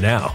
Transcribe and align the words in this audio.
now. 0.00 0.34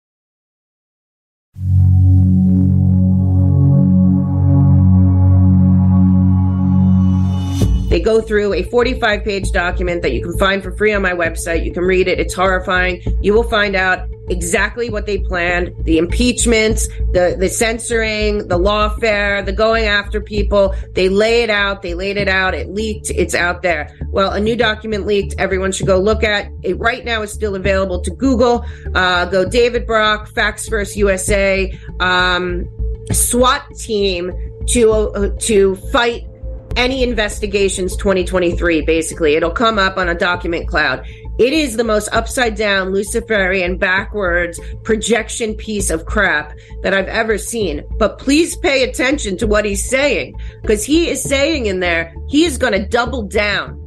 They 7.91 7.99
go 7.99 8.21
through 8.21 8.53
a 8.53 8.63
45 8.63 9.25
page 9.25 9.51
document 9.51 10.01
that 10.03 10.13
you 10.13 10.23
can 10.23 10.37
find 10.37 10.63
for 10.63 10.71
free 10.71 10.93
on 10.93 11.01
my 11.01 11.11
website. 11.11 11.65
You 11.65 11.73
can 11.73 11.83
read 11.83 12.07
it. 12.07 12.21
It's 12.21 12.33
horrifying. 12.33 13.01
You 13.21 13.33
will 13.33 13.43
find 13.43 13.75
out 13.75 14.07
exactly 14.29 14.89
what 14.89 15.05
they 15.05 15.17
planned 15.17 15.75
the 15.83 15.97
impeachments, 15.97 16.87
the, 17.11 17.35
the 17.37 17.49
censoring, 17.49 18.47
the 18.47 18.57
lawfare, 18.57 19.45
the 19.45 19.51
going 19.51 19.87
after 19.87 20.21
people. 20.21 20.73
They 20.93 21.09
lay 21.09 21.43
it 21.43 21.49
out. 21.49 21.81
They 21.81 21.93
laid 21.93 22.15
it 22.15 22.29
out. 22.29 22.53
It 22.53 22.69
leaked. 22.69 23.09
It's 23.09 23.35
out 23.35 23.61
there. 23.61 23.93
Well, 24.07 24.31
a 24.31 24.39
new 24.39 24.55
document 24.55 25.05
leaked. 25.05 25.35
Everyone 25.37 25.73
should 25.73 25.87
go 25.87 25.99
look 25.99 26.23
at 26.23 26.49
it. 26.63 26.79
Right 26.79 27.03
now, 27.03 27.23
it's 27.23 27.33
still 27.33 27.55
available 27.55 27.99
to 28.03 28.11
Google. 28.11 28.65
Uh, 28.95 29.25
go 29.25 29.43
David 29.43 29.85
Brock, 29.85 30.29
Facts 30.29 30.69
First 30.69 30.95
USA, 30.95 31.77
um, 31.99 32.69
SWAT 33.11 33.65
team 33.75 34.31
to 34.67 34.91
uh, 34.91 35.29
to 35.39 35.75
fight 35.91 36.25
any 36.75 37.03
investigations 37.03 37.95
2023 37.95 38.81
basically. 38.81 39.35
It'll 39.35 39.51
come 39.51 39.79
up 39.79 39.97
on 39.97 40.09
a 40.09 40.15
document 40.15 40.67
cloud. 40.67 41.05
It 41.39 41.53
is 41.53 41.77
the 41.77 41.83
most 41.83 42.09
upside 42.11 42.55
down 42.55 42.91
luciferian 42.91 43.77
backwards 43.77 44.59
projection 44.83 45.55
piece 45.55 45.89
of 45.89 46.05
crap 46.05 46.53
that 46.83 46.93
i've 46.93 47.07
ever 47.07 47.37
seen. 47.37 47.83
But 47.97 48.19
please 48.19 48.55
pay 48.55 48.83
attention 48.83 49.37
to 49.37 49.47
what 49.47 49.65
he's 49.65 49.89
saying 49.89 50.35
because 50.61 50.83
he 50.83 51.09
is 51.09 51.21
saying 51.21 51.65
in 51.65 51.79
there 51.79 52.13
he 52.27 52.45
is 52.45 52.57
going 52.57 52.73
to 52.73 52.85
double 52.85 53.23
down. 53.23 53.77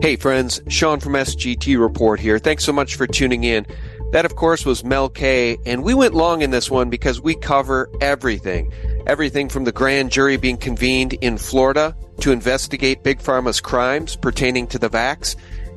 Hey 0.00 0.16
friends. 0.16 0.62
Sean 0.68 1.00
from 1.00 1.14
sgt 1.14 1.78
report 1.78 2.20
here. 2.20 2.38
Thanks 2.38 2.64
so 2.64 2.72
much 2.72 2.94
for 2.96 3.06
tuning 3.06 3.44
in 3.44 3.66
that, 4.12 4.24
of 4.24 4.36
course, 4.36 4.64
was 4.64 4.84
Mel 4.84 5.08
K. 5.08 5.58
And 5.66 5.82
we 5.82 5.94
went 5.94 6.14
long 6.14 6.42
in 6.42 6.50
this 6.50 6.70
one 6.70 6.90
because 6.90 7.20
we 7.20 7.34
cover 7.34 7.90
everything. 8.00 8.72
Everything 9.06 9.48
from 9.48 9.64
the 9.64 9.72
grand 9.72 10.10
jury 10.10 10.36
being 10.36 10.56
convened 10.56 11.14
in 11.14 11.38
Florida 11.38 11.96
to 12.20 12.32
investigate 12.32 13.02
Big 13.02 13.20
Pharma's 13.20 13.60
crimes 13.60 14.16
pertaining 14.16 14.66
to 14.68 14.78
the 14.78 14.90
vax. 14.90 15.36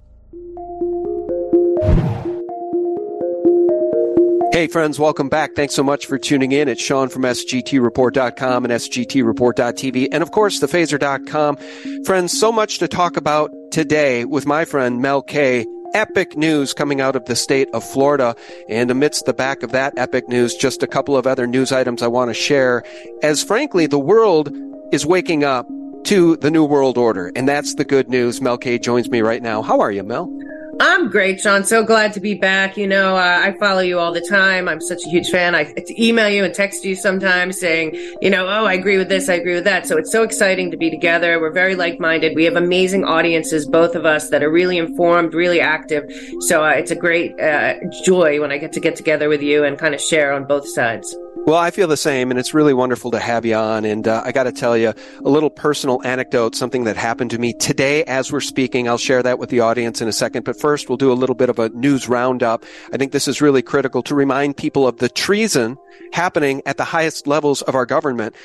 Hey 4.55 4.67
friends, 4.67 4.97
welcome 4.97 5.27
back. 5.27 5.53
Thanks 5.53 5.73
so 5.73 5.83
much 5.83 6.05
for 6.05 6.17
tuning 6.17 6.53
in. 6.53 6.69
It's 6.69 6.81
Sean 6.81 7.09
from 7.09 7.23
SGTReport.com 7.23 8.63
and 8.63 8.73
SGTReport.tv 8.73 10.07
and 10.13 10.23
of 10.23 10.31
course 10.31 10.61
thephaser.com. 10.61 11.57
Friends, 12.05 12.39
so 12.39 12.53
much 12.53 12.79
to 12.79 12.87
talk 12.87 13.17
about 13.17 13.51
today 13.71 14.23
with 14.23 14.45
my 14.45 14.63
friend 14.63 15.01
Mel 15.01 15.21
K 15.21 15.65
epic 15.93 16.37
news 16.37 16.73
coming 16.73 17.01
out 17.01 17.15
of 17.15 17.25
the 17.25 17.35
state 17.35 17.67
of 17.73 17.83
Florida. 17.83 18.33
And 18.69 18.89
amidst 18.89 19.25
the 19.25 19.33
back 19.33 19.61
of 19.61 19.71
that 19.71 19.93
epic 19.97 20.29
news, 20.29 20.55
just 20.55 20.83
a 20.83 20.87
couple 20.87 21.17
of 21.17 21.27
other 21.27 21.47
news 21.47 21.71
items 21.71 22.01
I 22.01 22.07
want 22.07 22.29
to 22.29 22.33
share. 22.33 22.83
As 23.23 23.43
frankly, 23.43 23.87
the 23.87 23.99
world 23.99 24.55
is 24.93 25.05
waking 25.05 25.43
up 25.43 25.67
to 26.05 26.37
the 26.37 26.51
New 26.51 26.63
World 26.63 26.97
Order. 26.97 27.31
And 27.35 27.47
that's 27.47 27.75
the 27.75 27.85
good 27.85 28.09
news. 28.09 28.41
Mel 28.41 28.57
K 28.57 28.77
joins 28.79 29.09
me 29.09 29.21
right 29.21 29.41
now. 29.41 29.61
How 29.61 29.79
are 29.79 29.91
you, 29.91 30.03
Mel? 30.03 30.31
I'm 30.77 31.09
great, 31.09 31.39
Sean. 31.39 31.63
So 31.63 31.85
glad 31.85 32.11
to 32.13 32.19
be 32.19 32.33
back. 32.33 32.75
You 32.75 32.85
know, 32.85 33.15
uh, 33.15 33.41
I 33.43 33.53
follow 33.59 33.79
you 33.79 33.97
all 33.97 34.11
the 34.11 34.25
time. 34.29 34.67
I'm 34.67 34.81
such 34.81 35.05
a 35.05 35.09
huge 35.09 35.29
fan. 35.29 35.55
I 35.55 35.73
email 35.97 36.27
you 36.27 36.43
and 36.43 36.53
text 36.53 36.83
you 36.83 36.95
sometimes 36.95 37.57
saying, 37.59 37.95
you 38.21 38.29
know, 38.29 38.45
oh, 38.45 38.65
I 38.65 38.73
agree 38.73 38.97
with 38.97 39.07
this, 39.07 39.29
I 39.29 39.35
agree 39.35 39.53
with 39.55 39.63
that. 39.63 39.87
So 39.87 39.97
it's 39.97 40.11
so 40.11 40.23
exciting 40.23 40.71
to 40.71 40.77
be 40.77 40.89
together. 40.91 41.39
We're 41.39 41.53
very 41.53 41.75
like 41.75 41.99
minded. 42.01 42.35
We 42.35 42.43
have 42.43 42.57
amazing 42.57 43.05
audiences, 43.05 43.65
both 43.65 43.95
of 43.95 44.05
us, 44.05 44.29
that 44.31 44.43
are 44.43 44.51
really 44.51 44.77
informed, 44.77 45.33
really 45.33 45.61
active. 45.61 46.11
So 46.41 46.65
uh, 46.65 46.71
it's 46.71 46.91
a 46.91 46.95
great 46.95 47.39
uh, 47.39 47.75
joy 48.03 48.41
when 48.41 48.51
I 48.51 48.57
get 48.57 48.73
to 48.73 48.81
get 48.81 48.97
together 48.97 49.29
with 49.29 49.41
you 49.41 49.63
and 49.63 49.79
kind 49.79 49.95
of 49.95 50.01
share 50.01 50.33
on 50.33 50.45
both 50.45 50.67
sides. 50.67 51.15
Well, 51.45 51.57
I 51.59 51.69
feel 51.69 51.87
the 51.87 51.95
same, 51.95 52.31
and 52.31 52.39
it's 52.39 52.55
really 52.55 52.73
wonderful 52.73 53.11
to 53.11 53.19
have 53.19 53.45
you 53.45 53.53
on. 53.53 53.85
And 53.85 54.07
uh, 54.07 54.23
I 54.25 54.31
got 54.31 54.45
to 54.45 54.51
tell 54.51 54.75
you 54.75 54.95
a 55.19 55.29
little 55.29 55.51
personal 55.51 56.01
anecdote, 56.03 56.55
something 56.55 56.85
that 56.85 56.97
happened 56.97 57.29
to 57.31 57.37
me 57.37 57.53
today 57.53 58.03
as 58.05 58.31
we're 58.31 58.41
speaking. 58.41 58.89
I'll 58.89 58.97
share 58.97 59.21
that 59.21 59.37
with 59.37 59.51
the 59.51 59.59
audience 59.59 60.01
in 60.01 60.07
a 60.07 60.11
second. 60.11 60.43
But 60.43 60.59
first, 60.59 60.89
we'll 60.89 60.97
do 60.97 61.11
a 61.11 61.13
little 61.13 61.35
bit 61.35 61.49
of 61.49 61.59
a 61.59 61.69
news 61.69 62.09
roundup. 62.09 62.65
I 62.91 62.97
think 62.97 63.11
this 63.11 63.27
is 63.27 63.43
really 63.43 63.61
critical 63.61 64.01
to 64.03 64.15
remind 64.15 64.57
people 64.57 64.87
of 64.87 64.97
the 64.97 65.07
treason 65.07 65.77
happening 66.13 66.63
at 66.65 66.77
the 66.77 66.83
highest 66.83 67.27
levels 67.27 67.61
of 67.61 67.75
our 67.75 67.85
government. 67.85 68.35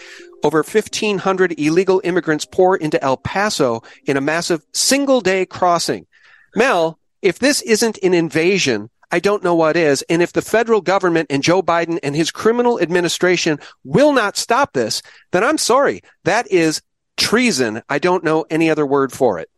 Over 0.45 0.59
1,500 0.59 1.59
illegal 1.59 2.03
immigrants 2.05 2.45
pour 2.45 2.77
into 2.77 3.03
El 3.03 3.17
Paso 3.17 3.83
in 4.05 4.19
a 4.19 4.21
massive 4.21 4.63
single 4.75 5.23
day 5.23 5.47
crossing. 5.47 6.07
Mel, 6.55 6.99
if 7.23 7.39
this 7.39 7.63
isn't 7.63 7.97
an 8.03 8.13
invasion, 8.13 8.91
I 9.13 9.21
don't 9.21 9.43
know 9.43 9.55
what 9.55 9.77
is. 9.77 10.03
And 10.09 10.23
if 10.23 10.33
the 10.33 10.43
federal 10.43 10.81
government 10.81 11.29
and 11.31 11.43
Joe 11.43 11.63
Biden 11.63 11.99
and 12.03 12.15
his 12.15 12.31
criminal 12.31 12.81
administration 12.81 13.59
will 13.85 14.13
not 14.13 14.37
stop 14.37 14.73
this, 14.73 15.03
then 15.33 15.45
I'm 15.45 15.59
sorry. 15.59 16.03
That 16.25 16.51
is 16.51 16.83
treason. 17.17 17.83
I 17.89 17.99
don't 17.99 18.25
know 18.25 18.47
any 18.51 18.71
other 18.71 18.87
word 18.87 19.13
for 19.13 19.39
it. 19.39 19.51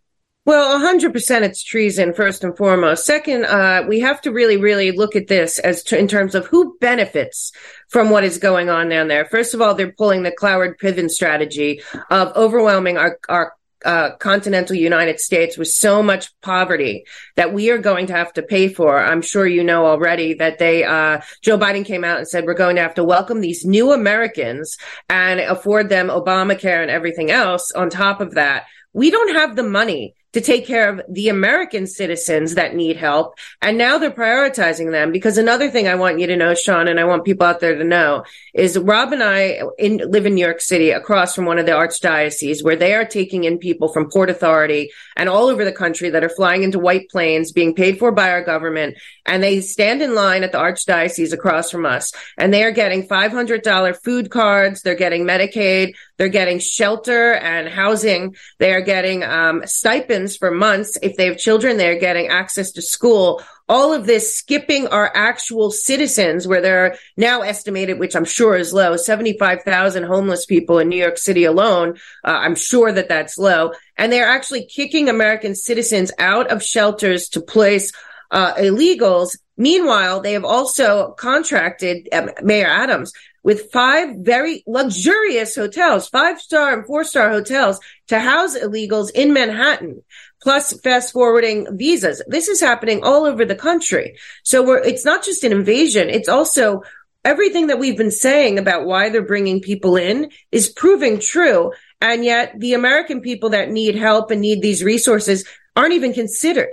Well, 0.45 0.81
100% 0.81 1.43
it's 1.43 1.63
treason, 1.63 2.13
first 2.15 2.43
and 2.43 2.57
foremost. 2.57 3.07
Second, 3.07 3.45
uh, 3.45 3.85
we 3.89 4.01
have 4.01 4.21
to 4.23 4.33
really, 4.33 4.57
really 4.57 4.91
look 4.91 5.15
at 5.15 5.29
this 5.29 5.61
as 5.61 5.85
in 5.93 6.09
terms 6.09 6.35
of 6.35 6.47
who 6.47 6.77
benefits 6.81 7.53
from 7.89 8.11
what 8.11 8.25
is 8.25 8.39
going 8.39 8.69
on 8.69 8.89
down 8.89 9.07
there. 9.07 9.25
First 9.25 9.55
of 9.55 9.63
all, 9.63 9.75
they're 9.75 9.93
pulling 9.93 10.25
the 10.25 10.33
Cloward 10.33 10.79
Piven 10.83 11.09
strategy 11.09 11.81
of 12.11 12.35
overwhelming 12.35 12.99
our, 12.99 13.21
our 13.29 13.53
uh, 13.85 14.17
continental 14.17 14.77
United 14.77 15.21
States 15.21 15.57
with 15.59 15.69
so 15.69 16.03
much 16.03 16.31
poverty 16.41 17.05
that 17.37 17.53
we 17.53 17.71
are 17.71 17.79
going 17.79 18.07
to 18.07 18.13
have 18.13 18.33
to 18.35 18.43
pay 18.43 18.69
for. 18.69 18.99
I'm 18.99 19.23
sure 19.23 19.47
you 19.47 19.65
know 19.65 19.87
already 19.87 20.35
that 20.35 20.59
they, 20.59 20.85
uh, 20.85 21.21
Joe 21.43 21.59
Biden 21.59 21.85
came 21.85 22.05
out 22.05 22.19
and 22.19 22.29
said 22.29 22.45
we're 22.45 22.55
going 22.55 22.77
to 22.77 22.83
have 22.83 22.95
to 22.95 23.05
welcome 23.05 23.41
these 23.41 23.65
new 23.65 23.93
Americans 23.93 24.77
and 25.09 25.41
afford 25.41 25.89
them 25.89 26.09
Obamacare 26.09 26.83
and 26.83 26.91
everything 26.91 27.31
else 27.31 27.73
on 27.73 27.91
top 27.91 28.21
of 28.21 28.35
that. 28.35 28.65
We 28.93 29.11
don't 29.11 29.35
have 29.35 29.57
the 29.57 29.63
money 29.63 30.15
to 30.33 30.41
take 30.41 30.67
care 30.67 30.89
of 30.89 31.03
the 31.09 31.29
American 31.29 31.87
citizens 31.87 32.55
that 32.55 32.75
need 32.75 32.97
help. 32.97 33.39
And 33.61 33.77
now 33.77 33.99
they're 33.99 34.11
prioritizing 34.11 34.91
them 34.91 35.13
because 35.13 35.39
another 35.39 35.71
thing 35.71 35.89
I 35.89 35.95
want 35.95 36.21
you 36.21 36.27
to 36.29 36.37
know, 36.37 36.55
Sean, 36.55 36.89
and 36.89 36.99
I 36.99 37.05
want 37.05 37.25
people 37.25 37.47
out 37.47 37.61
there 37.61 37.77
to 37.77 37.85
know 37.85 38.25
is 38.55 38.79
Rob 38.79 39.13
and 39.13 39.23
I 39.23 39.61
in, 39.79 39.99
live 40.11 40.27
in 40.27 40.35
New 40.35 40.45
York 40.45 40.61
City 40.61 40.91
across 40.91 41.35
from 41.35 41.45
one 41.45 41.59
of 41.59 41.67
the 41.67 41.73
archdioceses 41.73 42.65
where 42.65 42.77
they 42.77 42.95
are 42.95 43.05
taking 43.05 43.45
in 43.45 43.59
people 43.59 43.89
from 43.89 44.11
Port 44.11 44.31
Authority 44.31 44.91
and 45.17 45.29
all 45.29 45.49
over 45.49 45.65
the 45.65 45.73
country 45.73 46.11
that 46.11 46.25
are 46.25 46.29
flying 46.29 46.63
into 46.63 46.79
white 46.79 47.09
planes 47.11 47.53
being 47.53 47.75
paid 47.75 47.99
for 47.99 48.13
by 48.13 48.31
our 48.31 48.43
government. 48.43 48.97
And 49.27 49.43
they 49.43 49.61
stand 49.61 50.03
in 50.03 50.15
line 50.15 50.43
at 50.45 50.53
the 50.53 50.59
archdiocese 50.59 51.33
across 51.33 51.71
from 51.71 51.87
us 51.87 52.13
and 52.39 52.53
they 52.53 52.65
are 52.65 52.73
getting 52.73 53.07
$500 53.07 54.03
food 54.03 54.31
cards. 54.31 54.83
They're 54.83 54.95
getting 54.95 55.25
Medicaid. 55.25 55.95
They're 56.23 56.29
getting 56.29 56.61
shelter 56.61 57.33
and 57.33 57.69
housing. 57.69 58.37
They 58.61 58.73
are 58.73 58.81
getting 58.81 59.25
um, 59.25 59.67
stipends 59.67 60.37
for 60.37 60.53
months. 60.53 60.97
If 61.03 61.17
they 61.17 61.27
have 61.27 61.37
children, 61.37 61.79
they're 61.79 61.99
getting 61.99 62.29
access 62.29 62.71
to 62.73 62.81
school 62.81 63.43
all 63.69 63.93
of 63.93 64.07
this 64.07 64.37
skipping 64.37 64.87
our 64.87 65.11
actual 65.17 65.73
citizens 65.73 66.47
where 66.47 66.61
there 66.61 66.85
are 66.85 66.97
now 67.17 67.41
estimated, 67.41 67.99
which 67.99 68.15
I'm 68.15 68.25
sure 68.25 68.55
is 68.55 68.73
low, 68.73 68.97
75,000 68.97 70.05
homeless 70.05 70.47
people 70.47 70.79
in 70.79 70.89
New 70.89 70.97
York 70.97 71.19
City 71.19 71.43
alone. 71.43 71.97
Uh, 72.25 72.39
I'm 72.39 72.55
sure 72.55 72.93
that 72.93 73.09
that's 73.09 73.37
low. 73.37 73.73
And 73.97 74.13
they're 74.13 74.29
actually 74.29 74.67
kicking 74.67 75.09
American 75.09 75.57
citizens 75.57 76.13
out 76.21 76.53
of 76.53 76.63
shelters 76.63 77.31
to 77.31 77.41
place 77.41 77.91
uh, 78.31 78.55
illegals. 78.55 79.39
Meanwhile, 79.57 80.21
they 80.21 80.35
have 80.35 80.45
also 80.45 81.15
contracted 81.19 82.09
uh, 82.13 82.29
Mayor 82.43 82.69
Adams 82.69 83.13
with 83.43 83.71
five 83.73 84.17
very 84.19 84.63
luxurious 84.67 85.55
hotels, 85.55 86.09
five 86.09 86.41
star 86.41 86.73
and 86.73 86.87
four 86.87 87.05
star 87.05 87.31
hotels 87.31 87.81
to 88.09 88.21
house 88.21 88.57
illegals 88.59 89.11
in 89.11 89.33
Manhattan 89.33 90.03
plus 90.43 90.79
fast 90.81 91.13
forwarding 91.13 91.77
visas. 91.77 92.23
This 92.27 92.49
is 92.49 92.61
happening 92.61 93.05
all 93.05 93.25
over 93.25 93.45
the 93.45 93.55
country. 93.55 94.17
So 94.43 94.63
we're, 94.63 94.79
it's 94.79 95.05
not 95.05 95.25
just 95.25 95.45
an 95.45 95.53
invasion. 95.53 96.11
It's 96.11 96.29
also 96.29 96.83
everything 97.25 97.69
that 97.69 97.79
we've 97.79 97.97
been 97.97 98.11
saying 98.11 98.59
about 98.59 98.85
why 98.85 99.09
they're 99.09 99.23
bringing 99.23 99.61
people 99.61 99.97
in 99.97 100.31
is 100.51 100.69
proving 100.69 101.21
true. 101.21 101.73
And 102.01 102.25
yet 102.25 102.55
the 102.59 102.75
American 102.75 103.21
people 103.21 103.51
that 103.51 103.71
need 103.71 103.95
help 103.95 104.33
and 104.33 104.41
need 104.41 104.61
these 104.61 104.83
resources 104.83 105.45
aren't 105.77 105.95
even 105.95 106.13
considered. 106.13 106.71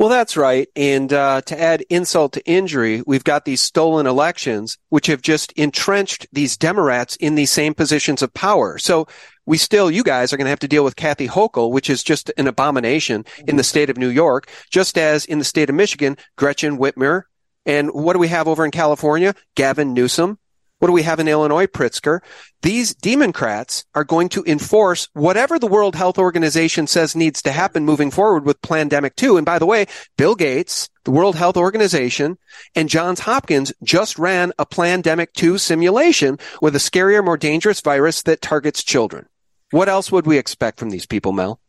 Well, 0.00 0.08
that's 0.08 0.34
right. 0.34 0.66
And 0.74 1.12
uh, 1.12 1.42
to 1.42 1.60
add 1.60 1.84
insult 1.90 2.32
to 2.32 2.46
injury, 2.46 3.02
we've 3.06 3.22
got 3.22 3.44
these 3.44 3.60
stolen 3.60 4.06
elections, 4.06 4.78
which 4.88 5.08
have 5.08 5.20
just 5.20 5.52
entrenched 5.58 6.26
these 6.32 6.56
Democrats 6.56 7.16
in 7.16 7.34
these 7.34 7.50
same 7.50 7.74
positions 7.74 8.22
of 8.22 8.32
power. 8.32 8.78
So 8.78 9.08
we 9.44 9.58
still, 9.58 9.90
you 9.90 10.02
guys 10.02 10.32
are 10.32 10.38
going 10.38 10.46
to 10.46 10.50
have 10.50 10.60
to 10.60 10.68
deal 10.68 10.84
with 10.84 10.96
Kathy 10.96 11.28
Hochul, 11.28 11.70
which 11.70 11.90
is 11.90 12.02
just 12.02 12.32
an 12.38 12.46
abomination 12.46 13.26
in 13.46 13.56
the 13.56 13.62
state 13.62 13.90
of 13.90 13.98
New 13.98 14.08
York, 14.08 14.48
just 14.70 14.96
as 14.96 15.26
in 15.26 15.38
the 15.38 15.44
state 15.44 15.68
of 15.68 15.76
Michigan, 15.76 16.16
Gretchen 16.34 16.78
Whitmer. 16.78 17.24
And 17.66 17.90
what 17.90 18.14
do 18.14 18.20
we 18.20 18.28
have 18.28 18.48
over 18.48 18.64
in 18.64 18.70
California? 18.70 19.34
Gavin 19.54 19.92
Newsom. 19.92 20.38
What 20.80 20.86
do 20.86 20.92
we 20.94 21.02
have 21.02 21.20
in 21.20 21.28
Illinois, 21.28 21.66
Pritzker? 21.66 22.20
These 22.62 22.94
Democrats 22.94 23.84
are 23.94 24.02
going 24.02 24.30
to 24.30 24.42
enforce 24.46 25.08
whatever 25.12 25.58
the 25.58 25.66
World 25.66 25.94
Health 25.94 26.16
Organization 26.16 26.86
says 26.86 27.14
needs 27.14 27.42
to 27.42 27.52
happen 27.52 27.84
moving 27.84 28.10
forward 28.10 28.46
with 28.46 28.62
Plandemic 28.62 29.14
2. 29.16 29.36
And 29.36 29.44
by 29.44 29.58
the 29.58 29.66
way, 29.66 29.84
Bill 30.16 30.34
Gates, 30.34 30.88
the 31.04 31.10
World 31.10 31.36
Health 31.36 31.58
Organization, 31.58 32.38
and 32.74 32.88
Johns 32.88 33.20
Hopkins 33.20 33.74
just 33.82 34.18
ran 34.18 34.54
a 34.58 34.64
Plandemic 34.64 35.34
2 35.34 35.58
simulation 35.58 36.38
with 36.62 36.74
a 36.74 36.78
scarier, 36.78 37.22
more 37.22 37.36
dangerous 37.36 37.82
virus 37.82 38.22
that 38.22 38.40
targets 38.40 38.82
children. 38.82 39.26
What 39.72 39.90
else 39.90 40.10
would 40.10 40.26
we 40.26 40.38
expect 40.38 40.78
from 40.78 40.88
these 40.88 41.04
people, 41.04 41.32
Mel? 41.32 41.60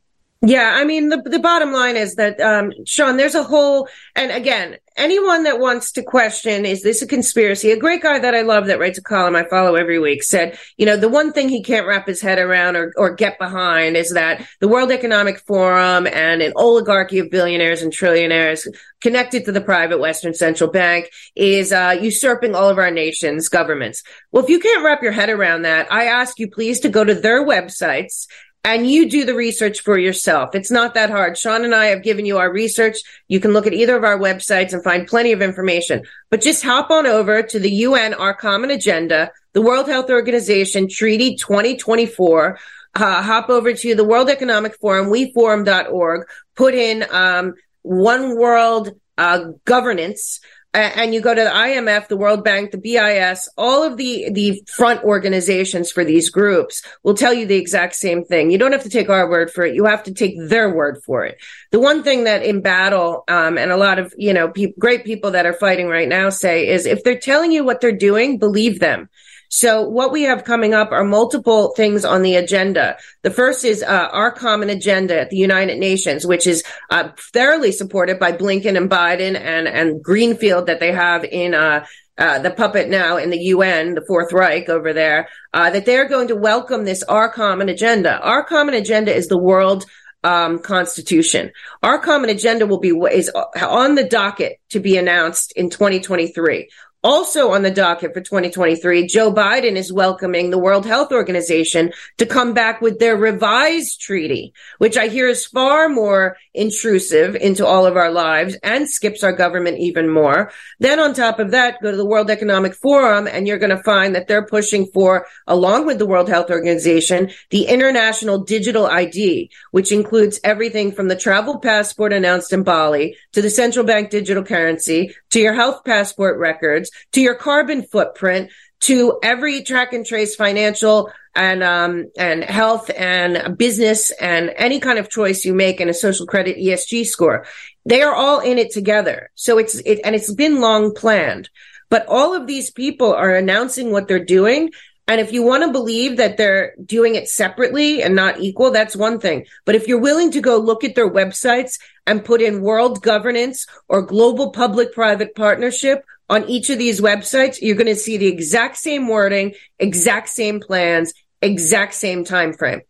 Yeah, 0.44 0.72
I 0.74 0.86
mean 0.86 1.10
the 1.10 1.22
the 1.22 1.38
bottom 1.38 1.72
line 1.72 1.96
is 1.96 2.16
that 2.16 2.42
um, 2.42 2.72
Sean, 2.88 3.18
there's 3.18 3.36
a 3.36 3.44
whole, 3.44 3.88
and 4.16 4.32
again, 4.32 4.78
anyone 4.98 5.44
that 5.44 5.60
wants 5.60 5.92
to 5.92 6.02
question 6.02 6.66
is 6.66 6.82
this 6.82 7.04
a 7.04 7.08
conspiracy? 7.08 7.70
A 7.70 7.78
great 7.78 8.02
guy 8.02 8.18
that 8.18 8.34
I 8.34 8.42
love 8.42 8.66
that 8.66 8.80
writes 8.80 8.98
a 8.98 9.04
column 9.04 9.36
I 9.36 9.48
follow 9.48 9.76
every 9.76 10.00
week 10.00 10.24
said, 10.24 10.58
you 10.78 10.88
know, 10.88 10.98
the 10.98 11.10
one 11.10 11.32
thing 11.32 11.48
he 11.48 11.62
can't 11.62 11.86
wrap 11.86 12.08
his 12.08 12.22
head 12.22 12.40
around 12.40 12.76
or 12.76 12.92
or 12.98 13.14
get 13.14 13.38
behind 13.38 13.96
is 13.96 14.14
that 14.14 14.44
the 14.60 14.68
World 14.68 14.92
Economic 14.92 15.40
Forum 15.42 16.08
and 16.08 16.42
an 16.42 16.54
oligarchy 16.56 17.20
of 17.20 17.30
billionaires 17.30 17.84
and 17.84 17.94
trillionaires 17.94 18.68
connected 19.00 19.46
to 19.46 19.52
the 19.52 19.62
private 19.62 20.00
Western 20.00 20.34
Central 20.34 20.72
Bank 20.72 21.12
is 21.36 21.72
uh, 21.72 21.96
usurping 22.02 22.56
all 22.56 22.68
of 22.68 22.80
our 22.80 22.90
nation's 22.90 23.48
governments. 23.48 24.02
Well, 24.32 24.44
if 24.44 24.50
you 24.50 24.60
can't 24.60 24.84
wrap 24.84 25.04
your 25.04 25.12
head 25.12 25.30
around 25.30 25.64
that, 25.64 25.92
I 25.92 26.06
ask 26.06 26.40
you 26.40 26.50
please 26.50 26.80
to 26.80 26.90
go 26.90 27.04
to 27.04 27.14
their 27.14 27.46
websites 27.46 28.26
and 28.64 28.90
you 28.90 29.10
do 29.10 29.26
the 29.26 29.34
research 29.34 29.82
for 29.82 29.98
yourself. 29.98 30.54
It's 30.54 30.70
not 30.70 30.94
that 30.94 31.10
hard. 31.10 31.38
Sean 31.38 31.66
and 31.66 31.74
I 31.74 31.88
have 31.88 32.04
given 32.04 32.26
you 32.26 32.38
our 32.38 32.52
research. 32.52 32.98
You 33.28 33.40
can 33.40 33.54
look 33.54 33.66
at 33.66 33.74
either 33.74 33.96
of 33.98 34.04
our 34.04 34.20
websites 34.20 34.74
and 34.74 34.84
find 34.84 35.08
plenty 35.08 35.32
of 35.32 35.42
information, 35.42 36.04
but 36.30 36.42
just 36.42 36.64
hop 36.64 36.92
on 36.92 37.08
over 37.08 37.42
to 37.42 37.60
the 37.60 37.72
UN, 37.72 38.14
our 38.14 38.36
common 38.36 38.70
agenda, 38.70 39.32
the 39.54 39.62
World 39.62 39.88
Health 39.88 40.10
Organization 40.10 40.88
Treaty 40.88 41.36
2024. 41.36 42.60
Uh, 42.94 43.24
hop 43.24 43.50
over 43.50 43.74
to 43.74 43.96
the 43.96 44.04
World 44.04 44.30
Economic 44.30 44.76
Forum, 44.76 45.08
weforum.org, 45.08 46.28
put 46.56 46.76
in, 46.76 47.06
um, 47.10 47.54
one 47.84 48.38
world, 48.38 48.92
uh, 49.18 49.46
governance, 49.66 50.40
and 50.74 51.14
you 51.14 51.20
go 51.20 51.36
to 51.36 51.44
the 51.44 51.50
IMF, 51.50 52.08
the 52.08 52.18
World 52.18 52.44
Bank, 52.44 52.72
the 52.72 52.78
BIS, 52.78 53.50
all 53.58 53.84
of 53.84 53.98
the, 53.98 54.30
the 54.32 54.64
front 54.68 55.04
organizations 55.04 55.92
for 55.92 56.06
these 56.06 56.30
groups 56.30 56.82
will 57.04 57.14
tell 57.14 57.34
you 57.34 57.46
the 57.46 57.56
exact 57.56 57.96
same 57.96 58.24
thing. 58.24 58.52
You 58.52 58.58
don't 58.58 58.72
have 58.72 58.84
to 58.84 58.90
take 58.90 59.10
our 59.10 59.30
word 59.30 59.52
for 59.52 59.66
it. 59.66 59.76
You 59.76 59.86
have 59.86 60.04
to 60.04 60.14
take 60.14 60.36
their 60.38 60.74
word 60.74 61.02
for 61.04 61.26
it. 61.26 61.38
The 61.72 61.80
one 61.80 62.04
thing 62.04 62.24
that 62.24 62.44
in 62.44 62.62
battle, 62.62 63.26
um, 63.28 63.58
and 63.58 63.72
a 63.72 63.78
lot 63.78 64.00
of, 64.00 64.14
you 64.18 64.34
know, 64.34 64.48
pe- 64.48 64.74
great 64.80 65.04
people 65.04 65.32
that 65.32 65.46
are 65.46 65.54
fighting 65.54 65.88
right 65.88 66.08
now 66.08 66.30
say 66.30 66.68
is 66.68 66.86
if 66.86 67.04
they're 67.04 67.20
telling 67.20 67.52
you 67.52 67.66
what 67.66 67.82
they're 67.82 67.92
doing, 67.92 68.38
believe 68.38 68.80
them. 68.80 69.10
So 69.54 69.82
what 69.82 70.14
we 70.14 70.24
have 70.24 70.46
coming 70.46 70.74
up 70.74 70.94
are 70.94 71.04
multiple 71.04 71.74
things 71.76 72.06
on 72.06 72.22
the 72.22 72.36
agenda. 72.36 72.96
The 73.24 73.32
first 73.32 73.66
is 73.66 73.84
uh, 73.84 74.08
our 74.10 74.32
common 74.32 74.70
agenda 74.70 75.20
at 75.20 75.30
the 75.30 75.36
United 75.36 75.78
Nations, 75.78 76.26
which 76.26 76.48
is 76.48 76.64
uh, 76.90 77.10
thoroughly 77.34 77.74
supported 77.74 78.18
by 78.18 78.32
Blinken 78.32 78.78
and 78.78 78.90
Biden 78.90 79.38
and 79.38 79.68
and 79.68 80.02
Greenfield 80.02 80.68
that 80.68 80.80
they 80.80 80.94
have 80.94 81.26
in 81.26 81.54
uh, 81.54 81.86
uh, 82.18 82.40
the 82.40 82.52
puppet 82.52 82.88
now 82.88 83.18
in 83.18 83.30
the 83.30 83.40
UN, 83.40 83.96
the 83.96 84.06
Fourth 84.08 84.32
Reich 84.32 84.70
over 84.70 84.94
there, 84.94 85.28
uh, 85.54 85.70
that 85.70 85.86
they're 85.86 86.08
going 86.08 86.30
to 86.30 86.36
welcome 86.38 86.86
this 86.86 87.04
our 87.04 87.30
common 87.30 87.68
agenda. 87.68 88.20
Our 88.22 88.46
common 88.46 88.76
agenda 88.76 89.14
is 89.14 89.28
the 89.28 89.38
world 89.38 89.86
um, 90.24 90.60
constitution. 90.60 91.52
Our 91.84 92.00
common 92.00 92.30
agenda 92.30 92.68
will 92.68 92.80
be 92.80 92.92
is 93.12 93.30
on 93.62 93.96
the 93.96 94.08
docket 94.08 94.62
to 94.70 94.80
be 94.80 94.96
announced 94.96 95.52
in 95.58 95.70
2023. 95.70 96.70
Also 97.04 97.50
on 97.50 97.64
the 97.64 97.72
docket 97.72 98.14
for 98.14 98.22
2023, 98.22 99.08
Joe 99.08 99.34
Biden 99.34 99.76
is 99.76 99.92
welcoming 99.92 100.52
the 100.52 100.60
World 100.60 100.86
Health 100.86 101.12
Organization 101.12 101.92
to 102.20 102.28
come 102.28 102.54
back 102.54 102.80
with 102.80 103.00
their 103.00 103.18
revised 103.18 104.00
treaty, 104.00 104.54
which 104.78 104.98
I 104.98 105.08
hear 105.08 105.28
is 105.28 105.44
far 105.44 105.90
more 105.90 106.38
intrusive 106.54 107.36
into 107.36 107.66
all 107.66 107.88
of 107.88 107.98
our 107.98 108.12
lives 108.12 108.56
and 108.62 108.88
skips 108.88 109.24
our 109.24 109.34
government 109.34 109.80
even 109.80 110.10
more. 110.10 110.52
Then 110.80 111.00
on 111.00 111.16
top 111.16 111.40
of 111.40 111.50
that, 111.52 111.82
go 111.82 111.90
to 111.90 111.98
the 111.98 112.06
World 112.06 112.30
Economic 112.30 112.76
Forum 112.76 113.28
and 113.28 113.48
you're 113.48 113.58
going 113.58 113.76
to 113.76 113.82
find 113.82 114.14
that 114.14 114.28
they're 114.28 114.46
pushing 114.46 114.86
for, 114.94 115.26
along 115.48 115.88
with 115.88 115.98
the 115.98 116.06
World 116.06 116.30
Health 116.30 116.52
Organization, 116.52 117.32
the 117.50 117.66
international 117.66 118.44
digital 118.44 118.86
ID, 118.86 119.50
which 119.72 119.92
includes 119.92 120.40
everything 120.44 120.92
from 120.92 121.08
the 121.08 121.16
travel 121.16 121.58
passport 121.58 122.14
announced 122.14 122.54
in 122.54 122.62
Bali 122.62 123.18
to 123.32 123.42
the 123.42 123.50
central 123.50 123.86
bank 123.86 124.12
digital 124.12 124.44
currency 124.44 125.16
to 125.32 125.40
your 125.40 125.54
health 125.54 125.84
passport 125.84 126.38
records 126.38 126.91
to 127.14 127.22
your 127.22 127.36
carbon 127.36 127.84
footprint, 127.84 128.52
to 128.82 129.20
every 129.22 129.64
track 129.64 129.94
and 129.94 130.06
trace 130.06 130.36
financial 130.36 131.12
and 131.36 131.64
um, 131.64 132.12
and 132.18 132.44
health 132.44 132.90
and 132.96 133.58
business 133.58 134.12
and 134.20 134.52
any 134.56 134.80
kind 134.80 135.00
of 135.00 135.10
choice 135.10 135.46
you 135.46 135.54
make 135.54 135.80
in 135.80 135.90
a 135.90 135.94
social 135.94 136.26
credit 136.26 136.58
ESG 136.58 137.06
score. 137.06 137.46
They 137.86 138.02
are 138.02 138.14
all 138.14 138.40
in 138.40 138.58
it 138.58 138.72
together. 138.72 139.30
So 139.36 139.58
it's 139.58 139.76
it 139.76 140.02
and 140.04 140.16
it's 140.16 140.34
been 140.34 140.62
long 140.62 140.94
planned. 140.94 141.50
But 141.90 142.06
all 142.08 142.34
of 142.34 142.48
these 142.48 142.72
people 142.72 143.14
are 143.14 143.36
announcing 143.36 143.92
what 143.92 144.08
they're 144.08 144.24
doing. 144.24 144.72
And 145.08 145.20
if 145.20 145.34
you 145.34 145.44
want 145.44 145.64
to 145.64 145.72
believe 145.74 146.18
that 146.18 146.38
they're 146.38 146.74
doing 146.84 147.16
it 147.16 147.28
separately 147.28 148.02
and 148.02 148.16
not 148.16 148.40
equal, 148.40 148.72
that's 148.72 148.96
one 148.96 149.20
thing. 149.20 149.46
But 149.66 149.76
if 149.76 149.88
you're 149.88 150.00
willing 150.00 150.32
to 150.32 150.42
go 150.42 150.58
look 150.58 150.86
at 150.86 150.96
their 150.96 151.10
websites 151.10 151.80
and 152.08 152.24
put 152.24 152.42
in 152.42 152.62
world 152.62 153.02
governance 153.02 153.68
or 153.90 154.04
global 154.04 154.52
public 154.52 154.94
private 154.94 155.36
partnership 155.36 156.06
on 156.32 156.50
each 156.50 156.70
of 156.70 156.80
these 156.80 157.02
websites, 157.02 157.62
you're 157.62 157.76
going 157.76 157.86
to 157.88 157.96
see 157.96 158.18
the 158.18 158.28
exact 158.28 158.78
same 158.78 159.10
wording, 159.10 159.54
exact 159.78 160.30
same 160.30 160.62
plans, 160.62 161.14
exact 161.42 161.94
same 161.94 162.24
time 162.24 162.54
frame. 162.54 162.82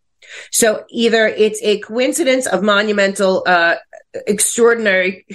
So 0.52 0.86
either 0.90 1.28
it's 1.28 1.60
a 1.64 1.80
coincidence 1.80 2.46
of 2.46 2.62
monumental, 2.62 3.44
uh, 3.46 3.76
extraordinary 4.28 5.26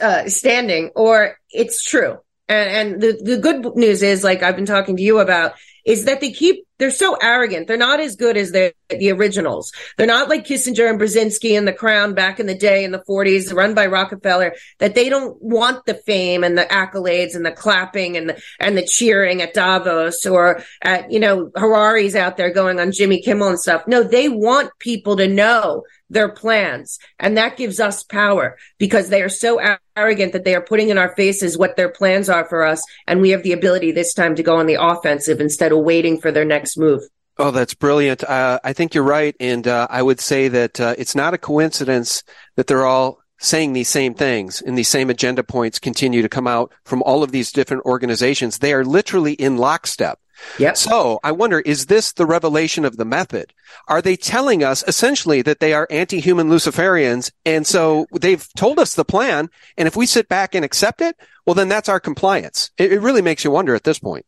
uh, 0.00 0.28
standing, 0.28 0.90
or 0.94 1.38
it's 1.50 1.82
true. 1.82 2.18
And, 2.48 2.92
and 2.92 3.02
the, 3.02 3.20
the 3.24 3.38
good 3.38 3.76
news 3.76 4.02
is, 4.02 4.22
like 4.22 4.42
I've 4.42 4.56
been 4.56 4.66
talking 4.66 4.96
to 4.98 5.02
you 5.02 5.18
about, 5.18 5.54
is 5.86 6.04
that 6.04 6.20
they 6.20 6.32
keep 6.32 6.66
they're 6.82 6.90
so 6.90 7.16
arrogant. 7.22 7.68
They're 7.68 7.76
not 7.76 8.00
as 8.00 8.16
good 8.16 8.36
as 8.36 8.50
the 8.50 8.74
the 8.90 9.12
originals. 9.12 9.72
They're 9.96 10.04
not 10.04 10.28
like 10.28 10.44
Kissinger 10.44 10.90
and 10.90 11.00
Brzezinski 11.00 11.56
and 11.56 11.66
the 11.66 11.72
Crown 11.72 12.12
back 12.12 12.40
in 12.40 12.46
the 12.46 12.56
day 12.56 12.82
in 12.82 12.90
the 12.90 13.04
40s, 13.08 13.54
run 13.54 13.72
by 13.72 13.86
Rockefeller. 13.86 14.56
That 14.80 14.96
they 14.96 15.08
don't 15.08 15.40
want 15.40 15.86
the 15.86 15.94
fame 15.94 16.42
and 16.42 16.58
the 16.58 16.64
accolades 16.64 17.36
and 17.36 17.46
the 17.46 17.52
clapping 17.52 18.16
and 18.16 18.30
the 18.30 18.42
and 18.58 18.76
the 18.76 18.84
cheering 18.84 19.42
at 19.42 19.54
Davos 19.54 20.26
or 20.26 20.64
at 20.82 21.08
you 21.12 21.20
know 21.20 21.52
Harari's 21.54 22.16
out 22.16 22.36
there 22.36 22.50
going 22.50 22.80
on 22.80 22.90
Jimmy 22.90 23.22
Kimmel 23.22 23.50
and 23.50 23.60
stuff. 23.60 23.86
No, 23.86 24.02
they 24.02 24.28
want 24.28 24.70
people 24.80 25.16
to 25.18 25.28
know 25.28 25.84
their 26.12 26.28
plans. 26.28 26.98
And 27.18 27.36
that 27.36 27.56
gives 27.56 27.80
us 27.80 28.02
power 28.02 28.58
because 28.78 29.08
they 29.08 29.22
are 29.22 29.30
so 29.30 29.60
arrogant 29.96 30.34
that 30.34 30.44
they 30.44 30.54
are 30.54 30.60
putting 30.60 30.90
in 30.90 30.98
our 30.98 31.14
faces 31.16 31.56
what 31.56 31.76
their 31.76 31.88
plans 31.88 32.28
are 32.28 32.46
for 32.48 32.64
us. 32.64 32.82
And 33.06 33.20
we 33.20 33.30
have 33.30 33.42
the 33.42 33.52
ability 33.52 33.92
this 33.92 34.12
time 34.12 34.34
to 34.36 34.42
go 34.42 34.56
on 34.56 34.66
the 34.66 34.76
offensive 34.80 35.40
instead 35.40 35.72
of 35.72 35.78
waiting 35.78 36.20
for 36.20 36.30
their 36.30 36.44
next 36.44 36.71
move. 36.76 37.02
Oh, 37.38 37.50
that's 37.50 37.74
brilliant. 37.74 38.22
Uh, 38.24 38.60
I 38.62 38.72
think 38.72 38.94
you're 38.94 39.04
right. 39.04 39.34
And 39.40 39.66
uh, 39.66 39.86
I 39.90 40.02
would 40.02 40.20
say 40.20 40.48
that 40.48 40.80
uh, 40.80 40.94
it's 40.98 41.14
not 41.14 41.34
a 41.34 41.38
coincidence 41.38 42.22
that 42.56 42.66
they're 42.66 42.86
all 42.86 43.20
saying 43.38 43.72
these 43.72 43.88
same 43.88 44.14
things 44.14 44.60
and 44.60 44.78
these 44.78 44.88
same 44.88 45.10
agenda 45.10 45.42
points 45.42 45.78
continue 45.78 46.22
to 46.22 46.28
come 46.28 46.46
out 46.46 46.72
from 46.84 47.02
all 47.02 47.22
of 47.22 47.32
these 47.32 47.50
different 47.50 47.84
organizations. 47.84 48.58
They 48.58 48.72
are 48.72 48.84
literally 48.84 49.32
in 49.32 49.56
lockstep. 49.56 50.20
Yep. 50.58 50.76
So 50.76 51.20
I 51.24 51.32
wonder, 51.32 51.60
is 51.60 51.86
this 51.86 52.12
the 52.12 52.26
revelation 52.26 52.84
of 52.84 52.96
the 52.96 53.04
method? 53.04 53.52
Are 53.88 54.02
they 54.02 54.16
telling 54.16 54.62
us 54.62 54.84
essentially 54.86 55.42
that 55.42 55.60
they 55.60 55.72
are 55.72 55.86
anti-human 55.90 56.48
Luciferians? 56.48 57.30
And 57.44 57.66
so 57.66 58.06
they've 58.12 58.46
told 58.54 58.78
us 58.78 58.94
the 58.94 59.04
plan. 59.04 59.48
And 59.76 59.88
if 59.88 59.96
we 59.96 60.06
sit 60.06 60.28
back 60.28 60.54
and 60.54 60.64
accept 60.64 61.00
it, 61.00 61.16
well, 61.46 61.54
then 61.54 61.68
that's 61.68 61.88
our 61.88 62.00
compliance. 62.00 62.70
It, 62.76 62.92
it 62.92 63.00
really 63.00 63.22
makes 63.22 63.44
you 63.44 63.50
wonder 63.50 63.74
at 63.74 63.84
this 63.84 63.98
point. 63.98 64.26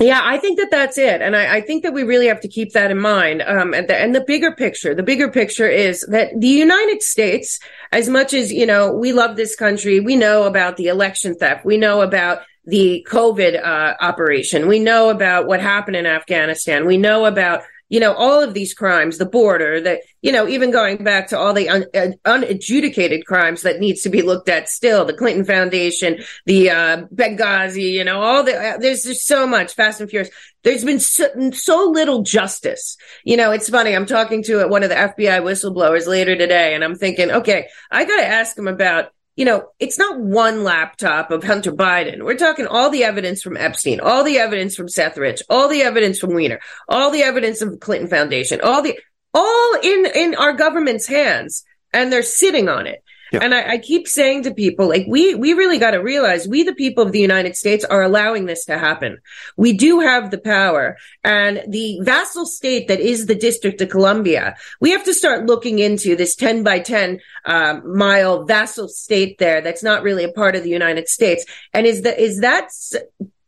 Yeah, 0.00 0.22
I 0.24 0.38
think 0.38 0.58
that 0.58 0.70
that's 0.70 0.96
it. 0.96 1.20
And 1.20 1.36
I, 1.36 1.56
I, 1.56 1.60
think 1.60 1.82
that 1.82 1.92
we 1.92 2.04
really 2.04 2.26
have 2.26 2.40
to 2.40 2.48
keep 2.48 2.72
that 2.72 2.90
in 2.90 2.98
mind. 2.98 3.42
Um, 3.42 3.74
and, 3.74 3.86
the, 3.86 3.94
and 3.94 4.14
the 4.14 4.22
bigger 4.22 4.50
picture, 4.50 4.94
the 4.94 5.02
bigger 5.02 5.30
picture 5.30 5.68
is 5.68 6.00
that 6.08 6.30
the 6.34 6.48
United 6.48 7.02
States, 7.02 7.60
as 7.92 8.08
much 8.08 8.32
as, 8.32 8.50
you 8.50 8.64
know, 8.64 8.90
we 8.90 9.12
love 9.12 9.36
this 9.36 9.54
country, 9.54 10.00
we 10.00 10.16
know 10.16 10.44
about 10.44 10.78
the 10.78 10.86
election 10.86 11.34
theft. 11.34 11.66
We 11.66 11.76
know 11.76 12.00
about 12.00 12.40
the 12.64 13.06
COVID 13.10 13.62
uh, 13.62 13.96
operation. 14.00 14.68
We 14.68 14.78
know 14.78 15.10
about 15.10 15.46
what 15.46 15.60
happened 15.60 15.96
in 15.96 16.06
Afghanistan. 16.06 16.86
We 16.86 16.96
know 16.96 17.26
about 17.26 17.62
you 17.90 18.00
know 18.00 18.14
all 18.14 18.42
of 18.42 18.54
these 18.54 18.72
crimes, 18.72 19.18
the 19.18 19.26
border, 19.26 19.80
that 19.82 20.00
you 20.22 20.32
know 20.32 20.48
even 20.48 20.70
going 20.70 21.04
back 21.04 21.28
to 21.28 21.38
all 21.38 21.52
the 21.52 21.68
un- 21.68 21.84
uh, 21.94 22.08
unadjudicated 22.24 23.26
crimes 23.26 23.62
that 23.62 23.80
needs 23.80 24.00
to 24.02 24.08
be 24.08 24.22
looked 24.22 24.48
at 24.48 24.70
still. 24.70 25.04
The 25.04 25.12
Clinton 25.12 25.44
Foundation, 25.44 26.22
the 26.46 26.70
uh, 26.70 27.02
Benghazi, 27.14 27.92
you 27.92 28.04
know 28.04 28.22
all 28.22 28.42
the 28.42 28.56
uh, 28.56 28.78
there's 28.78 29.02
just 29.02 29.26
so 29.26 29.46
much 29.46 29.74
Fast 29.74 30.00
and 30.00 30.08
Furious. 30.08 30.30
There's 30.62 30.84
been 30.84 31.00
so, 31.00 31.26
so 31.52 31.90
little 31.90 32.22
justice. 32.22 32.96
You 33.24 33.36
know, 33.36 33.50
it's 33.50 33.68
funny. 33.68 33.94
I'm 33.94 34.06
talking 34.06 34.42
to 34.44 34.66
one 34.66 34.82
of 34.82 34.88
the 34.88 34.94
FBI 34.94 35.42
whistleblowers 35.42 36.06
later 36.06 36.36
today, 36.36 36.74
and 36.74 36.84
I'm 36.84 36.96
thinking, 36.96 37.30
okay, 37.30 37.68
I 37.90 38.04
got 38.04 38.18
to 38.18 38.26
ask 38.26 38.56
him 38.56 38.68
about 38.68 39.10
you 39.36 39.44
know, 39.44 39.68
it's 39.78 39.98
not 39.98 40.20
one 40.20 40.64
laptop 40.64 41.30
of 41.30 41.44
Hunter 41.44 41.72
Biden. 41.72 42.22
We're 42.22 42.36
talking 42.36 42.66
all 42.66 42.90
the 42.90 43.04
evidence 43.04 43.42
from 43.42 43.56
Epstein, 43.56 44.00
all 44.00 44.24
the 44.24 44.38
evidence 44.38 44.76
from 44.76 44.88
Seth 44.88 45.16
Rich, 45.16 45.42
all 45.48 45.68
the 45.68 45.82
evidence 45.82 46.18
from 46.18 46.34
Weiner, 46.34 46.60
all 46.88 47.10
the 47.10 47.22
evidence 47.22 47.62
of 47.62 47.70
the 47.70 47.78
Clinton 47.78 48.08
Foundation, 48.08 48.60
all 48.62 48.82
the, 48.82 48.98
all 49.32 49.74
in, 49.82 50.06
in 50.14 50.34
our 50.34 50.52
government's 50.52 51.06
hands. 51.06 51.64
And 51.92 52.12
they're 52.12 52.22
sitting 52.22 52.68
on 52.68 52.86
it. 52.86 53.02
Yeah. 53.32 53.40
And 53.42 53.54
I, 53.54 53.72
I, 53.72 53.78
keep 53.78 54.08
saying 54.08 54.42
to 54.44 54.54
people, 54.54 54.88
like, 54.88 55.04
we, 55.06 55.34
we 55.34 55.52
really 55.52 55.78
got 55.78 55.92
to 55.92 55.98
realize 55.98 56.48
we, 56.48 56.62
the 56.62 56.74
people 56.74 57.04
of 57.04 57.12
the 57.12 57.20
United 57.20 57.56
States, 57.56 57.84
are 57.84 58.02
allowing 58.02 58.46
this 58.46 58.64
to 58.64 58.78
happen. 58.78 59.18
We 59.56 59.72
do 59.72 60.00
have 60.00 60.30
the 60.30 60.38
power 60.38 60.96
and 61.22 61.62
the 61.68 62.00
vassal 62.02 62.46
state 62.46 62.88
that 62.88 63.00
is 63.00 63.26
the 63.26 63.34
District 63.34 63.80
of 63.80 63.88
Columbia. 63.88 64.56
We 64.80 64.90
have 64.90 65.04
to 65.04 65.14
start 65.14 65.46
looking 65.46 65.78
into 65.78 66.16
this 66.16 66.34
10 66.34 66.64
by 66.64 66.80
10 66.80 67.20
um, 67.44 67.96
mile 67.96 68.44
vassal 68.44 68.88
state 68.88 69.38
there 69.38 69.60
that's 69.60 69.82
not 69.82 70.02
really 70.02 70.24
a 70.24 70.32
part 70.32 70.56
of 70.56 70.62
the 70.62 70.70
United 70.70 71.08
States. 71.08 71.44
And 71.72 71.86
is 71.86 72.02
that, 72.02 72.18
is 72.18 72.40
that 72.40 72.70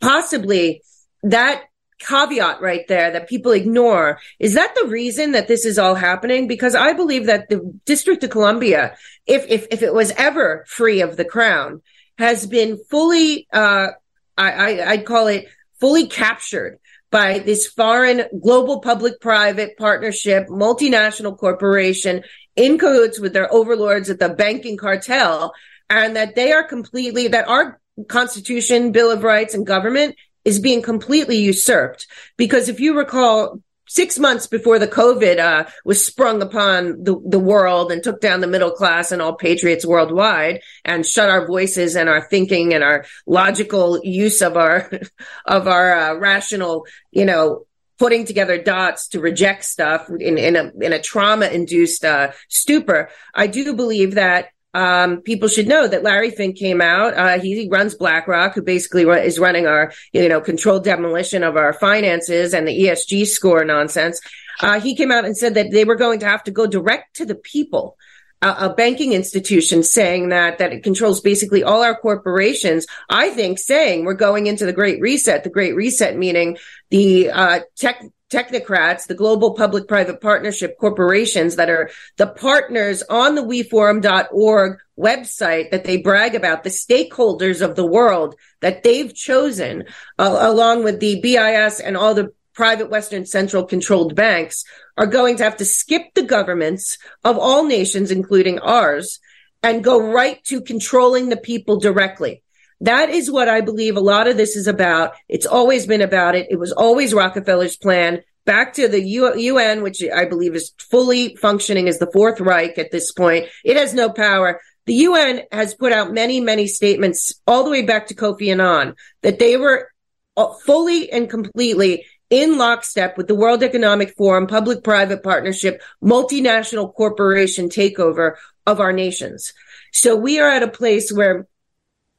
possibly 0.01 0.83
that 1.23 1.65
caveat 2.03 2.61
right 2.61 2.87
there 2.89 3.11
that 3.13 3.29
people 3.29 3.53
ignore. 3.53 4.19
Is 4.39 4.55
that 4.55 4.75
the 4.75 4.89
reason 4.89 5.33
that 5.33 5.49
this 5.49 5.65
is 5.65 5.79
all 5.79 5.95
happening? 5.95 6.47
Because 6.47 6.75
I 6.75 6.93
believe 6.93 7.27
that 7.27 7.49
the 7.49 7.79
District 7.87 8.23
of 8.25 8.31
Columbia, 8.31 8.97
if, 9.27 9.47
if, 9.49 9.67
if 9.71 9.83
it 9.83 9.95
was 9.95 10.11
ever 10.13 10.65
free 10.69 11.01
of 11.01 11.17
the 11.17 11.25
crown, 11.25 11.83
has 12.19 12.47
been 12.47 12.79
fully, 12.91 13.47
uh, 13.53 13.89
I, 14.37 14.53
I, 14.53 14.91
I'd 14.91 15.07
call 15.07 15.29
it 15.29 15.47
fully 15.81 16.07
captured 16.07 16.79
by 17.11 17.39
this 17.39 17.67
foreign 17.67 18.25
global 18.41 18.81
public 18.81 19.21
private 19.21 19.77
partnership, 19.77 20.49
multinational 20.49 21.37
corporation 21.37 22.23
in 22.57 22.79
cahoots 22.79 23.21
with 23.21 23.33
their 23.33 23.53
overlords 23.53 24.11
at 24.11 24.19
the 24.19 24.29
banking 24.29 24.77
cartel. 24.77 25.53
And 25.91 26.17
that 26.17 26.35
they 26.35 26.53
are 26.53 26.67
completely, 26.67 27.29
that 27.29 27.49
our 27.49 27.79
constitution, 28.09 28.93
bill 28.93 29.11
of 29.11 29.23
rights 29.23 29.53
and 29.55 29.67
government 29.67 30.17
is 30.45 30.61
being 30.61 30.83
completely 30.83 31.37
usurped. 31.39 32.07
Because 32.37 32.69
if 32.69 32.81
you 32.81 32.97
recall, 32.97 33.61
six 33.93 34.19
months 34.19 34.47
before 34.47 34.79
the 34.79 34.89
COVID 34.89 35.39
uh, 35.39 35.69
was 35.85 36.05
sprung 36.05 36.41
upon 36.41 37.05
the, 37.05 37.21
the 37.27 37.39
world 37.39 37.93
and 37.93 38.03
took 38.03 38.23
down 38.23 38.41
the 38.41 38.47
middle 38.47 38.71
class 38.71 39.13
and 39.13 39.21
all 39.21 39.35
patriots 39.35 39.85
worldwide 39.85 40.63
and 40.85 41.05
shut 41.05 41.29
our 41.29 41.47
voices 41.47 41.95
and 41.95 42.09
our 42.09 42.27
thinking 42.29 42.73
and 42.73 42.83
our 42.83 43.05
logical 43.27 44.01
use 44.03 44.41
of 44.41 44.57
our 44.57 44.91
of 45.47 45.69
our 45.69 45.95
uh, 45.95 46.15
rational, 46.15 46.87
you 47.11 47.27
know, 47.27 47.67
putting 47.99 48.25
together 48.25 48.57
dots 48.61 49.09
to 49.09 49.21
reject 49.21 49.65
stuff 49.65 50.09
in, 50.09 50.39
in 50.39 50.57
a 50.57 50.73
in 50.81 50.93
a 50.93 51.03
trauma 51.03 51.47
induced 51.47 52.05
uh, 52.05 52.33
stupor. 52.49 53.11
I 53.35 53.47
do 53.47 53.75
believe 53.75 54.15
that 54.15 54.49
um, 54.75 55.21
people 55.21 55.49
should 55.49 55.69
know 55.69 55.87
that 55.87 56.03
Larry 56.03 56.31
Fink 56.31 56.57
came 56.57 56.81
out. 56.81 57.15
Uh, 57.15 57.39
he, 57.39 57.69
runs 57.69 57.95
BlackRock, 57.95 58.55
who 58.55 58.63
basically 58.63 59.03
is 59.03 59.39
running 59.39 59.67
our, 59.67 59.93
you 60.13 60.29
know, 60.29 60.41
controlled 60.41 60.85
demolition 60.85 61.43
of 61.43 61.57
our 61.57 61.73
finances 61.73 62.55
and 62.55 62.67
the 62.67 62.85
ESG 62.85 63.27
score 63.27 63.65
nonsense. 63.65 64.21
Uh, 64.61 64.81
he 64.81 64.95
came 64.95 65.11
out 65.11 65.25
and 65.25 65.37
said 65.37 65.55
that 65.55 65.71
they 65.71 65.85
were 65.85 65.97
going 65.97 66.21
to 66.21 66.27
have 66.27 66.45
to 66.45 66.51
go 66.51 66.67
direct 66.67 67.17
to 67.17 67.27
the 67.27 67.35
people. 67.35 67.97
a 68.41 68.75
banking 68.75 69.13
institution 69.13 69.85
saying 69.85 70.31
that 70.31 70.59
that 70.59 70.73
it 70.73 70.83
controls 70.83 71.21
basically 71.21 71.63
all 71.63 71.83
our 71.83 71.95
corporations. 71.95 72.87
I 73.09 73.31
think 73.31 73.59
saying 73.59 74.05
we're 74.05 74.15
going 74.15 74.47
into 74.47 74.67
the 74.67 74.73
Great 74.73 75.01
Reset. 75.01 75.45
The 75.45 75.51
Great 75.51 75.77
Reset 75.77 76.17
meaning 76.17 76.59
the 76.91 77.31
uh, 77.31 77.61
tech 77.77 78.03
technocrats, 78.33 79.07
the 79.07 79.15
global 79.15 79.55
public 79.55 79.87
private 79.87 80.21
partnership 80.21 80.79
corporations 80.79 81.57
that 81.57 81.69
are 81.69 81.91
the 82.17 82.27
partners 82.27 83.03
on 83.11 83.35
the 83.35 83.43
weforum.org 83.43 84.79
website 84.99 85.71
that 85.71 85.85
they 85.85 85.99
brag 85.99 86.35
about, 86.35 86.65
the 86.65 86.71
stakeholders 86.71 87.61
of 87.61 87.77
the 87.77 87.87
world 87.87 88.35
that 88.61 88.83
they've 88.83 89.15
chosen, 89.15 89.85
uh, 90.19 90.39
along 90.41 90.85
with 90.85 91.01
the 91.01 91.21
BIS 91.21 91.81
and 91.81 91.97
all 91.97 92.15
the 92.15 92.33
private 92.55 92.91
Western 92.91 93.27
central 93.27 93.65
controlled 93.65 94.15
banks 94.15 94.65
are 94.97 95.07
going 95.07 95.37
to 95.37 95.45
have 95.45 95.57
to 95.57 95.65
skip 95.65 96.15
the 96.15 96.23
governments 96.23 96.99
of 97.25 97.39
all 97.39 97.65
nations, 97.65 98.11
including 98.11 98.59
ours, 98.59 99.21
and 99.63 99.85
go 99.85 99.99
right 100.01 100.43
to 100.45 100.61
controlling 100.61 101.29
the 101.29 101.37
people 101.37 101.79
directly. 101.79 102.43
That 102.83 103.11
is 103.11 103.31
what 103.31 103.49
I 103.49 103.61
believe 103.61 103.97
a 103.97 104.01
lot 104.01 104.27
of 104.27 104.37
this 104.37 104.57
is 104.57 104.67
about. 104.67 105.15
It's 105.29 105.47
always 105.47 105.87
been 105.87 106.01
about 106.01 106.35
it. 106.35 106.49
It 106.51 106.59
was 106.59 106.73
always 106.73 107.15
Rockefeller's 107.15 107.77
plan. 107.77 108.23
Back 108.45 108.75
to 108.75 108.89
the 108.89 109.01
UN, 109.01 109.83
which 109.83 110.03
I 110.03 110.25
believe 110.25 110.57
is 110.57 110.73
fully 110.91 111.37
functioning 111.37 111.89
as 111.89 112.01
the 112.01 112.11
Fourth 112.13 112.41
Reich 112.41 112.77
at 112.79 112.91
this 112.91 113.13
point. 113.13 113.47
It 113.65 113.77
has 113.77 113.95
no 113.95 114.11
power. 114.11 114.61
The 114.87 114.95
UN 114.95 115.43
has 115.53 115.75
put 115.75 115.93
out 115.93 116.13
many, 116.13 116.41
many 116.41 116.67
statements 116.67 117.41
all 117.47 117.63
the 117.63 117.71
way 117.71 117.83
back 117.83 118.09
to 118.09 118.17
Kofi 118.17 118.51
Annan 118.51 118.97
that 119.23 119.39
they 119.39 119.57
were 119.57 119.89
uh, 120.37 120.53
fully 120.67 121.11
and 121.13 121.31
completely 121.31 122.05
in 122.31 122.59
lockstep 122.59 123.17
with 123.17 123.29
the 123.29 123.37
World 123.37 123.63
Economic 123.63 124.17
Forum, 124.17 124.49
public 124.49 124.83
private 124.83 125.23
partnership, 125.23 125.81
multinational 126.03 126.93
corporation 126.93 127.69
takeover 127.69 128.35
of 128.67 128.81
our 128.81 128.93
nations. 128.93 129.53
So 129.93 130.17
we 130.17 130.41
are 130.41 130.49
at 130.49 130.65
a 130.65 130.69
place 130.69 131.13
where 131.13 131.47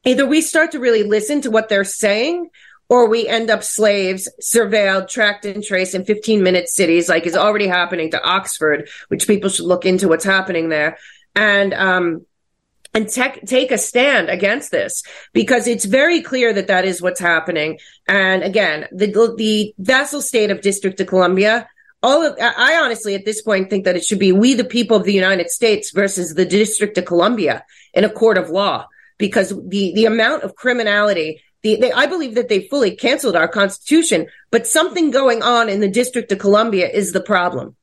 either 0.05 0.25
we 0.25 0.41
start 0.41 0.71
to 0.71 0.79
really 0.79 1.03
listen 1.03 1.41
to 1.41 1.51
what 1.51 1.69
they're 1.69 1.83
saying 1.83 2.49
or 2.89 3.07
we 3.07 3.27
end 3.27 3.49
up 3.49 3.63
slaves, 3.63 4.29
surveilled, 4.41 5.09
tracked 5.09 5.45
and 5.45 5.63
traced 5.63 5.95
in 5.95 6.05
15 6.05 6.43
minute 6.43 6.69
cities, 6.69 7.09
like 7.09 7.25
is 7.25 7.35
already 7.35 7.67
happening 7.67 8.11
to 8.11 8.23
Oxford, 8.23 8.89
which 9.07 9.27
people 9.27 9.49
should 9.49 9.65
look 9.65 9.85
into 9.85 10.07
what's 10.07 10.25
happening 10.25 10.69
there. 10.69 10.97
And, 11.35 11.73
um, 11.73 12.25
and 12.93 13.09
tech, 13.09 13.39
take 13.47 13.71
a 13.71 13.79
stand 13.79 14.29
against 14.29 14.69
this 14.69 15.01
because 15.33 15.65
it's 15.65 15.85
very 15.85 16.21
clear 16.21 16.53
that 16.53 16.67
that 16.67 16.85
is 16.85 17.01
what's 17.01 17.19
happening. 17.19 17.79
And 18.07 18.43
again, 18.43 18.87
the, 18.91 19.07
the 19.35 19.73
vassal 19.79 20.21
state 20.21 20.51
of 20.51 20.61
District 20.61 20.99
of 20.99 21.07
Columbia, 21.07 21.67
all 22.03 22.23
of, 22.23 22.37
I 22.39 22.79
honestly 22.83 23.15
at 23.15 23.25
this 23.25 23.41
point 23.41 23.71
think 23.71 23.85
that 23.85 23.95
it 23.95 24.05
should 24.05 24.19
be 24.19 24.31
we, 24.31 24.53
the 24.53 24.63
people 24.63 24.95
of 24.95 25.05
the 25.05 25.13
United 25.13 25.49
States 25.49 25.89
versus 25.89 26.35
the 26.35 26.45
District 26.45 26.95
of 26.99 27.05
Columbia 27.05 27.65
in 27.95 28.03
a 28.03 28.09
court 28.09 28.37
of 28.37 28.51
law 28.51 28.85
because 29.23 29.53
the, 29.69 29.93
the 29.95 30.03
amount 30.03 30.43
of 30.43 30.53
criminality 30.53 31.41
the, 31.61 31.77
they, 31.77 31.93
I 31.93 32.07
believe 32.07 32.35
that 32.35 32.49
they 32.49 32.67
fully 32.67 32.93
canceled 32.93 33.37
our 33.37 33.47
constitution, 33.47 34.27
but 34.51 34.67
something 34.67 35.11
going 35.11 35.41
on 35.41 35.69
in 35.69 35.79
the 35.79 35.87
District 35.87 36.29
of 36.33 36.39
Columbia 36.39 36.89
is 36.89 37.13
the 37.13 37.21
problem. 37.21 37.77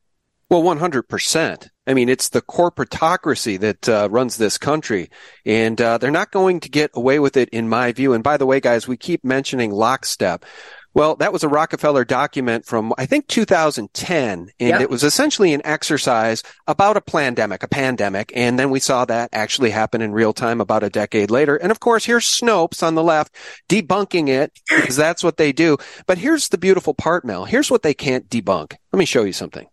Well, 0.51 0.63
100%. 0.63 1.69
I 1.87 1.95
mean, 1.95 2.11
it's 2.11 2.29
the 2.29 2.43
corporatocracy 2.43 3.59
that 3.61 3.89
uh, 3.89 4.09
runs 4.11 4.37
this 4.37 4.59
country, 4.59 5.09
and 5.47 5.81
uh, 5.81 5.97
they're 5.97 6.11
not 6.11 6.31
going 6.31 6.61
to 6.61 6.69
get 6.69 6.91
away 6.93 7.21
with 7.21 7.39
it, 7.39 7.49
in 7.51 7.71
my 7.71 7.93
view. 7.93 8.13
And 8.13 8.23
by 8.23 8.37
the 8.37 8.45
way, 8.45 8.61
guys, 8.61 8.87
we 8.87 8.99
keep 8.99 9.25
mentioning 9.25 9.71
lockstep. 9.71 10.45
Well, 10.93 11.15
that 11.17 11.33
was 11.33 11.45
a 11.45 11.49
Rockefeller 11.49 12.05
document 12.05 12.67
from, 12.67 12.93
I 12.99 13.07
think, 13.07 13.29
2010. 13.29 14.39
And 14.39 14.51
yep. 14.59 14.81
it 14.81 14.91
was 14.91 15.05
essentially 15.05 15.55
an 15.55 15.63
exercise 15.65 16.43
about 16.67 16.97
a 16.97 17.01
pandemic, 17.01 17.63
a 17.63 17.69
pandemic. 17.69 18.33
And 18.35 18.59
then 18.59 18.71
we 18.71 18.81
saw 18.81 19.05
that 19.05 19.31
actually 19.33 19.71
happen 19.71 20.03
in 20.03 20.13
real 20.13 20.33
time 20.33 20.61
about 20.61 20.83
a 20.83 20.91
decade 20.91 21.31
later. 21.31 21.55
And 21.55 21.71
of 21.71 21.79
course, 21.79 22.05
here's 22.05 22.27
Snopes 22.27 22.83
on 22.83 22.97
the 22.97 23.05
left 23.05 23.37
debunking 23.69 24.29
it 24.29 24.59
because 24.69 24.97
that's 24.97 25.23
what 25.23 25.37
they 25.37 25.53
do. 25.53 25.79
But 26.07 26.19
here's 26.19 26.49
the 26.49 26.59
beautiful 26.59 26.95
part, 26.95 27.25
Mel. 27.25 27.45
Here's 27.45 27.71
what 27.71 27.85
they 27.85 27.95
can't 27.95 28.29
debunk. 28.29 28.75
Let 28.93 28.99
me 28.99 29.05
show 29.05 29.23
you 29.23 29.33
something. 29.33 29.69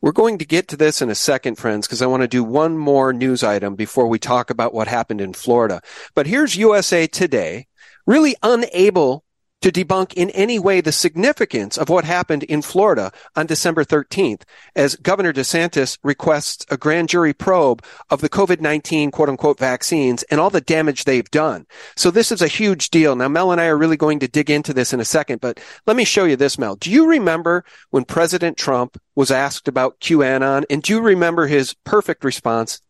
We're 0.00 0.12
going 0.12 0.38
to 0.38 0.46
get 0.46 0.66
to 0.68 0.76
this 0.76 1.02
in 1.02 1.10
a 1.10 1.14
second, 1.14 1.56
friends, 1.56 1.86
because 1.86 2.00
I 2.00 2.06
want 2.06 2.22
to 2.22 2.28
do 2.28 2.42
one 2.42 2.76
more 2.76 3.12
news 3.12 3.44
item 3.44 3.76
before 3.76 4.08
we 4.08 4.18
talk 4.18 4.50
about 4.50 4.72
what 4.72 4.88
happened 4.88 5.20
in 5.20 5.34
Florida. 5.34 5.82
But 6.14 6.26
here's 6.26 6.56
USA 6.56 7.06
Today, 7.06 7.66
really 8.06 8.34
unable 8.42 9.24
to 9.60 9.70
debunk 9.70 10.14
in 10.14 10.30
any 10.30 10.58
way 10.58 10.80
the 10.80 10.92
significance 10.92 11.76
of 11.76 11.88
what 11.88 12.04
happened 12.04 12.42
in 12.44 12.62
Florida 12.62 13.12
on 13.36 13.46
December 13.46 13.84
13th 13.84 14.42
as 14.74 14.96
Governor 14.96 15.32
DeSantis 15.32 15.98
requests 16.02 16.64
a 16.70 16.76
grand 16.76 17.08
jury 17.08 17.32
probe 17.32 17.84
of 18.08 18.20
the 18.20 18.28
COVID-19 18.28 19.12
quote 19.12 19.28
unquote 19.28 19.58
vaccines 19.58 20.22
and 20.24 20.40
all 20.40 20.50
the 20.50 20.60
damage 20.60 21.04
they've 21.04 21.30
done. 21.30 21.66
So 21.96 22.10
this 22.10 22.32
is 22.32 22.42
a 22.42 22.48
huge 22.48 22.90
deal. 22.90 23.16
Now, 23.16 23.28
Mel 23.28 23.52
and 23.52 23.60
I 23.60 23.66
are 23.66 23.78
really 23.78 23.96
going 23.96 24.20
to 24.20 24.28
dig 24.28 24.50
into 24.50 24.72
this 24.72 24.92
in 24.92 25.00
a 25.00 25.04
second, 25.04 25.40
but 25.40 25.60
let 25.86 25.96
me 25.96 26.04
show 26.04 26.24
you 26.24 26.36
this, 26.36 26.58
Mel. 26.58 26.76
Do 26.76 26.90
you 26.90 27.08
remember 27.08 27.64
when 27.90 28.04
President 28.04 28.56
Trump 28.56 28.96
was 29.14 29.30
asked 29.30 29.68
about 29.68 30.00
QAnon 30.00 30.64
and 30.70 30.82
do 30.82 30.94
you 30.94 31.00
remember 31.00 31.46
his 31.46 31.74
perfect 31.84 32.24
response? 32.24 32.80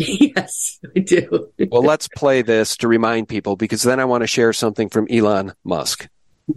Yes, 0.08 0.80
I 0.96 1.00
do. 1.00 1.52
well, 1.70 1.82
let's 1.82 2.08
play 2.08 2.40
this 2.40 2.76
to 2.78 2.88
remind 2.88 3.28
people 3.28 3.56
because 3.56 3.82
then 3.82 4.00
I 4.00 4.06
want 4.06 4.22
to 4.22 4.26
share 4.26 4.54
something 4.54 4.88
from 4.88 5.06
Elon 5.10 5.52
Musk. 5.62 6.08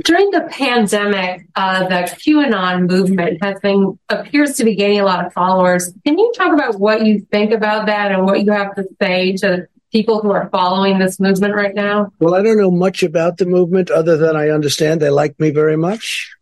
During 0.06 0.32
the 0.32 0.48
pandemic, 0.50 1.46
uh, 1.56 1.84
the 1.88 2.16
QAnon 2.16 2.90
movement 2.90 3.44
has 3.44 3.60
been 3.60 4.00
appears 4.08 4.56
to 4.56 4.64
be 4.64 4.76
gaining 4.76 5.02
a 5.02 5.06
lot 5.06 5.26
of 5.26 5.34
followers. 5.34 5.92
Can 6.06 6.18
you 6.18 6.32
talk 6.36 6.54
about 6.54 6.80
what 6.80 7.06
you 7.06 7.20
think 7.32 7.52
about 7.52 7.86
that 7.88 8.12
and 8.12 8.24
what 8.26 8.44
you 8.46 8.52
have 8.52 8.74
to 8.76 8.88
say 9.02 9.34
to 9.38 9.68
people 9.92 10.22
who 10.22 10.32
are 10.32 10.50
following 10.50 11.00
this 11.00 11.20
movement 11.20 11.54
right 11.54 11.76
now? 11.76 12.12
Well, 12.20 12.34
I 12.34 12.42
don't 12.42 12.58
know 12.58 12.72
much 12.72 13.04
about 13.04 13.38
the 13.38 13.46
movement 13.46 13.92
other 13.92 14.16
than 14.16 14.38
I 14.38 14.50
understand 14.50 15.02
they 15.02 15.10
like 15.10 15.38
me 15.38 15.52
very 15.52 15.78
much, 15.78 16.34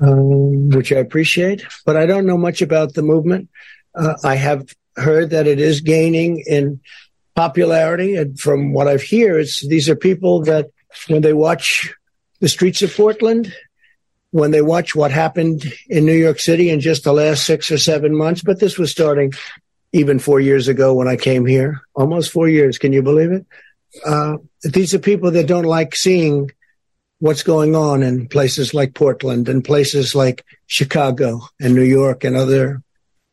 um, 0.00 0.70
which 0.70 0.92
I 0.92 0.96
appreciate. 0.96 1.62
But 1.84 1.98
I 1.98 2.06
don't 2.06 2.26
know 2.26 2.38
much 2.38 2.62
about 2.62 2.94
the 2.94 3.02
movement. 3.02 3.50
Uh, 3.94 4.14
I 4.24 4.36
have 4.36 4.66
heard 5.00 5.30
that 5.30 5.46
it 5.46 5.60
is 5.60 5.80
gaining 5.80 6.42
in 6.46 6.80
popularity. 7.34 8.16
And 8.16 8.38
from 8.38 8.72
what 8.72 8.88
I've 8.88 9.02
heard, 9.02 9.38
it's 9.38 9.66
these 9.66 9.88
are 9.88 9.96
people 9.96 10.42
that 10.42 10.70
when 11.08 11.22
they 11.22 11.32
watch 11.32 11.92
the 12.40 12.48
streets 12.48 12.82
of 12.82 12.94
Portland, 12.94 13.52
when 14.30 14.50
they 14.50 14.62
watch 14.62 14.94
what 14.94 15.10
happened 15.10 15.64
in 15.88 16.06
New 16.06 16.14
York 16.14 16.38
City 16.38 16.70
in 16.70 16.80
just 16.80 17.04
the 17.04 17.12
last 17.12 17.44
six 17.44 17.70
or 17.70 17.78
seven 17.78 18.16
months, 18.16 18.42
but 18.42 18.60
this 18.60 18.78
was 18.78 18.90
starting 18.90 19.32
even 19.92 20.18
four 20.18 20.40
years 20.40 20.68
ago 20.68 20.94
when 20.94 21.08
I 21.08 21.16
came 21.16 21.46
here, 21.46 21.80
almost 21.94 22.30
four 22.30 22.48
years. 22.48 22.78
Can 22.78 22.92
you 22.92 23.02
believe 23.02 23.32
it? 23.32 23.46
Uh, 24.06 24.36
these 24.62 24.94
are 24.94 25.00
people 25.00 25.32
that 25.32 25.48
don't 25.48 25.64
like 25.64 25.96
seeing 25.96 26.50
what's 27.18 27.42
going 27.42 27.74
on 27.74 28.02
in 28.02 28.28
places 28.28 28.72
like 28.72 28.94
Portland 28.94 29.48
and 29.48 29.64
places 29.64 30.14
like 30.14 30.44
Chicago 30.66 31.40
and 31.60 31.74
New 31.74 31.82
York 31.82 32.24
and 32.24 32.36
other 32.36 32.82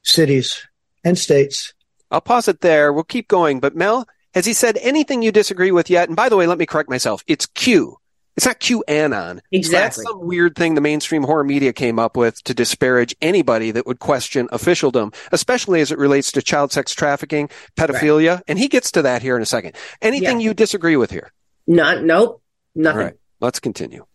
cities 0.04 0.67
and 1.08 1.18
states. 1.18 1.74
I'll 2.12 2.22
pause 2.22 2.48
it 2.48 2.62
there. 2.62 2.92
We'll 2.92 3.04
keep 3.04 3.28
going. 3.28 3.60
But 3.60 3.76
Mel, 3.76 4.08
has 4.34 4.46
he 4.46 4.54
said 4.54 4.78
anything 4.82 5.22
you 5.22 5.32
disagree 5.32 5.72
with 5.72 5.90
yet? 5.90 6.10
And 6.10 6.16
by 6.16 6.30
the 6.30 6.38
way, 6.38 6.48
let 6.48 6.58
me 6.58 6.66
correct 6.66 6.90
myself. 6.90 7.24
It's 7.28 7.46
Q. 7.46 7.98
It's 8.36 8.46
not 8.46 8.60
QAnon. 8.60 9.40
Exactly. 9.52 9.62
So 9.62 9.72
that's 9.72 10.04
some 10.04 10.28
weird 10.28 10.56
thing 10.56 10.76
the 10.76 10.82
mainstream 10.82 11.24
horror 11.24 11.44
media 11.44 11.74
came 11.74 11.98
up 11.98 12.16
with 12.16 12.44
to 12.44 12.54
disparage 12.54 13.16
anybody 13.20 13.72
that 13.72 13.88
would 13.88 13.98
question 13.98 14.48
officialdom, 14.52 15.12
especially 15.32 15.82
as 15.82 15.92
it 15.92 15.98
relates 15.98 16.32
to 16.34 16.44
child 16.44 16.72
sex 16.72 16.94
trafficking, 16.94 17.50
pedophilia. 17.76 18.36
Right. 18.36 18.44
And 18.48 18.60
he 18.60 18.68
gets 18.68 18.92
to 18.92 19.02
that 19.02 19.24
here 19.24 19.36
in 19.36 19.42
a 19.42 19.46
second. 19.46 19.76
Anything 20.04 20.40
yeah. 20.40 20.50
you 20.50 20.54
disagree 20.54 20.98
with 20.98 21.10
here? 21.10 21.32
Not, 21.66 22.04
nope, 22.04 22.44
nothing. 22.76 23.00
All 23.00 23.06
right, 23.06 23.18
let's 23.42 23.60
continue. 23.60 24.06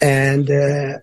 And 0.00 0.50
uh, 0.50 0.98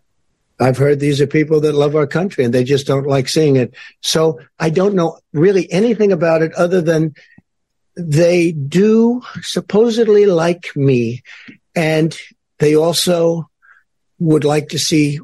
I've 0.62 0.78
heard 0.78 1.00
these 1.00 1.20
are 1.20 1.28
people 1.28 1.60
that 1.62 1.74
love 1.74 1.96
our 1.96 2.08
country 2.08 2.44
and 2.44 2.54
they 2.54 2.64
just 2.64 2.86
don't 2.86 3.08
like 3.08 3.28
seeing 3.28 3.56
it. 3.56 3.74
So 4.02 4.40
I 4.60 4.70
don't 4.70 4.94
know 4.94 5.18
really 5.34 5.72
anything 5.72 6.12
about 6.12 6.44
it 6.44 6.54
other 6.54 6.82
than 6.82 7.16
they 7.98 8.52
do 8.52 9.22
supposedly 9.42 10.28
like 10.28 10.76
me 10.76 11.24
and 11.76 12.16
they 12.60 12.76
also 12.76 13.50
would 14.20 14.44
like 14.44 14.70
to 14.70 14.80
see 14.80 15.20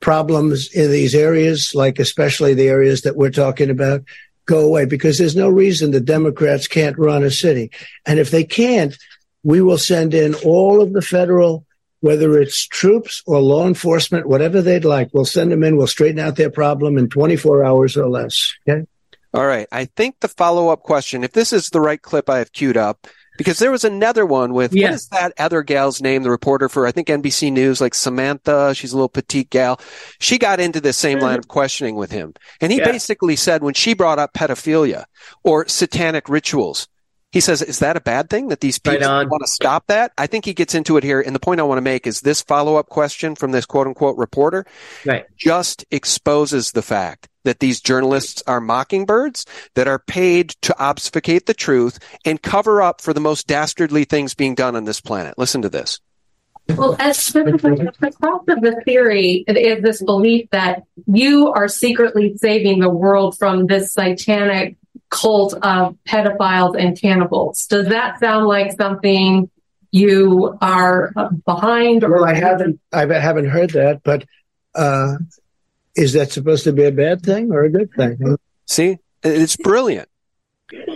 problems 0.00 0.72
in 0.72 0.90
these 0.90 1.14
areas, 1.14 1.74
like 1.74 1.98
especially 1.98 2.54
the 2.54 2.68
areas 2.68 3.02
that 3.02 3.16
we're 3.16 3.30
talking 3.30 3.68
about, 3.68 4.02
go 4.46 4.60
away 4.60 4.84
because 4.84 5.18
there's 5.18 5.36
no 5.36 5.48
reason 5.48 5.90
the 5.90 6.00
Democrats 6.00 6.68
can't 6.68 6.98
run 6.98 7.24
a 7.24 7.30
city. 7.30 7.70
And 8.06 8.18
if 8.18 8.30
they 8.30 8.44
can't, 8.44 8.96
we 9.42 9.60
will 9.60 9.78
send 9.78 10.14
in 10.14 10.34
all 10.44 10.80
of 10.80 10.92
the 10.92 11.02
federal 11.02 11.66
whether 12.02 12.38
it's 12.38 12.66
troops 12.66 13.22
or 13.26 13.40
law 13.40 13.66
enforcement, 13.66 14.26
whatever 14.26 14.60
they'd 14.60 14.84
like. 14.84 15.08
We'll 15.14 15.24
send 15.24 15.52
them 15.52 15.62
in. 15.62 15.76
We'll 15.76 15.86
straighten 15.86 16.18
out 16.18 16.36
their 16.36 16.50
problem 16.50 16.98
in 16.98 17.08
24 17.08 17.64
hours 17.64 17.96
or 17.96 18.08
less. 18.08 18.52
Okay. 18.68 18.86
All 19.32 19.46
right. 19.46 19.66
I 19.72 19.86
think 19.86 20.20
the 20.20 20.28
follow 20.28 20.68
up 20.68 20.82
question, 20.82 21.24
if 21.24 21.32
this 21.32 21.52
is 21.52 21.70
the 21.70 21.80
right 21.80 22.02
clip 22.02 22.28
I 22.28 22.38
have 22.38 22.52
queued 22.52 22.76
up, 22.76 23.06
because 23.38 23.58
there 23.58 23.70
was 23.70 23.84
another 23.84 24.26
one 24.26 24.52
with 24.52 24.74
yeah. 24.74 24.88
what 24.88 24.94
is 24.94 25.08
that 25.08 25.32
other 25.38 25.62
gal's 25.62 26.02
name? 26.02 26.22
The 26.22 26.30
reporter 26.30 26.68
for 26.68 26.86
I 26.86 26.92
think 26.92 27.08
NBC 27.08 27.52
News, 27.52 27.80
like 27.80 27.94
Samantha. 27.94 28.74
She's 28.74 28.92
a 28.92 28.96
little 28.96 29.08
petite 29.08 29.48
gal. 29.48 29.80
She 30.18 30.38
got 30.38 30.60
into 30.60 30.80
the 30.80 30.92
same 30.92 31.20
line 31.20 31.38
of 31.38 31.48
questioning 31.48 31.94
with 31.94 32.10
him, 32.10 32.34
and 32.60 32.70
he 32.70 32.78
yeah. 32.78 32.90
basically 32.90 33.36
said 33.36 33.62
when 33.62 33.74
she 33.74 33.94
brought 33.94 34.18
up 34.18 34.34
pedophilia 34.34 35.04
or 35.44 35.66
satanic 35.66 36.28
rituals, 36.28 36.88
he 37.32 37.40
says, 37.40 37.62
is 37.62 37.78
that 37.78 37.96
a 37.96 38.00
bad 38.00 38.28
thing 38.28 38.48
that 38.48 38.60
these 38.60 38.78
people 38.78 39.08
right 39.08 39.28
want 39.28 39.42
to 39.42 39.50
stop 39.50 39.86
that? 39.86 40.12
I 40.18 40.26
think 40.26 40.44
he 40.44 40.52
gets 40.52 40.74
into 40.74 40.98
it 40.98 41.02
here. 41.02 41.20
And 41.20 41.34
the 41.34 41.40
point 41.40 41.60
I 41.60 41.64
want 41.64 41.78
to 41.78 41.82
make 41.82 42.06
is 42.06 42.20
this 42.20 42.42
follow 42.42 42.76
up 42.76 42.90
question 42.90 43.34
from 43.34 43.52
this 43.52 43.64
quote 43.64 43.86
unquote 43.86 44.18
reporter 44.18 44.66
right. 45.06 45.24
just 45.36 45.84
exposes 45.90 46.72
the 46.72 46.82
fact 46.82 47.28
that 47.44 47.58
these 47.60 47.80
journalists 47.80 48.42
are 48.46 48.60
mockingbirds 48.60 49.46
that 49.74 49.88
are 49.88 49.98
paid 49.98 50.50
to 50.62 50.78
obfuscate 50.78 51.46
the 51.46 51.54
truth 51.54 51.98
and 52.24 52.42
cover 52.42 52.82
up 52.82 53.00
for 53.00 53.14
the 53.14 53.20
most 53.20 53.46
dastardly 53.46 54.04
things 54.04 54.34
being 54.34 54.54
done 54.54 54.76
on 54.76 54.84
this 54.84 55.00
planet. 55.00 55.38
Listen 55.38 55.62
to 55.62 55.70
this. 55.70 56.00
Well, 56.68 56.96
as 57.00 57.26
the 57.26 58.12
crux 58.20 58.44
of 58.48 58.60
the 58.60 58.80
theory 58.84 59.44
is 59.48 59.82
this 59.82 60.02
belief 60.02 60.48
that 60.52 60.84
you 61.06 61.48
are 61.48 61.66
secretly 61.66 62.36
saving 62.36 62.78
the 62.78 62.88
world 62.88 63.36
from 63.36 63.66
this 63.66 63.92
satanic 63.92 64.76
cult 65.12 65.52
of 65.62 65.96
pedophiles 66.08 66.74
and 66.76 66.98
cannibals. 66.98 67.66
Does 67.66 67.88
that 67.88 68.18
sound 68.18 68.46
like 68.46 68.72
something 68.72 69.50
you 69.90 70.56
are 70.60 71.12
behind? 71.44 72.02
Or- 72.02 72.12
well, 72.12 72.24
I 72.24 72.34
haven't, 72.34 72.80
I 72.92 73.06
haven't 73.06 73.50
heard 73.50 73.70
that, 73.70 74.00
but 74.02 74.24
uh, 74.74 75.16
is 75.94 76.14
that 76.14 76.32
supposed 76.32 76.64
to 76.64 76.72
be 76.72 76.84
a 76.84 76.90
bad 76.90 77.22
thing 77.22 77.52
or 77.52 77.62
a 77.62 77.70
good 77.70 77.92
thing? 77.92 78.38
See, 78.66 78.98
it's 79.22 79.56
brilliant. 79.56 80.08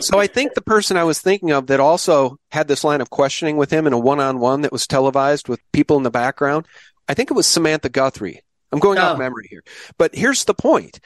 So 0.01 0.19
I 0.19 0.27
think 0.27 0.55
the 0.55 0.63
person 0.63 0.97
I 0.97 1.05
was 1.05 1.21
thinking 1.21 1.51
of 1.51 1.67
that 1.67 1.81
also 1.81 2.39
had 2.51 2.67
this 2.67 2.83
line 2.83 3.03
of 3.03 3.11
questioning 3.11 3.59
with 3.59 3.71
him 3.71 3.87
in 3.87 3.93
a 3.93 3.99
one-on-one 3.99 4.63
that 4.63 4.73
was 4.73 4.87
televised 4.87 5.49
with 5.49 5.61
people 5.73 5.99
in 5.99 6.03
the 6.03 6.11
background, 6.11 6.67
I 7.07 7.13
think 7.13 7.31
it 7.31 7.35
was 7.35 7.47
Samantha 7.47 7.91
Guthrie. 7.91 8.41
I'm 8.73 8.79
going 8.79 8.99
oh. 8.99 9.03
off 9.03 9.19
memory 9.19 9.49
here. 9.51 9.63
But 9.99 10.15
here's 10.15 10.45
the 10.45 10.55
point. 10.55 11.01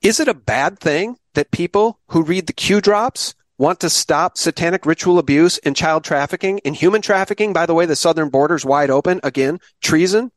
Is 0.00 0.20
it 0.20 0.28
a 0.28 0.34
bad 0.34 0.78
thing 0.78 1.16
that 1.38 1.52
people 1.52 2.00
who 2.08 2.24
read 2.24 2.48
the 2.48 2.52
Q 2.52 2.80
drops 2.80 3.32
want 3.58 3.78
to 3.78 3.88
stop 3.88 4.36
satanic 4.36 4.84
ritual 4.84 5.20
abuse 5.20 5.56
and 5.58 5.76
child 5.76 6.02
trafficking 6.02 6.60
and 6.64 6.74
human 6.74 7.00
trafficking? 7.00 7.52
By 7.52 7.64
the 7.64 7.74
way, 7.74 7.86
the 7.86 7.94
southern 7.94 8.28
border's 8.28 8.64
wide 8.64 8.90
open. 8.90 9.20
Again, 9.22 9.60
treason. 9.80 10.32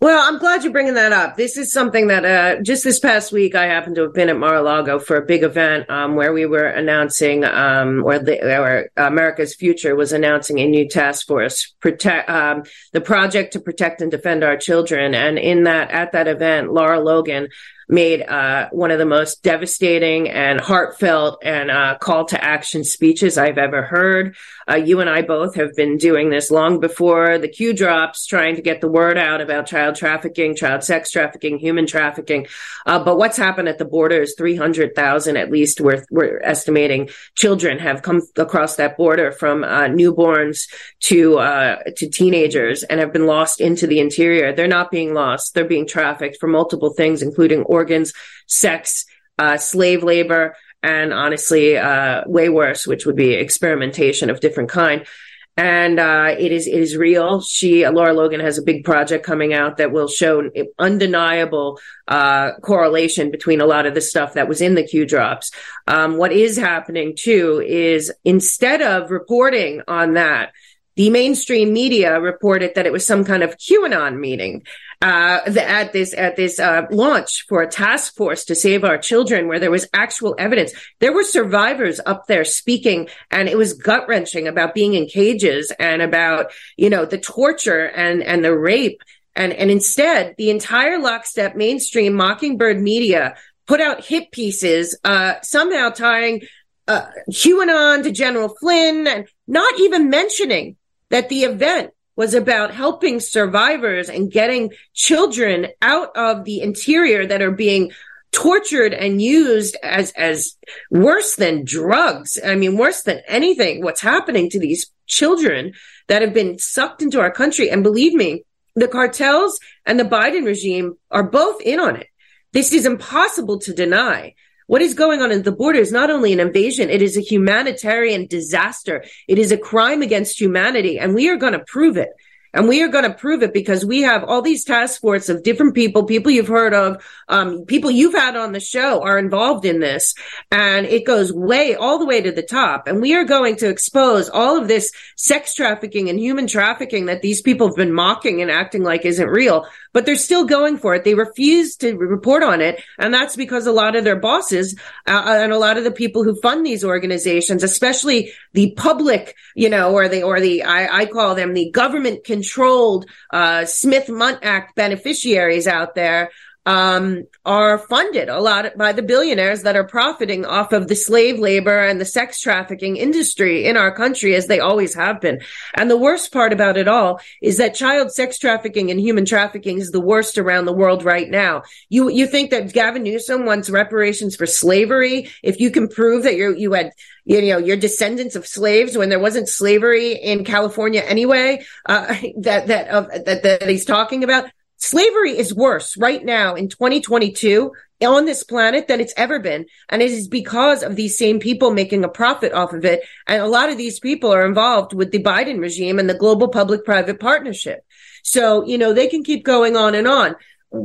Well, 0.00 0.20
I'm 0.20 0.40
glad 0.40 0.64
you're 0.64 0.72
bringing 0.72 0.94
that 0.94 1.12
up. 1.12 1.36
This 1.36 1.56
is 1.56 1.72
something 1.72 2.08
that 2.08 2.24
uh, 2.24 2.62
just 2.62 2.82
this 2.82 2.98
past 2.98 3.30
week 3.30 3.54
I 3.54 3.66
happened 3.66 3.94
to 3.94 4.02
have 4.02 4.12
been 4.12 4.28
at 4.28 4.36
Mar-a-Lago 4.36 4.98
for 4.98 5.16
a 5.16 5.24
big 5.24 5.44
event 5.44 5.88
um, 5.88 6.16
where 6.16 6.32
we 6.32 6.46
were 6.46 6.66
announcing, 6.66 7.44
um, 7.44 8.02
or, 8.04 8.18
the, 8.18 8.90
America's 8.96 9.54
Future 9.54 9.94
was 9.94 10.10
announcing 10.12 10.58
a 10.58 10.66
new 10.66 10.88
task 10.88 11.28
force, 11.28 11.72
protect 11.78 12.28
um, 12.28 12.64
the 12.90 13.00
project 13.00 13.52
to 13.52 13.60
protect 13.60 14.02
and 14.02 14.10
defend 14.10 14.42
our 14.42 14.56
children. 14.56 15.14
And 15.14 15.38
in 15.38 15.62
that, 15.62 15.92
at 15.92 16.10
that 16.10 16.26
event, 16.26 16.72
Lara 16.72 16.98
Logan 16.98 17.46
made 17.92 18.22
uh, 18.22 18.68
one 18.72 18.90
of 18.90 18.98
the 18.98 19.04
most 19.04 19.42
devastating 19.42 20.30
and 20.30 20.58
heartfelt 20.60 21.38
and 21.44 21.70
uh, 21.70 21.96
call 21.98 22.24
to 22.24 22.42
action 22.42 22.82
speeches 22.82 23.36
I've 23.36 23.58
ever 23.58 23.82
heard. 23.82 24.34
Uh, 24.68 24.76
you 24.76 25.00
and 25.00 25.10
I 25.10 25.22
both 25.22 25.54
have 25.56 25.74
been 25.74 25.96
doing 25.96 26.30
this 26.30 26.50
long 26.50 26.80
before 26.80 27.38
the 27.38 27.48
Q 27.48 27.72
drops, 27.72 28.26
trying 28.26 28.56
to 28.56 28.62
get 28.62 28.80
the 28.80 28.88
word 28.88 29.18
out 29.18 29.40
about 29.40 29.66
child 29.66 29.96
trafficking, 29.96 30.54
child 30.54 30.82
sex 30.84 31.10
trafficking, 31.10 31.58
human 31.58 31.86
trafficking. 31.86 32.46
Uh, 32.86 33.02
but 33.02 33.16
what's 33.16 33.36
happened 33.36 33.68
at 33.68 33.78
the 33.78 33.84
border 33.84 34.22
is 34.22 34.34
300,000 34.36 35.36
at 35.36 35.50
least, 35.50 35.80
we're, 35.80 36.04
we're 36.10 36.40
estimating 36.42 37.08
children 37.36 37.78
have 37.78 38.02
come 38.02 38.22
across 38.36 38.76
that 38.76 38.96
border 38.96 39.32
from 39.32 39.64
uh, 39.64 39.82
newborns 39.82 40.68
to, 41.00 41.38
uh, 41.38 41.76
to 41.96 42.08
teenagers 42.08 42.82
and 42.84 43.00
have 43.00 43.12
been 43.12 43.26
lost 43.26 43.60
into 43.60 43.86
the 43.86 44.00
interior. 44.00 44.52
They're 44.52 44.68
not 44.68 44.90
being 44.90 45.14
lost. 45.14 45.54
They're 45.54 45.64
being 45.64 45.86
trafficked 45.86 46.38
for 46.38 46.46
multiple 46.46 46.92
things, 46.92 47.22
including 47.22 47.62
organs, 47.62 48.12
sex, 48.46 49.04
uh, 49.38 49.56
slave 49.56 50.02
labor, 50.02 50.54
and 50.82 51.12
honestly, 51.12 51.76
uh, 51.76 52.22
way 52.26 52.48
worse, 52.48 52.86
which 52.86 53.06
would 53.06 53.16
be 53.16 53.34
experimentation 53.34 54.30
of 54.30 54.40
different 54.40 54.68
kind. 54.68 55.06
And 55.54 56.00
uh, 56.00 56.34
it 56.38 56.50
is 56.50 56.66
it 56.66 56.80
is 56.80 56.96
real. 56.96 57.42
She 57.42 57.86
Lara 57.86 58.14
Logan 58.14 58.40
has 58.40 58.56
a 58.56 58.62
big 58.62 58.84
project 58.84 59.24
coming 59.24 59.52
out 59.52 59.76
that 59.76 59.92
will 59.92 60.08
show 60.08 60.50
undeniable 60.78 61.78
uh, 62.08 62.52
correlation 62.62 63.30
between 63.30 63.60
a 63.60 63.66
lot 63.66 63.84
of 63.84 63.94
the 63.94 64.00
stuff 64.00 64.32
that 64.32 64.48
was 64.48 64.62
in 64.62 64.74
the 64.74 64.82
Q 64.82 65.04
drops. 65.04 65.50
Um, 65.86 66.16
what 66.16 66.32
is 66.32 66.56
happening 66.56 67.14
too 67.18 67.62
is 67.66 68.10
instead 68.24 68.80
of 68.80 69.10
reporting 69.10 69.82
on 69.86 70.14
that, 70.14 70.52
the 70.96 71.10
mainstream 71.10 71.74
media 71.74 72.18
reported 72.18 72.74
that 72.74 72.86
it 72.86 72.92
was 72.92 73.06
some 73.06 73.24
kind 73.24 73.42
of 73.42 73.58
QAnon 73.58 74.18
meeting 74.18 74.64
uh, 75.02 75.40
at 75.58 75.92
this 75.92 76.14
at 76.14 76.36
this 76.36 76.60
uh, 76.60 76.86
launch 76.90 77.44
for 77.48 77.60
a 77.60 77.68
task 77.68 78.14
force 78.14 78.44
to 78.44 78.54
save 78.54 78.84
our 78.84 78.96
children, 78.96 79.48
where 79.48 79.58
there 79.58 79.70
was 79.70 79.88
actual 79.92 80.36
evidence. 80.38 80.72
There 81.00 81.12
were 81.12 81.24
survivors 81.24 82.00
up 82.06 82.28
there 82.28 82.44
speaking, 82.44 83.08
and 83.30 83.48
it 83.48 83.58
was 83.58 83.72
gut 83.72 84.06
wrenching 84.06 84.46
about 84.46 84.74
being 84.74 84.94
in 84.94 85.06
cages 85.06 85.72
and 85.78 86.02
about 86.02 86.52
you 86.76 86.88
know 86.88 87.04
the 87.04 87.18
torture 87.18 87.84
and 87.86 88.22
and 88.22 88.44
the 88.44 88.56
rape. 88.56 89.02
And 89.34 89.52
and 89.52 89.72
instead, 89.72 90.36
the 90.38 90.50
entire 90.50 91.00
lockstep 91.00 91.56
mainstream 91.56 92.14
Mockingbird 92.14 92.80
media 92.80 93.34
put 93.66 93.80
out 93.80 94.04
hit 94.04 94.30
pieces, 94.30 94.96
uh, 95.02 95.34
somehow 95.42 95.90
tying 95.90 96.42
uh, 96.86 97.06
QAnon 97.28 98.04
to 98.04 98.12
General 98.12 98.54
Flynn, 98.60 99.08
and 99.08 99.26
not 99.48 99.80
even 99.80 100.10
mentioning 100.10 100.76
that 101.10 101.28
the 101.28 101.42
event 101.42 101.90
was 102.16 102.34
about 102.34 102.74
helping 102.74 103.20
survivors 103.20 104.08
and 104.08 104.30
getting 104.30 104.70
children 104.94 105.68
out 105.80 106.14
of 106.16 106.44
the 106.44 106.60
interior 106.60 107.26
that 107.26 107.42
are 107.42 107.50
being 107.50 107.92
tortured 108.32 108.94
and 108.94 109.20
used 109.20 109.76
as 109.82 110.10
as 110.12 110.56
worse 110.90 111.36
than 111.36 111.64
drugs. 111.64 112.38
I 112.44 112.54
mean 112.54 112.76
worse 112.76 113.02
than 113.02 113.22
anything 113.28 113.82
what's 113.82 114.00
happening 114.00 114.50
to 114.50 114.58
these 114.58 114.90
children 115.06 115.72
that 116.08 116.22
have 116.22 116.34
been 116.34 116.58
sucked 116.58 117.02
into 117.02 117.20
our 117.20 117.30
country. 117.30 117.70
And 117.70 117.82
believe 117.82 118.14
me 118.14 118.44
the 118.74 118.88
cartels 118.88 119.58
and 119.84 120.00
the 120.00 120.04
biden 120.04 120.46
regime 120.46 120.94
are 121.10 121.22
both 121.22 121.60
in 121.60 121.78
on 121.78 121.96
it. 121.96 122.06
This 122.52 122.72
is 122.72 122.86
impossible 122.86 123.58
to 123.60 123.72
deny 123.72 124.34
what 124.66 124.82
is 124.82 124.94
going 124.94 125.20
on 125.22 125.30
at 125.30 125.44
the 125.44 125.52
border 125.52 125.78
is 125.78 125.92
not 125.92 126.10
only 126.10 126.32
an 126.32 126.40
invasion, 126.40 126.90
it 126.90 127.02
is 127.02 127.16
a 127.16 127.20
humanitarian 127.20 128.26
disaster. 128.26 129.04
It 129.28 129.38
is 129.38 129.52
a 129.52 129.56
crime 129.56 130.02
against 130.02 130.40
humanity, 130.40 130.98
and 130.98 131.14
we 131.14 131.28
are 131.28 131.36
going 131.36 131.52
to 131.54 131.64
prove 131.66 131.96
it. 131.96 132.10
And 132.54 132.68
we 132.68 132.82
are 132.82 132.88
going 132.88 133.04
to 133.04 133.14
prove 133.14 133.42
it 133.42 133.52
because 133.52 133.84
we 133.84 134.02
have 134.02 134.24
all 134.24 134.42
these 134.42 134.64
task 134.64 135.00
force 135.00 135.28
of 135.28 135.42
different 135.42 135.74
people, 135.74 136.04
people 136.04 136.30
you've 136.30 136.48
heard 136.48 136.74
of, 136.74 137.02
um, 137.28 137.64
people 137.64 137.90
you've 137.90 138.14
had 138.14 138.36
on 138.36 138.52
the 138.52 138.60
show 138.60 139.02
are 139.02 139.18
involved 139.18 139.64
in 139.64 139.80
this. 139.80 140.14
And 140.50 140.86
it 140.86 141.06
goes 141.06 141.32
way, 141.32 141.74
all 141.74 141.98
the 141.98 142.06
way 142.06 142.20
to 142.20 142.32
the 142.32 142.42
top. 142.42 142.86
And 142.86 143.00
we 143.00 143.14
are 143.14 143.24
going 143.24 143.56
to 143.56 143.68
expose 143.68 144.28
all 144.28 144.60
of 144.60 144.68
this 144.68 144.92
sex 145.16 145.54
trafficking 145.54 146.08
and 146.08 146.18
human 146.18 146.46
trafficking 146.46 147.06
that 147.06 147.22
these 147.22 147.40
people 147.40 147.68
have 147.68 147.76
been 147.76 147.92
mocking 147.92 148.42
and 148.42 148.50
acting 148.50 148.82
like 148.82 149.04
isn't 149.04 149.28
real 149.28 149.66
but 149.92 150.06
they're 150.06 150.16
still 150.16 150.44
going 150.44 150.78
for 150.78 150.94
it. 150.94 151.04
They 151.04 151.14
refuse 151.14 151.76
to 151.76 151.96
report 151.96 152.42
on 152.42 152.60
it. 152.60 152.82
And 152.98 153.12
that's 153.12 153.36
because 153.36 153.66
a 153.66 153.72
lot 153.72 153.96
of 153.96 154.04
their 154.04 154.18
bosses 154.18 154.78
uh, 155.06 155.24
and 155.26 155.52
a 155.52 155.58
lot 155.58 155.76
of 155.76 155.84
the 155.84 155.90
people 155.90 156.24
who 156.24 156.40
fund 156.40 156.64
these 156.64 156.84
organizations, 156.84 157.62
especially 157.62 158.32
the 158.52 158.72
public, 158.76 159.36
you 159.54 159.68
know, 159.68 159.92
or 159.92 160.08
the, 160.08 160.22
or 160.22 160.40
the, 160.40 160.62
I, 160.62 161.02
I 161.02 161.06
call 161.06 161.34
them 161.34 161.54
the 161.54 161.70
government 161.70 162.24
controlled, 162.42 163.06
uh, 163.30 163.64
Smith-Mundt 163.64 164.40
Act 164.42 164.74
beneficiaries 164.74 165.68
out 165.68 165.94
there, 165.94 166.32
um, 166.64 167.24
are 167.44 167.78
funded 167.78 168.28
a 168.28 168.40
lot 168.40 168.76
by 168.76 168.92
the 168.92 169.02
billionaires 169.02 169.62
that 169.62 169.74
are 169.74 169.86
profiting 169.86 170.44
off 170.44 170.72
of 170.72 170.86
the 170.86 170.94
slave 170.94 171.38
labor 171.38 171.80
and 171.80 172.00
the 172.00 172.04
sex 172.04 172.40
trafficking 172.40 172.96
industry 172.96 173.66
in 173.66 173.76
our 173.76 173.92
country, 173.92 174.34
as 174.34 174.46
they 174.46 174.60
always 174.60 174.94
have 174.94 175.20
been. 175.20 175.40
And 175.74 175.90
the 175.90 175.96
worst 175.96 176.32
part 176.32 176.52
about 176.52 176.76
it 176.76 176.86
all 176.86 177.20
is 177.40 177.56
that 177.56 177.74
child 177.74 178.12
sex 178.12 178.38
trafficking 178.38 178.90
and 178.90 179.00
human 179.00 179.24
trafficking 179.24 179.78
is 179.78 179.90
the 179.90 180.00
worst 180.00 180.38
around 180.38 180.66
the 180.66 180.72
world 180.72 181.04
right 181.04 181.28
now. 181.28 181.62
You 181.88 182.08
you 182.08 182.26
think 182.26 182.50
that 182.50 182.72
Gavin 182.72 183.02
Newsom 183.02 183.44
wants 183.44 183.68
reparations 183.68 184.36
for 184.36 184.46
slavery 184.46 185.30
if 185.42 185.58
you 185.60 185.70
can 185.70 185.88
prove 185.88 186.22
that 186.22 186.36
you 186.36 186.54
you 186.54 186.72
had 186.72 186.92
you 187.24 187.40
know 187.40 187.58
your 187.58 187.76
descendants 187.76 188.36
of 188.36 188.46
slaves 188.46 188.96
when 188.96 189.08
there 189.08 189.18
wasn't 189.18 189.48
slavery 189.48 190.12
in 190.12 190.44
California 190.44 191.00
anyway 191.00 191.64
uh, 191.86 192.06
that 192.38 192.68
that, 192.68 192.88
uh, 192.88 193.06
that 193.24 193.42
that 193.42 193.68
he's 193.68 193.84
talking 193.84 194.24
about 194.24 194.50
Slavery 194.82 195.38
is 195.38 195.54
worse 195.54 195.96
right 195.96 196.24
now 196.24 196.56
in 196.56 196.68
2022 196.68 197.70
on 198.04 198.24
this 198.24 198.42
planet 198.42 198.88
than 198.88 199.00
it's 199.00 199.14
ever 199.16 199.38
been. 199.38 199.66
And 199.88 200.02
it 200.02 200.10
is 200.10 200.26
because 200.26 200.82
of 200.82 200.96
these 200.96 201.16
same 201.16 201.38
people 201.38 201.70
making 201.70 202.02
a 202.02 202.08
profit 202.08 202.52
off 202.52 202.72
of 202.72 202.84
it. 202.84 203.04
And 203.28 203.40
a 203.40 203.46
lot 203.46 203.70
of 203.70 203.78
these 203.78 204.00
people 204.00 204.34
are 204.34 204.44
involved 204.44 204.92
with 204.92 205.12
the 205.12 205.22
Biden 205.22 205.60
regime 205.60 206.00
and 206.00 206.10
the 206.10 206.18
global 206.18 206.48
public 206.48 206.84
private 206.84 207.20
partnership. 207.20 207.86
So, 208.24 208.66
you 208.66 208.76
know, 208.76 208.92
they 208.92 209.06
can 209.06 209.22
keep 209.22 209.44
going 209.44 209.76
on 209.76 209.94
and 209.94 210.08
on. 210.08 210.34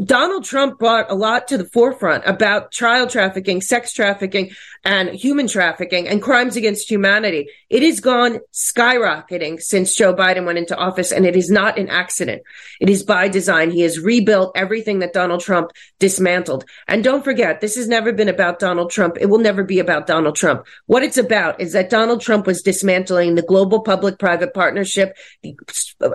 Donald 0.03 0.43
Trump 0.43 0.79
brought 0.79 1.09
a 1.09 1.15
lot 1.15 1.47
to 1.47 1.57
the 1.57 1.65
forefront 1.65 2.25
about 2.25 2.71
child 2.71 3.09
trafficking, 3.09 3.61
sex 3.61 3.93
trafficking, 3.93 4.51
and 4.83 5.09
human 5.09 5.47
trafficking 5.47 6.07
and 6.07 6.21
crimes 6.21 6.57
against 6.57 6.89
humanity. 6.89 7.47
It 7.69 7.83
has 7.83 8.01
gone 8.01 8.39
skyrocketing 8.53 9.61
since 9.61 9.95
Joe 9.95 10.13
Biden 10.13 10.45
went 10.45 10.57
into 10.57 10.75
office, 10.75 11.11
and 11.13 11.25
it 11.25 11.37
is 11.37 11.49
not 11.49 11.79
an 11.79 11.87
accident. 11.87 12.41
It 12.81 12.89
is 12.89 13.03
by 13.03 13.29
design. 13.29 13.71
He 13.71 13.81
has 13.81 13.99
rebuilt 13.99 14.51
everything 14.55 14.99
that 14.99 15.13
Donald 15.13 15.41
Trump 15.41 15.71
dismantled. 15.99 16.65
And 16.87 17.03
don't 17.03 17.23
forget, 17.23 17.61
this 17.61 17.75
has 17.75 17.87
never 17.87 18.11
been 18.11 18.29
about 18.29 18.59
Donald 18.59 18.91
Trump. 18.91 19.17
It 19.19 19.27
will 19.27 19.39
never 19.39 19.63
be 19.63 19.79
about 19.79 20.07
Donald 20.07 20.35
Trump. 20.35 20.65
What 20.87 21.03
it's 21.03 21.17
about 21.17 21.61
is 21.61 21.71
that 21.73 21.89
Donald 21.89 22.21
Trump 22.21 22.45
was 22.45 22.61
dismantling 22.61 23.35
the 23.35 23.41
global 23.41 23.81
public 23.81 24.19
private 24.19 24.53
partnership, 24.53 25.15
the 25.43 25.55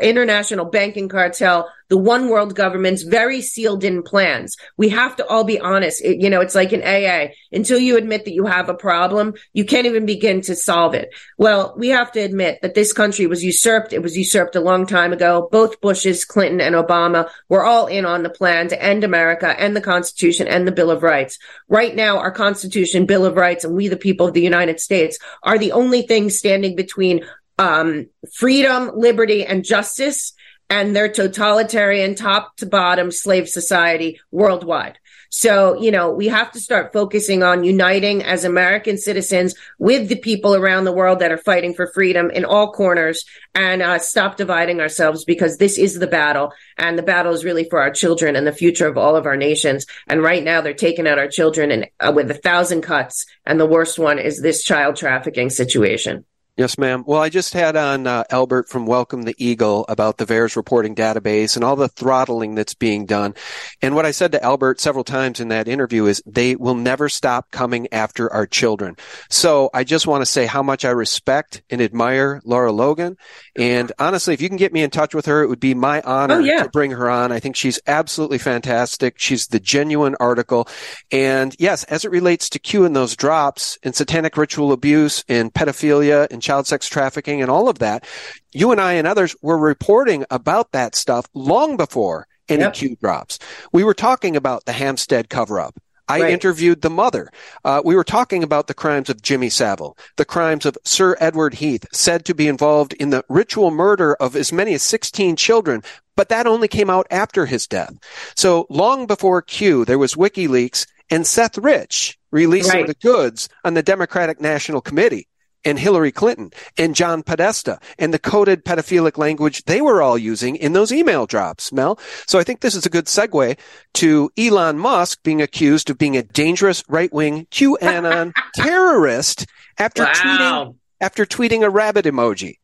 international 0.00 0.66
banking 0.66 1.08
cartel, 1.08 1.70
the 1.92 1.98
one 1.98 2.30
world 2.30 2.54
government's 2.54 3.02
very 3.02 3.42
sealed 3.42 3.84
in 3.84 4.02
plans. 4.02 4.56
We 4.78 4.88
have 4.88 5.14
to 5.16 5.26
all 5.26 5.44
be 5.44 5.60
honest. 5.60 6.02
It, 6.02 6.22
you 6.22 6.30
know, 6.30 6.40
it's 6.40 6.54
like 6.54 6.72
an 6.72 6.80
AA. 6.80 7.34
Until 7.52 7.78
you 7.78 7.98
admit 7.98 8.24
that 8.24 8.32
you 8.32 8.46
have 8.46 8.70
a 8.70 8.74
problem, 8.74 9.34
you 9.52 9.66
can't 9.66 9.86
even 9.86 10.06
begin 10.06 10.40
to 10.40 10.56
solve 10.56 10.94
it. 10.94 11.10
Well, 11.36 11.74
we 11.76 11.88
have 11.88 12.10
to 12.12 12.20
admit 12.20 12.60
that 12.62 12.74
this 12.74 12.94
country 12.94 13.26
was 13.26 13.44
usurped. 13.44 13.92
It 13.92 14.02
was 14.02 14.16
usurped 14.16 14.56
a 14.56 14.60
long 14.62 14.86
time 14.86 15.12
ago. 15.12 15.50
Both 15.52 15.82
Bushes, 15.82 16.24
Clinton, 16.24 16.62
and 16.62 16.74
Obama 16.74 17.28
were 17.50 17.62
all 17.62 17.88
in 17.88 18.06
on 18.06 18.22
the 18.22 18.30
plan 18.30 18.68
to 18.68 18.82
end 18.82 19.04
America 19.04 19.54
and 19.60 19.76
the 19.76 19.82
Constitution 19.82 20.48
and 20.48 20.66
the 20.66 20.72
Bill 20.72 20.90
of 20.90 21.02
Rights. 21.02 21.38
Right 21.68 21.94
now, 21.94 22.16
our 22.16 22.30
Constitution, 22.30 23.04
Bill 23.04 23.26
of 23.26 23.36
Rights, 23.36 23.64
and 23.64 23.74
we 23.74 23.88
the 23.88 23.98
people 23.98 24.28
of 24.28 24.32
the 24.32 24.40
United 24.40 24.80
States 24.80 25.18
are 25.42 25.58
the 25.58 25.72
only 25.72 26.00
things 26.00 26.38
standing 26.38 26.74
between 26.74 27.22
um, 27.58 28.06
freedom, 28.32 28.92
liberty, 28.94 29.44
and 29.44 29.62
justice 29.62 30.32
and 30.72 30.96
their 30.96 31.08
totalitarian 31.08 32.14
top 32.14 32.56
to 32.56 32.64
bottom 32.64 33.10
slave 33.10 33.46
society 33.46 34.18
worldwide. 34.30 34.98
So, 35.28 35.78
you 35.78 35.90
know, 35.90 36.10
we 36.10 36.28
have 36.28 36.50
to 36.52 36.60
start 36.60 36.94
focusing 36.94 37.42
on 37.42 37.62
uniting 37.62 38.22
as 38.22 38.44
American 38.44 38.96
citizens 38.96 39.54
with 39.78 40.08
the 40.08 40.16
people 40.16 40.54
around 40.54 40.84
the 40.84 40.92
world 40.92 41.18
that 41.18 41.30
are 41.30 41.36
fighting 41.36 41.74
for 41.74 41.92
freedom 41.92 42.30
in 42.30 42.46
all 42.46 42.72
corners 42.72 43.26
and 43.54 43.82
uh, 43.82 43.98
stop 43.98 44.38
dividing 44.38 44.80
ourselves 44.80 45.26
because 45.26 45.58
this 45.58 45.76
is 45.76 45.98
the 45.98 46.06
battle. 46.06 46.52
And 46.78 46.98
the 46.98 47.02
battle 47.02 47.34
is 47.34 47.44
really 47.44 47.68
for 47.68 47.78
our 47.82 47.90
children 47.90 48.34
and 48.34 48.46
the 48.46 48.52
future 48.52 48.86
of 48.86 48.96
all 48.96 49.14
of 49.14 49.26
our 49.26 49.36
nations. 49.36 49.84
And 50.06 50.22
right 50.22 50.42
now 50.42 50.62
they're 50.62 50.72
taking 50.72 51.06
out 51.06 51.18
our 51.18 51.28
children 51.28 51.70
and 51.70 51.86
uh, 52.00 52.12
with 52.14 52.30
a 52.30 52.34
thousand 52.48 52.80
cuts. 52.80 53.26
And 53.44 53.60
the 53.60 53.66
worst 53.66 53.98
one 53.98 54.18
is 54.18 54.40
this 54.40 54.64
child 54.64 54.96
trafficking 54.96 55.50
situation. 55.50 56.24
Yes, 56.58 56.76
ma'am. 56.76 57.02
Well, 57.06 57.22
I 57.22 57.30
just 57.30 57.54
had 57.54 57.76
on 57.76 58.06
uh, 58.06 58.24
Albert 58.28 58.68
from 58.68 58.84
Welcome 58.84 59.22
the 59.22 59.34
Eagle 59.38 59.86
about 59.88 60.18
the 60.18 60.26
VAERS 60.26 60.54
reporting 60.54 60.94
database 60.94 61.56
and 61.56 61.64
all 61.64 61.76
the 61.76 61.88
throttling 61.88 62.54
that's 62.54 62.74
being 62.74 63.06
done. 63.06 63.34
And 63.80 63.94
what 63.94 64.04
I 64.04 64.10
said 64.10 64.32
to 64.32 64.42
Albert 64.44 64.78
several 64.78 65.02
times 65.02 65.40
in 65.40 65.48
that 65.48 65.66
interview 65.66 66.04
is 66.04 66.22
they 66.26 66.54
will 66.54 66.74
never 66.74 67.08
stop 67.08 67.50
coming 67.52 67.88
after 67.90 68.30
our 68.30 68.46
children. 68.46 68.98
So 69.30 69.70
I 69.72 69.82
just 69.84 70.06
want 70.06 70.20
to 70.20 70.26
say 70.26 70.44
how 70.44 70.62
much 70.62 70.84
I 70.84 70.90
respect 70.90 71.62
and 71.70 71.80
admire 71.80 72.42
Lara 72.44 72.70
Logan. 72.70 73.16
And 73.56 73.90
honestly, 73.98 74.34
if 74.34 74.42
you 74.42 74.48
can 74.50 74.58
get 74.58 74.74
me 74.74 74.82
in 74.82 74.90
touch 74.90 75.14
with 75.14 75.24
her, 75.24 75.42
it 75.42 75.48
would 75.48 75.58
be 75.58 75.72
my 75.72 76.02
honor 76.02 76.34
Oh, 76.34 76.40
yeah. 76.40 76.64
to 76.64 76.68
bring 76.68 76.90
her 76.90 77.08
on. 77.08 77.32
I 77.32 77.40
think 77.40 77.56
she's 77.56 77.80
absolutely 77.86 78.36
fantastic. 78.38 79.14
She's 79.18 79.46
the 79.46 79.58
genuine 79.60 80.16
article. 80.20 80.68
And 81.10 81.56
yes, 81.58 81.84
as 81.84 82.04
it 82.04 82.10
relates 82.10 82.50
to 82.50 82.58
Q 82.58 82.84
and 82.84 82.94
those 82.94 83.16
drops 83.16 83.78
and 83.82 83.94
satanic 83.94 84.36
ritual 84.36 84.72
abuse 84.72 85.24
and 85.30 85.50
pedophilia 85.50 86.26
and 86.30 86.41
child 86.42 86.66
sex 86.66 86.86
trafficking 86.88 87.40
and 87.40 87.50
all 87.50 87.68
of 87.68 87.78
that, 87.78 88.04
you 88.52 88.70
and 88.72 88.80
I 88.80 88.92
and 88.94 89.06
others 89.06 89.34
were 89.42 89.58
reporting 89.58 90.24
about 90.30 90.72
that 90.72 90.94
stuff 90.94 91.26
long 91.34 91.76
before 91.76 92.26
any 92.48 92.62
Yep. 92.62 92.74
Q 92.74 92.96
drops. 93.00 93.38
We 93.72 93.84
were 93.84 93.94
talking 93.94 94.36
about 94.36 94.64
the 94.66 94.72
Hampstead 94.72 95.30
cover 95.30 95.58
up. 95.60 95.74
I 96.08 96.20
Right. 96.20 96.32
interviewed 96.32 96.82
the 96.82 96.90
mother. 96.90 97.30
Uh, 97.64 97.80
we 97.84 97.94
were 97.94 98.04
talking 98.04 98.42
about 98.42 98.66
the 98.66 98.74
crimes 98.74 99.08
of 99.08 99.22
Jimmy 99.22 99.48
Savile, 99.48 99.96
the 100.16 100.24
crimes 100.24 100.66
of 100.66 100.76
Sir 100.84 101.16
Edward 101.20 101.54
Heath, 101.54 101.86
said 101.92 102.24
to 102.24 102.34
be 102.34 102.48
involved 102.48 102.92
in 102.94 103.10
the 103.10 103.24
ritual 103.28 103.70
murder 103.70 104.14
of 104.16 104.34
as 104.36 104.52
many 104.52 104.74
as 104.74 104.82
16 104.82 105.36
children, 105.36 105.82
but 106.16 106.28
that 106.28 106.46
only 106.46 106.66
came 106.68 106.90
out 106.90 107.06
after 107.10 107.46
his 107.46 107.66
death. 107.68 107.94
So 108.34 108.66
long 108.68 109.06
before 109.06 109.40
Q, 109.42 109.84
there 109.84 109.98
was 109.98 110.14
WikiLeaks 110.16 110.86
and 111.08 111.26
Seth 111.26 111.56
Rich 111.56 112.18
releasing 112.32 112.80
Right. 112.80 112.86
the 112.88 112.94
goods 112.94 113.48
on 113.64 113.74
the 113.74 113.82
Democratic 113.82 114.40
National 114.40 114.80
Committee 114.80 115.28
and 115.64 115.78
Hillary 115.78 116.12
Clinton 116.12 116.50
and 116.76 116.94
John 116.94 117.22
Podesta 117.22 117.78
and 117.98 118.12
the 118.12 118.18
coded 118.18 118.64
pedophilic 118.64 119.18
language 119.18 119.64
they 119.64 119.80
were 119.80 120.02
all 120.02 120.18
using 120.18 120.56
in 120.56 120.72
those 120.72 120.92
email 120.92 121.26
drops, 121.26 121.72
Mel. 121.72 121.98
So 122.26 122.38
I 122.38 122.44
think 122.44 122.60
this 122.60 122.74
is 122.74 122.86
a 122.86 122.90
good 122.90 123.06
segue 123.06 123.58
to 123.94 124.30
Elon 124.36 124.78
Musk 124.78 125.22
being 125.22 125.42
accused 125.42 125.90
of 125.90 125.98
being 125.98 126.16
a 126.16 126.22
dangerous 126.22 126.82
right-wing 126.88 127.46
QAnon 127.50 128.32
terrorist 128.54 129.46
after 129.78 130.04
tweeting 130.04 130.76
after 131.00 131.26
tweeting 131.26 131.64
a 131.64 131.70
rabbit 131.70 132.04
emoji. 132.04 132.58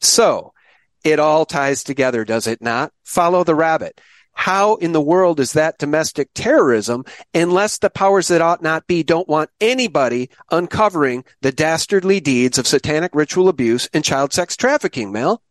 So 0.00 0.52
it 1.04 1.18
all 1.18 1.44
ties 1.44 1.84
together, 1.84 2.24
does 2.24 2.46
it 2.46 2.62
not? 2.62 2.92
Follow 3.04 3.44
the 3.44 3.54
rabbit. 3.54 4.00
How 4.36 4.76
in 4.76 4.92
the 4.92 5.00
world 5.00 5.40
is 5.40 5.54
that 5.54 5.78
domestic 5.78 6.28
terrorism 6.34 7.04
unless 7.34 7.78
the 7.78 7.90
powers 7.90 8.28
that 8.28 8.42
ought 8.42 8.62
not 8.62 8.86
be 8.86 9.02
don't 9.02 9.26
want 9.28 9.50
anybody 9.60 10.30
uncovering 10.52 11.24
the 11.40 11.50
dastardly 11.50 12.20
deeds 12.20 12.58
of 12.58 12.66
satanic 12.66 13.14
ritual 13.14 13.48
abuse 13.48 13.88
and 13.92 14.04
child 14.04 14.32
sex 14.32 14.56
trafficking, 14.56 15.10
Mel? 15.10 15.42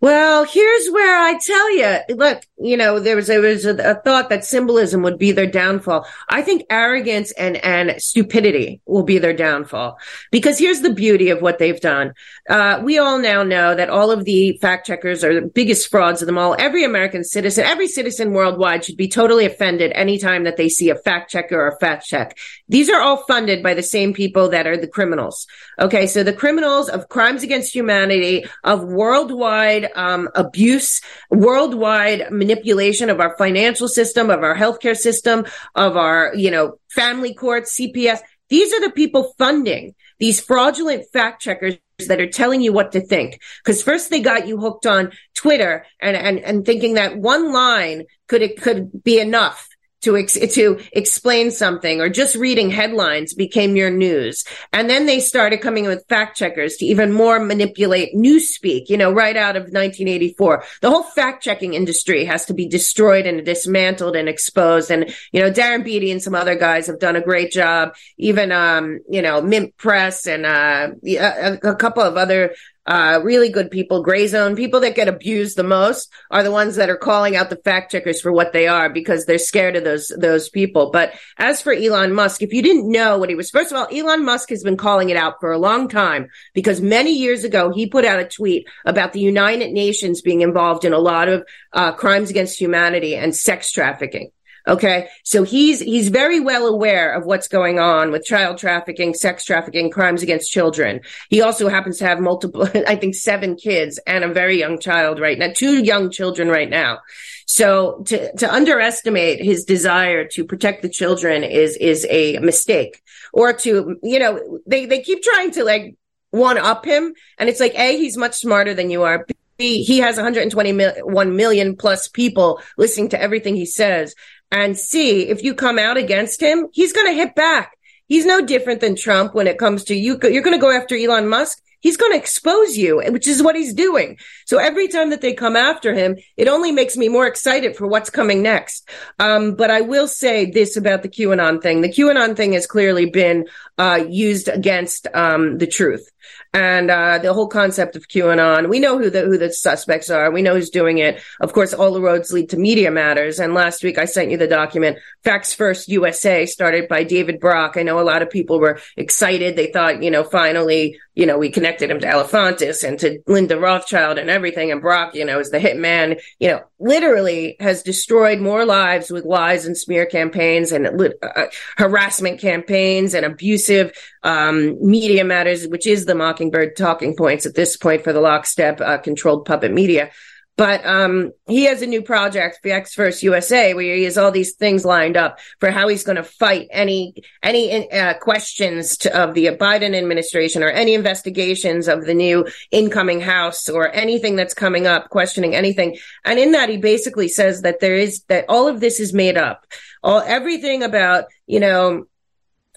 Well, 0.00 0.44
here's 0.44 0.88
where 0.88 1.18
I 1.18 1.38
tell 1.38 1.76
you, 1.78 1.98
look, 2.16 2.42
you 2.58 2.76
know, 2.76 3.00
there 3.00 3.16
was, 3.16 3.28
there 3.28 3.40
was 3.40 3.64
a, 3.64 3.74
a 3.92 3.94
thought 3.94 4.28
that 4.28 4.44
symbolism 4.44 5.02
would 5.02 5.16
be 5.16 5.32
their 5.32 5.46
downfall. 5.46 6.06
I 6.28 6.42
think 6.42 6.64
arrogance 6.68 7.32
and, 7.32 7.56
and 7.64 8.02
stupidity 8.02 8.82
will 8.84 9.04
be 9.04 9.16
their 9.16 9.32
downfall 9.32 9.96
because 10.30 10.58
here's 10.58 10.82
the 10.82 10.92
beauty 10.92 11.30
of 11.30 11.40
what 11.40 11.58
they've 11.58 11.80
done. 11.80 12.12
Uh, 12.50 12.82
we 12.84 12.98
all 12.98 13.18
now 13.18 13.42
know 13.42 13.74
that 13.74 13.88
all 13.88 14.10
of 14.10 14.26
the 14.26 14.58
fact 14.58 14.86
checkers 14.86 15.24
are 15.24 15.40
the 15.40 15.46
biggest 15.46 15.88
frauds 15.88 16.20
of 16.20 16.26
them 16.26 16.36
all. 16.36 16.54
Every 16.58 16.84
American 16.84 17.24
citizen, 17.24 17.64
every 17.64 17.88
citizen 17.88 18.32
worldwide 18.32 18.84
should 18.84 18.98
be 18.98 19.08
totally 19.08 19.46
offended 19.46 19.90
anytime 19.92 20.44
that 20.44 20.58
they 20.58 20.68
see 20.68 20.90
a 20.90 20.96
fact 20.96 21.30
checker 21.30 21.58
or 21.58 21.68
a 21.68 21.78
fact 21.78 22.04
check. 22.04 22.36
These 22.68 22.90
are 22.90 23.00
all 23.00 23.24
funded 23.24 23.62
by 23.62 23.72
the 23.72 23.82
same 23.82 24.12
people 24.12 24.50
that 24.50 24.66
are 24.66 24.76
the 24.76 24.86
criminals. 24.86 25.46
Okay. 25.78 26.06
So 26.06 26.22
the 26.22 26.32
criminals 26.34 26.90
of 26.90 27.08
crimes 27.08 27.42
against 27.42 27.74
humanity, 27.74 28.44
of 28.64 28.84
worldwide 28.84 29.83
um, 29.94 30.28
abuse, 30.34 31.00
worldwide 31.30 32.30
manipulation 32.30 33.10
of 33.10 33.20
our 33.20 33.36
financial 33.36 33.88
system, 33.88 34.30
of 34.30 34.42
our 34.42 34.56
healthcare 34.56 34.96
system, 34.96 35.46
of 35.74 35.96
our, 35.96 36.32
you 36.34 36.50
know, 36.50 36.78
family 36.90 37.34
courts, 37.34 37.78
CPS. 37.78 38.20
These 38.48 38.72
are 38.72 38.80
the 38.80 38.90
people 38.90 39.34
funding 39.38 39.94
these 40.18 40.40
fraudulent 40.40 41.04
fact 41.12 41.42
checkers 41.42 41.76
that 42.08 42.20
are 42.20 42.30
telling 42.30 42.60
you 42.60 42.72
what 42.72 42.92
to 42.92 43.00
think. 43.00 43.40
Because 43.62 43.82
first 43.82 44.10
they 44.10 44.20
got 44.20 44.46
you 44.46 44.58
hooked 44.58 44.86
on 44.86 45.12
Twitter 45.34 45.86
and, 46.00 46.16
and, 46.16 46.38
and 46.38 46.64
thinking 46.64 46.94
that 46.94 47.16
one 47.16 47.52
line 47.52 48.04
could, 48.28 48.42
it 48.42 48.60
could 48.60 49.02
be 49.02 49.20
enough 49.20 49.68
to 50.04 50.16
ex- 50.16 50.38
to 50.54 50.80
explain 50.92 51.50
something 51.50 52.00
or 52.00 52.08
just 52.08 52.36
reading 52.36 52.70
headlines 52.70 53.34
became 53.34 53.76
your 53.76 53.90
news. 53.90 54.44
And 54.72 54.88
then 54.88 55.06
they 55.06 55.20
started 55.20 55.60
coming 55.60 55.86
with 55.86 56.06
fact 56.08 56.36
checkers 56.36 56.76
to 56.76 56.86
even 56.86 57.12
more 57.12 57.38
manipulate 57.40 58.14
newspeak, 58.14 58.88
you 58.88 58.96
know, 58.96 59.12
right 59.12 59.36
out 59.36 59.56
of 59.56 59.64
1984. 59.64 60.64
The 60.80 60.90
whole 60.90 61.02
fact 61.02 61.42
checking 61.42 61.74
industry 61.74 62.24
has 62.24 62.46
to 62.46 62.54
be 62.54 62.68
destroyed 62.68 63.26
and 63.26 63.44
dismantled 63.44 64.16
and 64.16 64.28
exposed. 64.28 64.90
And, 64.90 65.14
you 65.32 65.40
know, 65.40 65.50
Darren 65.50 65.84
Beattie 65.84 66.10
and 66.10 66.22
some 66.22 66.34
other 66.34 66.54
guys 66.54 66.86
have 66.86 66.98
done 66.98 67.16
a 67.16 67.20
great 67.20 67.50
job. 67.50 67.94
Even, 68.18 68.52
um, 68.52 69.00
you 69.08 69.22
know, 69.22 69.42
Mint 69.42 69.76
Press 69.76 70.26
and, 70.26 70.46
uh, 70.46 70.90
a, 71.06 71.58
a 71.62 71.74
couple 71.76 72.02
of 72.02 72.16
other 72.16 72.54
uh, 72.86 73.20
really 73.22 73.48
good 73.48 73.70
people, 73.70 74.02
gray 74.02 74.26
zone 74.26 74.56
people 74.56 74.80
that 74.80 74.94
get 74.94 75.08
abused 75.08 75.56
the 75.56 75.62
most 75.62 76.10
are 76.30 76.42
the 76.42 76.50
ones 76.50 76.76
that 76.76 76.90
are 76.90 76.96
calling 76.96 77.36
out 77.36 77.50
the 77.50 77.56
fact 77.56 77.92
checkers 77.92 78.20
for 78.20 78.32
what 78.32 78.52
they 78.52 78.66
are 78.66 78.90
because 78.90 79.24
they're 79.24 79.38
scared 79.38 79.76
of 79.76 79.84
those, 79.84 80.12
those 80.18 80.48
people. 80.48 80.90
But 80.90 81.14
as 81.38 81.62
for 81.62 81.72
Elon 81.72 82.12
Musk, 82.12 82.42
if 82.42 82.52
you 82.52 82.62
didn't 82.62 82.90
know 82.90 83.18
what 83.18 83.28
he 83.28 83.34
was, 83.34 83.50
first 83.50 83.72
of 83.72 83.78
all, 83.78 83.88
Elon 83.90 84.24
Musk 84.24 84.50
has 84.50 84.62
been 84.62 84.76
calling 84.76 85.10
it 85.10 85.16
out 85.16 85.40
for 85.40 85.52
a 85.52 85.58
long 85.58 85.88
time 85.88 86.28
because 86.52 86.80
many 86.80 87.12
years 87.12 87.44
ago, 87.44 87.72
he 87.72 87.86
put 87.86 88.04
out 88.04 88.20
a 88.20 88.28
tweet 88.28 88.66
about 88.84 89.12
the 89.12 89.20
United 89.20 89.72
Nations 89.72 90.20
being 90.20 90.42
involved 90.42 90.84
in 90.84 90.92
a 90.92 90.98
lot 90.98 91.28
of, 91.28 91.46
uh, 91.72 91.92
crimes 91.92 92.30
against 92.30 92.60
humanity 92.60 93.16
and 93.16 93.34
sex 93.34 93.72
trafficking. 93.72 94.30
Okay. 94.66 95.08
So 95.24 95.42
he's, 95.42 95.80
he's 95.80 96.08
very 96.08 96.40
well 96.40 96.66
aware 96.66 97.12
of 97.12 97.26
what's 97.26 97.48
going 97.48 97.78
on 97.78 98.10
with 98.10 98.24
child 98.24 98.56
trafficking, 98.56 99.12
sex 99.12 99.44
trafficking, 99.44 99.90
crimes 99.90 100.22
against 100.22 100.50
children. 100.50 101.00
He 101.28 101.42
also 101.42 101.68
happens 101.68 101.98
to 101.98 102.06
have 102.06 102.18
multiple, 102.18 102.66
I 102.86 102.96
think 102.96 103.14
seven 103.14 103.56
kids 103.56 103.98
and 104.06 104.24
a 104.24 104.32
very 104.32 104.58
young 104.58 104.78
child 104.78 105.20
right 105.20 105.38
now, 105.38 105.50
two 105.54 105.84
young 105.84 106.10
children 106.10 106.48
right 106.48 106.70
now. 106.70 107.00
So 107.46 108.02
to, 108.06 108.34
to 108.36 108.52
underestimate 108.52 109.44
his 109.44 109.64
desire 109.64 110.26
to 110.28 110.44
protect 110.44 110.80
the 110.80 110.88
children 110.88 111.44
is, 111.44 111.76
is 111.76 112.06
a 112.08 112.38
mistake 112.38 113.02
or 113.34 113.52
to, 113.52 113.98
you 114.02 114.18
know, 114.18 114.60
they, 114.66 114.86
they 114.86 115.02
keep 115.02 115.22
trying 115.22 115.50
to 115.52 115.64
like 115.64 115.96
one 116.30 116.56
up 116.56 116.86
him. 116.86 117.14
And 117.38 117.50
it's 117.50 117.60
like, 117.60 117.78
A, 117.78 117.98
he's 117.98 118.16
much 118.16 118.34
smarter 118.34 118.72
than 118.72 118.90
you 118.90 119.02
are. 119.02 119.26
He 119.58 119.98
has 119.98 120.16
121 120.16 121.36
million 121.36 121.76
plus 121.76 122.08
people 122.08 122.60
listening 122.76 123.10
to 123.10 123.20
everything 123.20 123.54
he 123.54 123.66
says. 123.66 124.14
And 124.54 124.78
see 124.78 125.28
if 125.28 125.42
you 125.42 125.52
come 125.52 125.80
out 125.80 125.96
against 125.96 126.40
him, 126.40 126.68
he's 126.72 126.92
going 126.92 127.08
to 127.08 127.12
hit 127.12 127.34
back. 127.34 127.76
He's 128.06 128.24
no 128.24 128.40
different 128.40 128.80
than 128.80 128.94
Trump 128.94 129.34
when 129.34 129.48
it 129.48 129.58
comes 129.58 129.82
to 129.84 129.96
you. 129.96 130.16
You're 130.22 130.42
going 130.42 130.56
to 130.56 130.60
go 130.60 130.70
after 130.70 130.94
Elon 130.96 131.28
Musk. 131.28 131.58
He's 131.80 131.96
going 131.96 132.12
to 132.12 132.18
expose 132.18 132.78
you, 132.78 133.02
which 133.08 133.26
is 133.26 133.42
what 133.42 133.56
he's 133.56 133.74
doing. 133.74 134.16
So 134.46 134.58
every 134.58 134.86
time 134.86 135.10
that 135.10 135.22
they 135.22 135.34
come 135.34 135.56
after 135.56 135.92
him, 135.92 136.16
it 136.36 136.46
only 136.46 136.70
makes 136.70 136.96
me 136.96 137.08
more 137.08 137.26
excited 137.26 137.76
for 137.76 137.88
what's 137.88 138.10
coming 138.10 138.42
next. 138.42 138.88
Um, 139.18 139.56
but 139.56 139.70
I 139.72 139.80
will 139.80 140.06
say 140.06 140.50
this 140.50 140.76
about 140.76 141.02
the 141.02 141.08
QAnon 141.08 141.60
thing. 141.60 141.80
The 141.80 141.88
QAnon 141.88 142.36
thing 142.36 142.52
has 142.52 142.66
clearly 142.68 143.10
been, 143.10 143.46
uh, 143.76 144.04
used 144.08 144.48
against, 144.48 145.08
um, 145.14 145.58
the 145.58 145.66
truth 145.66 146.08
and 146.54 146.88
uh, 146.88 147.18
the 147.18 147.34
whole 147.34 147.48
concept 147.48 147.96
of 147.96 148.06
QAnon. 148.06 148.68
We 148.68 148.78
know 148.78 148.96
who 148.96 149.10
the 149.10 149.22
who 149.22 149.36
the 149.36 149.52
suspects 149.52 150.08
are. 150.08 150.30
We 150.30 150.40
know 150.40 150.54
who's 150.54 150.70
doing 150.70 150.98
it. 150.98 151.20
Of 151.40 151.52
course, 151.52 151.74
all 151.74 151.92
the 151.92 152.00
roads 152.00 152.32
lead 152.32 152.50
to 152.50 152.56
Media 152.56 152.92
Matters. 152.92 153.40
And 153.40 153.54
last 153.54 153.82
week 153.82 153.98
I 153.98 154.04
sent 154.04 154.30
you 154.30 154.36
the 154.36 154.46
document 154.46 154.98
Facts 155.24 155.52
First 155.52 155.88
USA, 155.88 156.46
started 156.46 156.88
by 156.88 157.02
David 157.02 157.40
Brock. 157.40 157.76
I 157.76 157.82
know 157.82 157.98
a 157.98 158.02
lot 158.02 158.22
of 158.22 158.30
people 158.30 158.60
were 158.60 158.78
excited. 158.96 159.56
They 159.56 159.72
thought, 159.72 160.02
you 160.02 160.12
know, 160.12 160.22
finally, 160.22 160.96
you 161.14 161.26
know, 161.26 161.38
we 161.38 161.50
connected 161.50 161.90
him 161.90 161.98
to 162.00 162.06
Alefantis 162.06 162.86
and 162.86 162.98
to 163.00 163.20
Lynn 163.26 163.48
de 163.48 163.58
Rothschild 163.58 164.18
and 164.18 164.30
everything. 164.30 164.70
And 164.70 164.80
Brock, 164.80 165.16
you 165.16 165.24
know, 165.24 165.40
is 165.40 165.50
the 165.50 165.58
hitman. 165.58 166.20
You 166.38 166.48
know, 166.48 166.60
literally 166.78 167.56
has 167.58 167.82
destroyed 167.82 168.40
more 168.40 168.64
lives 168.64 169.10
with 169.10 169.24
lies 169.24 169.66
and 169.66 169.76
smear 169.76 170.06
campaigns 170.06 170.70
and 170.70 170.86
uh, 170.86 171.46
harassment 171.76 172.40
campaigns 172.40 173.14
and 173.14 173.26
abusive 173.26 173.92
um, 174.24 174.76
media 174.84 175.22
matters, 175.22 175.68
which 175.68 175.86
is 175.86 176.06
the 176.06 176.14
Mockingbird 176.14 176.76
talking 176.76 177.14
points 177.14 177.46
at 177.46 177.54
this 177.54 177.76
point 177.76 178.02
for 178.02 178.12
the 178.12 178.20
lockstep 178.20 178.80
uh, 178.80 178.98
controlled 178.98 179.44
puppet 179.44 179.72
media. 179.72 180.10
But 180.56 180.86
um, 180.86 181.32
he 181.48 181.64
has 181.64 181.82
a 181.82 181.86
new 181.86 182.00
project, 182.00 182.60
Facts 182.62 182.94
First 182.94 183.24
USA, 183.24 183.74
where 183.74 183.96
he 183.96 184.04
has 184.04 184.16
all 184.16 184.30
these 184.30 184.54
things 184.54 184.84
lined 184.84 185.16
up 185.16 185.40
for 185.58 185.72
how 185.72 185.88
he's 185.88 186.04
going 186.04 186.14
to 186.14 186.22
fight 186.22 186.68
any 186.70 187.14
any 187.42 187.90
uh, 187.90 188.14
questions 188.14 188.96
to, 188.98 189.20
of 189.20 189.34
the 189.34 189.46
Biden 189.46 189.96
administration 189.96 190.62
or 190.62 190.68
any 190.68 190.94
investigations 190.94 191.88
of 191.88 192.06
the 192.06 192.14
new 192.14 192.46
incoming 192.70 193.20
House 193.20 193.68
or 193.68 193.92
anything 193.92 194.36
that's 194.36 194.54
coming 194.54 194.86
up, 194.86 195.10
questioning 195.10 195.56
anything. 195.56 195.98
And 196.24 196.38
in 196.38 196.52
that, 196.52 196.68
he 196.68 196.76
basically 196.76 197.28
says 197.28 197.62
that 197.62 197.80
there 197.80 197.96
is 197.96 198.22
that 198.28 198.44
all 198.48 198.68
of 198.68 198.78
this 198.78 199.00
is 199.00 199.12
made 199.12 199.36
up. 199.36 199.66
All 200.04 200.20
everything 200.20 200.84
about 200.84 201.24
you 201.48 201.58
know 201.58 202.06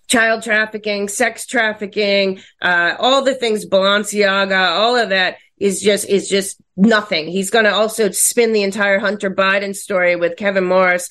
child 0.07 0.43
trafficking, 0.43 1.07
sex 1.07 1.45
trafficking, 1.45 2.39
uh, 2.61 2.95
all 2.99 3.23
the 3.23 3.35
things, 3.35 3.65
Balenciaga, 3.65 4.71
all 4.71 4.95
of 4.95 5.09
that 5.09 5.37
is 5.57 5.81
just 5.81 6.07
is 6.07 6.29
just 6.29 6.57
nothing. 6.75 7.27
He's 7.27 7.49
going 7.49 7.65
to 7.65 7.73
also 7.73 8.11
spin 8.11 8.53
the 8.53 8.63
entire 8.63 8.99
Hunter 8.99 9.31
Biden 9.31 9.75
story 9.75 10.15
with 10.15 10.37
Kevin 10.37 10.65
Morris 10.65 11.09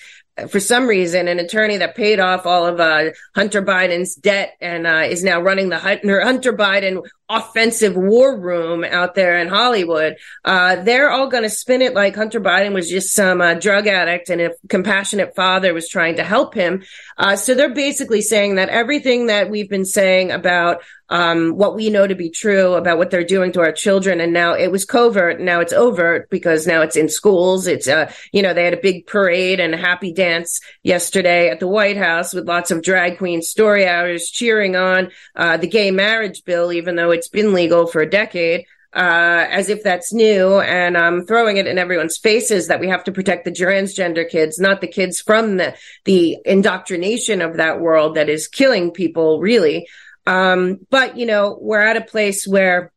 for 0.49 0.61
some 0.61 0.87
reason, 0.87 1.29
an 1.29 1.39
attorney 1.39 1.79
that 1.79 1.97
paid 1.97 2.21
off 2.21 2.45
all 2.45 2.67
of 2.67 2.79
uh, 2.79 3.11
Hunter 3.35 3.63
Biden's 3.63 4.15
debt 4.15 4.55
and 4.61 4.87
uh, 4.87 5.05
is 5.09 5.25
now 5.25 5.41
running 5.41 5.71
the 5.71 5.79
Hunter, 5.79 6.21
Hunter 6.21 6.53
Biden 6.53 7.03
offensive 7.29 7.97
war 7.97 8.39
room 8.39 8.85
out 8.85 9.15
there 9.15 9.39
in 9.39 9.49
Hollywood. 9.49 10.17
Uh, 10.45 10.77
they're 10.77 11.11
all 11.11 11.29
going 11.29 11.43
to 11.43 11.51
spin 11.51 11.83
it 11.83 11.95
like 11.95 12.15
Hunter 12.15 12.41
Biden 12.41 12.73
was 12.73 12.89
just 12.89 13.15
some 13.15 13.41
uh, 13.41 13.55
drug 13.55 13.87
addict 13.87 14.31
and 14.31 14.41
a 14.41 14.53
compassionate 14.69 15.35
father 15.35 15.75
was 15.75 15.89
trying 15.89 16.17
to 16.17 16.25
help 16.25 16.55
him. 16.55 16.85
Uh, 17.19 17.35
so 17.35 17.55
they're 17.55 17.75
basically 17.75 18.23
saying 18.23 18.57
that 18.57 18.69
everything 18.69 19.27
that 19.27 19.51
we've 19.51 19.71
been 19.71 19.85
saying 19.85 20.31
about 20.31 20.83
um, 21.09 21.51
what 21.51 21.77
we 21.77 21.91
know 21.91 22.07
to 22.07 22.15
be 22.15 22.31
true 22.31 22.75
about 22.75 22.99
what 22.99 23.11
they're 23.11 23.25
doing 23.25 23.53
to 23.53 23.61
our 23.61 23.73
children. 23.73 24.21
And 24.21 24.33
now 24.33 24.55
it 24.55 24.73
was 24.73 24.85
covert. 24.85 25.41
Now 25.41 25.61
it's 25.61 25.73
overt 25.73 26.29
because 26.31 26.67
now 26.67 26.83
it's 26.83 26.97
in 26.97 27.09
schools. 27.09 27.67
It's, 27.67 27.87
uh, 27.87 28.13
you 28.33 28.43
know, 28.43 28.53
they 28.53 28.65
had 28.65 28.75
a 28.75 28.81
big 28.81 29.07
parade 29.07 29.61
and 29.61 29.75
a 29.75 29.79
happy 29.79 30.13
dance 30.13 30.61
yesterday 30.83 31.49
at 31.49 31.61
the 31.61 31.69
White 31.69 31.97
House 31.97 32.35
with 32.35 32.49
lots 32.49 32.71
of 32.71 32.83
drag 32.83 33.19
queen 33.19 33.41
story 33.41 33.87
hours 33.87 34.29
cheering 34.29 34.75
on, 34.75 35.11
uh, 35.37 35.57
the 35.57 35.69
gay 35.69 35.91
marriage 35.91 36.45
bill, 36.45 36.73
even 36.73 36.97
though 36.97 37.13
it's 37.17 37.29
been 37.29 37.53
legal 37.53 37.87
for 37.87 38.01
a 38.01 38.11
decade. 38.11 38.67
Uh, 38.93 39.47
as 39.51 39.69
if 39.69 39.83
that's 39.83 40.11
new 40.11 40.59
and 40.61 40.97
um, 40.97 41.27
throwing 41.27 41.59
it 41.59 41.67
in 41.67 41.77
everyone's 41.77 42.17
faces 42.17 42.69
that 42.69 42.81
we 42.81 42.89
have 42.89 43.05
to 43.05 43.13
protect 43.13 43.45
the 43.45 43.51
transgender 43.51 44.27
kids, 44.27 44.59
not 44.59 44.81
the 44.81 44.87
kids 44.87 45.21
from 45.21 45.59
the, 45.59 45.75
the 46.07 46.39
indoctrination 46.47 47.43
of 47.43 47.59
that 47.59 47.79
world 47.79 48.15
that 48.15 48.31
is 48.31 48.49
killing 48.49 48.91
people, 48.91 49.39
really. 49.39 49.87
Um, 50.27 50.79
but, 50.89 51.19
you 51.19 51.27
know, 51.27 51.59
we're 51.61 51.81
at 51.81 51.99
a 51.99 52.01
place 52.01 52.47
where 52.47 52.91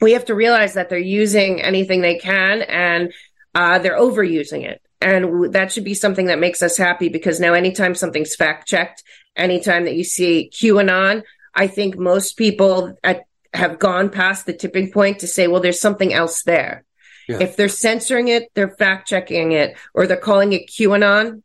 we 0.00 0.12
have 0.12 0.26
to 0.26 0.34
realize 0.34 0.74
that 0.74 0.90
they're 0.90 0.98
using 0.98 1.60
anything 1.60 2.02
they 2.02 2.18
can 2.18 2.62
and 2.62 3.12
uh, 3.52 3.80
they're 3.80 3.98
overusing 3.98 4.62
it. 4.62 4.80
And 5.00 5.52
that 5.54 5.72
should 5.72 5.84
be 5.84 5.94
something 5.94 6.26
that 6.26 6.38
makes 6.38 6.62
us 6.62 6.76
happy 6.76 7.08
because 7.08 7.40
now 7.40 7.54
anytime 7.54 7.96
something's 7.96 8.36
fact 8.36 8.68
checked, 8.68 9.02
anytime 9.34 9.86
that 9.86 9.96
you 9.96 10.04
see 10.04 10.50
QAnon, 10.52 11.24
I 11.52 11.66
think 11.66 11.98
most 11.98 12.36
people 12.36 12.96
at, 13.02 13.24
have 13.56 13.78
gone 13.78 14.10
past 14.10 14.46
the 14.46 14.52
tipping 14.52 14.92
point 14.92 15.20
to 15.20 15.26
say, 15.26 15.48
well, 15.48 15.60
there's 15.60 15.80
something 15.80 16.12
else 16.12 16.42
there. 16.42 16.84
Yeah. 17.28 17.38
If 17.40 17.56
they're 17.56 17.68
censoring 17.68 18.28
it, 18.28 18.50
they're 18.54 18.76
fact 18.76 19.08
checking 19.08 19.52
it, 19.52 19.76
or 19.94 20.06
they're 20.06 20.16
calling 20.16 20.52
it 20.52 20.68
QAnon, 20.68 21.42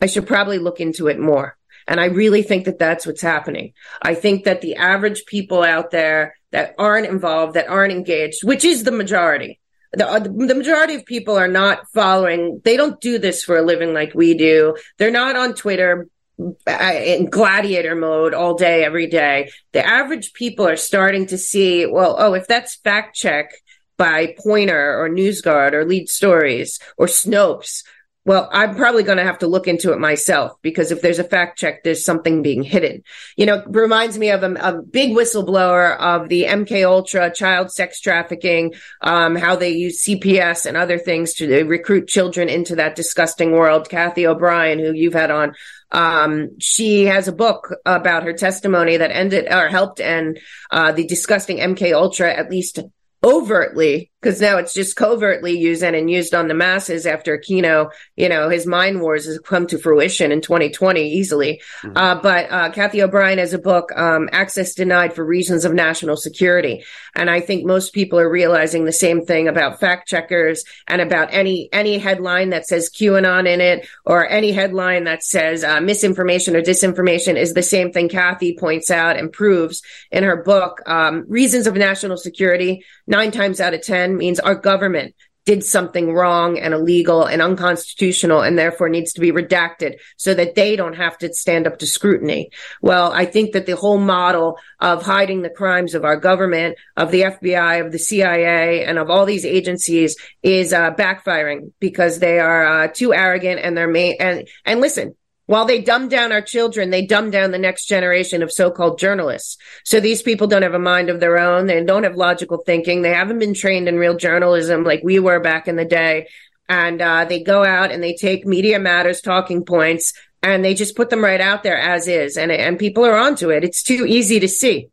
I 0.00 0.06
should 0.06 0.26
probably 0.26 0.58
look 0.58 0.80
into 0.80 1.08
it 1.08 1.18
more. 1.18 1.56
And 1.86 1.98
I 2.00 2.06
really 2.06 2.42
think 2.42 2.66
that 2.66 2.78
that's 2.78 3.06
what's 3.06 3.22
happening. 3.22 3.72
I 4.02 4.14
think 4.14 4.44
that 4.44 4.60
the 4.60 4.76
average 4.76 5.24
people 5.24 5.62
out 5.62 5.90
there 5.90 6.36
that 6.50 6.74
aren't 6.78 7.06
involved, 7.06 7.54
that 7.54 7.68
aren't 7.68 7.92
engaged, 7.92 8.44
which 8.44 8.64
is 8.64 8.84
the 8.84 8.92
majority, 8.92 9.58
the, 9.92 10.06
uh, 10.06 10.18
the 10.18 10.54
majority 10.54 10.96
of 10.96 11.06
people 11.06 11.38
are 11.38 11.48
not 11.48 11.88
following. 11.94 12.60
They 12.64 12.76
don't 12.76 13.00
do 13.00 13.18
this 13.18 13.42
for 13.42 13.56
a 13.56 13.62
living 13.62 13.94
like 13.94 14.14
we 14.14 14.34
do. 14.34 14.76
They're 14.98 15.10
not 15.10 15.36
on 15.36 15.54
Twitter 15.54 16.08
in 16.38 17.30
gladiator 17.30 17.94
mode 17.94 18.34
all 18.34 18.54
day, 18.54 18.84
every 18.84 19.06
day. 19.06 19.50
The 19.72 19.84
average 19.84 20.32
people 20.32 20.66
are 20.66 20.76
starting 20.76 21.26
to 21.26 21.38
see, 21.38 21.86
well, 21.86 22.16
oh, 22.18 22.34
if 22.34 22.46
that's 22.46 22.76
fact 22.76 23.16
check 23.16 23.50
by 23.96 24.34
Poynter 24.38 25.00
or 25.00 25.08
NewsGuard 25.08 25.72
or 25.72 25.84
Lead 25.84 26.08
Stories 26.08 26.78
or 26.96 27.06
Snopes 27.06 27.82
well, 28.28 28.46
I'm 28.52 28.74
probably 28.74 29.04
going 29.04 29.16
to 29.16 29.24
have 29.24 29.38
to 29.38 29.46
look 29.46 29.66
into 29.66 29.94
it 29.94 29.98
myself 29.98 30.52
because 30.60 30.90
if 30.92 31.00
there's 31.00 31.18
a 31.18 31.24
fact 31.24 31.58
check, 31.58 31.82
there's 31.82 32.04
something 32.04 32.42
being 32.42 32.62
hidden. 32.62 33.02
You 33.38 33.46
know, 33.46 33.62
reminds 33.66 34.18
me 34.18 34.28
of 34.28 34.42
a, 34.42 34.52
a 34.56 34.82
big 34.82 35.16
whistleblower 35.16 35.96
of 35.96 36.28
the 36.28 36.44
MK 36.44 36.86
Ultra 36.86 37.32
child 37.32 37.72
sex 37.72 38.02
trafficking, 38.02 38.74
um, 39.00 39.34
how 39.34 39.56
they 39.56 39.70
use 39.70 40.04
CPS 40.04 40.66
and 40.66 40.76
other 40.76 40.98
things 40.98 41.32
to 41.36 41.64
recruit 41.64 42.06
children 42.06 42.50
into 42.50 42.76
that 42.76 42.96
disgusting 42.96 43.52
world. 43.52 43.88
Cathy 43.88 44.26
O'Brien, 44.26 44.78
who 44.78 44.92
you've 44.92 45.14
had 45.14 45.30
on, 45.30 45.54
um, 45.90 46.58
she 46.58 47.04
has 47.04 47.28
a 47.28 47.32
book 47.32 47.74
about 47.86 48.24
her 48.24 48.32
testimony 48.32 48.96
that 48.98 49.10
ended 49.10 49.46
or 49.50 49.68
helped 49.68 50.00
end 50.00 50.38
uh, 50.70 50.92
the 50.92 51.06
disgusting 51.06 51.58
MK 51.58 51.92
Ultra 51.92 52.32
at 52.32 52.50
least 52.50 52.80
overtly 53.24 54.10
because 54.20 54.40
now 54.40 54.58
it's 54.58 54.74
just 54.74 54.96
covertly 54.96 55.56
used 55.56 55.82
and 55.82 56.10
used 56.10 56.34
on 56.34 56.48
the 56.48 56.54
masses 56.54 57.06
after 57.06 57.38
Aquino, 57.38 57.90
you 58.16 58.28
know, 58.28 58.48
his 58.48 58.66
mind 58.66 59.00
wars 59.00 59.26
has 59.26 59.38
come 59.38 59.66
to 59.68 59.78
fruition 59.78 60.32
in 60.32 60.40
2020 60.40 61.08
easily. 61.08 61.62
Mm-hmm. 61.82 61.96
Uh, 61.96 62.20
but 62.20 62.50
uh, 62.50 62.70
Cathy 62.70 63.00
O'Brien 63.00 63.38
has 63.38 63.52
a 63.52 63.58
book, 63.58 63.92
um, 63.96 64.28
Access 64.32 64.74
Denied 64.74 65.14
for 65.14 65.24
Reasons 65.24 65.64
of 65.64 65.72
National 65.72 66.16
Security. 66.16 66.84
And 67.14 67.30
I 67.30 67.40
think 67.40 67.64
most 67.64 67.92
people 67.92 68.18
are 68.18 68.30
realizing 68.30 68.84
the 68.84 68.92
same 68.92 69.24
thing 69.24 69.46
about 69.46 69.78
fact 69.78 70.08
checkers 70.08 70.64
and 70.88 71.00
about 71.00 71.32
any, 71.32 71.68
any 71.72 71.98
headline 71.98 72.50
that 72.50 72.66
says 72.66 72.90
QAnon 72.90 73.46
in 73.46 73.60
it 73.60 73.88
or 74.04 74.28
any 74.28 74.50
headline 74.50 75.04
that 75.04 75.22
says 75.22 75.62
uh, 75.62 75.80
misinformation 75.80 76.56
or 76.56 76.62
disinformation 76.62 77.36
is 77.36 77.54
the 77.54 77.62
same 77.62 77.92
thing 77.92 78.08
Cathy 78.08 78.56
points 78.56 78.90
out 78.90 79.16
and 79.16 79.32
proves 79.32 79.82
in 80.10 80.24
her 80.24 80.42
book, 80.42 80.82
um, 80.86 81.24
Reasons 81.28 81.68
of 81.68 81.74
National 81.76 82.16
Security. 82.16 82.84
Nine 83.06 83.30
times 83.30 83.60
out 83.60 83.74
of 83.74 83.82
10, 83.82 84.07
means 84.16 84.40
our 84.40 84.54
government 84.54 85.14
did 85.48 85.64
something 85.64 86.12
wrong 86.12 86.58
and 86.58 86.74
illegal 86.74 87.24
and 87.24 87.40
unconstitutional 87.40 88.42
and 88.42 88.58
therefore 88.58 88.90
needs 88.90 89.14
to 89.14 89.20
be 89.22 89.32
redacted 89.32 89.94
so 90.18 90.34
that 90.34 90.54
they 90.54 90.76
don't 90.76 90.96
have 90.96 91.16
to 91.16 91.32
stand 91.32 91.66
up 91.66 91.78
to 91.78 91.86
scrutiny. 91.86 92.50
Well, 92.82 93.10
I 93.12 93.24
think 93.24 93.54
that 93.54 93.64
the 93.64 93.74
whole 93.74 93.96
model 93.96 94.58
of 94.78 95.06
hiding 95.06 95.40
the 95.40 95.48
crimes 95.48 95.94
of 95.94 96.04
our 96.04 96.18
government, 96.18 96.76
of 96.98 97.10
the 97.10 97.22
FBI, 97.22 97.82
of 97.82 97.92
the 97.92 97.98
CIA, 97.98 98.84
and 98.84 98.98
of 98.98 99.08
all 99.08 99.24
these 99.24 99.46
agencies 99.46 100.16
is 100.42 100.74
uh, 100.74 100.90
backfiring 100.90 101.72
because 101.80 102.18
they 102.18 102.38
are 102.40 102.66
uh, 102.66 102.88
too 102.88 103.14
arrogant 103.14 103.58
and 103.58 103.74
they're 103.74 103.88
made. 103.88 104.16
And 104.20 104.46
and 104.66 104.82
listen, 104.82 105.16
while 105.48 105.64
they 105.64 105.80
dumb 105.80 106.08
down 106.08 106.30
our 106.30 106.42
children, 106.42 106.90
they 106.90 107.06
dumb 107.06 107.30
down 107.30 107.52
the 107.52 107.58
next 107.58 107.86
generation 107.86 108.42
of 108.42 108.52
so-called 108.52 108.98
journalists. 108.98 109.56
So 109.82 109.98
these 109.98 110.20
people 110.20 110.46
don't 110.46 110.60
have 110.60 110.74
a 110.74 110.78
mind 110.78 111.08
of 111.08 111.20
their 111.20 111.38
own. 111.38 111.66
They 111.66 111.82
don't 111.82 112.02
have 112.02 112.16
logical 112.16 112.58
thinking. 112.58 113.00
They 113.00 113.14
haven't 113.14 113.38
been 113.38 113.54
trained 113.54 113.88
in 113.88 113.96
real 113.96 114.14
journalism 114.14 114.84
like 114.84 115.00
we 115.02 115.18
were 115.18 115.40
back 115.40 115.66
in 115.66 115.76
the 115.76 115.86
day. 115.86 116.28
And 116.68 117.00
uh, 117.00 117.24
they 117.24 117.42
go 117.42 117.64
out 117.64 117.90
and 117.90 118.02
they 118.02 118.14
take 118.14 118.44
Media 118.44 118.78
Matters 118.78 119.22
talking 119.22 119.64
points 119.64 120.12
and 120.42 120.62
they 120.62 120.74
just 120.74 120.94
put 120.94 121.08
them 121.08 121.24
right 121.24 121.40
out 121.40 121.62
there 121.62 121.78
as 121.78 122.08
is. 122.08 122.36
And, 122.36 122.52
and 122.52 122.78
people 122.78 123.06
are 123.06 123.16
onto 123.16 123.48
it. 123.48 123.64
It's 123.64 123.82
too 123.82 124.04
easy 124.04 124.40
to 124.40 124.48
see. 124.48 124.90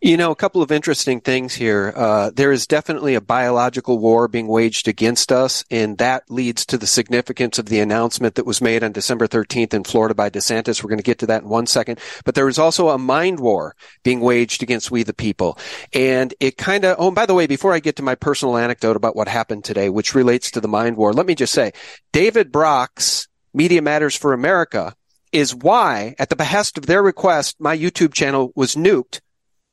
You 0.00 0.16
know, 0.16 0.30
a 0.30 0.36
couple 0.36 0.62
of 0.62 0.70
interesting 0.70 1.20
things 1.20 1.56
here. 1.56 1.92
Uh, 1.96 2.30
there 2.32 2.52
is 2.52 2.68
definitely 2.68 3.16
a 3.16 3.20
biological 3.20 3.98
war 3.98 4.28
being 4.28 4.46
waged 4.46 4.86
against 4.86 5.32
us, 5.32 5.64
and 5.72 5.98
that 5.98 6.30
leads 6.30 6.64
to 6.66 6.78
the 6.78 6.86
significance 6.86 7.58
of 7.58 7.66
the 7.66 7.80
announcement 7.80 8.36
that 8.36 8.46
was 8.46 8.60
made 8.60 8.84
on 8.84 8.92
December 8.92 9.26
13th 9.26 9.74
in 9.74 9.82
Florida 9.82 10.14
by 10.14 10.30
DeSantis. 10.30 10.84
We're 10.84 10.90
going 10.90 11.00
to 11.00 11.02
get 11.02 11.18
to 11.18 11.26
that 11.26 11.42
in 11.42 11.48
one 11.48 11.66
second. 11.66 11.98
But 12.24 12.36
there 12.36 12.46
is 12.46 12.60
also 12.60 12.90
a 12.90 12.98
mind 12.98 13.40
war 13.40 13.74
being 14.04 14.20
waged 14.20 14.62
against 14.62 14.92
we 14.92 15.02
the 15.02 15.12
people. 15.12 15.58
And 15.92 16.32
it 16.38 16.56
kind 16.56 16.84
of, 16.84 16.94
oh, 17.00 17.10
by 17.10 17.26
the 17.26 17.34
way, 17.34 17.48
before 17.48 17.74
I 17.74 17.80
get 17.80 17.96
to 17.96 18.04
my 18.04 18.14
personal 18.14 18.56
anecdote 18.56 18.94
about 18.94 19.16
what 19.16 19.26
happened 19.26 19.64
today, 19.64 19.88
which 19.88 20.14
relates 20.14 20.52
to 20.52 20.60
the 20.60 20.68
mind 20.68 20.96
war, 20.96 21.12
let 21.12 21.26
me 21.26 21.34
just 21.34 21.52
say, 21.52 21.72
David 22.12 22.52
Brock's 22.52 23.26
Media 23.52 23.82
Matters 23.82 24.14
for 24.14 24.32
America 24.32 24.94
is 25.32 25.56
why, 25.56 26.14
at 26.20 26.28
the 26.28 26.36
behest 26.36 26.78
of 26.78 26.86
their 26.86 27.02
request, 27.02 27.56
my 27.58 27.76
YouTube 27.76 28.14
channel 28.14 28.52
was 28.54 28.76
nuked 28.76 29.18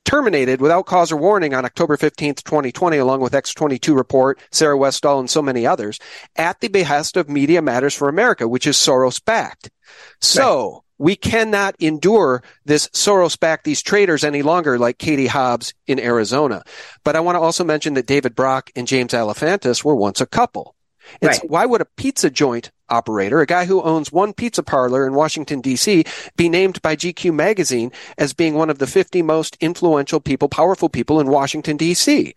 terminated 0.06 0.62
without 0.62 0.86
cause 0.86 1.12
or 1.12 1.18
warning 1.18 1.53
on 1.53 1.66
October 1.66 1.97
15th, 1.97 2.43
2020, 2.43 2.97
along 2.97 3.20
with 3.20 3.34
X22 3.34 3.95
report, 3.95 4.39
Sarah 4.51 4.78
Westall, 4.78 5.20
and 5.20 5.30
so 5.30 5.41
many 5.41 5.68
others, 5.68 5.99
at 6.36 6.60
the 6.62 6.70
behest 6.70 7.18
of 7.18 7.30
Media 7.30 7.62
Matters 7.62 7.93
for 7.93 8.08
America, 8.08 8.47
which 8.47 8.68
is 8.68 8.78
Soros 8.78 9.24
backed. 9.24 9.70
So, 10.22 10.72
right. 10.72 10.82
we 10.97 11.16
cannot 11.16 11.76
endure 11.80 12.43
this 12.64 12.88
Soros 12.89 13.39
back 13.39 13.64
these 13.64 13.82
traders 13.82 14.24
any 14.24 14.41
longer, 14.41 14.80
like 14.80 14.97
Katie 14.97 15.28
Hobbs 15.28 15.74
in 15.88 15.99
Arizona. 15.99 16.64
But 17.03 17.16
I 17.16 17.20
want 17.20 17.36
to 17.36 17.41
also 17.41 17.64
mention 17.64 17.95
that 17.95 18.08
David 18.08 18.36
Brock 18.36 18.72
and 18.76 18.88
James 18.88 19.14
Alefantis 19.14 19.84
were 19.84 19.95
once 19.95 20.22
a 20.22 20.26
couple. 20.26 20.76
It's 21.22 21.39
right. 21.39 21.49
why 21.49 21.66
would 21.66 21.82
a 21.82 21.88
pizza 21.97 22.30
joint 22.30 22.72
operator, 22.90 23.40
a 23.40 23.46
guy 23.46 23.66
who 23.66 23.82
owns 23.82 24.12
one 24.12 24.34
pizza 24.34 24.64
parlor 24.64 25.06
in 25.06 25.14
Washington 25.14 25.62
DC, 25.62 26.08
be 26.36 26.50
named 26.50 26.82
by 26.82 26.96
GQ 26.96 27.34
magazine 27.34 27.92
as 28.18 28.34
being 28.34 28.56
one 28.56 28.70
of 28.70 28.80
the 28.80 28.88
50 28.88 29.22
most 29.22 29.58
influential 29.60 30.20
people, 30.20 30.50
powerful 30.50 30.90
people 30.90 31.20
in 31.20 31.28
Washington 31.28 31.78
DC? 31.78 32.34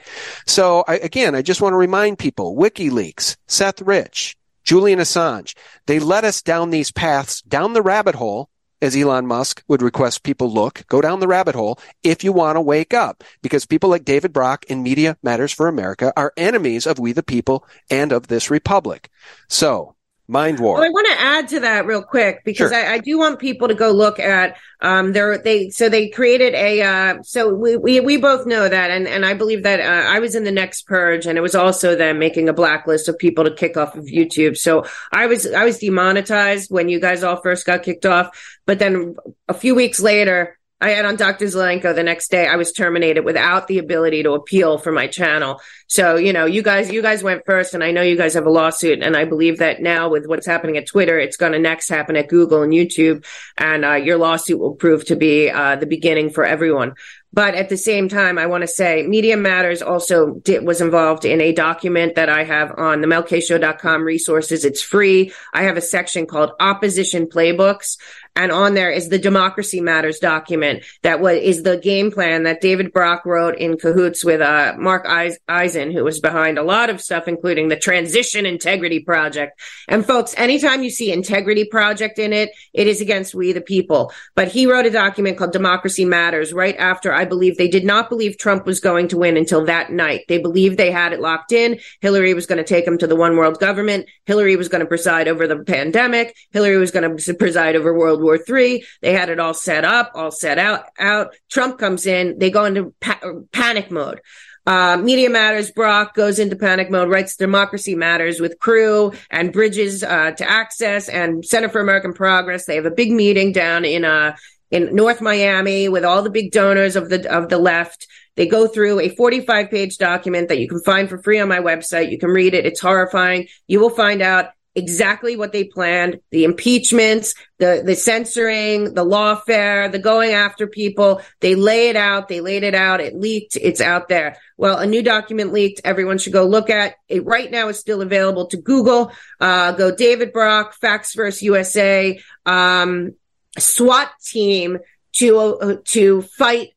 So 0.47 0.85
I, 0.89 0.97
again, 0.97 1.35
I 1.35 1.43
just 1.43 1.61
want 1.61 1.73
to 1.73 1.79
remind 1.79 2.19
people, 2.19 2.57
WikiLeaks, 2.57 3.37
Seth 3.47 3.83
Rich, 3.83 4.37
Julian 4.65 4.99
Assange, 4.99 5.55
they 5.87 5.99
led 5.99 6.25
us 6.25 6.43
down 6.43 6.71
these 6.71 6.93
paths, 6.93 7.43
down 7.43 7.73
the 7.73 7.83
rabbit 7.83 8.15
hole 8.15 8.51
as 8.81 8.97
Elon 8.97 9.27
Musk 9.27 9.63
would 9.69 9.83
request 9.83 10.23
people 10.23 10.53
look, 10.53 10.87
go 10.89 11.01
down 11.01 11.21
the 11.21 11.29
rabbit 11.29 11.55
hole 11.55 11.79
if 12.03 12.23
you 12.23 12.33
want 12.33 12.57
to 12.57 12.61
wake 12.61 12.95
up. 12.95 13.25
Because 13.43 13.67
people 13.67 13.91
like 13.91 14.05
David 14.05 14.33
Brock 14.33 14.65
and 14.69 14.83
Media 14.83 15.17
Matters 15.23 15.53
for 15.53 15.69
America 15.69 16.13
are 16.17 16.33
enemies 16.37 16.87
of 16.87 16.99
we 16.99 17.13
the 17.13 17.23
people 17.23 17.67
and 17.91 18.13
of 18.13 18.29
this 18.29 18.51
republic. 18.51 19.09
So 19.49 19.97
Mind 20.31 20.61
War. 20.61 20.75
Well, 20.75 20.85
I 20.85 20.91
want 20.91 21.07
to 21.09 21.21
add 21.21 21.49
to 21.49 21.61
that 21.61 21.87
real 21.87 22.03
quick 22.03 22.45
because 22.45 22.71
Sure. 22.71 22.79
I, 22.79 22.95
I 22.95 22.99
do 22.99 23.19
want 23.19 23.39
people 23.39 23.69
to 23.69 23.75
go 23.75 23.91
look 23.93 24.21
at 24.21 24.59
um 24.81 25.13
their 25.15 25.39
they 25.39 25.71
so 25.71 25.89
they 25.89 26.09
created 26.11 26.55
a 26.55 26.83
uh 26.83 27.23
so 27.23 27.53
we 27.55 27.77
we, 27.79 28.01
we 28.01 28.19
both 28.19 28.47
know 28.47 28.69
that 28.69 28.91
and 28.91 29.09
and 29.09 29.25
I 29.25 29.33
believe 29.33 29.63
that 29.63 29.81
uh, 29.81 30.09
I 30.09 30.19
was 30.19 30.35
in 30.35 30.45
the 30.45 30.53
next 30.53 30.83
purge 30.87 31.27
and 31.27 31.39
it 31.39 31.41
was 31.41 31.55
also 31.55 31.97
them 31.97 32.19
making 32.19 32.51
a 32.51 32.53
blacklist 32.53 33.09
of 33.09 33.19
people 33.19 33.45
to 33.45 33.55
kick 33.55 33.79
off 33.79 33.97
of 33.97 34.05
YouTube. 34.05 34.59
So 34.59 34.85
I 35.11 35.27
was 35.27 35.47
I 35.51 35.65
was 35.65 35.79
demonetized 35.79 36.71
when 36.71 36.91
you 36.91 37.01
guys 37.01 37.23
all 37.23 37.41
first 37.41 37.65
got 37.65 37.83
kicked 37.83 38.05
off, 38.05 38.39
but 38.67 38.79
then 38.79 39.17
a 39.49 39.55
few 39.55 39.75
weeks 39.75 39.99
later 39.99 40.58
I 40.81 40.91
had 40.91 41.05
on 41.05 41.17
Dr. 41.17 41.47
Zelenko 41.47 41.95
the 41.95 42.05
next 42.05 42.31
day. 42.31 42.47
I 42.47 42.57
was 42.57 42.73
terminated 42.73 43.25
without 43.25 43.67
the 43.67 43.79
ability 43.79 44.23
to 44.23 44.33
appeal 44.33 44.79
for 44.79 44.93
my 44.93 45.09
channel. 45.09 45.61
So, 45.89 46.17
you 46.17 46.33
know, 46.33 46.45
you 46.45 46.63
guys, 46.63 46.91
you 46.91 47.03
guys 47.03 47.23
went 47.23 47.45
first 47.47 47.75
and 47.75 47.83
I 47.83 47.91
know 47.91 48.03
you 48.03 48.17
guys 48.17 48.35
have 48.35 48.47
a 48.47 48.51
lawsuit. 48.51 49.03
And 49.03 49.17
I 49.17 49.25
believe 49.25 49.59
that 49.59 49.81
now 49.83 50.09
with 50.09 50.27
what's 50.27 50.47
happening 50.47 50.77
at 50.77 50.87
Twitter, 50.87 51.19
it's 51.19 51.37
going 51.37 51.53
to 51.53 51.59
next 51.59 51.89
happen 51.89 52.15
at 52.15 52.29
Google 52.29 52.63
and 52.63 52.73
YouTube. 52.73 53.25
And, 53.57 53.85
uh, 53.85 53.95
your 53.95 54.19
lawsuit 54.19 54.61
will 54.61 54.77
prove 54.77 55.05
to 55.07 55.17
be, 55.17 55.51
uh, 55.51 55.77
the 55.77 55.87
beginning 55.87 56.31
for 56.31 56.45
everyone. 56.45 56.95
But 57.33 57.55
at 57.55 57.69
the 57.69 57.77
same 57.77 58.09
time, 58.09 58.39
I 58.39 58.47
want 58.47 58.63
to 58.63 58.69
say 58.69 59.07
Media 59.07 59.37
Matters 59.37 59.83
also 59.83 60.35
did, 60.37 60.65
was 60.65 60.81
involved 60.81 61.27
in 61.27 61.41
a 61.43 61.53
document 61.53 62.15
that 62.15 62.31
I 62.31 62.45
have 62.45 62.73
on 62.79 63.03
the 63.03 63.07
melkshow.com 63.07 64.03
resources. 64.03 64.65
It's 64.65 64.81
free. 64.81 65.33
I 65.53 65.65
have 65.65 65.77
a 65.77 65.83
section 65.83 66.27
called 66.27 66.53
opposition 66.59 67.27
playbooks. 67.27 67.99
And 68.39 68.53
on 68.53 68.75
there 68.75 68.93
is 68.93 69.09
the 69.09 69.19
Democracy 69.19 69.81
Matters 69.81 70.21
document 70.21 70.85
that 71.03 71.19
was, 71.19 71.39
is 71.39 71.65
the 71.65 71.77
game 71.77 72.13
plan 72.13 72.45
that 72.45 72.61
David 72.61 72.93
Brock 72.93 73.27
wrote 73.27 73.59
in 73.59 73.77
cahoots 73.77 74.25
with, 74.25 74.41
uh, 74.41 74.75
Mark 74.79 75.09
Eisen, 75.49 75.91
who 75.91 76.05
was 76.05 76.21
behind 76.21 76.57
a 76.57 76.63
lot 76.63 76.89
of 76.89 77.01
stuff, 77.01 77.27
including 77.27 77.67
the 77.67 77.77
Transition 77.77 78.47
Integrity 78.47 79.01
Project. 79.01 79.61
And 79.89 80.07
folks, 80.07 80.35
anytime 80.37 80.85
you 80.85 80.91
see 80.91 81.11
Integrity 81.11 81.65
Project 81.65 82.21
in 82.21 82.33
it, 82.33 82.51
it 82.73 82.87
is 82.87 83.01
against 83.01 83.35
we 83.35 83.51
the 83.51 83.61
people. 83.61 84.13
But 84.37 84.47
he 84.47 84.67
wrote 84.67 84.87
a 84.87 84.91
document 84.91 85.37
called 85.37 85.51
Democracy 85.51 86.05
Matters 86.05 86.53
right 86.53 86.77
after 86.79 87.13
I 87.13 87.25
believe 87.25 87.57
they 87.57 87.67
did 87.67 87.85
not 87.85 88.09
believe 88.09 88.39
Trump 88.39 88.67
was 88.67 88.79
going 88.79 89.09
to 89.09 89.19
win 89.19 89.37
until 89.37 89.65
that 89.65 89.91
night. 89.91 90.27
They 90.29 90.39
believed 90.39 90.79
they 90.79 90.93
had 90.93 91.13
it 91.13 91.21
locked 91.21 91.51
in. 91.51 91.81
Hillary 92.03 92.35
was 92.35 92.47
going 92.47 92.59
to 92.59 92.65
take 92.65 92.87
him 92.87 92.99
to 92.99 93.09
the 93.09 93.17
one 93.17 93.37
world 93.37 93.59
government. 93.59 94.07
Hillary 94.27 94.55
was 94.55 94.69
going 94.69 94.83
to 94.83 94.87
preside 94.87 95.27
over 95.27 95.49
the 95.49 95.65
pandemic. 95.65 96.37
Hillary 96.53 96.77
was 96.77 96.93
going 96.93 97.17
to 97.17 97.35
preside 97.35 97.75
over 97.75 97.93
World 97.93 98.23
War 98.23 98.28
III. 98.37 98.85
They 99.01 99.13
had 99.13 99.29
it 99.29 99.41
all 99.41 99.55
set 99.55 99.85
up, 99.85 100.13
all 100.15 100.31
set 100.31 100.59
out, 100.59 100.85
out. 100.99 101.35
Trump 101.51 101.79
comes 101.79 102.07
in. 102.07 102.39
They 102.39 102.51
go 102.51 102.65
into 102.65 102.95
pa- 103.01 103.21
panic 103.53 103.91
mode. 103.91 104.21
Uh, 104.69 104.99
Media 104.99 105.31
Matters, 105.31 105.71
Brock 105.71 106.15
goes 106.15 106.39
into 106.39 106.55
panic 106.55 106.91
mode, 106.91 107.09
writes 107.09 107.37
Democracy 107.37 107.95
Matters 107.95 108.39
with 108.39 108.59
crew 108.59 109.13
and 109.31 109.51
bridges 109.51 110.03
uh, 110.03 110.33
to 110.33 110.51
access 110.51 111.09
and 111.09 111.43
Center 111.43 111.71
for 111.71 111.81
American 111.81 112.13
Progress. 112.13 112.67
They 112.67 112.77
have 112.77 112.85
a 112.85 112.91
big 112.91 113.11
meeting 113.11 113.53
down 113.53 113.87
in 113.87 114.05
uh, 114.05 114.37
in 114.71 114.95
North 114.95 115.23
Miami 115.23 115.89
with 115.89 116.05
all 116.05 116.23
the 116.23 116.29
big 116.29 116.53
donors 116.53 116.97
of 116.97 117.09
the 117.09 117.35
of 117.35 117.49
the 117.49 117.57
left. 117.57 118.07
They 118.37 118.47
go 118.47 118.69
through 118.69 119.01
a 119.01 119.09
45 119.09 119.71
page 119.71 119.97
document 119.97 120.49
that 120.49 120.59
you 120.59 120.69
can 120.69 120.81
find 120.83 121.09
for 121.09 121.17
free 121.17 121.41
on 121.41 121.49
my 121.49 121.61
website. 121.61 122.11
You 122.11 122.19
can 122.19 122.29
read 122.29 122.53
it. 122.53 122.67
It's 122.67 122.81
horrifying. 122.81 123.49
You 123.69 123.81
will 123.81 123.91
find 123.91 124.21
out 124.21 124.51
exactly 124.75 125.37
what 125.37 125.53
they 125.53 125.65
planned, 125.65 126.21
the 126.31 126.45
impeachments, 126.45 127.35
the, 127.59 127.83
the 127.85 127.95
censoring, 127.95 128.95
the 128.95 129.05
lawfare, 129.05 129.91
the 129.91 129.99
going 129.99 130.33
after 130.33 130.67
people. 130.67 131.21
They 131.41 131.55
lay 131.55 131.89
it 131.89 131.97
out. 131.97 132.29
They 132.29 132.41
laid 132.41 132.63
it 132.63 132.75
out. 132.75 133.01
It 133.01 133.17
leaked. 133.17 133.57
It's 133.57 133.81
out 133.81 134.09
there. 134.09 134.37
Well, 134.57 134.79
a 134.79 134.87
new 134.87 135.03
document 135.03 135.53
leaked. 135.53 135.81
Everyone 135.85 136.19
should 136.19 136.33
go 136.33 136.47
look 136.47 136.71
at 136.71 136.95
it 137.09 137.25
right 137.25 137.51
now. 137.51 137.69
is 137.69 137.79
still 137.79 138.03
available 138.03 138.47
to 138.47 138.57
Google. 138.57 139.13
Uh, 139.41 139.73
go 139.73 139.95
David 139.95 140.33
Brock, 140.33 140.75
Facts 140.75 141.13
First 141.13 141.43
USA, 141.43 142.19
um, 142.47 143.15
SWAT 143.59 144.11
team 144.23 144.79
to, 145.15 145.39
uh, 145.39 145.77
to 145.87 146.23
fight 146.23 146.71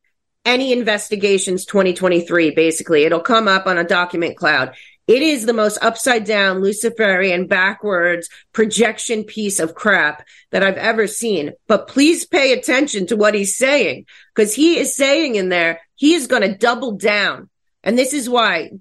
any 0.43 0.73
investigations 0.73 1.65
2023 1.65 2.49
basically 2.49 3.03
it'll 3.03 3.19
come 3.19 3.47
up 3.47 3.67
on 3.67 3.77
a 3.77 3.83
document 3.83 4.35
cloud 4.35 4.73
it 5.11 5.21
is 5.21 5.45
the 5.45 5.53
most 5.53 5.77
upside 5.81 6.23
down 6.23 6.61
luciferian 6.61 7.45
backwards 7.47 8.29
projection 8.53 9.23
piece 9.23 9.59
of 9.59 9.75
crap 9.75 10.25
that 10.51 10.63
i've 10.63 10.77
ever 10.77 11.07
seen. 11.07 11.51
But 11.67 11.87
please 11.87 12.25
pay 12.25 12.53
attention 12.53 13.07
to 13.07 13.15
what 13.15 13.33
he's 13.33 13.57
saying 13.57 14.05
because 14.33 14.53
he 14.53 14.77
is 14.77 14.95
saying 14.95 15.35
in 15.35 15.49
there 15.49 15.81
he 15.95 16.13
is 16.13 16.27
going 16.27 16.41
to 16.41 16.57
double 16.57 16.93
down. 16.93 17.49
And 17.83 17.97
this 17.97 18.13
is 18.13 18.29
why 18.29 18.71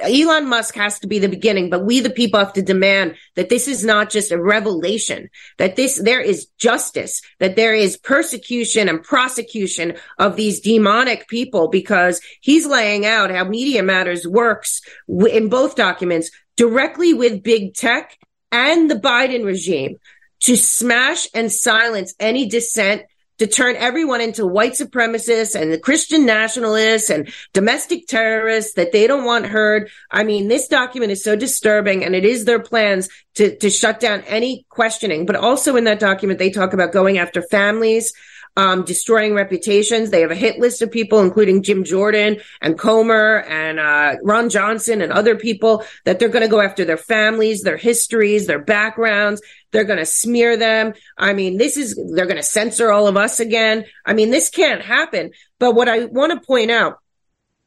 Elon 0.00 0.48
Musk 0.48 0.74
has 0.74 0.98
to 1.00 1.06
be 1.06 1.18
the 1.18 1.28
beginning, 1.28 1.70
but 1.70 1.84
we 1.84 2.00
the 2.00 2.10
people 2.10 2.38
have 2.38 2.52
to 2.54 2.62
demand 2.62 3.16
that 3.36 3.48
this 3.48 3.68
is 3.68 3.84
not 3.84 4.10
just 4.10 4.32
a 4.32 4.40
revelation, 4.40 5.28
that 5.58 5.76
this, 5.76 6.00
there 6.02 6.20
is 6.20 6.46
justice, 6.58 7.20
that 7.40 7.56
there 7.56 7.74
is 7.74 7.96
persecution 7.96 8.88
and 8.88 9.02
prosecution 9.02 9.96
of 10.18 10.36
these 10.36 10.60
demonic 10.60 11.28
people 11.28 11.68
because 11.68 12.20
he's 12.40 12.66
laying 12.66 13.06
out 13.06 13.30
how 13.30 13.44
Media 13.44 13.82
Matters 13.82 14.26
works 14.26 14.80
in 15.08 15.48
both 15.48 15.76
documents 15.76 16.30
directly 16.56 17.14
with 17.14 17.42
big 17.42 17.74
tech 17.74 18.16
and 18.52 18.90
the 18.90 18.94
Biden 18.94 19.44
regime 19.44 19.96
to 20.40 20.56
smash 20.56 21.26
and 21.34 21.50
silence 21.50 22.14
any 22.20 22.46
dissent 22.48 23.02
to 23.38 23.46
turn 23.46 23.76
everyone 23.76 24.20
into 24.20 24.46
white 24.46 24.72
supremacists 24.72 25.60
and 25.60 25.72
the 25.72 25.78
Christian 25.78 26.24
nationalists 26.24 27.10
and 27.10 27.32
domestic 27.52 28.06
terrorists 28.06 28.74
that 28.74 28.92
they 28.92 29.06
don't 29.06 29.24
want 29.24 29.46
heard. 29.46 29.90
I 30.10 30.24
mean, 30.24 30.48
this 30.48 30.68
document 30.68 31.12
is 31.12 31.24
so 31.24 31.34
disturbing 31.34 32.04
and 32.04 32.14
it 32.14 32.24
is 32.24 32.44
their 32.44 32.60
plans 32.60 33.08
to, 33.34 33.56
to 33.58 33.70
shut 33.70 34.00
down 34.00 34.22
any 34.22 34.64
questioning. 34.68 35.26
But 35.26 35.36
also 35.36 35.76
in 35.76 35.84
that 35.84 36.00
document, 36.00 36.38
they 36.38 36.50
talk 36.50 36.72
about 36.72 36.92
going 36.92 37.18
after 37.18 37.42
families, 37.42 38.12
um, 38.56 38.84
destroying 38.84 39.34
reputations. 39.34 40.10
They 40.10 40.20
have 40.20 40.30
a 40.30 40.36
hit 40.36 40.58
list 40.58 40.82
of 40.82 40.90
people, 40.90 41.20
including 41.20 41.62
Jim 41.62 41.84
Jordan 41.84 42.40
and 42.60 42.78
Comer 42.78 43.44
and 43.48 43.80
uh, 43.80 44.16
Ron 44.22 44.48
Johnson 44.48 45.00
and 45.02 45.12
other 45.12 45.36
people 45.36 45.84
that 46.04 46.18
they're 46.18 46.28
going 46.28 46.44
to 46.44 46.48
go 46.48 46.60
after 46.60 46.84
their 46.84 46.96
families, 46.96 47.62
their 47.62 47.76
histories, 47.76 48.46
their 48.46 48.60
backgrounds. 48.60 49.42
They're 49.72 49.84
going 49.84 49.98
to 49.98 50.06
smear 50.06 50.56
them. 50.56 50.94
I 51.18 51.32
mean, 51.32 51.58
this 51.58 51.76
is, 51.76 52.00
they're 52.14 52.26
going 52.26 52.36
to 52.36 52.42
censor 52.42 52.92
all 52.92 53.08
of 53.08 53.16
us 53.16 53.40
again. 53.40 53.86
I 54.06 54.14
mean, 54.14 54.30
this 54.30 54.50
can't 54.50 54.82
happen. 54.82 55.32
But 55.58 55.74
what 55.74 55.88
I 55.88 56.04
want 56.04 56.32
to 56.32 56.46
point 56.46 56.70
out 56.70 56.98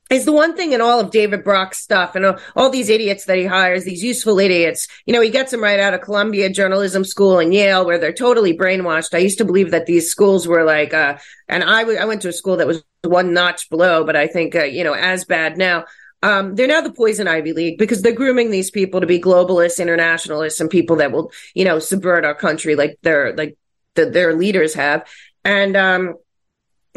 is 0.09 0.25
the 0.25 0.31
one 0.31 0.55
thing 0.55 0.71
in 0.71 0.81
all 0.81 0.99
of 0.99 1.11
David 1.11 1.43
Brock's 1.43 1.79
stuff 1.79 2.15
and 2.15 2.37
all, 2.55 2.69
these 2.69 2.89
idiots 2.89 3.25
that 3.25 3.37
he 3.37 3.45
hires, 3.45 3.83
these 3.83 4.03
useful 4.03 4.39
idiots. 4.39 4.87
You 5.05 5.13
know, 5.13 5.21
he 5.21 5.29
gets 5.29 5.51
them 5.51 5.63
right 5.63 5.79
out 5.79 5.93
of 5.93 6.01
Columbia 6.01 6.49
Journalism 6.49 7.03
School 7.03 7.39
and 7.39 7.53
Yale, 7.53 7.85
where 7.85 7.97
they're 7.97 8.13
totally 8.13 8.57
brainwashed. 8.57 9.13
I 9.13 9.19
used 9.19 9.37
to 9.39 9.45
believe 9.45 9.71
that 9.71 9.85
these 9.85 10.09
schools 10.09 10.47
were 10.47 10.63
like, 10.63 10.93
uh, 10.93 11.17
and 11.47 11.63
I, 11.63 11.81
w- 11.81 11.99
I 11.99 12.05
went 12.05 12.21
to 12.23 12.29
a 12.29 12.33
school 12.33 12.57
that 12.57 12.67
was 12.67 12.83
one 13.03 13.33
notch 13.33 13.69
below, 13.69 14.03
but 14.03 14.15
I 14.15 14.27
think, 14.27 14.55
uh, 14.55 14.63
you 14.63 14.83
know, 14.83 14.93
as 14.93 15.25
bad 15.25 15.57
now. 15.57 15.85
Um, 16.23 16.55
they're 16.55 16.67
now 16.67 16.81
the 16.81 16.91
poison 16.91 17.27
Ivy 17.27 17.53
League 17.53 17.77
because 17.77 18.01
they're 18.01 18.11
grooming 18.11 18.49
these 18.49 18.71
people 18.71 19.01
to 19.01 19.07
be 19.07 19.21
globalists, 19.21 19.79
internationalists, 19.79 20.59
and 20.59 20.69
people 20.69 20.95
that 20.97 21.11
will, 21.11 21.31
you 21.53 21.63
know, 21.63 21.77
subvert 21.77 22.25
our 22.25 22.33
country 22.33 22.75
like 22.75 22.97
their 23.03 23.35
like 23.35 23.55
the, 23.93 24.07
their 24.07 24.33
leaders 24.33 24.73
have. 24.73 25.07
And 25.45 25.77
um, 25.77 26.15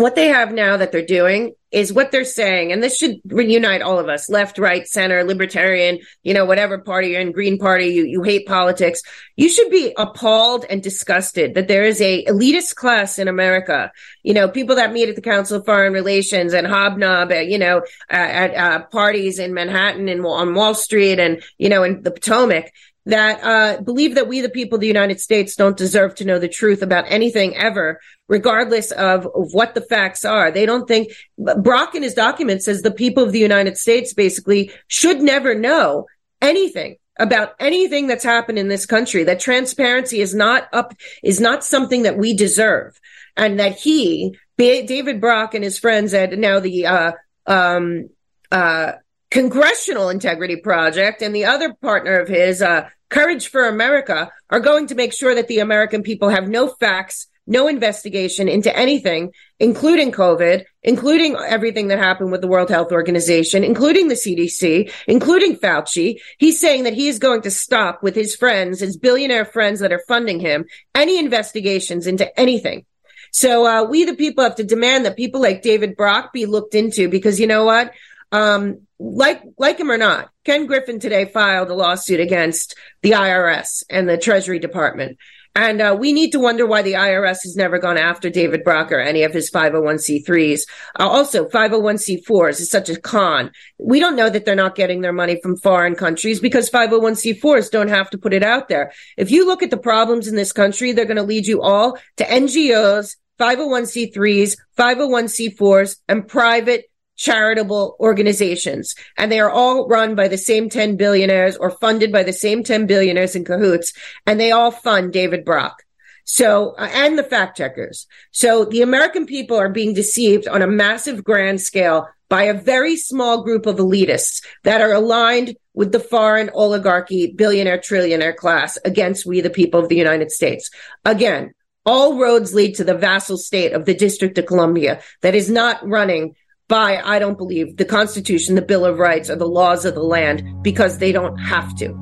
what 0.01 0.15
they 0.15 0.29
have 0.29 0.53
now 0.53 0.77
that 0.77 0.93
they're 0.93 1.05
doing 1.05 1.55
is 1.71 1.93
what 1.93 2.11
they're 2.11 2.25
saying, 2.25 2.73
and 2.73 2.83
this 2.83 2.97
should 2.97 3.21
reunite 3.27 3.81
all 3.81 4.01
of 4.01 4.09
us, 4.09 4.29
left, 4.29 4.59
right, 4.59 4.89
center, 4.89 5.23
libertarian, 5.23 6.01
you 6.25 6.35
know, 6.35 6.45
whatever 6.45 6.79
party 6.79 7.11
you're 7.11 7.21
in, 7.21 7.31
Green 7.31 7.59
Party, 7.59 7.87
you, 7.87 8.05
you 8.05 8.23
hate 8.23 8.47
politics. 8.47 9.03
You 9.37 9.49
should 9.49 9.71
be 9.71 9.95
appalled 9.97 10.65
and 10.69 10.83
disgusted 10.83 11.55
that 11.55 11.69
there 11.69 11.85
is 11.85 12.01
a 12.01 12.25
elitist 12.25 12.75
class 12.75 13.21
in 13.21 13.29
America, 13.29 13.93
you 14.25 14.35
know, 14.35 14.49
people 14.49 14.77
that 14.77 14.93
meet 14.93 15.09
at 15.09 15.15
the 15.15 15.23
Council 15.23 15.59
of 15.59 15.65
Foreign 15.67 15.93
Relations 15.93 16.55
and 16.55 16.67
hobnob, 16.67 17.31
at, 17.31 17.47
you 17.47 17.59
know, 17.59 17.83
at, 18.09 18.55
uh, 18.57 18.85
parties 18.87 19.39
in 19.39 19.55
Manhattan 19.55 20.09
and 20.09 20.27
on 20.27 20.55
Wall 20.55 20.75
Street 20.75 21.21
and, 21.21 21.41
you 21.57 21.69
know, 21.69 21.85
in 21.85 22.03
the 22.03 22.11
Potomac 22.11 22.73
that 23.07 23.43
uh, 23.43 23.81
believe 23.83 24.15
that 24.15 24.29
we, 24.29 24.41
the 24.41 24.49
people 24.49 24.77
of 24.77 24.81
the 24.81 24.87
United 24.87 25.21
States, 25.21 25.57
don't 25.57 25.77
deserve 25.77 26.15
to 26.17 26.25
know 26.25 26.39
the 26.39 26.49
truth 26.49 26.83
about 26.83 27.07
anything 27.09 27.57
ever, 27.57 28.01
regardless 28.29 28.91
of, 28.91 29.27
what 29.35 29.75
the 29.75 29.81
facts 29.81 30.25
are. 30.25 30.51
They 30.51 30.67
don't 30.67 30.87
think 30.87 31.13
Brock 31.39 31.95
in 31.95 32.03
his 32.03 32.15
document 32.15 32.63
says 32.63 32.83
the 32.83 32.91
people 32.91 33.25
of 33.25 33.33
the 33.33 33.39
United 33.39 33.79
States 33.79 34.13
basically 34.13 34.73
should 34.87 35.23
never 35.23 35.55
know 35.55 36.07
anything 36.41 36.97
about 37.19 37.55
anything 37.59 38.07
that's 38.07 38.25
happened 38.25 38.59
in 38.59 38.69
this 38.69 38.87
country. 38.87 39.25
That 39.25 39.41
transparency 39.41 40.21
is 40.21 40.35
not 40.35 40.69
up, 40.73 40.95
is 41.23 41.41
not 41.41 41.65
something 41.65 42.03
that 42.03 42.17
we 42.17 42.35
deserve, 42.35 42.99
and 43.37 43.61
that 43.61 43.79
he, 43.79 44.37
David 44.57 45.21
Brock, 45.21 45.55
and 45.55 45.65
his 45.65 45.79
friends 45.79 46.13
at 46.15 46.39
now 46.39 46.61
the 46.61 46.87
uh, 46.87 47.13
um, 47.47 48.11
uh, 48.51 48.93
Congressional 49.31 50.09
Integrity 50.09 50.57
Project 50.57 51.23
and 51.23 51.35
the 51.35 51.45
other 51.45 51.73
partner 51.75 52.19
of 52.19 52.29
his, 52.29 52.63
uh, 52.63 52.89
Courage 53.11 53.49
for 53.49 53.67
America, 53.67 54.31
are 54.51 54.61
going 54.61 54.87
to 54.87 54.95
make 54.95 55.13
sure 55.13 55.35
that 55.35 55.49
the 55.49 55.59
American 55.59 56.03
people 56.03 56.29
have 56.29 56.49
no 56.49 56.69
facts, 56.69 57.27
no 57.47 57.67
investigation 57.67 58.49
into 58.49 58.75
anything, 58.77 59.33
including 59.59 60.13
COVID, 60.13 60.65
including 60.85 61.37
everything 61.37 61.89
that 61.89 61.99
happened 61.99 62.31
with 62.31 62.41
the 62.41 62.47
World 62.47 62.71
Health 62.71 62.93
Organization, 62.93 63.65
including 63.65 64.07
the 64.07 64.15
CDC, 64.15 64.93
including 65.09 65.57
Fauci. 65.57 66.21
He's 66.39 66.61
saying 66.61 66.85
that 66.85 66.95
he 66.95 67.09
is 67.09 67.19
going 67.19 67.43
to 67.43 67.51
stop 67.51 68.03
with 68.03 68.15
his 68.15 68.37
friends, 68.37 68.81
his 68.81 68.97
billionaire 68.97 69.45
friends 69.45 69.81
that 69.81 69.93
are 69.93 70.03
funding 70.07 70.39
him, 70.39 70.65
any 70.95 71.19
investigations 71.19 72.07
into 72.07 72.39
anything. 72.39 72.87
So 73.33 73.67
uh, 73.67 73.85
we, 73.85 74.05
the 74.05 74.15
people, 74.15 74.45
have 74.45 74.57
to 74.57 74.65
demand 74.65 75.05
that 75.05 75.17
people 75.17 75.41
like 75.41 75.63
David 75.63 75.97
Brock 75.97 76.33
be 76.33 76.47
looked 76.47 76.75
into 76.75 77.09
because 77.09 77.39
you 77.39 77.47
know 77.47 77.65
what? 77.65 77.93
Um, 78.33 78.87
like 78.99 79.43
like 79.59 79.81
him 79.81 79.91
or 79.91 79.99
not, 79.99 80.31
Ken 80.45 80.67
Griffin 80.67 81.01
today 81.01 81.25
filed 81.25 81.71
a 81.71 81.75
lawsuit 81.75 82.21
against 82.21 82.77
the 83.03 83.13
IRS 83.13 83.83
and 83.91 84.09
the 84.09 84.19
Treasury 84.19 84.59
Department. 84.59 85.19
And 85.57 85.83
uh, 85.83 85.97
we 85.99 86.13
need 86.13 86.31
to 86.33 86.39
wonder 86.39 86.65
why 86.65 86.83
the 86.83 86.93
IRS 86.93 87.43
has 87.43 87.57
never 87.57 87.79
gone 87.79 87.99
after 87.99 88.31
David 88.31 88.63
Brock 88.63 88.93
or 88.93 89.01
any 89.01 89.25
of 89.25 89.33
his 89.33 89.51
501c3s. 89.51 90.61
Uh, 90.99 91.09
also, 91.09 91.49
501c4s 91.49 92.61
is 92.61 92.71
such 92.71 92.89
a 92.89 93.01
con. 93.01 93.51
We 93.79 93.99
don't 93.99 94.15
know 94.15 94.31
that 94.31 94.45
they're 94.45 94.55
not 94.55 94.77
getting 94.77 95.01
their 95.01 95.13
money 95.13 95.41
from 95.43 95.57
foreign 95.57 95.97
countries 95.97 96.39
because 96.39 96.71
501c4s 96.71 97.71
don't 97.71 97.89
have 97.89 98.11
to 98.11 98.19
put 98.19 98.33
it 98.33 98.45
out 98.45 98.69
there. 98.69 98.93
If 99.17 99.33
you 99.33 99.45
look 99.45 99.65
at 99.65 99.71
the 99.71 99.77
problems 99.77 100.29
in 100.29 100.37
this 100.37 100.53
country, 100.53 100.93
they're 100.93 101.05
going 101.05 101.17
to 101.17 101.25
lead 101.25 101.49
you 101.49 101.63
all 101.63 101.99
to 102.19 102.25
NGOs, 102.25 103.17
501c3s, 103.41 104.57
501c4s, 104.79 105.97
and 106.09 106.29
private 106.29 106.90
charitable 107.21 107.97
organizations. 108.01 108.95
And 109.19 109.31
they 109.31 109.41
are 109.41 109.51
all 109.51 109.87
run 109.87 110.15
by 110.15 110.27
the 110.27 110.39
same 110.39 110.71
10 110.71 110.97
billionaires 110.97 111.55
or 111.55 111.71
funded 111.71 112.11
by 112.11 112.23
the 112.23 112.33
same 112.33 112.65
10 112.65 112.87
billionaires 112.87 113.37
in 113.37 113.45
cahoots. 113.45 113.93
And 114.27 114.41
they 114.41 114.53
all 114.53 114.71
fund 114.71 115.13
David 115.13 115.45
Brock. 115.45 115.83
So, 116.25 116.71
uh, 116.79 116.89
and 116.95 117.19
the 117.19 117.23
fact 117.23 117.59
checkers. 117.59 118.07
So 118.31 118.65
the 118.65 118.81
American 118.81 119.27
people 119.27 119.59
are 119.59 119.69
being 119.69 119.93
deceived 119.93 120.49
on 120.49 120.63
a 120.63 120.67
massive 120.67 121.23
grand 121.23 121.61
scale 121.61 122.09
by 122.31 122.45
a 122.45 122.55
very 122.55 122.97
small 122.97 123.43
group 123.43 123.67
of 123.67 123.77
elitists 123.77 124.43
that 124.63 124.81
are 124.81 124.93
aligned 124.93 125.57
with 125.75 125.93
the 125.93 126.01
foreign 126.01 126.49
oligarchy, 126.55 127.33
billionaire, 127.33 127.79
trillionaire 127.79 128.35
class 128.35 128.79
against 128.85 129.27
we, 129.27 129.43
the 129.43 129.51
people 129.51 129.81
of 129.81 129.89
the 129.91 129.97
United 129.97 130.31
States. 130.31 130.71
Again, 131.05 131.53
all 131.85 132.19
roads 132.19 132.55
lead 132.55 132.77
to 132.77 132.85
the 132.85 132.97
vassal 132.97 133.37
state 133.37 133.73
of 133.73 133.85
the 133.85 133.95
District 133.95 134.39
of 134.39 134.47
Columbia 134.47 135.03
that 135.23 135.35
is 135.35 135.51
not 135.51 135.87
running 135.87 136.37
by, 136.71 137.03
I 137.05 137.19
don't 137.19 137.37
believe, 137.37 137.77
the 137.77 137.85
Constitution, 137.85 138.55
the 138.55 138.63
Bill 138.63 138.87
of 138.87 138.99
Rights, 138.99 139.29
or 139.29 139.37
the 139.37 139.47
laws 139.47 139.85
of 139.85 139.95
the 139.95 140.03
land 140.03 140.63
because 140.63 140.97
they 140.97 141.13
don't 141.13 141.37
have 141.37 141.77
to. 141.77 141.95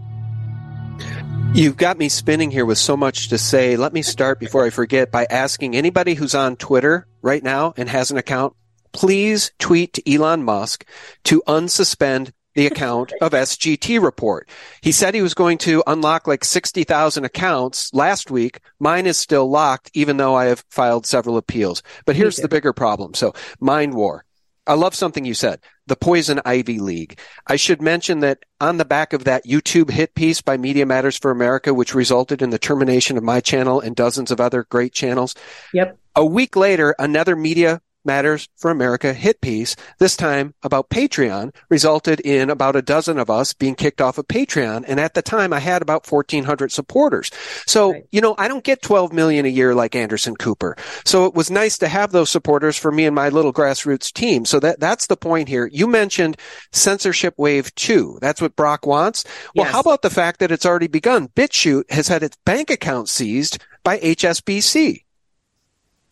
You've 1.55 1.77
got 1.77 1.99
me 1.99 2.09
spinning 2.09 2.51
here 2.51 2.65
with 2.65 2.79
so 2.79 2.97
much 2.97 3.29
to 3.29 3.37
say. 3.39 3.77
Let 3.77 3.93
me 3.93 4.03
start 4.03 4.41
before 4.41 4.65
I 4.65 4.71
forget 4.71 5.11
by 5.11 5.27
asking 5.29 5.77
anybody 5.77 6.15
who's 6.15 6.35
on 6.35 6.57
Twitter 6.57 7.07
right 7.21 7.43
now 7.43 7.75
and 7.77 7.89
has 7.89 8.11
an 8.11 8.17
account, 8.17 8.55
please 8.93 9.53
tweet 9.59 9.93
to 9.95 10.11
Elon 10.11 10.45
Musk 10.45 10.87
to 11.25 11.43
unsuspend 11.47 12.33
the 12.55 12.67
account 12.67 13.13
of 13.21 13.33
SGT 13.33 14.03
report. 14.03 14.49
He 14.81 14.93
said 14.93 15.15
he 15.15 15.23
was 15.23 15.35
going 15.35 15.59
to 15.59 15.83
unlock 15.87 16.27
like 16.27 16.45
60,000 16.45 17.25
accounts 17.25 17.93
last 17.93 18.31
week. 18.31 18.61
Mine 18.79 19.07
is 19.07 19.17
still 19.17 19.49
locked, 19.49 19.91
even 19.95 20.17
though 20.17 20.35
I 20.35 20.47
have 20.47 20.65
filed 20.71 21.07
several 21.07 21.37
appeals. 21.37 21.83
But 22.05 22.17
here's 22.17 22.37
the 22.37 22.49
bigger 22.49 22.73
problem. 22.73 23.15
So 23.15 23.35
mind 23.61 23.95
war. 23.95 24.25
I 24.67 24.75
love 24.75 24.95
something 24.95 25.25
you 25.25 25.35
said. 25.35 25.61
The 25.87 25.97
Poison 25.97 26.41
Ivy 26.45 26.79
League. 26.79 27.19
I 27.49 27.57
should 27.57 27.83
mention 27.83 28.21
that 28.21 28.45
on 28.61 28.77
the 28.77 28.85
back 28.85 29.13
of 29.13 29.25
that 29.25 29.45
YouTube 29.45 29.91
hit 29.91 30.15
piece 30.15 30.41
by 30.41 30.57
Media 30.57 30.87
Matters 30.87 31.19
for 31.19 31.33
America, 31.33 31.75
which 31.75 31.97
resulted 31.97 32.43
in 32.43 32.51
the 32.51 32.61
termination 32.61 33.17
of 33.17 33.25
my 33.25 33.41
channel 33.41 33.81
and 33.81 33.97
dozens 33.97 34.31
of 34.31 34.41
other 34.41 34.63
great 34.63 34.93
channels. 34.93 35.35
Yep. 35.75 35.99
A 36.15 36.25
week 36.25 36.55
later, 36.55 36.95
another 36.99 37.35
media 37.35 37.81
Matters 38.05 38.49
for 38.57 38.71
America 38.71 39.13
hit 39.13 39.41
piece, 39.41 39.77
this 39.99 40.17
time 40.17 40.55
about 40.63 40.91
Patreon, 40.91 41.55
resulted 41.69 42.21
in 42.21 42.51
about 42.51 42.77
a 42.77 42.83
dozen 42.83 43.19
of 43.19 43.31
us 43.31 43.53
being 43.53 43.75
kicked 43.75 44.01
off 44.01 44.19
of 44.19 44.27
Patreon. 44.27 44.85
And 44.87 44.99
at 44.99 45.15
the 45.15 45.23
time, 45.23 45.53
I 45.53 45.61
had 45.61 45.83
about 45.83 46.11
1,400 46.11 46.73
supporters. 46.73 47.31
So, 47.67 47.93
right. 47.93 48.05
you 48.11 48.21
know, 48.21 48.35
I 48.39 48.49
don't 48.49 48.65
get 48.65 48.83
12 48.83 49.13
million 49.13 49.47
a 49.47 49.49
year 49.49 49.75
like 49.75 49.95
Anderson 49.95 50.37
Cooper. 50.37 50.77
So 51.05 51.27
it 51.27 51.35
was 51.35 51.51
nice 51.51 51.79
to 51.79 51.89
have 51.89 52.13
those 52.13 52.31
supporters 52.31 52.77
for 52.77 52.91
me 52.91 53.07
and 53.07 53.15
my 53.15 53.29
little 53.29 53.53
grassroots 53.53 54.13
team. 54.13 54.45
So 54.45 54.59
that, 54.61 54.81
that's 54.81 55.07
the 55.07 55.17
point 55.17 55.49
here. 55.49 55.69
You 55.73 55.87
mentioned 55.87 56.37
censorship 56.73 57.35
wave 57.37 57.75
two. 57.75 58.19
That's 58.21 58.41
what 58.41 58.57
Brock 58.57 58.87
wants. 58.87 59.25
Well, 59.55 59.67
yes. 59.67 59.73
how 59.73 59.81
about 59.81 60.03
the 60.03 60.11
fact 60.11 60.41
that 60.41 60.51
it's 60.51 60.67
already 60.67 60.89
begun? 60.89 61.29
BitChute 61.29 61.91
has 61.91 62.09
had 62.09 62.23
its 62.23 62.37
bank 62.45 62.71
account 62.71 63.09
seized 63.09 63.63
by 63.85 63.99
HSBC. 63.99 65.05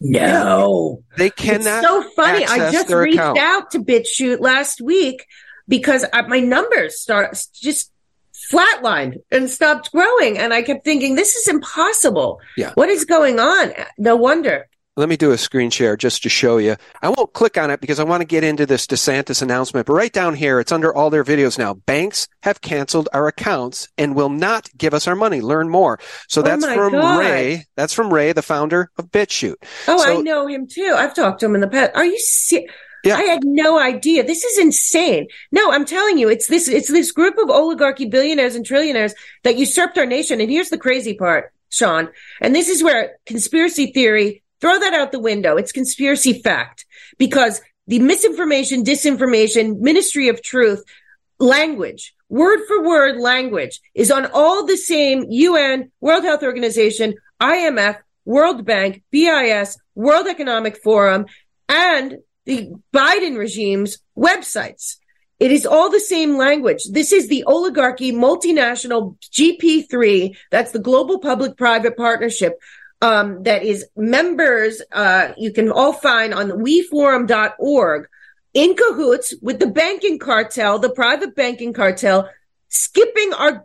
No, 0.01 1.05
they 1.19 1.29
cannot. 1.31 1.83
It's 1.83 1.87
so 1.87 2.03
funny. 2.17 2.47
I 2.47 2.71
just 2.71 2.91
reached 2.91 3.19
account. 3.19 3.39
out 3.39 3.71
to 3.73 3.81
BitChute 3.81 4.41
last 4.41 4.81
week 4.81 5.27
because 5.69 6.07
my 6.29 6.41
numbers 6.41 6.99
start 6.99 7.39
just 7.55 7.93
flatlined 8.51 9.19
and 9.31 9.51
stopped 9.51 9.93
growing, 9.93 10.39
and 10.39 10.55
I 10.55 10.63
kept 10.63 10.85
thinking 10.85 11.15
this 11.15 11.37
is 11.37 11.49
impossible. 11.49 12.41
Yeah, 12.57 12.73
what 12.75 12.89
is 12.89 13.05
going 13.05 13.39
on? 13.39 13.73
No 13.99 14.17
wonder. 14.17 14.70
Let 15.01 15.09
me 15.09 15.17
do 15.17 15.33
a 15.33 15.39
screen 15.39 15.71
share 15.71 15.97
just 15.97 16.23
to 16.25 16.29
show 16.29 16.59
you. 16.59 16.77
I 17.01 17.09
won't 17.09 17.33
click 17.33 17.57
on 17.57 17.71
it 17.71 17.81
because 17.81 17.99
I 17.99 18.05
want 18.05 18.21
to 18.21 18.27
get 18.27 18.45
into 18.45 18.67
this 18.67 18.87
DeSantis 18.87 19.41
announcement, 19.41 19.87
but 19.87 19.95
right 19.95 20.13
down 20.13 20.35
here, 20.35 20.61
it's 20.61 20.73
under 20.73 20.95
all 20.95 21.09
their 21.09 21.25
videos 21.25 21.57
now. 21.57 21.73
Banks 21.73 22.29
have 22.43 22.61
canceled 22.61 23.09
our 23.15 23.27
accounts 23.27 23.89
and 23.97 24.15
will 24.15 24.29
not 24.29 24.69
give 24.77 24.93
us 24.93 25.09
our 25.09 25.17
money. 25.17 25.41
Learn 25.41 25.71
more. 25.71 25.99
So 26.29 26.43
oh 26.43 26.45
that's 26.45 26.67
oh 26.67 26.75
from 26.75 26.93
God. 26.93 27.19
Ray. 27.19 27.65
That's 27.77 27.95
from 27.95 28.13
Ray, 28.13 28.35
the 28.35 28.43
founder 28.43 28.91
of 28.99 29.11
BitChute. 29.11 29.55
Oh, 29.89 29.97
so, 29.97 30.19
I 30.19 30.21
know 30.21 30.47
him 30.47 30.67
too. 30.67 30.95
I've 30.95 31.15
talked 31.15 31.41
to 31.41 31.47
him 31.47 31.55
in 31.55 31.63
the 31.63 31.69
past. 31.69 31.93
Are 31.95 32.05
you 32.05 32.19
serious? 32.19 32.71
Yeah. 33.03 33.17
I 33.17 33.23
had 33.23 33.41
no 33.43 33.81
idea. 33.81 34.23
This 34.23 34.45
is 34.45 34.59
insane. 34.59 35.29
No, 35.51 35.73
I'm 35.73 35.87
telling 35.87 36.19
you, 36.19 36.29
it's 36.29 36.49
this, 36.49 36.69
it's 36.69 36.89
this 36.89 37.11
group 37.11 37.39
of 37.39 37.49
oligarchy 37.49 38.05
billionaires 38.05 38.55
and 38.55 38.67
trillionaires 38.67 39.15
that 39.45 39.57
usurped 39.57 39.97
our 39.97 40.05
nation. 40.05 40.43
And 40.43 40.51
here's 40.51 40.69
the 40.69 40.77
crazy 40.77 41.15
part, 41.15 41.55
Sean. 41.71 42.11
And 42.43 42.55
this 42.55 42.69
is 42.69 42.83
where 42.83 43.17
conspiracy 43.25 43.93
theory 43.93 44.43
Throw 44.61 44.79
that 44.79 44.95
out 44.95 45.13
the 45.13 45.19
window. 45.19 45.57
It's 45.57 45.73
conspiracy 45.73 46.43
fact 46.43 46.87
because 47.19 47.61
the 47.87 47.99
misinformation, 47.99 48.85
disinformation, 48.85 49.81
ministry 49.81 50.29
of 50.29 50.43
truth 50.43 50.85
language, 51.39 52.15
word 52.29 52.61
for 52.69 52.85
word 52.85 53.19
language 53.19 53.81
is 53.95 54.11
on 54.11 54.27
all 54.33 54.67
the 54.67 54.77
same 54.77 55.25
UN, 55.29 55.91
World 56.01 56.25
Health 56.25 56.43
Organization, 56.43 57.15
IMF, 57.41 57.99
World 58.25 58.65
Bank, 58.65 59.03
BIS, 59.11 59.79
World 59.95 60.27
Economic 60.29 60.77
Forum, 60.83 61.27
and 61.69 62.19
the 62.45 62.71
Biden 62.93 63.39
regime's 63.39 63.99
websites. 64.17 64.97
It 65.39 65.51
is 65.51 65.65
all 65.65 65.91
the 65.91 66.01
same 66.01 66.37
language. 66.37 66.83
This 66.91 67.13
is 67.13 67.29
the 67.29 67.45
oligarchy 67.45 68.13
multinational 68.13 69.17
GP3. 69.33 70.37
That's 70.51 70.73
the 70.73 70.79
global 70.79 71.19
public 71.19 71.57
private 71.57 71.97
partnership 71.97 72.61
um, 73.01 73.43
that 73.45 73.63
is 73.63 73.87
members, 73.97 74.83
uh, 74.93 75.33
you 75.37 75.53
can 75.53 75.71
all 75.71 75.93
find 75.93 76.35
on 76.35 76.51
weforum.org 76.51 78.09
in 78.53 78.75
cahoots 78.75 79.35
with 79.41 79.59
the 79.59 79.67
banking 79.67 80.19
cartel, 80.19 80.79
the 80.79 80.91
private 80.91 81.35
banking 81.35 81.73
cartel, 81.73 82.29
skipping 82.69 83.33
our 83.35 83.65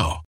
now. 0.00 0.29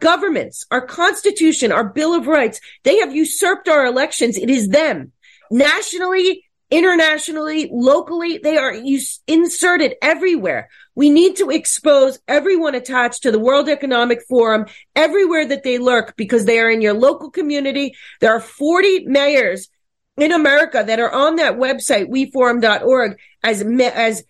Governments, 0.00 0.66
our 0.70 0.82
Constitution, 0.82 1.72
our 1.72 1.84
Bill 1.84 2.14
of 2.14 2.26
Rights, 2.26 2.60
they 2.82 2.98
have 2.98 3.14
usurped 3.14 3.66
our 3.68 3.86
elections. 3.86 4.36
It 4.36 4.50
is 4.50 4.68
them. 4.68 5.12
Nationally, 5.50 6.44
internationally, 6.70 7.70
locally, 7.72 8.38
they 8.38 8.58
are 8.58 8.74
us- 8.74 9.20
inserted 9.26 9.94
everywhere. 10.02 10.68
We 10.94 11.08
need 11.08 11.36
to 11.36 11.48
expose 11.48 12.18
everyone 12.28 12.74
attached 12.74 13.22
to 13.22 13.32
the 13.32 13.38
World 13.38 13.70
Economic 13.70 14.20
Forum 14.28 14.66
everywhere 14.94 15.46
that 15.46 15.62
they 15.62 15.78
lurk 15.78 16.14
because 16.16 16.44
they 16.44 16.58
are 16.58 16.70
in 16.70 16.82
your 16.82 16.94
local 16.94 17.30
community. 17.30 17.94
There 18.20 18.34
are 18.34 18.40
40 18.40 19.06
mayors 19.06 19.68
in 20.18 20.32
America 20.32 20.84
that 20.86 21.00
are 21.00 21.12
on 21.12 21.36
that 21.36 21.54
website, 21.54 22.08
weforum.org, 22.08 23.18
as, 23.42 23.62
as 23.62 24.24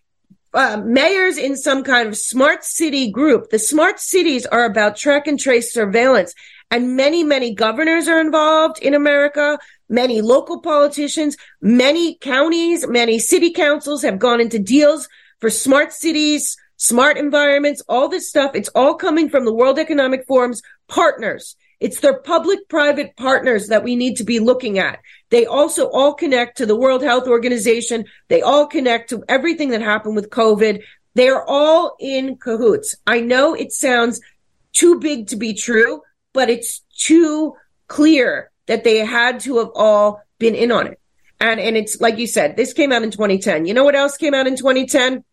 uh, 0.57 0.83
mayors 0.85 1.37
in 1.37 1.55
some 1.57 1.85
kind 1.85 2.09
of 2.09 2.17
smart 2.17 2.65
city 2.65 3.11
group. 3.11 3.51
The 3.51 3.59
smart 3.59 4.01
cities 4.01 4.47
are 4.47 4.65
about 4.65 4.97
track 4.97 5.27
and 5.27 5.39
trace 5.39 5.73
surveillance. 5.73 6.35
And 6.71 6.97
many, 6.97 7.23
many 7.23 7.55
governors 7.55 8.09
are 8.09 8.21
involved 8.21 8.79
in 8.81 8.95
America. 8.95 9.59
Many 9.89 10.21
local 10.21 10.61
politicians, 10.61 11.37
many 11.61 12.17
counties, 12.17 12.89
many 12.89 13.19
city 13.19 13.53
councils 13.53 14.03
have 14.03 14.19
gone 14.19 14.41
into 14.41 14.59
deals 14.59 15.09
for 15.41 15.51
smart 15.51 15.93
cities, 15.93 16.57
smart 16.77 17.19
environments, 17.19 17.83
all 17.89 18.09
this 18.09 18.29
stuff. 18.29 18.53
It's 18.55 18.71
all 18.75 18.95
coming 18.95 19.29
from 19.29 19.45
the 19.45 19.55
World 19.55 19.79
Economic 19.79 20.27
Forum's 20.27 20.63
partners. 20.89 21.55
It's 21.79 22.01
their 22.01 22.19
public 22.21 22.69
private 22.69 23.17
partners 23.17 23.69
that 23.69 23.85
we 23.85 23.97
need 23.97 24.17
to 24.17 24.25
be 24.25 24.41
looking 24.41 24.79
at. 24.79 25.01
They 25.31 25.45
also 25.45 25.89
all 25.91 26.15
connect 26.15 26.59
to 26.59 26.67
the 26.67 26.77
World 26.77 27.03
Health 27.03 27.27
Organization. 27.27 28.07
They 28.29 28.43
all 28.43 28.67
connect 28.67 29.11
to 29.11 29.25
everything 29.29 29.71
that 29.71 29.83
happened 29.83 30.17
with 30.17 30.31
COVID. 30.31 30.83
They 31.15 31.29
are 31.29 31.45
all 31.47 31.97
in 31.99 32.37
cahoots. 32.37 32.95
I 33.07 33.21
know 33.21 33.55
it 33.55 33.73
sounds 33.73 34.21
too 34.73 35.01
big 35.01 35.29
to 35.29 35.37
be 35.37 35.55
true, 35.55 36.03
but 36.33 36.49
it's 36.49 36.81
too 36.97 37.55
clear 37.89 38.51
that 38.67 38.85
they 38.85 38.99
had 38.99 39.41
to 39.41 39.59
have 39.59 39.71
all 39.75 40.23
been 40.39 40.55
in 40.55 40.73
on 40.73 40.87
it. 40.87 41.01
And, 41.41 41.61
and 41.61 41.77
it's 41.77 42.01
like 42.01 42.19
you 42.19 42.27
said, 42.27 42.57
this 42.57 42.73
came 42.73 42.93
out 42.93 43.03
in 43.03 43.11
2010. 43.11 43.67
You 43.67 43.75
know 43.75 43.85
what 43.85 43.95
else 43.95 44.17
came 44.17 44.35
out 44.35 44.47
in 44.47 44.57
2010? 44.57 45.25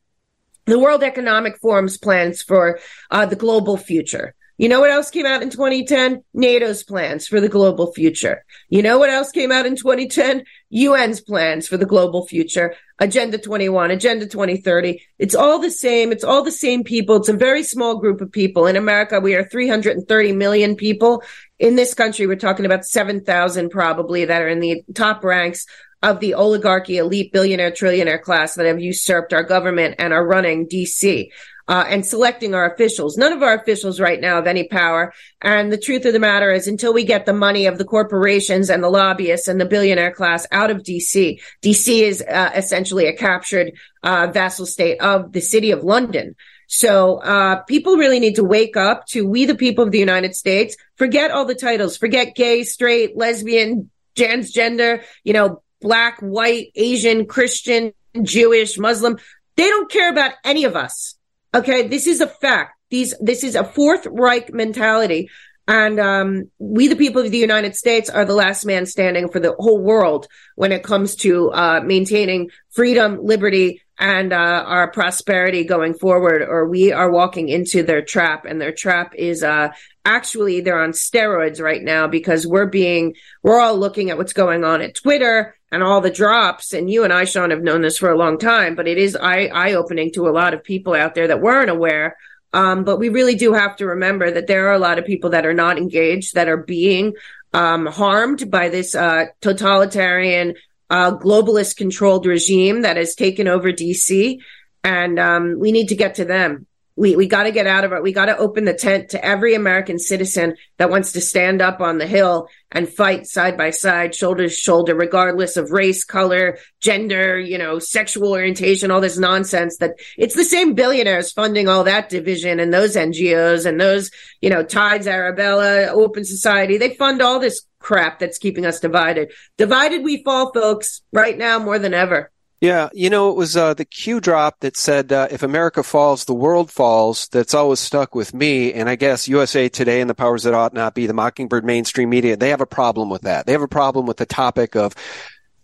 The 0.66 0.80
World 0.80 1.04
Economic 1.04 1.60
Forum's 1.60 1.98
plans 1.98 2.42
for 2.42 2.80
uh, 3.12 3.26
the 3.26 3.36
global 3.36 3.78
future. 3.78 4.34
You 4.58 4.70
know 4.70 4.80
what 4.80 4.92
else 4.92 5.10
came 5.10 5.26
out 5.26 5.42
in 5.42 5.50
2010? 5.50 6.24
NATO's 6.36 6.84
plans 6.84 7.28
for 7.28 7.42
the 7.42 7.50
global 7.50 7.92
future. 7.92 8.46
You 8.70 8.84
know 8.84 9.00
what 9.00 9.10
else 9.10 9.32
came 9.32 9.52
out 9.52 9.66
in 9.66 9.76
2010? 9.76 10.44
UN's 10.72 11.22
plans 11.22 11.68
for 11.68 11.78
the 11.78 11.86
global 11.86 12.28
future. 12.28 12.76
Agenda 13.00 13.40
21, 13.40 13.90
Agenda 13.90 14.28
2030. 14.28 15.02
It's 15.18 15.34
all 15.34 15.60
the 15.60 15.72
same. 15.72 16.12
It's 16.12 16.24
all 16.24 16.44
the 16.44 16.52
same 16.52 16.84
people. 16.84 17.16
It's 17.16 17.30
a 17.30 17.34
very 17.34 17.64
small 17.64 17.98
group 17.98 18.22
of 18.22 18.32
people. 18.32 18.68
In 18.68 18.76
America, 18.76 19.20
we 19.20 19.34
are 19.34 19.44
330 19.44 20.34
million 20.34 20.76
people. 20.76 21.24
In 21.58 21.76
this 21.76 21.96
country, 21.96 22.28
we're 22.28 22.36
talking 22.36 22.66
about 22.66 22.86
7,000 22.86 23.70
probably 23.70 24.26
that 24.26 24.42
are 24.42 24.48
in 24.48 24.60
the 24.60 24.84
top 24.94 25.24
ranks 25.24 25.66
of 26.04 26.20
the 26.20 26.36
oligarchy, 26.36 26.98
elite 26.98 27.32
billionaire, 27.32 27.72
trillionaire 27.72 28.22
class 28.22 28.56
that 28.56 28.66
have 28.66 28.80
usurped 28.80 29.34
our 29.34 29.44
government 29.44 29.96
and 29.98 30.14
are 30.14 30.26
running 30.26 30.68
DC. 30.68 31.30
Uh, 31.68 31.86
and 31.88 32.06
selecting 32.06 32.54
our 32.54 32.72
officials. 32.72 33.18
None 33.18 33.34
of 33.34 33.42
our 33.42 33.56
officials 33.56 34.00
right 34.00 34.20
now 34.20 34.36
have 34.36 34.48
any 34.48 34.68
power. 34.68 35.14
And 35.42 35.72
the 35.72 35.78
truth 35.78 36.06
of 36.06 36.14
the 36.14 36.20
matter 36.20 36.52
is 36.52 36.68
until 36.68 36.94
we 36.94 37.04
get 37.04 37.26
the 37.26 37.34
money 37.34 37.66
of 37.66 37.78
the 37.78 37.86
corporations 37.86 38.70
and 38.70 38.84
the 38.84 38.90
lobbyists 38.90 39.48
and 39.48 39.60
the 39.60 39.66
billionaire 39.66 40.12
class 40.12 40.46
out 40.52 40.72
of 40.72 40.84
DC, 40.84 41.42
DC 41.62 42.02
is 42.02 42.22
uh, 42.22 42.52
essentially 42.56 43.08
a 43.08 43.16
captured 43.16 43.74
uh, 44.04 44.28
vassal 44.34 44.66
state 44.66 45.00
of 45.00 45.32
the 45.32 45.42
city 45.42 45.72
of 45.72 45.84
London. 45.84 46.36
So 46.68 47.18
uh, 47.18 47.62
people 47.64 47.98
really 47.98 48.20
need 48.20 48.36
to 48.36 48.44
wake 48.44 48.76
up 48.76 49.06
to 49.08 49.28
we 49.28 49.46
the 49.46 49.56
people 49.56 49.84
of 49.84 49.92
the 49.92 50.00
United 50.00 50.36
States. 50.36 50.76
Forget 50.96 51.32
all 51.32 51.46
the 51.46 51.56
titles. 51.56 51.98
Forget 51.98 52.36
gay, 52.36 52.64
straight, 52.64 53.16
lesbian, 53.16 53.92
transgender, 54.16 55.04
you 55.24 55.34
know, 55.34 55.62
black, 55.82 56.20
white, 56.20 56.72
Asian, 56.76 57.26
Christian, 57.28 57.94
Jewish, 58.22 58.80
Muslim. 58.80 59.18
They 59.56 59.68
don't 59.68 59.92
care 59.92 60.10
about 60.10 60.34
any 60.44 60.64
of 60.64 60.76
us. 60.76 61.16
Okay. 61.54 61.88
This 61.88 62.08
is 62.08 62.22
a 62.22 62.28
fact. 62.28 62.78
These, 62.90 63.16
this 63.20 63.44
is 63.44 63.56
a 63.56 63.64
fourth 63.64 64.08
Reich 64.10 64.54
mentality. 64.54 65.30
And 65.68 66.00
um, 66.00 66.52
we, 66.60 66.88
the 66.88 66.96
people 66.96 67.22
of 67.22 67.32
the 67.32 67.38
United 67.38 67.76
States, 67.76 68.10
are 68.10 68.26
the 68.26 68.34
last 68.34 68.66
man 68.66 68.86
standing 68.86 69.30
for 69.30 69.40
the 69.40 69.56
whole 69.58 69.80
world 69.80 70.28
when 70.56 70.72
it 70.72 70.84
comes 70.84 71.16
to 71.18 71.52
uh, 71.52 71.82
maintaining 71.86 72.50
freedom, 72.72 73.20
liberty, 73.24 73.82
and 74.00 74.34
uh, 74.34 74.64
our 74.66 74.92
prosperity 74.92 75.64
going 75.64 75.94
forward. 75.94 76.42
Or 76.42 76.68
we 76.68 76.92
are 76.92 77.12
walking 77.12 77.50
into 77.50 77.84
their 77.84 78.02
trap, 78.02 78.46
and 78.46 78.60
their 78.60 78.72
trap 78.72 79.14
is 79.16 79.44
uh, 79.44 79.70
actually 80.06 80.62
they're 80.62 80.82
on 80.82 80.92
steroids 80.92 81.62
right 81.62 81.82
now 81.82 82.08
because 82.08 82.48
we're 82.48 82.68
being 82.68 83.16
we're 83.42 83.60
all 83.60 83.78
looking 83.78 84.10
at 84.10 84.18
what's 84.18 84.34
going 84.34 84.64
on 84.64 84.82
at 84.82 84.96
Twitter 84.96 85.56
and 85.72 85.84
all 85.84 86.02
the 86.02 86.12
drops. 86.12 86.74
And 86.74 86.90
you 86.90 87.04
and 87.04 87.14
I, 87.14 87.26
Sean, 87.26 87.50
have 87.50 87.64
known 87.64 87.82
this 87.82 87.98
for 87.98 88.12
a 88.12 88.18
long 88.18 88.38
time, 88.38 88.76
but 88.76 88.88
it 88.88 88.98
is 88.98 89.16
eye 89.16 89.50
eye 89.54 89.74
opening 89.74 90.12
to 90.14 90.28
a 90.28 90.32
lot 90.32 90.54
of 90.54 90.64
people 90.64 90.94
out 90.94 91.16
there 91.16 91.28
that 91.28 91.42
weren't 91.42 91.70
aware 91.70 92.18
um, 92.54 92.84
but 92.84 92.98
we 92.98 93.10
really 93.10 93.36
do 93.36 93.54
have 93.54 93.76
to 93.78 93.88
remember 93.88 94.30
that 94.30 94.48
there 94.48 94.68
are 94.68 94.74
a 94.74 94.80
lot 94.80 95.00
of 95.00 95.06
people 95.06 95.32
that 95.32 95.46
are 95.46 95.56
not 95.56 95.78
engaged, 95.78 96.36
that 96.36 96.48
are 96.48 96.58
being 96.58 97.16
um, 97.52 97.88
harmed 97.88 98.50
by 98.50 98.70
this 98.70 98.94
uh, 98.94 99.26
totalitarian, 99.42 100.56
uh, 100.94 101.18
globalist 101.18 101.76
controlled 101.76 102.28
regime 102.28 102.82
that 102.82 102.98
has 102.98 103.16
taken 103.16 103.48
over 103.48 103.72
DC. 103.72 104.38
And 104.84 105.18
um, 105.18 105.56
we 105.58 105.72
need 105.72 105.88
to 105.88 105.96
get 105.96 106.16
to 106.16 106.26
them 106.26 106.68
we, 106.96 107.16
we 107.16 107.28
got 107.28 107.44
to 107.44 107.52
get 107.52 107.66
out 107.66 107.84
of 107.84 107.92
it. 107.92 108.04
We 108.04 108.14
got 108.14 108.28
to 108.28 108.38
open 108.38 108.66
the 108.66 108.74
tent 108.74 109.10
to 109.10 109.26
every 109.26 109.56
American 109.56 109.98
citizen 109.98 110.56
that 110.78 110.92
wants 110.92 111.14
to 111.14 111.22
stand 111.22 111.62
up 111.62 111.82
on 111.82 111.98
the 111.98 112.06
hill 112.06 112.50
and 112.72 112.88
fight 112.88 113.26
side 113.26 113.58
by 113.58 113.72
side, 113.72 114.14
shoulder 114.14 114.44
to 114.44 114.50
shoulder, 114.50 114.96
regardless 114.96 115.58
of 115.58 115.72
race, 115.72 116.04
color, 116.04 116.60
gender, 116.82 117.40
you 117.40 117.58
know, 117.58 117.80
sexual 117.80 118.32
orientation, 118.32 118.92
all 118.92 119.02
this 119.02 119.18
nonsense 119.18 119.78
that 119.78 119.94
it's 120.18 120.36
the 120.36 120.44
same 120.44 120.76
billionaires 120.76 121.32
funding 121.32 121.68
all 121.68 121.84
that 121.84 122.10
division 122.10 122.60
and 122.60 122.72
those 122.72 122.96
NGOs 122.96 123.66
and 123.66 123.82
those, 123.82 124.12
you 124.42 124.50
know, 124.50 124.64
Tides, 124.64 125.08
Arabella, 125.08 125.88
Open 125.88 126.24
Society. 126.24 126.78
They 126.78 126.94
fund 126.94 127.22
all 127.22 127.40
this 127.40 127.66
crap 127.84 128.20
that's 128.20 128.40
keeping 128.40 128.66
us 128.66 128.80
divided. 128.80 129.32
Divided 129.58 130.04
we 130.04 130.24
fall, 130.24 130.52
folks, 130.52 131.02
right 131.12 131.38
now 131.38 131.60
more 131.60 131.78
than 131.78 131.94
ever. 131.94 132.32
Yeah, 132.64 132.88
you 132.94 133.10
know, 133.10 133.30
it 133.30 133.36
was 133.36 133.58
uh, 133.58 133.74
the 133.74 133.84
Q 133.84 134.22
drop 134.22 134.62
that 134.62 134.78
said, 134.78 135.12
uh, 135.12 135.28
if 135.30 135.44
America 135.44 135.84
falls, 135.84 136.24
the 136.24 136.34
world 136.34 136.72
falls. 136.72 137.28
That's 137.28 137.54
always 137.54 137.82
stuck 137.82 138.16
with 138.16 138.34
me. 138.34 138.72
And 138.72 138.90
I 138.90 138.96
guess 138.96 139.28
USA 139.28 139.68
Today 139.68 140.00
and 140.00 140.10
the 140.10 140.16
powers 140.16 140.44
that 140.44 140.54
ought 140.54 140.74
not 140.74 140.96
be, 140.96 141.06
the 141.06 141.14
Mockingbird 141.14 141.66
mainstream 141.66 142.10
media, 142.10 142.38
they 142.38 142.50
have 142.52 142.62
a 142.62 142.66
problem 142.66 143.10
with 143.10 143.24
that. 143.24 143.46
They 143.46 143.52
have 143.52 143.62
a 143.62 143.68
problem 143.68 144.06
with 144.06 144.16
the 144.16 144.26
topic 144.26 144.78
of 144.78 144.96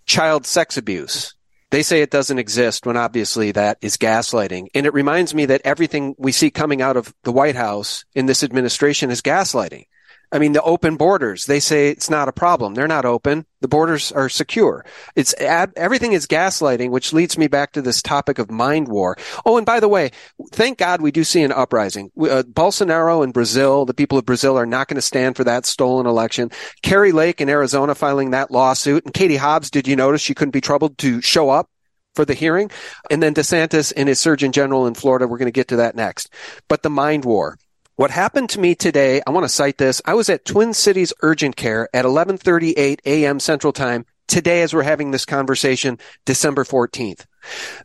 child 0.07 0.45
sex 0.45 0.75
abuse. 0.75 1.35
They 1.71 1.83
say 1.83 2.01
it 2.01 2.11
doesn't 2.11 2.37
exist 2.37 2.85
when 2.85 2.97
obviously 2.97 3.53
that 3.53 3.77
is 3.79 3.95
gaslighting. 3.95 4.67
And 4.75 4.85
it 4.85 4.93
reminds 4.93 5.33
me 5.33 5.45
that 5.45 5.61
everything 5.63 6.15
we 6.17 6.33
see 6.33 6.51
coming 6.51 6.81
out 6.81 6.97
of 6.97 7.13
the 7.23 7.31
White 7.31 7.55
House 7.55 8.03
in 8.13 8.25
this 8.25 8.43
administration 8.43 9.09
is 9.09 9.21
gaslighting. 9.21 9.85
I 10.31 10.37
mean, 10.37 10.53
the 10.53 10.61
open 10.61 10.95
borders, 10.95 11.45
they 11.45 11.59
say 11.59 11.89
it's 11.89 12.09
not 12.09 12.27
a 12.27 12.31
problem. 12.31 12.75
They're 12.75 12.87
not 12.87 13.05
open. 13.05 13.45
The 13.61 13.67
borders 13.67 14.11
are 14.11 14.29
secure. 14.29 14.85
It's 15.15 15.33
everything 15.39 16.13
is 16.13 16.27
gaslighting, 16.27 16.91
which 16.91 17.13
leads 17.13 17.37
me 17.37 17.47
back 17.47 17.71
to 17.73 17.81
this 17.81 18.01
topic 18.01 18.37
of 18.37 18.51
mind 18.51 18.87
war. 18.87 19.17
Oh, 19.45 19.57
and 19.57 19.65
by 19.65 19.79
the 19.79 19.87
way, 19.87 20.11
thank 20.51 20.77
God 20.77 21.01
we 21.01 21.11
do 21.11 21.23
see 21.23 21.41
an 21.41 21.51
uprising. 21.51 22.11
Uh, 22.15 22.43
Bolsonaro 22.43 23.23
in 23.23 23.31
Brazil, 23.31 23.85
the 23.85 23.93
people 23.93 24.17
of 24.19 24.25
Brazil 24.25 24.55
are 24.55 24.67
not 24.67 24.87
going 24.87 24.95
to 24.95 25.01
stand 25.01 25.35
for 25.35 25.43
that 25.45 25.65
stolen 25.65 26.05
election. 26.05 26.51
Kari 26.83 27.11
Lake 27.11 27.41
in 27.41 27.49
Arizona 27.49 27.95
filing 27.95 28.29
that 28.31 28.51
lawsuit. 28.51 29.05
And 29.05 29.13
Katie 29.13 29.37
Hobbs, 29.37 29.71
did 29.71 29.87
you 29.87 29.95
notice 29.95 30.21
she 30.21 30.35
couldn't 30.35 30.51
be 30.51 30.61
troubled 30.61 30.97
to 30.99 31.21
show 31.21 31.49
up? 31.49 31.69
For 32.15 32.25
the 32.25 32.33
hearing. 32.33 32.69
And 33.09 33.23
then 33.23 33.35
DeSantis 33.35 33.93
and 33.95 34.09
his 34.09 34.19
Surgeon 34.19 34.51
General 34.51 34.87
in 34.87 34.95
Florida. 34.95 35.27
We're 35.27 35.37
going 35.37 35.45
to 35.45 35.51
get 35.51 35.69
to 35.69 35.77
that 35.77 35.95
next. 35.95 36.33
But 36.67 36.81
the 36.81 36.89
mind 36.89 37.23
war. 37.23 37.57
What 37.99 38.11
happened 38.11 38.49
to 38.51 38.61
me 38.61 38.75
today, 38.75 39.21
I 39.27 39.31
want 39.31 39.43
to 39.43 39.49
cite 39.49 39.77
this. 39.77 40.01
I 40.05 40.13
was 40.13 40.29
at 40.29 40.45
Twin 40.45 40.73
Cities 40.73 41.11
Urgent 41.21 41.57
Care 41.57 41.89
at 41.93 42.05
11:38 42.05 43.01
a.m. 43.05 43.41
Central 43.41 43.73
Time 43.73 44.05
today 44.25 44.61
as 44.61 44.73
we're 44.73 44.83
having 44.83 45.11
this 45.11 45.25
conversation, 45.25 45.99
December 46.23 46.63
14th. 46.63 47.25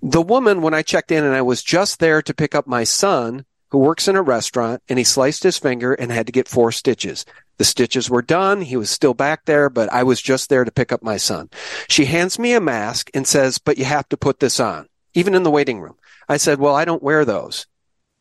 The 0.03 0.23
woman 0.23 0.63
when 0.63 0.73
I 0.73 0.83
checked 0.83 1.11
in 1.11 1.25
and 1.25 1.35
I 1.35 1.43
was 1.43 1.65
just 1.65 1.99
there 1.99 2.23
to 2.23 2.33
pick 2.33 2.55
up 2.55 2.69
my 2.69 2.85
son 2.85 3.45
who 3.73 3.79
works 3.79 4.07
in 4.07 4.15
a 4.15 4.23
restaurant 4.23 4.85
and 4.89 5.01
he 5.01 5.05
sliced 5.05 5.43
his 5.43 5.59
finger 5.59 5.95
and 5.95 6.13
had 6.13 6.27
to 6.27 6.33
get 6.33 6.47
four 6.47 6.71
stitches. 6.71 7.27
The 7.57 7.65
stitches 7.65 8.09
were 8.09 8.23
done. 8.23 8.61
He 8.61 8.77
was 8.77 8.91
still 8.91 9.15
back 9.15 9.47
there, 9.47 9.69
but 9.69 9.93
I 9.93 10.05
was 10.05 10.23
just 10.23 10.49
there 10.49 10.65
to 10.65 10.71
pick 10.71 10.93
up 10.93 11.03
my 11.03 11.17
son. 11.17 11.51
She 11.89 12.05
hands 12.05 12.39
me 12.39 12.53
a 12.53 12.61
mask 12.61 13.11
and 13.15 13.27
says, 13.27 13.59
but 13.59 13.79
you 13.79 13.85
have 13.85 14.09
to 14.11 14.17
put 14.17 14.39
this 14.39 14.61
on, 14.61 14.87
even 15.15 15.35
in 15.35 15.43
the 15.43 15.51
waiting 15.51 15.81
room. 15.81 15.97
I 16.29 16.37
said, 16.37 16.61
well, 16.61 16.77
I 16.77 16.85
don't 16.85 17.03
wear 17.03 17.25
those. 17.25 17.67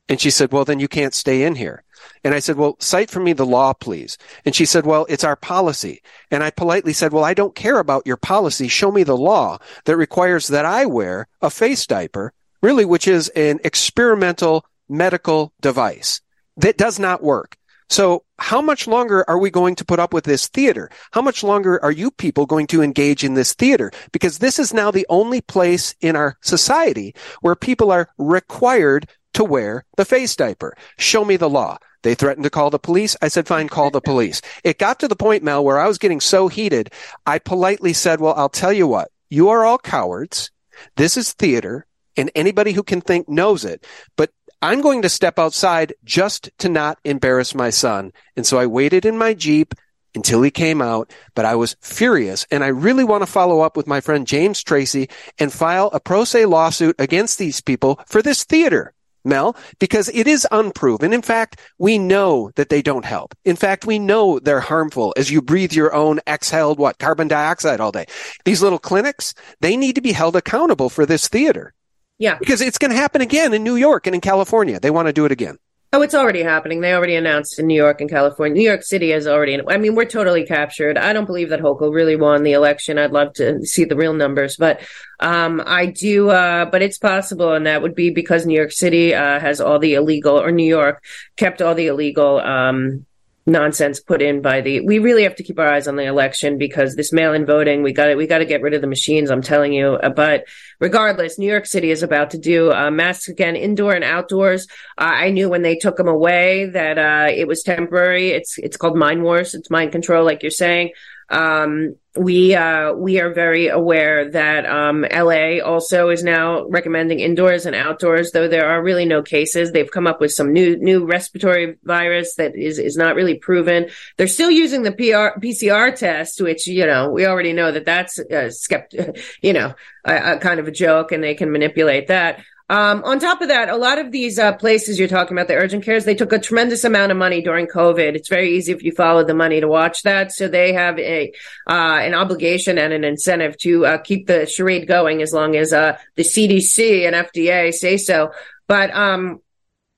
And 0.10 0.20
she 0.20 0.30
said, 0.30 0.51
well, 0.51 0.66
then 0.66 0.80
you 0.80 0.88
can't 0.88 1.14
stay 1.14 1.43
in 1.43 1.56
here. 1.56 1.84
And 2.24 2.34
I 2.34 2.39
said, 2.39 2.58
well, 2.58 2.76
cite 2.80 3.10
for 3.10 3.22
me 3.22 3.34
the 3.34 3.45
law, 3.45 3.74
please. 3.74 4.18
And 4.45 4.54
she 4.54 4.66
said, 4.66 4.86
well, 4.86 5.06
it's 5.08 5.24
our 5.24 5.38
policy. 5.38 6.01
And 6.30 6.43
I 6.43 6.51
politely 6.51 6.93
said, 6.93 7.14
well, 7.14 7.24
I 7.24 7.34
don't 7.34 7.56
care 7.56 7.80
about 7.80 8.06
your 8.06 8.18
policy. 8.18 8.68
Show 8.68 8.91
me 8.91 9.04
the 9.04 9.18
law 9.18 9.60
that 9.86 9.95
requires 9.95 10.47
that 10.49 10.66
I 10.66 10.86
wear 10.86 11.28
a 11.41 11.49
face 11.49 11.88
diaper, 11.88 12.34
really, 12.62 12.84
which 12.84 13.08
is 13.08 13.30
an 13.30 13.60
experimental 13.64 14.66
medical 14.89 15.54
device 15.62 16.22
that 16.58 16.78
does 16.78 16.99
not 16.99 17.24
work. 17.24 17.58
So 17.89 18.24
how 18.39 18.62
much 18.62 18.88
longer 18.88 19.24
are 19.30 19.38
we 19.38 19.49
going 19.49 19.76
to 19.76 19.86
put 19.86 19.99
up 19.99 20.14
with 20.14 20.24
this 20.24 20.47
theater? 20.47 20.89
How 21.12 21.22
much 21.22 21.43
longer 21.43 21.84
are 21.84 21.91
you 21.91 22.12
people 22.12 22.45
going 22.45 22.68
to 22.68 22.82
engage 22.82 23.24
in 23.24 23.34
this 23.36 23.54
theater? 23.54 23.91
Because 24.12 24.39
this 24.39 24.58
is 24.58 24.74
now 24.74 24.89
the 24.91 25.06
only 25.10 25.41
place 25.41 25.93
in 26.01 26.16
our 26.16 26.38
society 26.41 27.14
where 27.41 27.56
people 27.56 27.91
are 27.91 28.10
required 28.18 29.08
to 29.34 29.44
wear 29.44 29.86
the 29.98 30.06
face 30.06 30.36
diaper. 30.36 30.76
Show 30.98 31.26
me 31.26 31.38
the 31.38 31.50
law. 31.50 31.78
They 32.04 32.16
threatened 32.16 32.44
to 32.44 32.50
call 32.50 32.70
the 32.70 32.80
police. 32.80 33.16
I 33.22 33.30
said, 33.30 33.48
fine, 33.48 33.70
call 33.70 33.90
the 33.90 34.02
police. 34.02 34.42
It 34.64 34.78
got 34.78 35.00
to 35.00 35.08
the 35.08 35.16
point, 35.16 35.44
Mel, 35.44 35.64
where 35.64 35.80
I 35.80 35.88
was 35.88 35.98
getting 35.98 36.20
so 36.20 36.48
heated. 36.48 36.92
I 37.26 37.40
politely 37.40 37.94
said, 37.94 38.20
well, 38.20 38.34
I'll 38.36 38.50
tell 38.50 38.74
you 38.74 38.88
what, 38.88 39.10
you 39.30 39.50
are 39.50 39.64
all 39.64 39.78
cowards. 39.78 40.52
This 40.96 41.18
is 41.18 41.34
theater 41.34 41.86
and 42.18 42.30
anybody 42.36 42.74
who 42.74 42.84
can 42.84 43.02
think 43.02 43.28
knows 43.28 43.66
it, 43.66 43.86
but 44.16 44.32
I'm 44.62 44.82
going 44.82 45.02
to 45.02 45.10
step 45.10 45.40
outside 45.40 45.94
just 46.04 46.50
to 46.60 46.70
not 46.70 46.98
embarrass 47.04 47.54
my 47.54 47.70
son. 47.70 48.14
And 48.36 48.46
so 48.46 48.58
I 48.58 48.66
waited 48.66 49.06
in 49.06 49.18
my 49.18 49.34
Jeep 49.34 49.76
until 50.16 50.42
he 50.42 50.52
came 50.52 50.82
out, 50.82 51.12
but 51.36 51.46
I 51.46 51.56
was 51.56 51.76
furious. 51.82 52.46
And 52.50 52.64
I 52.64 52.68
really 52.68 53.04
want 53.04 53.24
to 53.24 53.32
follow 53.32 53.62
up 53.62 53.76
with 53.76 53.88
my 53.88 54.00
friend 54.00 54.28
James 54.28 54.64
Tracy 54.64 55.10
and 55.40 55.52
file 55.52 55.90
a 55.92 56.00
pro 56.00 56.24
se 56.24 56.46
lawsuit 56.46 56.96
against 57.00 57.40
these 57.40 57.62
people 57.62 58.00
for 58.08 58.22
this 58.22 58.44
theater. 58.44 58.94
Mel, 59.24 59.55
because 59.80 60.09
it 60.09 60.28
is 60.28 60.47
unproven. 60.51 61.13
In 61.13 61.21
fact, 61.21 61.59
we 61.78 61.97
know 61.97 62.51
that 62.55 62.69
they 62.69 62.82
don't 62.82 63.05
help. 63.05 63.36
In 63.45 63.55
fact, 63.55 63.86
we 63.86 63.99
know 63.99 64.39
they're 64.39 64.59
harmful 64.59 65.13
as 65.17 65.32
you 65.32 65.41
breathe 65.41 65.74
your 65.74 65.93
own 65.93 66.19
exhaled, 66.28 66.80
what, 66.80 66.99
carbon 66.99 67.28
dioxide 67.28 67.80
all 67.80 67.91
day. 67.91 68.05
These 68.45 68.61
little 68.61 68.80
clinics, 68.80 69.34
they 69.61 69.78
need 69.78 69.95
to 69.95 70.01
be 70.01 70.11
held 70.11 70.36
accountable 70.36 70.89
for 70.89 71.05
this 71.05 71.28
theater. 71.28 71.74
Yeah. 72.17 72.38
Because 72.38 72.61
it's 72.61 72.78
going 72.78 72.91
to 72.91 72.97
happen 72.97 73.21
again 73.21 73.53
in 73.53 73.63
New 73.63 73.76
York 73.76 74.07
and 74.07 74.15
in 74.15 74.21
California. 74.21 74.80
They 74.80 74.91
want 74.91 75.07
to 75.07 75.13
do 75.13 75.26
it 75.26 75.32
again. 75.32 75.57
Oh, 75.96 76.02
it's 76.02 76.16
already 76.16 76.41
happening. 76.41 76.82
They 76.82 76.96
already 76.96 77.16
announced 77.16 77.60
in 77.60 77.68
New 77.68 77.76
York 77.76 78.02
and 78.02 78.10
California. 78.10 78.56
New 78.56 78.68
York 78.68 78.82
City 78.82 79.12
has 79.12 79.28
already. 79.28 79.62
I 79.68 79.78
mean, 79.78 79.94
we're 79.94 80.06
totally 80.06 80.44
captured. 80.44 80.98
I 80.98 81.14
don't 81.14 81.28
believe 81.28 81.50
that 81.50 81.60
Hochul 81.60 81.94
really 81.94 82.16
won 82.16 82.41
the 82.41 82.54
election. 82.54 82.98
I'd 82.98 83.12
love 83.12 83.34
to 83.34 83.64
see 83.64 83.86
the 83.86 83.96
real 83.96 84.14
numbers, 84.14 84.58
but 84.58 84.82
um, 85.20 85.62
I 85.64 85.86
do. 85.86 86.32
Uh, 86.32 86.66
but 86.66 86.82
it's 86.82 86.98
possible, 86.98 87.54
and 87.54 87.68
that 87.68 87.84
would 87.84 87.94
be 87.94 88.10
because 88.10 88.44
New 88.44 88.58
York 88.58 88.72
City 88.72 89.14
uh, 89.14 89.39
has 89.39 89.62
all 89.62 89.78
the 89.78 89.94
illegal, 89.94 90.41
or 90.41 90.52
New 90.52 90.66
York 90.66 91.04
kept 91.38 91.62
all 91.62 91.76
the 91.76 91.86
illegal 91.86 92.39
um, 92.39 93.06
nonsense 93.46 94.00
put 94.00 94.22
in 94.22 94.41
by 94.41 94.62
the 94.62 94.80
we 94.82 95.00
really 95.00 95.24
have 95.24 95.36
to 95.36 95.44
keep 95.44 95.60
our 95.60 95.68
eyes 95.68 95.88
on 95.88 95.98
the 95.98 96.06
election 96.06 96.58
because 96.58 96.96
this 96.96 97.12
mail-in 97.12 97.46
voting 97.46 97.84
we 97.84 97.91
got 97.91 98.10
it 98.10 98.18
we 98.18 98.26
got 98.26 98.38
to 98.38 98.46
get 98.46 98.62
rid 98.62 98.74
of 98.74 98.82
the 98.82 98.88
machines 98.88 99.30
i'm 99.30 99.41
telling 99.41 99.74
you. 99.74 99.94
Uh, 99.96 100.10
but 100.10 100.46
regardless 100.80 101.38
new 101.38 101.50
york 101.50 101.66
city 101.66 101.91
is 101.91 102.04
about 102.04 102.30
to 102.32 102.38
do 102.38 102.72
uh, 102.72 102.89
masks 102.89 103.28
again 103.28 103.56
indoor 103.56 103.94
and 103.94 104.04
outdoors. 104.04 104.68
Uh, 104.98 105.12
i 105.14 105.30
knew 105.30 105.50
when 105.50 105.62
they 105.62 105.76
took 105.76 105.98
them 105.98 106.08
away 106.08 106.66
that 106.66 106.98
uh, 106.98 107.28
it 107.32 107.48
was 107.48 107.64
temporary. 107.64 108.30
It's 108.30 108.58
it's 108.58 108.78
called 108.78 108.98
mind 108.98 109.24
wars. 109.24 109.54
It's 109.54 109.70
mind 109.70 109.91
control 109.91 110.24
like 110.24 110.41
you're 110.41 110.52
saying 110.52 110.91
Um, 111.30 111.95
we 112.15 112.53
uh, 112.53 112.93
we 112.93 113.19
are 113.19 113.34
very 113.34 113.67
aware 113.69 114.30
that 114.30 114.67
um, 114.67 115.01
LA 115.11 115.59
also 115.63 116.09
is 116.09 116.24
now 116.24 116.67
recommending 116.67 117.19
indoors 117.19 117.65
and 117.65 117.76
outdoors, 117.76 118.32
though 118.32 118.47
there 118.47 118.67
are 118.69 118.84
really 118.84 119.05
no 119.05 119.24
cases. 119.24 119.71
They've 119.71 119.89
come 119.89 120.05
up 120.05 120.21
with 120.21 120.32
some 120.32 120.53
new 120.53 120.78
new 120.78 121.05
respiratory 121.05 121.78
virus 121.84 122.36
that 122.36 122.55
is 122.55 122.78
is 122.78 122.95
not 122.95 123.15
really 123.15 123.36
proven. 123.36 123.89
They're 124.17 124.28
still 124.28 124.51
using 124.51 124.84
the 124.84 124.91
PR, 124.91 125.39
PCR 125.39 125.95
test, 125.95 126.39
which 126.39 126.67
you 126.67 126.86
know 126.86 127.09
we 127.09 127.26
already 127.26 127.53
know 127.53 127.71
that 127.71 127.86
that's 127.86 128.19
uh, 128.19 128.51
skept- 128.51 129.19
you 129.41 129.53
know 129.53 129.74
a, 130.05 130.34
a 130.34 130.38
kind 130.38 130.59
of 130.59 130.67
a 130.67 130.71
joke, 130.71 131.11
and 131.11 131.24
they 131.24 131.34
can 131.34 131.51
manipulate 131.51 132.07
that. 132.07 132.43
Um, 132.70 133.03
on 133.03 133.20
top 133.20 133.41
of 133.41 133.49
that, 133.49 133.68
a 133.68 133.76
lot 133.76 133.99
of 133.99 134.11
these 134.11 134.39
uh, 134.39 134.53
places 134.53 134.97
you're 134.97 135.09
talking 135.09 135.38
about, 135.38 135.47
the 135.47 135.55
urgent 135.55 135.84
cares, 135.84 136.05
they 136.05 136.16
took 136.16 136.32
a 136.32 136.39
tremendous 136.39 136.84
amount 136.84 137.11
of 137.11 137.18
money 137.18 137.41
during 137.41 137.68
COVID. 137.68 138.16
It's 138.16 138.30
very 138.30 138.55
easy 138.55 138.72
if 138.72 138.84
you 138.84 138.93
follow 138.93 139.24
the 139.24 139.34
money 139.34 139.59
to 139.59 139.68
watch 139.68 140.03
that. 140.03 140.32
So 140.32 140.47
they 140.47 140.72
have 140.74 140.97
a 140.97 141.34
uh, 141.68 141.99
an 142.01 142.14
obligation 142.14 142.78
and 142.78 142.93
an 142.93 143.03
incentive 143.03 143.57
to 143.59 143.86
uh, 143.86 143.97
keep 143.97 144.28
the 144.28 144.45
charade 144.45 144.88
going 144.88 145.22
as 145.22 145.34
long 145.34 145.55
as 145.55 145.74
uh, 145.74 145.97
the 146.16 146.24
CDC 146.24 147.05
and 147.05 147.16
FDA 147.16 147.74
say 147.74 147.97
so. 147.97 148.32
But 148.68 148.95
um, 148.95 149.41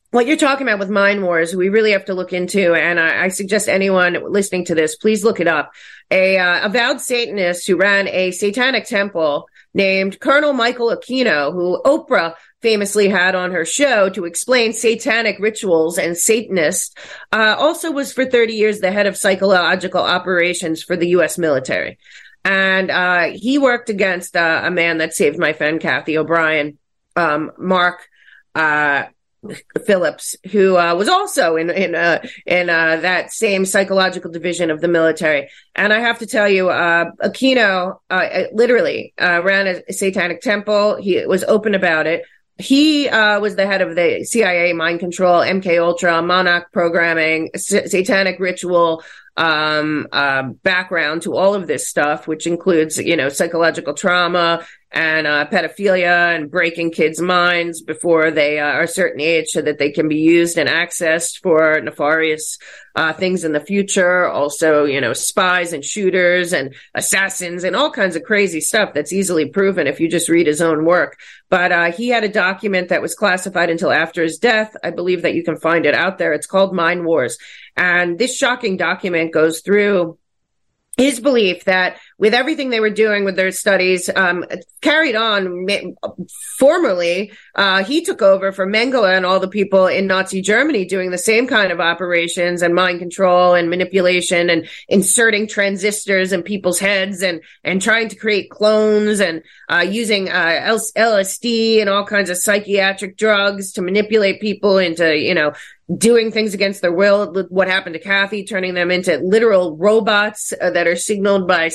what 0.09 0.27
you're 0.27 0.37
talking 0.37 0.67
about 0.67 0.79
with 0.79 0.89
mind 0.89 1.21
wars, 1.21 1.55
we 1.55 1.69
really 1.69 1.91
have 1.91 2.05
to 2.05 2.13
look 2.13 2.33
into, 2.33 2.73
and 2.73 2.99
I, 2.99 3.25
I 3.25 3.27
suggest 3.27 3.67
anyone 3.67 4.31
listening 4.31 4.65
to 4.65 4.75
this, 4.75 4.95
please 4.95 5.23
look 5.23 5.39
it 5.39 5.47
up. 5.47 5.71
A 6.09 6.37
uh, 6.37 6.65
avowed 6.65 7.01
Satanist 7.01 7.67
who 7.67 7.75
ran 7.75 8.07
a 8.07 8.31
satanic 8.31 8.85
temple 8.85 9.47
named 9.73 10.19
Colonel 10.19 10.53
Michael 10.53 10.95
Aquino, 10.95 11.51
who 11.51 11.81
Oprah 11.83 12.35
famously 12.65 13.07
had 13.07 13.35
on 13.35 13.51
her 13.51 13.63
show 13.63 14.09
to 14.09 14.25
explain 14.25 14.73
satanic 14.73 15.37
rituals 15.37 15.99
and 15.99 16.17
Satanists, 16.17 16.95
uh, 17.31 17.55
also 17.59 17.91
was 17.91 18.11
for 18.11 18.25
30 18.25 18.53
years 18.53 18.79
the 18.79 18.91
head 18.91 19.05
of 19.05 19.15
psychological 19.15 20.01
operations 20.01 20.81
for 20.81 20.95
the 20.97 21.09
U.S. 21.09 21.37
military. 21.37 21.99
And 22.43 22.89
uh, 22.89 23.29
he 23.35 23.59
worked 23.59 23.91
against 23.91 24.35
uh, 24.35 24.61
a 24.63 24.71
man 24.71 24.97
that 24.97 25.13
saved 25.13 25.37
my 25.37 25.53
friend 25.53 25.79
Cathy 25.79 26.17
O'Brien, 26.17 26.79
um, 27.15 27.51
Mark 27.59 28.07
uh, 28.55 29.03
Phillips, 29.85 30.35
who 30.51 30.75
uh, 30.75 30.95
was 30.95 31.07
also 31.07 31.57
in 31.57 31.69
in 31.69 31.93
uh, 31.93 32.25
in 32.47 32.65
that 32.65 33.31
same 33.31 33.65
psychological 33.65 34.31
division 34.31 34.71
of 34.71 34.81
the 34.81 34.87
military. 34.87 35.49
And 35.75 35.93
I 35.93 35.99
have 35.99 36.17
to 36.17 36.25
tell 36.25 36.49
you, 36.49 36.65
Aquino 36.65 37.99
literally 38.53 39.13
ran 39.19 39.67
a 39.67 39.93
satanic 39.93 40.41
temple. 40.41 40.95
He 40.95 41.23
was 41.27 41.43
open 41.43 41.75
about 41.75 42.07
it. 42.07 42.23
He 42.57 43.09
was 43.09 43.55
the 43.55 43.65
head 43.67 43.81
of 43.81 43.95
the 43.95 44.23
CIA 44.23 44.73
mind 44.73 44.99
control, 44.99 45.41
MK 45.41 45.77
Ultra, 45.81 46.21
Monarch 46.21 46.71
programming, 46.71 47.49
s- 47.53 47.91
satanic 47.91 48.39
ritual, 48.39 49.03
um, 49.37 50.07
uh, 50.13 50.43
background 50.63 51.23
to 51.23 51.35
all 51.35 51.53
of 51.53 51.67
this 51.67 51.89
stuff, 51.89 52.27
which 52.27 52.47
includes, 52.47 52.97
you 52.97 53.17
know, 53.17 53.27
psychological 53.29 53.93
trauma 53.93 54.65
and 54.95 55.27
uh, 55.27 55.45
pedophilia 55.51 56.33
and 56.33 56.49
breaking 56.49 56.89
kids' 56.89 57.19
minds 57.19 57.81
before 57.81 58.31
they 58.31 58.59
uh, 58.59 58.65
are 58.65 58.83
a 58.83 58.87
certain 58.87 59.19
age 59.19 59.49
so 59.49 59.61
that 59.61 59.77
they 59.77 59.91
can 59.91 60.07
be 60.07 60.15
used 60.15 60.57
and 60.57 60.69
accessed 60.69 61.41
for 61.41 61.81
nefarious 61.81 62.57
uh, 62.95 63.11
things 63.11 63.43
in 63.43 63.51
the 63.51 63.59
future. 63.59 64.25
Also, 64.25 64.85
you 64.85 65.01
know, 65.01 65.11
spies 65.11 65.73
and 65.73 65.83
shooters 65.83 66.53
and 66.53 66.73
assassins 66.93 67.65
and 67.65 67.75
all 67.75 67.91
kinds 67.91 68.15
of 68.15 68.23
crazy 68.23 68.61
stuff 68.61 68.93
that's 68.93 69.11
easily 69.11 69.49
proven 69.49 69.85
if 69.85 69.99
you 69.99 70.07
just 70.07 70.29
read 70.29 70.47
his 70.47 70.61
own 70.61 70.85
work. 70.85 71.19
But 71.49 71.73
uh, 71.73 71.91
he 71.91 72.07
had 72.07 72.23
a 72.23 72.29
document 72.29 72.87
that 72.87 73.01
was 73.01 73.15
classified 73.15 73.69
until 73.69 73.91
after 73.91 74.23
his 74.23 74.37
death. 74.37 74.77
I 74.81 74.91
believe 74.91 75.23
that 75.23 75.35
you 75.35 75.43
can 75.43 75.57
find 75.57 75.85
it 75.85 75.93
out 75.93 76.19
there. 76.19 76.31
It's 76.31 76.47
called 76.47 76.73
Mind 76.73 77.03
Wars. 77.03 77.37
And 77.75 78.17
this 78.17 78.37
shocking 78.37 78.77
document 78.77 79.33
goes 79.33 79.59
through 79.59 80.17
his 80.97 81.19
belief 81.19 81.65
that 81.65 81.97
with 82.17 82.33
everything 82.33 82.69
they 82.69 82.79
were 82.79 82.89
doing 82.89 83.25
with 83.25 83.35
their 83.35 83.51
studies, 83.51 84.09
um, 84.15 84.45
carried 84.81 85.15
on 85.15 85.67
formerly, 86.57 87.33
uh, 87.55 87.83
he 87.83 88.03
took 88.03 88.21
over 88.21 88.51
for 88.51 88.65
Mengele 88.65 89.15
and 89.15 89.25
all 89.25 89.39
the 89.39 89.49
people 89.49 89.87
in 89.87 90.07
Nazi 90.07 90.41
Germany 90.41 90.85
doing 90.85 91.11
the 91.11 91.17
same 91.17 91.45
kind 91.45 91.71
of 91.71 91.81
operations 91.81 92.61
and 92.61 92.73
mind 92.73 92.99
control 92.99 93.53
and 93.53 93.69
manipulation 93.69 94.49
and 94.49 94.67
inserting 94.87 95.47
transistors 95.47 96.31
in 96.31 96.41
people's 96.41 96.79
heads 96.79 97.21
and, 97.21 97.41
and 97.63 97.81
trying 97.81 98.07
to 98.09 98.15
create 98.15 98.49
clones 98.49 99.19
and, 99.19 99.43
uh, 99.69 99.85
using, 99.87 100.29
uh, 100.29 100.77
LSD 100.95 101.81
and 101.81 101.89
all 101.89 102.05
kinds 102.05 102.29
of 102.29 102.37
psychiatric 102.37 103.17
drugs 103.17 103.73
to 103.73 103.81
manipulate 103.81 104.39
people 104.39 104.77
into, 104.77 105.17
you 105.17 105.33
know, 105.33 105.51
doing 105.95 106.31
things 106.31 106.53
against 106.53 106.81
their 106.81 106.91
will. 106.91 107.45
What 107.49 107.67
happened 107.67 107.93
to 107.93 107.99
Cathy, 107.99 108.43
turning 108.43 108.73
them 108.73 108.89
into 108.89 109.17
literal 109.17 109.77
robots 109.77 110.51
uh, 110.59 110.71
that 110.71 110.87
are 110.87 110.95
signaled 110.95 111.47
by 111.47 111.69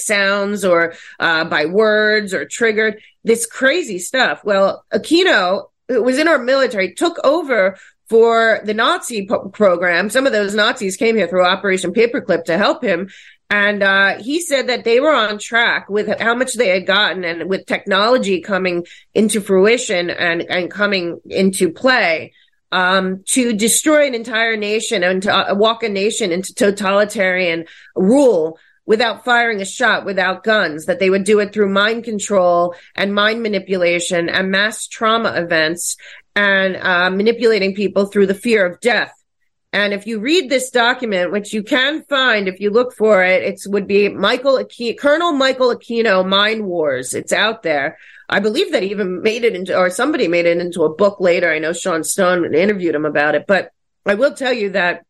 or 0.64 0.94
uh, 1.18 1.44
by 1.44 1.66
words 1.66 2.34
or 2.34 2.44
triggered. 2.44 3.00
This 3.24 3.46
crazy 3.46 3.98
stuff. 3.98 4.42
Well, 4.44 4.84
Aquino, 4.92 5.68
who 5.88 6.02
was 6.02 6.18
in 6.18 6.28
our 6.28 6.38
military, 6.38 6.94
took 6.94 7.18
over 7.24 7.76
for 8.08 8.60
the 8.64 8.74
Nazi 8.74 9.26
program. 9.52 10.10
Some 10.10 10.26
of 10.26 10.32
those 10.32 10.54
Nazis 10.54 10.96
came 10.96 11.16
here 11.16 11.28
through 11.28 11.44
Operation 11.44 11.92
Paperclip 11.92 12.44
to 12.44 12.58
help 12.58 12.82
him. 12.82 13.08
And 13.50 13.82
uh, 13.82 14.22
he 14.22 14.40
said 14.40 14.68
that 14.68 14.84
they 14.84 15.00
were 15.00 15.14
on 15.14 15.38
track 15.38 15.88
with 15.88 16.20
how 16.20 16.34
much 16.34 16.54
they 16.54 16.68
had 16.68 16.86
gotten 16.86 17.24
and 17.24 17.48
with 17.48 17.66
technology 17.66 18.40
coming 18.40 18.86
into 19.12 19.40
fruition 19.40 20.08
and, 20.10 20.42
and 20.42 20.70
coming 20.70 21.20
into 21.28 21.72
play 21.72 22.32
um, 22.72 23.24
to 23.26 23.52
destroy 23.52 24.06
an 24.06 24.14
entire 24.14 24.56
nation 24.56 25.02
and 25.02 25.22
to 25.24 25.34
uh, 25.34 25.54
walk 25.54 25.82
a 25.82 25.88
nation 25.88 26.32
into 26.32 26.54
totalitarian 26.54 27.64
rule 27.96 28.58
without 28.90 29.24
firing 29.24 29.60
a 29.60 29.64
shot, 29.64 30.04
without 30.04 30.42
guns, 30.42 30.86
that 30.86 30.98
they 30.98 31.08
would 31.08 31.22
do 31.22 31.38
it 31.38 31.52
through 31.52 31.68
mind 31.68 32.02
control 32.02 32.74
and 32.96 33.14
mind 33.14 33.40
manipulation 33.40 34.28
and 34.28 34.50
mass 34.50 34.88
trauma 34.88 35.32
events 35.36 35.96
and 36.34 36.76
uh, 36.76 37.08
manipulating 37.08 37.72
people 37.72 38.06
through 38.06 38.26
the 38.26 38.34
fear 38.34 38.66
of 38.66 38.80
death. 38.80 39.12
And 39.72 39.94
if 39.94 40.08
you 40.08 40.18
read 40.18 40.50
this 40.50 40.70
document, 40.70 41.30
which 41.30 41.52
you 41.52 41.62
can 41.62 42.02
find 42.02 42.48
if 42.48 42.58
you 42.58 42.70
look 42.70 42.92
for 42.92 43.22
it, 43.22 43.44
it 43.44 43.60
would 43.68 43.86
be 43.86 44.08
Michael 44.08 44.58
Aquino, 44.58 44.98
Colonel 44.98 45.34
Michael 45.34 45.72
Aquino, 45.72 46.28
Mind 46.28 46.66
Wars. 46.66 47.14
It's 47.14 47.32
out 47.32 47.62
there. 47.62 47.96
I 48.28 48.40
believe 48.40 48.72
that 48.72 48.82
he 48.82 48.90
even 48.90 49.22
made 49.22 49.44
it 49.44 49.54
into, 49.54 49.78
or 49.78 49.90
somebody 49.90 50.26
made 50.26 50.46
it 50.46 50.58
into 50.58 50.82
a 50.82 50.92
book 50.92 51.20
later. 51.20 51.48
I 51.48 51.60
know 51.60 51.72
Sean 51.72 52.02
Stone 52.02 52.52
interviewed 52.56 52.96
him 52.96 53.04
about 53.04 53.36
it, 53.36 53.44
but 53.46 53.70
I 54.04 54.14
will 54.14 54.34
tell 54.34 54.52
you 54.52 54.70
that 54.70 55.04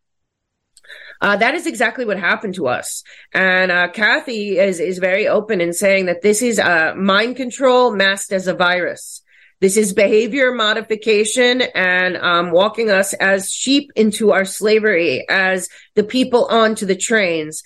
uh, 1.21 1.37
that 1.37 1.55
is 1.55 1.67
exactly 1.67 2.05
what 2.05 2.19
happened 2.19 2.55
to 2.55 2.67
us. 2.67 3.03
And 3.33 3.71
uh, 3.71 3.89
Cathy 3.89 4.59
is 4.59 4.81
is 4.81 4.99
very 4.99 5.29
open 5.29 5.61
in 5.61 5.73
saying 5.73 6.07
that 6.07 6.23
this 6.23 6.43
is 6.43 6.59
uh, 6.59 6.95
mind 6.97 7.37
control 7.37 7.95
masked 7.95 8.33
as 8.33 8.47
a 8.47 8.55
virus. 8.55 9.23
This 9.61 9.77
is 9.77 9.93
behavior 9.93 10.55
modification 10.55 11.61
and 11.61 12.17
um, 12.17 12.51
walking 12.51 12.91
us 12.91 13.13
as 13.13 13.53
sheep 13.53 13.91
into 13.95 14.33
our 14.33 14.47
slavery, 14.47 15.27
as 15.29 15.69
the 15.95 16.03
people 16.03 16.47
onto 16.47 16.87
the 16.87 16.97
trains 16.97 17.63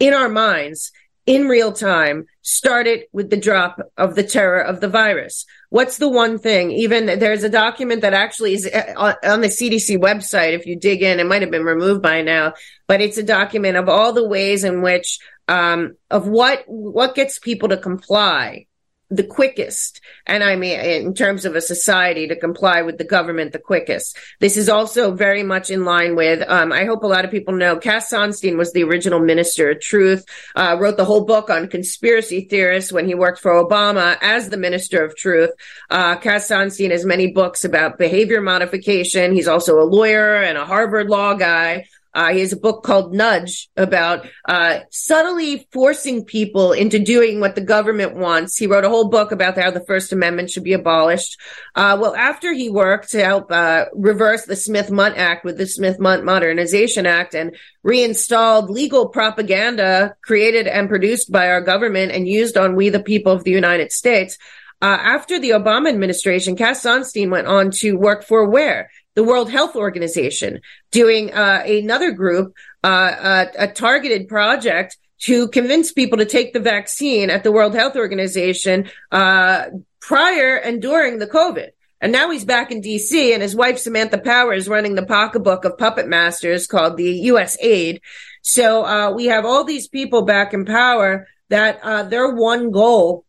in 0.00 0.12
our 0.12 0.28
minds 0.28 0.90
in 1.26 1.46
real 1.46 1.72
time 1.72 2.26
started 2.42 3.04
with 3.12 3.30
the 3.30 3.36
drop 3.36 3.80
of 3.96 4.16
the 4.16 4.24
terror 4.24 4.60
of 4.60 4.80
the 4.80 4.88
virus. 4.88 5.46
What's 5.70 5.98
the 5.98 6.08
one 6.08 6.38
thing? 6.38 6.72
Even 6.72 7.06
there's 7.06 7.44
a 7.44 7.48
document 7.48 8.02
that 8.02 8.12
actually 8.12 8.54
is 8.54 8.66
uh, 8.66 9.14
on 9.22 9.40
the 9.40 9.48
CDC 9.48 9.98
website. 9.98 10.52
If 10.52 10.66
you 10.66 10.76
dig 10.76 11.02
in, 11.02 11.20
it 11.20 11.26
might 11.26 11.42
have 11.42 11.50
been 11.50 11.64
removed 11.64 12.02
by 12.02 12.22
now, 12.22 12.54
but 12.86 13.00
it's 13.00 13.18
a 13.18 13.22
document 13.22 13.76
of 13.76 13.88
all 13.88 14.12
the 14.12 14.26
ways 14.26 14.64
in 14.64 14.82
which, 14.82 15.20
um, 15.46 15.96
of 16.10 16.26
what, 16.26 16.64
what 16.66 17.14
gets 17.14 17.38
people 17.38 17.68
to 17.68 17.76
comply 17.76 18.66
the 19.10 19.24
quickest. 19.24 20.00
And 20.26 20.44
I 20.44 20.54
mean, 20.54 20.78
in 20.78 21.14
terms 21.14 21.44
of 21.44 21.56
a 21.56 21.60
society 21.60 22.28
to 22.28 22.36
comply 22.36 22.82
with 22.82 22.96
the 22.96 23.04
government 23.04 23.52
the 23.52 23.58
quickest. 23.58 24.16
This 24.38 24.56
is 24.56 24.68
also 24.68 25.12
very 25.12 25.42
much 25.42 25.68
in 25.68 25.84
line 25.84 26.14
with, 26.14 26.48
um, 26.48 26.72
I 26.72 26.84
hope 26.84 27.02
a 27.02 27.08
lot 27.08 27.24
of 27.24 27.30
people 27.30 27.54
know 27.54 27.76
Cass 27.76 28.10
Sunstein 28.10 28.56
was 28.56 28.72
the 28.72 28.84
original 28.84 29.18
minister 29.18 29.70
of 29.70 29.80
truth, 29.80 30.24
uh, 30.54 30.76
wrote 30.78 30.96
the 30.96 31.04
whole 31.04 31.24
book 31.24 31.50
on 31.50 31.68
conspiracy 31.68 32.42
theorists 32.42 32.92
when 32.92 33.06
he 33.06 33.14
worked 33.14 33.40
for 33.40 33.52
Obama 33.52 34.16
as 34.22 34.48
the 34.48 34.56
minister 34.56 35.04
of 35.04 35.16
truth. 35.16 35.50
Uh, 35.90 36.16
Cass 36.16 36.48
Sunstein 36.48 36.92
has 36.92 37.04
many 37.04 37.32
books 37.32 37.64
about 37.64 37.98
behavior 37.98 38.40
modification. 38.40 39.32
He's 39.32 39.48
also 39.48 39.80
a 39.80 39.84
lawyer 39.84 40.36
and 40.36 40.56
a 40.56 40.64
Harvard 40.64 41.08
law 41.08 41.34
guy. 41.34 41.86
Uh, 42.12 42.32
he 42.32 42.40
has 42.40 42.52
a 42.52 42.56
book 42.56 42.82
called 42.82 43.14
Nudge 43.14 43.70
about 43.76 44.26
uh, 44.46 44.80
subtly 44.90 45.68
forcing 45.72 46.24
people 46.24 46.72
into 46.72 46.98
doing 46.98 47.40
what 47.40 47.54
the 47.54 47.60
government 47.60 48.14
wants. 48.16 48.56
He 48.56 48.66
wrote 48.66 48.84
a 48.84 48.88
whole 48.88 49.08
book 49.08 49.32
about 49.32 49.56
how 49.56 49.70
the 49.70 49.84
First 49.84 50.12
Amendment 50.12 50.50
should 50.50 50.64
be 50.64 50.72
abolished. 50.72 51.38
Uh, 51.74 51.96
well, 52.00 52.14
after 52.16 52.52
he 52.52 52.68
worked 52.68 53.10
to 53.10 53.24
help 53.24 53.52
uh, 53.52 53.86
reverse 53.94 54.44
the 54.44 54.56
Smith-Mundt 54.56 55.16
Act 55.16 55.44
with 55.44 55.56
the 55.56 55.66
Smith-Mundt 55.66 56.24
Modernization 56.24 57.06
Act 57.06 57.34
and 57.34 57.56
reinstalled 57.82 58.70
legal 58.70 59.08
propaganda 59.08 60.14
created 60.22 60.66
and 60.66 60.88
produced 60.88 61.30
by 61.30 61.48
our 61.48 61.60
government 61.60 62.12
and 62.12 62.26
used 62.26 62.56
on 62.56 62.76
we 62.76 62.88
the 62.88 63.02
people 63.02 63.32
of 63.32 63.44
the 63.44 63.50
United 63.50 63.92
States. 63.92 64.36
Uh, 64.82 64.86
after 64.98 65.38
the 65.38 65.50
Obama 65.50 65.90
administration, 65.90 66.56
Cass 66.56 66.82
Sunstein 66.82 67.30
went 67.30 67.46
on 67.46 67.70
to 67.70 67.92
work 67.92 68.24
for 68.24 68.48
where? 68.48 68.90
The 69.20 69.24
World 69.24 69.50
Health 69.50 69.76
Organization, 69.76 70.62
doing 70.90 71.30
uh, 71.34 71.62
another 71.66 72.10
group, 72.10 72.54
uh, 72.82 73.48
a, 73.58 73.64
a 73.64 73.68
targeted 73.68 74.28
project 74.28 74.96
to 75.24 75.46
convince 75.48 75.92
people 75.92 76.16
to 76.16 76.24
take 76.24 76.54
the 76.54 76.58
vaccine 76.58 77.28
at 77.28 77.44
the 77.44 77.52
World 77.52 77.74
Health 77.74 77.96
Organization 77.96 78.88
uh, 79.12 79.66
prior 80.00 80.56
and 80.56 80.80
during 80.80 81.18
the 81.18 81.26
COVID. 81.26 81.68
And 82.00 82.12
now 82.12 82.30
he's 82.30 82.46
back 82.46 82.72
in 82.72 82.80
DC 82.80 83.34
and 83.34 83.42
his 83.42 83.54
wife, 83.54 83.78
Samantha 83.78 84.16
Power, 84.16 84.54
is 84.54 84.70
running 84.70 84.94
the 84.94 85.04
pocketbook 85.04 85.66
of 85.66 85.76
puppet 85.76 86.08
masters 86.08 86.66
called 86.66 86.96
the 86.96 87.12
US 87.32 87.58
Aid. 87.60 88.00
So, 88.40 88.86
uh, 88.86 89.12
we 89.12 89.26
have 89.26 89.44
all 89.44 89.64
these 89.64 89.86
people 89.86 90.22
back 90.22 90.54
in 90.54 90.64
power 90.64 91.26
that, 91.50 91.78
uh, 91.82 92.04
their 92.04 92.34
one 92.34 92.70
goal 92.70 93.26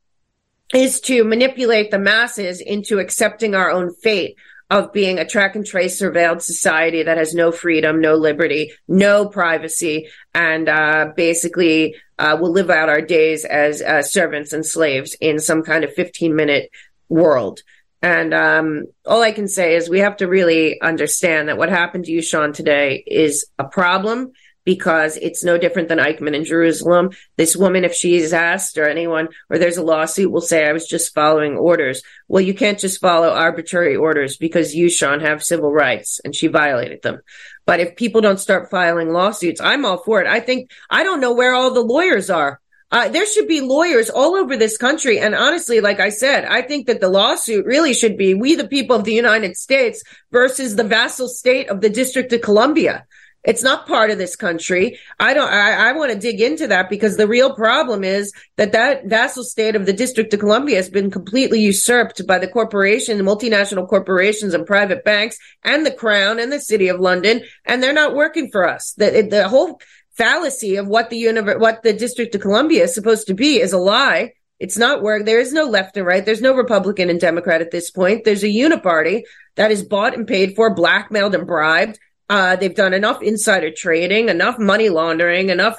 is 0.73 1.01
to 1.01 1.25
manipulate 1.25 1.91
the 1.91 1.99
masses 1.99 2.61
into 2.61 2.99
accepting 2.99 3.55
our 3.55 3.69
own 3.69 3.93
fate 3.93 4.37
of 4.71 4.93
being 4.93 5.19
a 5.19 5.27
track 5.27 5.55
and 5.55 5.65
trace 5.65 6.01
surveilled 6.01 6.41
society 6.41 7.03
that 7.03 7.17
has 7.17 7.35
no 7.35 7.51
freedom, 7.51 7.99
no 7.99 8.15
liberty, 8.15 8.71
no 8.87 9.27
privacy, 9.27 10.07
and 10.33 10.69
uh, 10.69 11.09
basically 11.15 11.93
uh, 12.17 12.37
will 12.39 12.51
live 12.51 12.69
out 12.69 12.87
our 12.87 13.01
days 13.01 13.43
as 13.43 13.81
uh, 13.81 14.01
servants 14.01 14.53
and 14.53 14.65
slaves 14.65 15.13
in 15.19 15.39
some 15.39 15.61
kind 15.61 15.83
of 15.83 15.93
15 15.93 16.33
minute 16.33 16.71
world. 17.09 17.59
And 18.01 18.33
um, 18.33 18.85
all 19.05 19.21
I 19.21 19.33
can 19.33 19.49
say 19.49 19.75
is 19.75 19.89
we 19.89 19.99
have 19.99 20.15
to 20.17 20.27
really 20.27 20.79
understand 20.79 21.49
that 21.49 21.57
what 21.57 21.69
happened 21.69 22.05
to 22.05 22.11
you, 22.11 22.21
Sean, 22.21 22.53
today 22.53 23.03
is 23.05 23.45
a 23.59 23.65
problem 23.65 24.31
because 24.63 25.17
it's 25.17 25.43
no 25.43 25.57
different 25.57 25.89
than 25.89 25.97
Eichmann 25.97 26.35
in 26.35 26.45
Jerusalem. 26.45 27.11
This 27.37 27.55
woman, 27.55 27.83
if 27.83 27.93
she's 27.93 28.33
asked 28.33 28.77
or 28.77 28.87
anyone, 28.87 29.29
or 29.49 29.57
there's 29.57 29.77
a 29.77 29.83
lawsuit, 29.83 30.31
will 30.31 30.41
say, 30.41 30.67
I 30.67 30.73
was 30.73 30.87
just 30.87 31.13
following 31.13 31.57
orders. 31.57 32.03
Well, 32.27 32.41
you 32.41 32.53
can't 32.53 32.79
just 32.79 33.01
follow 33.01 33.29
arbitrary 33.29 33.95
orders 33.95 34.37
because 34.37 34.75
you, 34.75 34.89
Sean, 34.89 35.19
have 35.19 35.43
civil 35.43 35.71
rights 35.71 36.19
and 36.23 36.35
she 36.35 36.47
violated 36.47 37.01
them. 37.01 37.21
But 37.65 37.79
if 37.79 37.95
people 37.95 38.21
don't 38.21 38.39
start 38.39 38.69
filing 38.69 39.11
lawsuits, 39.11 39.61
I'm 39.61 39.85
all 39.85 39.97
for 39.97 40.21
it. 40.21 40.27
I 40.27 40.39
think, 40.39 40.71
I 40.89 41.03
don't 41.03 41.21
know 41.21 41.33
where 41.33 41.53
all 41.53 41.73
the 41.73 41.81
lawyers 41.81 42.29
are. 42.29 42.59
Uh, 42.91 43.07
there 43.07 43.25
should 43.25 43.47
be 43.47 43.61
lawyers 43.61 44.09
all 44.09 44.35
over 44.35 44.57
this 44.57 44.77
country. 44.77 45.17
And 45.17 45.33
honestly, 45.33 45.79
like 45.79 46.01
I 46.01 46.09
said, 46.09 46.43
I 46.43 46.61
think 46.61 46.87
that 46.87 46.99
the 46.99 47.07
lawsuit 47.07 47.65
really 47.65 47.93
should 47.93 48.17
be 48.17 48.33
we, 48.33 48.55
the 48.55 48.67
people 48.67 48.97
of 48.97 49.05
the 49.05 49.13
United 49.13 49.55
States 49.55 50.03
versus 50.31 50.75
the 50.75 50.83
vassal 50.83 51.29
state 51.29 51.69
of 51.69 51.79
the 51.79 51.89
District 51.89 52.33
of 52.33 52.41
Columbia. 52.41 53.05
It's 53.43 53.63
not 53.63 53.87
part 53.87 54.11
of 54.11 54.19
this 54.19 54.35
country. 54.35 54.99
I 55.19 55.33
don't, 55.33 55.51
I, 55.51 55.89
I 55.89 55.91
want 55.93 56.11
to 56.11 56.19
dig 56.19 56.41
into 56.41 56.67
that 56.67 56.89
because 56.91 57.17
the 57.17 57.27
real 57.27 57.55
problem 57.55 58.03
is 58.03 58.31
that 58.57 58.73
that 58.73 59.05
vassal 59.05 59.43
state 59.43 59.75
of 59.75 59.87
the 59.87 59.93
District 59.93 60.31
of 60.33 60.39
Columbia 60.39 60.75
has 60.75 60.91
been 60.91 61.09
completely 61.09 61.59
usurped 61.59 62.25
by 62.27 62.37
the 62.37 62.47
corporation, 62.47 63.17
multinational 63.19 63.87
corporations 63.87 64.53
and 64.53 64.65
private 64.65 65.03
banks 65.03 65.37
and 65.63 65.85
the 65.85 65.91
crown 65.91 66.39
and 66.39 66.51
the 66.51 66.59
city 66.59 66.87
of 66.87 66.99
London. 66.99 67.41
And 67.65 67.81
they're 67.81 67.93
not 67.93 68.13
working 68.13 68.51
for 68.51 68.69
us. 68.69 68.93
The, 68.97 69.27
the 69.27 69.47
whole 69.47 69.81
fallacy 70.11 70.75
of 70.75 70.87
what 70.87 71.09
the 71.09 71.17
universe, 71.17 71.59
what 71.59 71.81
the 71.81 71.93
District 71.93 72.35
of 72.35 72.41
Columbia 72.41 72.83
is 72.83 72.93
supposed 72.93 73.25
to 73.27 73.33
be 73.33 73.59
is 73.59 73.73
a 73.73 73.79
lie. 73.79 74.33
It's 74.59 74.77
not 74.77 75.01
work. 75.01 75.25
There 75.25 75.39
is 75.39 75.51
no 75.51 75.65
left 75.65 75.97
and 75.97 76.05
right. 76.05 76.23
There's 76.23 76.41
no 76.41 76.53
Republican 76.53 77.09
and 77.09 77.19
Democrat 77.19 77.61
at 77.61 77.71
this 77.71 77.89
point. 77.89 78.23
There's 78.23 78.43
a 78.43 78.47
uniparty 78.47 79.23
that 79.55 79.71
is 79.71 79.83
bought 79.83 80.13
and 80.13 80.27
paid 80.27 80.55
for, 80.55 80.75
blackmailed 80.75 81.33
and 81.33 81.47
bribed 81.47 81.97
uh, 82.31 82.55
they've 82.55 82.73
done 82.73 82.93
enough 82.93 83.21
insider 83.21 83.69
trading, 83.69 84.29
enough 84.29 84.57
money 84.57 84.87
laundering, 84.87 85.49
enough 85.49 85.77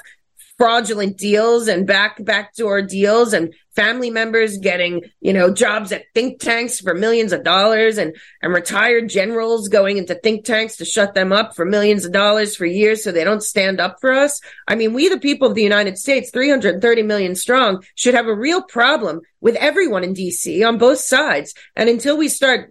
fraudulent 0.55 1.17
deals 1.17 1.67
and 1.67 1.87
back 1.87 2.23
backdoor 2.23 2.79
deals 2.79 3.33
and 3.33 3.55
family 3.75 4.11
members 4.11 4.59
getting 4.59 5.01
you 5.19 5.33
know 5.33 5.51
jobs 5.51 5.91
at 5.91 6.03
think 6.13 6.39
tanks 6.39 6.79
for 6.79 6.93
millions 6.93 7.33
of 7.33 7.43
dollars 7.43 7.97
and 7.97 8.15
and 8.43 8.53
retired 8.53 9.09
generals 9.09 9.67
going 9.67 9.97
into 9.97 10.13
think 10.13 10.45
tanks 10.45 10.77
to 10.77 10.85
shut 10.85 11.15
them 11.15 11.31
up 11.31 11.55
for 11.55 11.65
millions 11.65 12.05
of 12.05 12.11
dollars 12.11 12.55
for 12.55 12.67
years 12.67 13.03
so 13.03 13.11
they 13.11 13.23
don't 13.23 13.41
stand 13.41 13.79
up 13.79 13.97
for 13.99 14.11
us. 14.11 14.39
I 14.67 14.75
mean 14.75 14.93
we 14.93 15.09
the 15.09 15.19
people 15.19 15.47
of 15.47 15.55
the 15.55 15.63
united 15.63 15.97
states 15.97 16.29
330 16.29 17.01
million 17.01 17.33
strong 17.33 17.83
should 17.95 18.13
have 18.13 18.27
a 18.27 18.35
real 18.35 18.61
problem 18.61 19.21
with 19.41 19.55
everyone 19.55 20.03
in 20.03 20.13
dc 20.13 20.67
on 20.67 20.77
both 20.77 20.99
sides. 20.99 21.55
And 21.75 21.89
until 21.89 22.15
we 22.15 22.29
start 22.29 22.69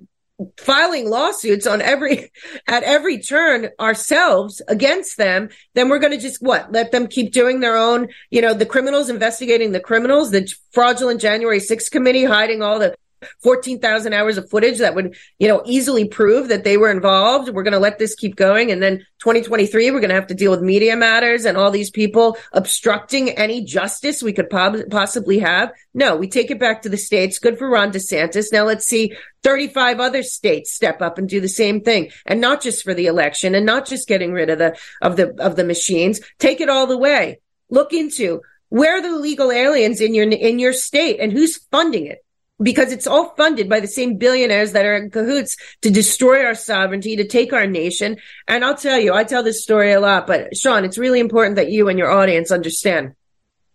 filing 0.58 1.08
lawsuits 1.08 1.66
on 1.66 1.80
every 1.80 2.30
at 2.66 2.82
every 2.82 3.18
turn 3.18 3.68
ourselves 3.78 4.60
against 4.66 5.16
them 5.16 5.48
then 5.74 5.88
we're 5.88 5.98
going 5.98 6.12
to 6.12 6.18
just 6.18 6.42
what 6.42 6.72
let 6.72 6.90
them 6.90 7.06
keep 7.06 7.32
doing 7.32 7.60
their 7.60 7.76
own 7.76 8.08
you 8.30 8.40
know 8.40 8.54
the 8.54 8.66
criminals 8.66 9.08
investigating 9.08 9.72
the 9.72 9.80
criminals 9.80 10.30
the 10.30 10.50
fraudulent 10.72 11.20
january 11.20 11.60
6th 11.60 11.90
committee 11.90 12.24
hiding 12.24 12.62
all 12.62 12.78
the 12.78 12.94
14,000 13.42 14.12
hours 14.12 14.38
of 14.38 14.48
footage 14.50 14.78
that 14.78 14.94
would, 14.94 15.16
you 15.38 15.48
know, 15.48 15.62
easily 15.64 16.06
prove 16.06 16.48
that 16.48 16.64
they 16.64 16.76
were 16.76 16.90
involved. 16.90 17.48
We're 17.48 17.62
going 17.62 17.72
to 17.72 17.78
let 17.78 17.98
this 17.98 18.14
keep 18.14 18.36
going. 18.36 18.70
And 18.70 18.82
then 18.82 18.98
2023, 19.20 19.90
we're 19.90 20.00
going 20.00 20.08
to 20.08 20.14
have 20.14 20.26
to 20.28 20.34
deal 20.34 20.50
with 20.50 20.60
media 20.60 20.96
matters 20.96 21.44
and 21.44 21.56
all 21.56 21.70
these 21.70 21.90
people 21.90 22.36
obstructing 22.52 23.30
any 23.30 23.64
justice 23.64 24.22
we 24.22 24.32
could 24.32 24.50
possibly 24.50 25.38
have. 25.38 25.72
No, 25.94 26.16
we 26.16 26.28
take 26.28 26.50
it 26.50 26.58
back 26.58 26.82
to 26.82 26.88
the 26.88 26.96
states. 26.96 27.38
Good 27.38 27.58
for 27.58 27.68
Ron 27.68 27.92
DeSantis. 27.92 28.52
Now 28.52 28.64
let's 28.64 28.86
see 28.86 29.14
35 29.42 30.00
other 30.00 30.22
states 30.22 30.72
step 30.72 31.02
up 31.02 31.18
and 31.18 31.28
do 31.28 31.40
the 31.40 31.48
same 31.48 31.80
thing. 31.80 32.10
And 32.26 32.40
not 32.40 32.62
just 32.62 32.82
for 32.82 32.94
the 32.94 33.06
election 33.06 33.54
and 33.54 33.66
not 33.66 33.86
just 33.86 34.08
getting 34.08 34.32
rid 34.32 34.50
of 34.50 34.58
the, 34.58 34.76
of 35.00 35.16
the, 35.16 35.34
of 35.40 35.56
the 35.56 35.64
machines. 35.64 36.20
Take 36.38 36.60
it 36.60 36.68
all 36.68 36.86
the 36.86 36.98
way. 36.98 37.40
Look 37.70 37.92
into 37.92 38.40
where 38.68 38.96
are 38.96 39.02
the 39.02 39.18
legal 39.18 39.52
aliens 39.52 40.00
in 40.00 40.14
your, 40.14 40.28
in 40.28 40.58
your 40.58 40.72
state 40.72 41.20
and 41.20 41.32
who's 41.32 41.58
funding 41.70 42.06
it? 42.06 42.24
Because 42.62 42.92
it's 42.92 43.06
all 43.06 43.34
funded 43.36 43.68
by 43.68 43.80
the 43.80 43.86
same 43.86 44.16
billionaires 44.16 44.72
that 44.72 44.86
are 44.86 44.96
in 44.96 45.10
cahoots 45.10 45.56
to 45.82 45.90
destroy 45.90 46.44
our 46.44 46.54
sovereignty, 46.54 47.16
to 47.16 47.26
take 47.26 47.52
our 47.52 47.66
nation. 47.66 48.16
And 48.46 48.64
I'll 48.64 48.76
tell 48.76 48.98
you, 48.98 49.14
I 49.14 49.24
tell 49.24 49.42
this 49.42 49.62
story 49.62 49.92
a 49.92 50.00
lot, 50.00 50.26
but 50.26 50.56
Sean, 50.56 50.84
it's 50.84 50.98
really 50.98 51.20
important 51.20 51.56
that 51.56 51.70
you 51.70 51.88
and 51.88 51.98
your 51.98 52.10
audience 52.10 52.50
understand. 52.50 53.14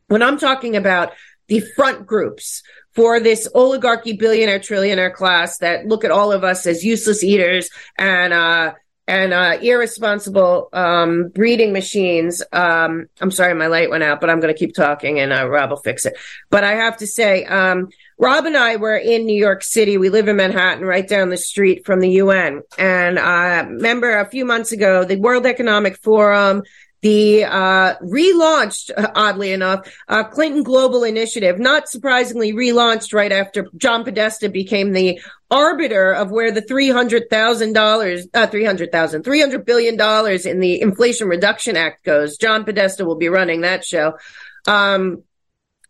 When 0.07 0.23
I'm 0.23 0.39
talking 0.39 0.75
about 0.75 1.13
the 1.47 1.61
front 1.75 2.05
groups 2.05 2.63
for 2.93 3.19
this 3.19 3.47
oligarchy 3.53 4.13
billionaire 4.13 4.59
trillionaire 4.59 5.13
class 5.13 5.59
that 5.59 5.85
look 5.85 6.03
at 6.03 6.11
all 6.11 6.31
of 6.31 6.43
us 6.43 6.65
as 6.65 6.83
useless 6.83 7.23
eaters 7.23 7.69
and, 7.97 8.33
uh, 8.33 8.73
and 9.07 9.33
uh, 9.33 9.57
irresponsible 9.61 10.69
um, 10.73 11.29
breeding 11.29 11.73
machines. 11.73 12.43
Um, 12.51 13.07
I'm 13.21 13.31
sorry, 13.31 13.53
my 13.53 13.67
light 13.67 13.89
went 13.89 14.03
out, 14.03 14.19
but 14.19 14.29
I'm 14.29 14.39
going 14.39 14.53
to 14.53 14.59
keep 14.59 14.73
talking, 14.73 15.19
and 15.19 15.31
uh, 15.31 15.47
Rob 15.47 15.69
will 15.69 15.77
fix 15.77 16.05
it. 16.05 16.17
But 16.49 16.63
I 16.63 16.73
have 16.73 16.97
to 16.97 17.07
say, 17.07 17.45
um, 17.45 17.89
Rob 18.19 18.45
and 18.47 18.57
I 18.57 18.77
were 18.77 18.97
in 18.97 19.25
New 19.25 19.37
York 19.37 19.63
City. 19.63 19.97
We 19.97 20.09
live 20.09 20.27
in 20.27 20.37
Manhattan, 20.37 20.83
right 20.83 21.07
down 21.07 21.29
the 21.29 21.37
street 21.37 21.85
from 21.85 21.99
the 21.99 22.09
UN. 22.11 22.63
And 22.77 23.19
I 23.19 23.59
uh, 23.59 23.65
remember 23.65 24.17
a 24.17 24.29
few 24.29 24.43
months 24.43 24.71
ago, 24.71 25.03
the 25.03 25.17
World 25.17 25.45
Economic 25.45 25.97
Forum, 25.97 26.63
the 27.01 27.43
uh, 27.43 27.95
relaunched, 27.99 28.89
uh, 28.97 29.11
oddly 29.13 29.51
enough, 29.51 29.87
uh, 30.07 30.23
Clinton 30.23 30.63
Global 30.63 31.03
Initiative, 31.03 31.59
not 31.59 31.87
surprisingly 31.87 32.53
relaunched 32.53 33.13
right 33.13 33.31
after 33.31 33.67
John 33.77 34.03
Podesta 34.03 34.49
became 34.49 34.93
the 34.93 35.21
arbiter 35.51 36.11
of 36.11 36.31
where 36.31 36.51
the 36.51 36.63
$300,000, 36.63 38.29
uh, 38.33 38.47
300,000, 38.47 39.23
$300 39.23 39.65
billion 39.65 39.93
in 39.93 40.59
the 40.59 40.81
Inflation 40.81 41.27
Reduction 41.27 41.77
Act 41.77 42.03
goes. 42.03 42.37
John 42.37 42.63
Podesta 42.63 43.05
will 43.05 43.15
be 43.15 43.29
running 43.29 43.61
that 43.61 43.85
show. 43.85 44.17
Um, 44.65 45.21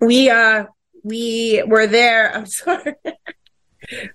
we, 0.02 0.30
uh, 0.30 0.66
we 1.08 1.64
were 1.66 1.88
there. 1.88 2.32
I'm 2.36 2.46
sorry. 2.46 2.94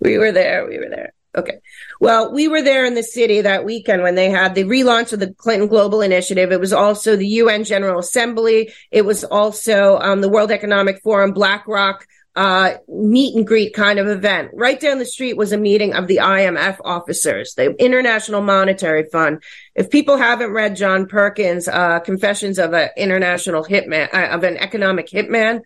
we 0.01 0.19
were 0.19 0.33
there. 0.33 0.67
We 0.67 0.79
were 0.79 0.89
there. 0.89 1.13
Okay. 1.35 1.61
Well, 1.99 2.33
we 2.33 2.47
were 2.47 2.61
there 2.61 2.85
in 2.85 2.95
the 2.95 3.03
city 3.03 3.41
that 3.41 3.65
weekend 3.65 4.03
when 4.03 4.17
they 4.17 4.29
had 4.29 4.55
the 4.55 4.65
relaunch 4.65 5.15
of 5.15 5.21
the 5.21 5.33
Clinton 5.33 5.67
Global 5.67 6.03
Initiative. 6.03 6.53
It 6.53 6.61
was 6.61 6.75
also 6.75 7.17
the 7.17 7.27
UN 7.27 7.65
General 7.65 7.99
Assembly. 7.99 8.73
It 8.91 9.07
was 9.07 9.25
also 9.25 9.99
um, 9.99 10.21
the 10.21 10.29
World 10.29 10.51
Economic 10.51 11.01
Forum, 11.03 11.33
BlackRock, 11.33 12.07
uh, 12.35 12.75
meet 12.89 13.35
and 13.35 13.47
greet 13.47 13.75
kind 13.75 13.99
of 13.99 14.09
event. 14.09 14.51
Right 14.55 14.79
down 14.81 14.99
the 14.99 15.07
street 15.07 15.37
was 15.37 15.53
a 15.53 15.59
meeting 15.59 15.95
of 15.95 16.07
the 16.07 16.19
IMF 16.19 16.79
officers, 16.85 17.55
the 17.55 17.75
International 17.83 18.41
Monetary 18.41 19.05
Fund. 19.05 19.43
If 19.75 19.91
people 19.91 20.17
haven't 20.17 20.53
read 20.53 20.77
John 20.77 21.07
Perkins' 21.07 21.69
uh, 21.69 22.01
Confessions 22.01 22.59
of 22.59 22.73
an 22.73 22.91
International 22.97 23.65
Hitman, 23.65 24.13
uh, 24.15 24.29
of 24.29 24.45
an 24.45 24.57
Economic 24.57 25.09
Hitman, 25.09 25.63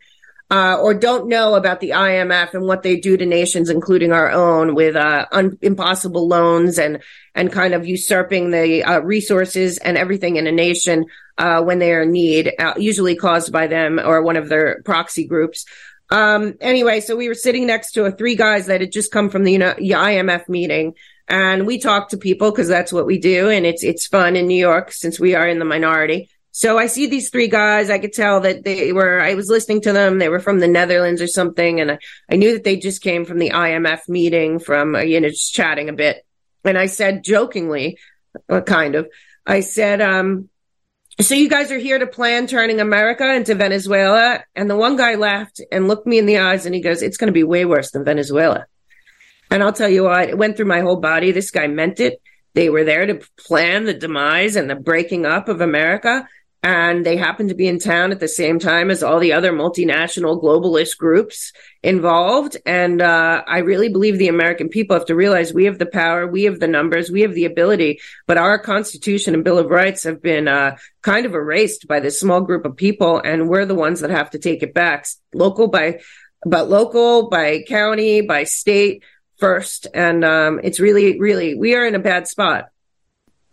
uh, 0.50 0.78
or 0.80 0.94
don't 0.94 1.28
know 1.28 1.54
about 1.54 1.80
the 1.80 1.90
IMF 1.90 2.54
and 2.54 2.64
what 2.64 2.82
they 2.82 2.96
do 2.96 3.16
to 3.16 3.26
nations, 3.26 3.68
including 3.68 4.12
our 4.12 4.30
own, 4.30 4.74
with 4.74 4.94
uh, 4.94 5.26
un- 5.32 5.58
impossible 5.60 6.28
loans 6.28 6.78
and 6.78 7.02
and 7.34 7.52
kind 7.52 7.74
of 7.74 7.86
usurping 7.86 8.50
the 8.50 8.84
uh, 8.84 9.00
resources 9.00 9.78
and 9.78 9.96
everything 9.98 10.36
in 10.36 10.46
a 10.46 10.52
nation 10.52 11.06
uh, 11.38 11.62
when 11.62 11.78
they 11.78 11.92
are 11.92 12.02
in 12.02 12.12
need, 12.12 12.52
uh, 12.58 12.74
usually 12.76 13.16
caused 13.16 13.52
by 13.52 13.66
them 13.66 13.98
or 13.98 14.22
one 14.22 14.36
of 14.36 14.48
their 14.48 14.82
proxy 14.84 15.26
groups. 15.26 15.66
Um, 16.10 16.54
anyway, 16.60 17.00
so 17.00 17.16
we 17.16 17.28
were 17.28 17.34
sitting 17.34 17.66
next 17.66 17.92
to 17.92 18.04
a 18.04 18.12
three 18.12 18.36
guys 18.36 18.66
that 18.66 18.80
had 18.80 18.92
just 18.92 19.12
come 19.12 19.28
from 19.28 19.44
the 19.44 19.52
you 19.52 19.58
know, 19.58 19.74
IMF 19.74 20.48
meeting. 20.48 20.94
And 21.28 21.66
we 21.66 21.78
talked 21.78 22.12
to 22.12 22.16
people 22.16 22.52
because 22.52 22.68
that's 22.68 22.92
what 22.92 23.06
we 23.06 23.18
do. 23.18 23.50
And 23.50 23.66
it's, 23.66 23.82
it's 23.82 24.06
fun 24.06 24.36
in 24.36 24.46
New 24.46 24.56
York 24.56 24.92
since 24.92 25.18
we 25.18 25.34
are 25.34 25.46
in 25.46 25.58
the 25.58 25.64
minority. 25.64 26.30
So 26.56 26.78
I 26.78 26.86
see 26.86 27.06
these 27.06 27.28
three 27.28 27.48
guys. 27.48 27.90
I 27.90 27.98
could 27.98 28.14
tell 28.14 28.40
that 28.40 28.64
they 28.64 28.90
were, 28.90 29.20
I 29.20 29.34
was 29.34 29.50
listening 29.50 29.82
to 29.82 29.92
them. 29.92 30.18
They 30.18 30.30
were 30.30 30.40
from 30.40 30.58
the 30.58 30.66
Netherlands 30.66 31.20
or 31.20 31.26
something. 31.26 31.82
And 31.82 31.90
I, 31.90 31.98
I 32.30 32.36
knew 32.36 32.54
that 32.54 32.64
they 32.64 32.78
just 32.78 33.02
came 33.02 33.26
from 33.26 33.38
the 33.38 33.50
IMF 33.50 34.08
meeting 34.08 34.58
from, 34.58 34.94
uh, 34.94 35.00
you 35.00 35.20
know, 35.20 35.28
just 35.28 35.52
chatting 35.52 35.90
a 35.90 35.92
bit. 35.92 36.24
And 36.64 36.78
I 36.78 36.86
said 36.86 37.22
jokingly, 37.22 37.98
uh, 38.48 38.62
kind 38.62 38.94
of, 38.94 39.06
I 39.46 39.60
said, 39.60 40.00
um, 40.00 40.48
so 41.20 41.34
you 41.34 41.50
guys 41.50 41.70
are 41.70 41.78
here 41.78 41.98
to 41.98 42.06
plan 42.06 42.46
turning 42.46 42.80
America 42.80 43.34
into 43.34 43.54
Venezuela. 43.54 44.42
And 44.54 44.70
the 44.70 44.76
one 44.76 44.96
guy 44.96 45.16
laughed 45.16 45.60
and 45.70 45.88
looked 45.88 46.06
me 46.06 46.16
in 46.16 46.24
the 46.24 46.38
eyes 46.38 46.64
and 46.64 46.74
he 46.74 46.80
goes, 46.80 47.02
it's 47.02 47.18
going 47.18 47.28
to 47.28 47.32
be 47.32 47.44
way 47.44 47.66
worse 47.66 47.90
than 47.90 48.02
Venezuela. 48.02 48.64
And 49.50 49.62
I'll 49.62 49.74
tell 49.74 49.90
you 49.90 50.04
what, 50.04 50.30
it 50.30 50.38
went 50.38 50.56
through 50.56 50.64
my 50.64 50.80
whole 50.80 50.96
body. 50.96 51.32
This 51.32 51.50
guy 51.50 51.66
meant 51.66 52.00
it. 52.00 52.18
They 52.54 52.70
were 52.70 52.84
there 52.84 53.04
to 53.04 53.20
plan 53.36 53.84
the 53.84 53.92
demise 53.92 54.56
and 54.56 54.70
the 54.70 54.74
breaking 54.74 55.26
up 55.26 55.50
of 55.50 55.60
America 55.60 56.26
and 56.62 57.06
they 57.06 57.16
happen 57.16 57.48
to 57.48 57.54
be 57.54 57.68
in 57.68 57.78
town 57.78 58.10
at 58.10 58.18
the 58.18 58.26
same 58.26 58.58
time 58.58 58.90
as 58.90 59.02
all 59.02 59.20
the 59.20 59.32
other 59.32 59.52
multinational 59.52 60.42
globalist 60.42 60.96
groups 60.98 61.52
involved. 61.82 62.56
And 62.66 63.00
uh, 63.00 63.44
I 63.46 63.58
really 63.58 63.88
believe 63.88 64.18
the 64.18 64.28
American 64.28 64.68
people 64.68 64.96
have 64.96 65.06
to 65.06 65.14
realize 65.14 65.52
we 65.52 65.66
have 65.66 65.78
the 65.78 65.86
power, 65.86 66.26
we 66.26 66.44
have 66.44 66.58
the 66.58 66.66
numbers, 66.66 67.10
we 67.10 67.20
have 67.20 67.34
the 67.34 67.44
ability, 67.44 68.00
but 68.26 68.38
our 68.38 68.58
Constitution 68.58 69.34
and 69.34 69.44
Bill 69.44 69.58
of 69.58 69.70
Rights 69.70 70.02
have 70.04 70.20
been 70.20 70.48
uh, 70.48 70.76
kind 71.02 71.24
of 71.24 71.34
erased 71.34 71.86
by 71.86 72.00
this 72.00 72.18
small 72.18 72.40
group 72.40 72.64
of 72.64 72.76
people, 72.76 73.20
and 73.20 73.48
we're 73.48 73.66
the 73.66 73.74
ones 73.74 74.00
that 74.00 74.10
have 74.10 74.30
to 74.30 74.38
take 74.38 74.62
it 74.62 74.74
back, 74.74 75.06
local 75.32 75.68
by, 75.68 76.00
but 76.44 76.68
local 76.68 77.28
by 77.28 77.62
county 77.68 78.22
by 78.22 78.44
state 78.44 79.04
first. 79.38 79.86
And 79.94 80.24
um, 80.24 80.60
it's 80.64 80.80
really, 80.80 81.20
really, 81.20 81.54
we 81.54 81.74
are 81.74 81.86
in 81.86 81.94
a 81.94 82.00
bad 82.00 82.26
spot. 82.26 82.70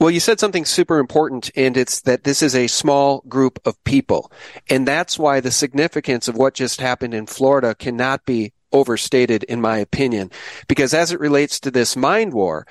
Well, 0.04 0.12
you 0.12 0.20
said 0.20 0.38
something 0.38 0.66
super 0.66 1.00
important, 1.00 1.50
and 1.56 1.78
it's 1.78 2.02
that 2.02 2.26
this 2.26 2.42
is 2.42 2.56
a 2.56 2.68
small 2.68 3.24
group 3.30 3.58
of 3.64 3.82
people. 3.86 4.34
And 4.70 4.86
that's 4.86 5.18
why 5.18 5.40
the 5.40 5.50
significance 5.50 6.28
of 6.28 6.36
what 6.36 6.56
just 6.56 6.82
happened 6.82 7.14
in 7.14 7.26
Florida 7.26 7.74
cannot 7.74 8.26
be 8.26 8.52
overstated, 8.74 9.44
in 9.46 9.62
my 9.62 9.78
opinion. 9.78 10.30
Because 10.68 10.94
as 10.94 11.14
it 11.14 11.22
relates 11.22 11.58
to 11.62 11.72
this 11.72 11.96
mind 11.96 12.34
war, 12.34 12.68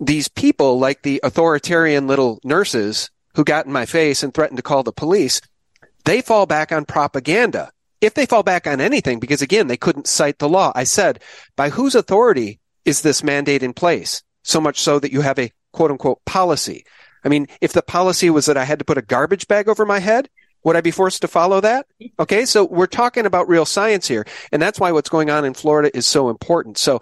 these 0.00 0.26
people, 0.26 0.80
like 0.80 1.02
the 1.02 1.20
authoritarian 1.22 2.08
little 2.08 2.40
nurses 2.42 3.08
who 3.36 3.44
got 3.44 3.66
in 3.66 3.72
my 3.72 3.86
face 3.86 4.24
and 4.24 4.34
threatened 4.34 4.56
to 4.56 4.62
call 4.64 4.82
the 4.82 4.90
police, 4.90 5.40
they 6.04 6.22
fall 6.22 6.44
back 6.44 6.72
on 6.72 6.86
propaganda. 6.86 7.70
If 8.00 8.14
they 8.14 8.26
fall 8.26 8.42
back 8.42 8.66
on 8.66 8.80
anything, 8.80 9.20
because 9.20 9.42
again, 9.42 9.68
they 9.68 9.76
couldn't 9.76 10.08
cite 10.08 10.40
the 10.40 10.48
law. 10.48 10.72
I 10.74 10.82
said, 10.82 11.22
by 11.54 11.68
whose 11.68 11.94
authority 11.94 12.58
is 12.84 13.02
this 13.02 13.22
mandate 13.22 13.62
in 13.62 13.74
place? 13.74 14.24
So 14.42 14.60
much 14.60 14.80
so 14.80 14.98
that 14.98 15.12
you 15.12 15.20
have 15.20 15.38
a 15.38 15.52
quote 15.74 15.90
unquote 15.90 16.24
policy. 16.24 16.86
I 17.24 17.28
mean, 17.28 17.48
if 17.60 17.72
the 17.72 17.82
policy 17.82 18.30
was 18.30 18.46
that 18.46 18.56
I 18.56 18.64
had 18.64 18.78
to 18.78 18.84
put 18.84 18.98
a 18.98 19.02
garbage 19.02 19.48
bag 19.48 19.68
over 19.68 19.84
my 19.84 19.98
head, 19.98 20.28
would 20.62 20.76
I 20.76 20.80
be 20.80 20.90
forced 20.90 21.20
to 21.22 21.28
follow 21.28 21.60
that? 21.60 21.86
Okay. 22.18 22.46
So 22.46 22.64
we're 22.64 22.86
talking 22.86 23.26
about 23.26 23.48
real 23.48 23.66
science 23.66 24.08
here. 24.08 24.26
And 24.50 24.62
that's 24.62 24.80
why 24.80 24.92
what's 24.92 25.10
going 25.10 25.28
on 25.30 25.44
in 25.44 25.52
Florida 25.52 25.94
is 25.94 26.06
so 26.06 26.30
important. 26.30 26.78
So 26.78 27.00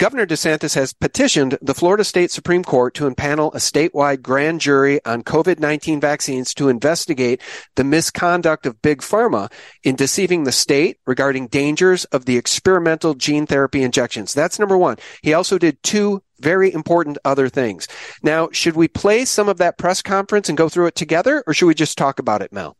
Governor 0.00 0.24
DeSantis 0.24 0.76
has 0.76 0.94
petitioned 0.94 1.58
the 1.60 1.74
Florida 1.74 2.04
State 2.04 2.30
Supreme 2.30 2.64
Court 2.64 2.94
to 2.94 3.04
impanel 3.04 3.54
a 3.54 3.58
statewide 3.58 4.22
grand 4.22 4.62
jury 4.62 4.98
on 5.04 5.22
COVID-19 5.22 6.00
vaccines 6.00 6.54
to 6.54 6.70
investigate 6.70 7.42
the 7.76 7.84
misconduct 7.84 8.64
of 8.64 8.80
Big 8.80 9.02
Pharma 9.02 9.52
in 9.84 9.96
deceiving 9.96 10.44
the 10.44 10.52
state 10.52 10.96
regarding 11.06 11.48
dangers 11.48 12.06
of 12.06 12.24
the 12.24 12.38
experimental 12.38 13.12
gene 13.12 13.44
therapy 13.44 13.82
injections. 13.82 14.32
That's 14.32 14.58
number 14.58 14.78
one. 14.78 14.96
He 15.20 15.34
also 15.34 15.58
did 15.58 15.82
two 15.82 16.22
very 16.38 16.72
important 16.72 17.18
other 17.26 17.50
things. 17.50 17.86
Now, 18.22 18.48
should 18.52 18.76
we 18.76 18.88
play 18.88 19.26
some 19.26 19.50
of 19.50 19.58
that 19.58 19.76
press 19.76 20.00
conference 20.00 20.48
and 20.48 20.56
go 20.56 20.70
through 20.70 20.86
it 20.86 20.94
together, 20.94 21.44
or 21.46 21.52
should 21.52 21.66
we 21.66 21.74
just 21.74 21.98
talk 21.98 22.18
about 22.18 22.40
it, 22.40 22.54
Mel? 22.54 22.74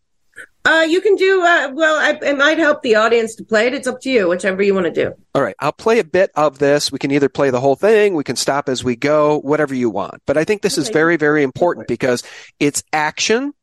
Uh, 0.65 0.87
you 0.89 1.01
can 1.01 1.15
do, 1.15 1.43
uh, 1.43 1.71
well, 1.73 1.97
I, 1.97 2.19
it 2.23 2.37
might 2.37 2.59
help 2.59 2.83
the 2.83 2.95
audience 2.95 3.35
to 3.37 3.45
play 3.45 3.67
it. 3.67 3.75
It's 3.75 3.87
up 3.87 4.01
to 4.03 4.11
you, 4.11 4.29
whichever 4.29 4.63
you 4.63 4.75
want 4.75 4.87
to 4.87 4.93
do. 4.93 5.15
All 5.35 5.43
right. 5.43 5.57
I'll 5.59 5.73
play 5.73 5.99
a 5.99 6.05
bit 6.05 6.31
of 6.35 6.59
this. 6.59 6.93
We 6.93 6.99
can 6.99 7.11
either 7.11 7.31
play 7.31 7.51
the 7.51 7.61
whole 7.61 7.77
thing, 7.77 8.15
we 8.15 8.25
can 8.25 8.37
stop 8.37 8.69
as 8.69 8.85
we 8.85 8.95
go, 8.95 9.41
whatever 9.41 9.75
you 9.75 9.89
want. 9.89 10.21
But 10.27 10.37
I 10.37 10.45
think 10.45 10.61
this 10.61 10.77
okay. 10.77 10.83
is 10.83 10.91
very, 10.91 11.17
very 11.17 11.43
important 11.43 11.89
because 11.89 12.23
it's 12.59 12.83
action 12.93 13.55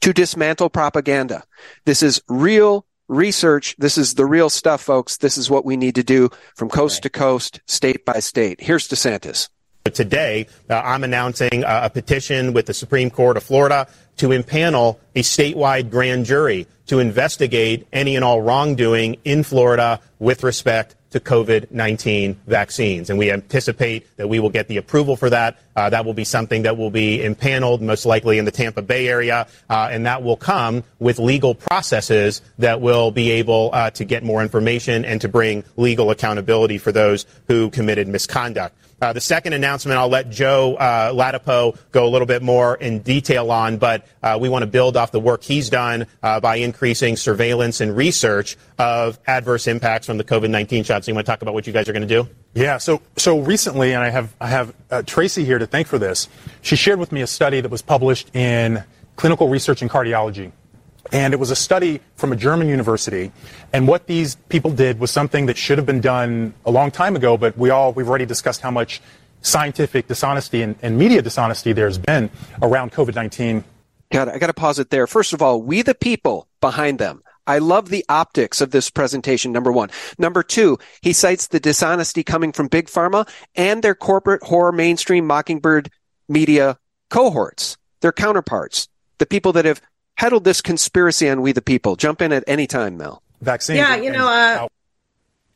to 0.00 0.12
dismantle 0.12 0.70
propaganda. 0.70 1.44
This 1.84 2.02
is 2.02 2.22
real 2.28 2.86
research. 3.08 3.76
This 3.78 3.98
is 3.98 4.14
the 4.14 4.26
real 4.26 4.48
stuff, 4.48 4.80
folks. 4.80 5.18
This 5.18 5.36
is 5.36 5.50
what 5.50 5.64
we 5.64 5.76
need 5.76 5.96
to 5.96 6.02
do 6.02 6.30
from 6.56 6.70
coast 6.70 7.02
to 7.02 7.10
coast, 7.10 7.60
state 7.66 8.04
by 8.04 8.20
state. 8.20 8.60
Here's 8.60 8.88
DeSantis. 8.88 9.48
Today, 9.92 10.48
uh, 10.68 10.80
I'm 10.84 11.04
announcing 11.04 11.62
uh, 11.62 11.82
a 11.84 11.90
petition 11.90 12.52
with 12.52 12.66
the 12.66 12.74
Supreme 12.74 13.08
Court 13.08 13.36
of 13.36 13.44
Florida 13.44 13.86
to 14.16 14.28
impanel 14.28 14.98
a 15.14 15.22
statewide 15.22 15.90
grand 15.90 16.24
jury 16.24 16.66
to 16.86 16.98
investigate 16.98 17.86
any 17.92 18.16
and 18.16 18.24
all 18.24 18.40
wrongdoing 18.40 19.16
in 19.24 19.42
Florida 19.42 20.00
with 20.18 20.42
respect 20.42 20.94
to 21.10 21.20
COVID 21.20 21.70
19 21.70 22.38
vaccines. 22.46 23.10
And 23.10 23.18
we 23.18 23.30
anticipate 23.30 24.06
that 24.16 24.28
we 24.28 24.38
will 24.38 24.50
get 24.50 24.68
the 24.68 24.76
approval 24.76 25.16
for 25.16 25.30
that. 25.30 25.58
Uh, 25.74 25.88
that 25.90 26.04
will 26.04 26.14
be 26.14 26.24
something 26.24 26.62
that 26.62 26.76
will 26.76 26.90
be 26.90 27.22
impaneled 27.22 27.80
most 27.80 28.06
likely 28.06 28.38
in 28.38 28.44
the 28.44 28.50
Tampa 28.50 28.82
Bay 28.82 29.08
area. 29.08 29.46
Uh, 29.70 29.88
and 29.90 30.06
that 30.06 30.22
will 30.22 30.36
come 30.36 30.84
with 30.98 31.18
legal 31.18 31.54
processes 31.54 32.42
that 32.58 32.80
will 32.80 33.10
be 33.10 33.30
able 33.30 33.70
uh, 33.72 33.90
to 33.90 34.04
get 34.04 34.22
more 34.22 34.42
information 34.42 35.04
and 35.04 35.20
to 35.20 35.28
bring 35.28 35.64
legal 35.76 36.10
accountability 36.10 36.78
for 36.78 36.92
those 36.92 37.24
who 37.48 37.70
committed 37.70 38.08
misconduct. 38.08 38.76
Uh, 39.00 39.12
the 39.12 39.20
second 39.20 39.52
announcement, 39.52 39.98
I'll 39.98 40.08
let 40.08 40.30
Joe 40.30 40.76
uh, 40.76 41.12
Ladapo 41.12 41.76
go 41.92 42.06
a 42.06 42.10
little 42.10 42.26
bit 42.26 42.42
more 42.42 42.76
in 42.76 43.00
detail 43.00 43.50
on, 43.50 43.76
but 43.76 44.06
uh, 44.22 44.38
we 44.40 44.48
want 44.48 44.62
to 44.62 44.66
build 44.66 44.96
off 44.96 45.12
the 45.12 45.20
work 45.20 45.42
he's 45.42 45.68
done 45.68 46.06
uh, 46.22 46.40
by 46.40 46.56
increasing 46.56 47.16
surveillance 47.16 47.82
and 47.82 47.94
research 47.94 48.56
of 48.78 49.18
adverse 49.26 49.66
impacts 49.66 50.06
from 50.06 50.16
the 50.16 50.24
COVID-19 50.24 50.86
shots. 50.86 51.06
So 51.06 51.10
you 51.10 51.14
want 51.14 51.26
to 51.26 51.30
talk 51.30 51.42
about 51.42 51.52
what 51.52 51.66
you 51.66 51.74
guys 51.74 51.88
are 51.88 51.92
going 51.92 52.08
to 52.08 52.22
do? 52.22 52.28
Yeah. 52.54 52.78
So 52.78 53.02
so 53.16 53.38
recently, 53.40 53.92
and 53.92 54.02
I 54.02 54.08
have 54.08 54.34
I 54.40 54.48
have 54.48 54.74
uh, 54.90 55.02
Tracy 55.02 55.44
here 55.44 55.58
to 55.58 55.66
thank 55.66 55.86
for 55.86 55.98
this. 55.98 56.26
She 56.62 56.74
shared 56.74 56.98
with 56.98 57.12
me 57.12 57.20
a 57.20 57.26
study 57.26 57.60
that 57.60 57.70
was 57.70 57.82
published 57.82 58.34
in 58.34 58.82
Clinical 59.16 59.48
Research 59.48 59.82
in 59.82 59.90
Cardiology. 59.90 60.52
And 61.12 61.32
it 61.32 61.40
was 61.40 61.50
a 61.50 61.56
study 61.56 62.00
from 62.16 62.32
a 62.32 62.36
German 62.36 62.68
university. 62.68 63.32
And 63.72 63.86
what 63.86 64.06
these 64.06 64.36
people 64.48 64.70
did 64.70 64.98
was 64.98 65.10
something 65.10 65.46
that 65.46 65.56
should 65.56 65.78
have 65.78 65.86
been 65.86 66.00
done 66.00 66.54
a 66.64 66.70
long 66.70 66.90
time 66.90 67.16
ago, 67.16 67.36
but 67.36 67.56
we 67.56 67.70
all, 67.70 67.92
we've 67.92 68.08
already 68.08 68.26
discussed 68.26 68.60
how 68.60 68.70
much 68.70 69.00
scientific 69.42 70.08
dishonesty 70.08 70.62
and, 70.62 70.76
and 70.82 70.98
media 70.98 71.22
dishonesty 71.22 71.72
there's 71.72 71.98
been 71.98 72.30
around 72.62 72.92
COVID 72.92 73.14
19. 73.14 73.64
Got 74.10 74.28
I 74.28 74.38
got 74.38 74.46
to 74.48 74.54
pause 74.54 74.78
it 74.78 74.90
there. 74.90 75.06
First 75.06 75.32
of 75.32 75.42
all, 75.42 75.60
we 75.62 75.82
the 75.82 75.94
people 75.94 76.48
behind 76.60 76.98
them. 76.98 77.22
I 77.46 77.58
love 77.58 77.90
the 77.90 78.04
optics 78.08 78.60
of 78.60 78.72
this 78.72 78.90
presentation, 78.90 79.52
number 79.52 79.70
one. 79.70 79.90
Number 80.18 80.42
two, 80.42 80.78
he 81.00 81.12
cites 81.12 81.46
the 81.46 81.60
dishonesty 81.60 82.24
coming 82.24 82.52
from 82.52 82.66
Big 82.66 82.86
Pharma 82.86 83.28
and 83.54 83.82
their 83.82 83.94
corporate 83.94 84.42
horror 84.42 84.72
mainstream 84.72 85.26
mockingbird 85.26 85.90
media 86.28 86.78
cohorts, 87.08 87.76
their 88.00 88.12
counterparts, 88.12 88.88
the 89.18 89.26
people 89.26 89.52
that 89.52 89.64
have 89.64 89.80
peddled 90.16 90.44
this 90.44 90.60
conspiracy 90.60 91.28
on 91.28 91.42
We 91.42 91.52
the 91.52 91.62
People. 91.62 91.96
Jump 91.96 92.22
in 92.22 92.32
at 92.32 92.44
any 92.46 92.66
time, 92.66 92.96
Mel. 92.96 93.22
Vaccine. 93.40 93.76
Yeah, 93.76 93.96
you 93.96 94.10
know, 94.10 94.28
uh, 94.28 94.66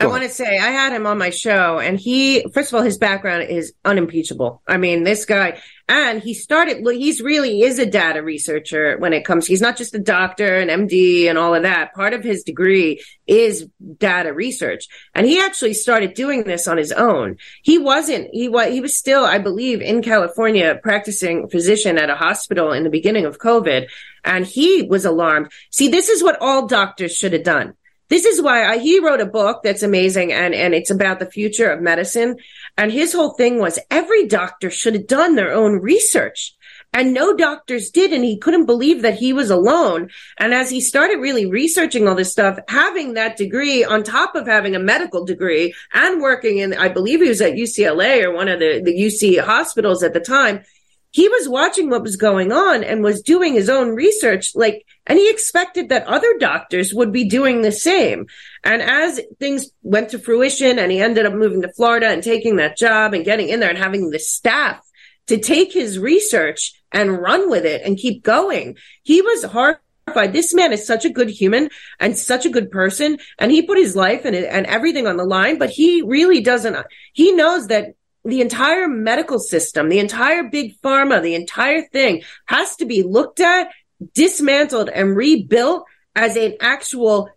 I 0.00 0.06
want 0.06 0.22
to 0.22 0.30
say 0.30 0.58
I 0.58 0.70
had 0.70 0.94
him 0.94 1.06
on 1.06 1.18
my 1.18 1.28
show, 1.28 1.78
and 1.78 2.00
he, 2.00 2.42
first 2.54 2.72
of 2.72 2.76
all, 2.76 2.82
his 2.82 2.96
background 2.96 3.50
is 3.50 3.74
unimpeachable. 3.84 4.62
I 4.66 4.78
mean, 4.78 5.04
this 5.04 5.26
guy, 5.26 5.60
and 5.90 6.22
he 6.22 6.32
started. 6.32 6.86
He's 6.86 7.20
really 7.20 7.60
is 7.60 7.78
a 7.78 7.84
data 7.84 8.22
researcher 8.22 8.96
when 8.96 9.12
it 9.12 9.26
comes. 9.26 9.46
He's 9.46 9.60
not 9.60 9.76
just 9.76 9.94
a 9.94 9.98
doctor, 9.98 10.56
an 10.56 10.68
MD, 10.68 11.28
and 11.28 11.36
all 11.36 11.54
of 11.54 11.64
that. 11.64 11.92
Part 11.92 12.14
of 12.14 12.24
his 12.24 12.44
degree 12.44 13.04
is 13.26 13.66
data 13.98 14.32
research, 14.32 14.88
and 15.14 15.26
he 15.26 15.38
actually 15.38 15.74
started 15.74 16.14
doing 16.14 16.44
this 16.44 16.66
on 16.66 16.78
his 16.78 16.92
own. 16.92 17.36
He 17.62 17.76
wasn't. 17.76 18.30
He 18.32 18.48
was. 18.48 18.72
He 18.72 18.80
was 18.80 18.96
still, 18.96 19.26
I 19.26 19.36
believe, 19.36 19.82
in 19.82 20.00
California 20.00 20.80
practicing 20.82 21.50
physician 21.50 21.98
at 21.98 22.08
a 22.08 22.14
hospital 22.16 22.72
in 22.72 22.84
the 22.84 22.90
beginning 22.90 23.26
of 23.26 23.38
COVID, 23.38 23.86
and 24.24 24.46
he 24.46 24.80
was 24.80 25.04
alarmed. 25.04 25.52
See, 25.70 25.88
this 25.88 26.08
is 26.08 26.22
what 26.22 26.40
all 26.40 26.66
doctors 26.66 27.14
should 27.14 27.34
have 27.34 27.44
done 27.44 27.74
this 28.10 28.24
is 28.24 28.42
why 28.42 28.64
I, 28.64 28.78
he 28.78 28.98
wrote 28.98 29.20
a 29.20 29.26
book 29.26 29.62
that's 29.62 29.82
amazing 29.82 30.32
and, 30.32 30.52
and 30.52 30.74
it's 30.74 30.90
about 30.90 31.20
the 31.20 31.30
future 31.30 31.70
of 31.70 31.80
medicine. 31.80 32.36
And 32.76 32.92
his 32.92 33.12
whole 33.12 33.34
thing 33.34 33.58
was 33.58 33.78
every 33.90 34.26
doctor 34.26 34.68
should 34.68 34.94
have 34.94 35.06
done 35.06 35.36
their 35.36 35.52
own 35.52 35.80
research 35.80 36.54
and 36.92 37.14
no 37.14 37.36
doctors 37.36 37.90
did. 37.90 38.12
And 38.12 38.24
he 38.24 38.36
couldn't 38.36 38.66
believe 38.66 39.02
that 39.02 39.14
he 39.14 39.32
was 39.32 39.50
alone. 39.50 40.10
And 40.38 40.52
as 40.52 40.70
he 40.70 40.80
started 40.80 41.20
really 41.20 41.46
researching 41.46 42.08
all 42.08 42.16
this 42.16 42.32
stuff, 42.32 42.58
having 42.68 43.14
that 43.14 43.36
degree 43.36 43.84
on 43.84 44.02
top 44.02 44.34
of 44.34 44.46
having 44.46 44.74
a 44.74 44.80
medical 44.80 45.24
degree 45.24 45.72
and 45.94 46.20
working 46.20 46.58
in, 46.58 46.74
I 46.74 46.88
believe 46.88 47.20
he 47.20 47.28
was 47.28 47.40
at 47.40 47.54
UCLA 47.54 48.24
or 48.24 48.32
one 48.32 48.48
of 48.48 48.58
the, 48.58 48.82
the 48.84 48.92
UC 48.92 49.40
hospitals 49.40 50.02
at 50.02 50.14
the 50.14 50.20
time, 50.20 50.64
he 51.12 51.28
was 51.28 51.48
watching 51.48 51.90
what 51.90 52.02
was 52.02 52.16
going 52.16 52.52
on 52.52 52.84
and 52.84 53.02
was 53.02 53.22
doing 53.22 53.52
his 53.52 53.68
own 53.68 53.94
research 53.94 54.52
like 54.54 54.86
and 55.06 55.18
he 55.18 55.28
expected 55.28 55.88
that 55.88 56.06
other 56.06 56.38
doctors 56.38 56.94
would 56.94 57.12
be 57.12 57.28
doing 57.28 57.62
the 57.62 57.72
same. 57.72 58.26
And 58.62 58.80
as 58.80 59.20
things 59.40 59.70
went 59.82 60.10
to 60.10 60.18
fruition 60.18 60.78
and 60.78 60.92
he 60.92 61.00
ended 61.00 61.26
up 61.26 61.32
moving 61.32 61.62
to 61.62 61.72
Florida 61.72 62.08
and 62.08 62.22
taking 62.22 62.56
that 62.56 62.76
job 62.76 63.12
and 63.12 63.24
getting 63.24 63.48
in 63.48 63.60
there 63.60 63.70
and 63.70 63.78
having 63.78 64.10
the 64.10 64.20
staff 64.20 64.80
to 65.26 65.38
take 65.38 65.72
his 65.72 65.98
research 65.98 66.74
and 66.92 67.18
run 67.18 67.50
with 67.50 67.64
it 67.64 67.82
and 67.84 67.98
keep 67.98 68.22
going 68.22 68.76
he 69.02 69.20
was 69.20 69.44
horrified. 69.44 70.32
This 70.32 70.54
man 70.54 70.72
is 70.72 70.86
such 70.86 71.04
a 71.04 71.10
good 71.10 71.30
human 71.30 71.70
and 71.98 72.16
such 72.16 72.46
a 72.46 72.50
good 72.50 72.70
person 72.70 73.18
and 73.38 73.50
he 73.50 73.62
put 73.62 73.78
his 73.78 73.96
life 73.96 74.24
and, 74.24 74.36
and 74.36 74.66
everything 74.66 75.08
on 75.08 75.16
the 75.16 75.24
line 75.24 75.58
but 75.58 75.70
he 75.70 76.02
really 76.02 76.40
doesn't 76.40 76.76
he 77.12 77.32
knows 77.32 77.66
that 77.66 77.94
the 78.24 78.40
entire 78.40 78.88
medical 78.88 79.38
system, 79.38 79.88
the 79.88 79.98
entire 79.98 80.44
big 80.44 80.80
pharma, 80.80 81.22
the 81.22 81.34
entire 81.34 81.82
thing 81.88 82.22
has 82.46 82.76
to 82.76 82.84
be 82.84 83.02
looked 83.02 83.40
at 83.40 83.70
dismantled 84.14 84.88
and 84.88 85.16
rebuilt 85.16 85.84
as 86.14 86.36
an 86.36 86.54
actual 86.60 87.30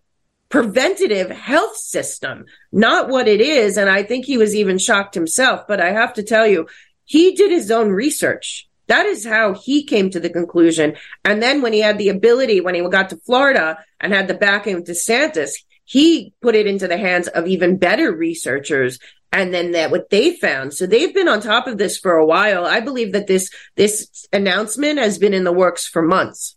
preventative 0.48 1.30
health 1.30 1.76
system, 1.76 2.44
not 2.70 3.08
what 3.08 3.28
it 3.28 3.40
is. 3.40 3.76
And 3.76 3.90
I 3.90 4.02
think 4.02 4.24
he 4.24 4.38
was 4.38 4.54
even 4.54 4.78
shocked 4.78 5.14
himself. 5.14 5.66
But 5.66 5.80
I 5.80 5.92
have 5.92 6.14
to 6.14 6.22
tell 6.22 6.46
you, 6.46 6.68
he 7.04 7.34
did 7.34 7.50
his 7.50 7.70
own 7.70 7.90
research. 7.90 8.68
That 8.86 9.06
is 9.06 9.24
how 9.26 9.54
he 9.54 9.84
came 9.84 10.10
to 10.10 10.20
the 10.20 10.30
conclusion. 10.30 10.96
And 11.24 11.42
then 11.42 11.62
when 11.62 11.72
he 11.72 11.80
had 11.80 11.98
the 11.98 12.10
ability, 12.10 12.60
when 12.60 12.74
he 12.74 12.86
got 12.88 13.10
to 13.10 13.16
Florida 13.16 13.78
and 13.98 14.12
had 14.12 14.28
the 14.28 14.34
backing 14.34 14.76
of 14.76 14.84
DeSantis, 14.84 15.52
he 15.84 16.32
put 16.40 16.54
it 16.54 16.66
into 16.66 16.88
the 16.88 16.98
hands 16.98 17.28
of 17.28 17.46
even 17.46 17.76
better 17.76 18.14
researchers 18.14 18.98
and 19.34 19.52
then 19.52 19.72
that 19.72 19.90
what 19.90 20.08
they 20.10 20.36
found. 20.36 20.72
So 20.72 20.86
they've 20.86 21.12
been 21.12 21.28
on 21.28 21.40
top 21.40 21.66
of 21.66 21.76
this 21.76 21.98
for 21.98 22.12
a 22.12 22.24
while. 22.24 22.64
I 22.64 22.80
believe 22.80 23.12
that 23.12 23.26
this 23.26 23.50
this 23.74 24.26
announcement 24.32 24.98
has 24.98 25.18
been 25.18 25.34
in 25.34 25.44
the 25.44 25.52
works 25.52 25.86
for 25.86 26.02
months 26.02 26.56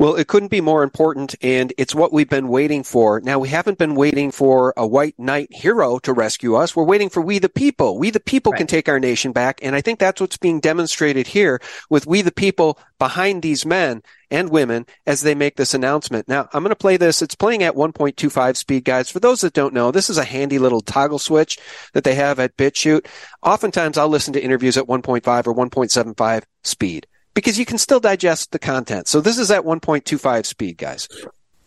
well, 0.00 0.14
it 0.14 0.28
couldn't 0.28 0.48
be 0.48 0.62
more 0.62 0.82
important, 0.82 1.34
and 1.42 1.74
it's 1.76 1.94
what 1.94 2.10
we've 2.10 2.30
been 2.30 2.48
waiting 2.48 2.82
for. 2.82 3.20
Now, 3.20 3.38
we 3.38 3.50
haven't 3.50 3.76
been 3.76 3.94
waiting 3.94 4.30
for 4.30 4.72
a 4.74 4.86
white 4.86 5.18
knight 5.18 5.52
hero 5.52 5.98
to 5.98 6.14
rescue 6.14 6.54
us. 6.54 6.74
We're 6.74 6.84
waiting 6.84 7.10
for 7.10 7.20
we 7.20 7.38
the 7.38 7.50
people. 7.50 7.98
We 7.98 8.08
the 8.08 8.18
people 8.18 8.52
right. 8.52 8.58
can 8.60 8.66
take 8.66 8.88
our 8.88 8.98
nation 8.98 9.32
back, 9.32 9.60
and 9.62 9.76
I 9.76 9.82
think 9.82 9.98
that's 9.98 10.18
what's 10.18 10.38
being 10.38 10.58
demonstrated 10.58 11.26
here 11.26 11.60
with 11.90 12.06
we 12.06 12.22
the 12.22 12.32
people 12.32 12.78
behind 12.98 13.42
these 13.42 13.66
men 13.66 14.02
and 14.30 14.48
women 14.48 14.86
as 15.06 15.20
they 15.20 15.34
make 15.34 15.56
this 15.56 15.74
announcement. 15.74 16.26
Now, 16.28 16.48
I'm 16.54 16.62
going 16.62 16.70
to 16.70 16.76
play 16.76 16.96
this. 16.96 17.20
It's 17.20 17.34
playing 17.34 17.62
at 17.62 17.74
1.25 17.74 18.56
speed, 18.56 18.84
guys. 18.86 19.10
For 19.10 19.20
those 19.20 19.42
that 19.42 19.52
don't 19.52 19.74
know, 19.74 19.90
this 19.90 20.08
is 20.08 20.16
a 20.16 20.24
handy 20.24 20.58
little 20.58 20.80
toggle 20.80 21.18
switch 21.18 21.58
that 21.92 22.04
they 22.04 22.14
have 22.14 22.38
at 22.38 22.56
BitChute. 22.56 23.04
Oftentimes, 23.42 23.98
I'll 23.98 24.08
listen 24.08 24.32
to 24.32 24.42
interviews 24.42 24.78
at 24.78 24.86
1.5 24.86 25.46
or 25.46 25.54
1.75 25.54 26.44
speed 26.62 27.06
because 27.34 27.58
you 27.58 27.66
can 27.66 27.78
still 27.78 28.00
digest 28.00 28.52
the 28.52 28.58
content. 28.58 29.08
So 29.08 29.20
this 29.20 29.38
is 29.38 29.50
at 29.50 29.62
1.25 29.62 30.46
speed, 30.46 30.78
guys. 30.78 31.08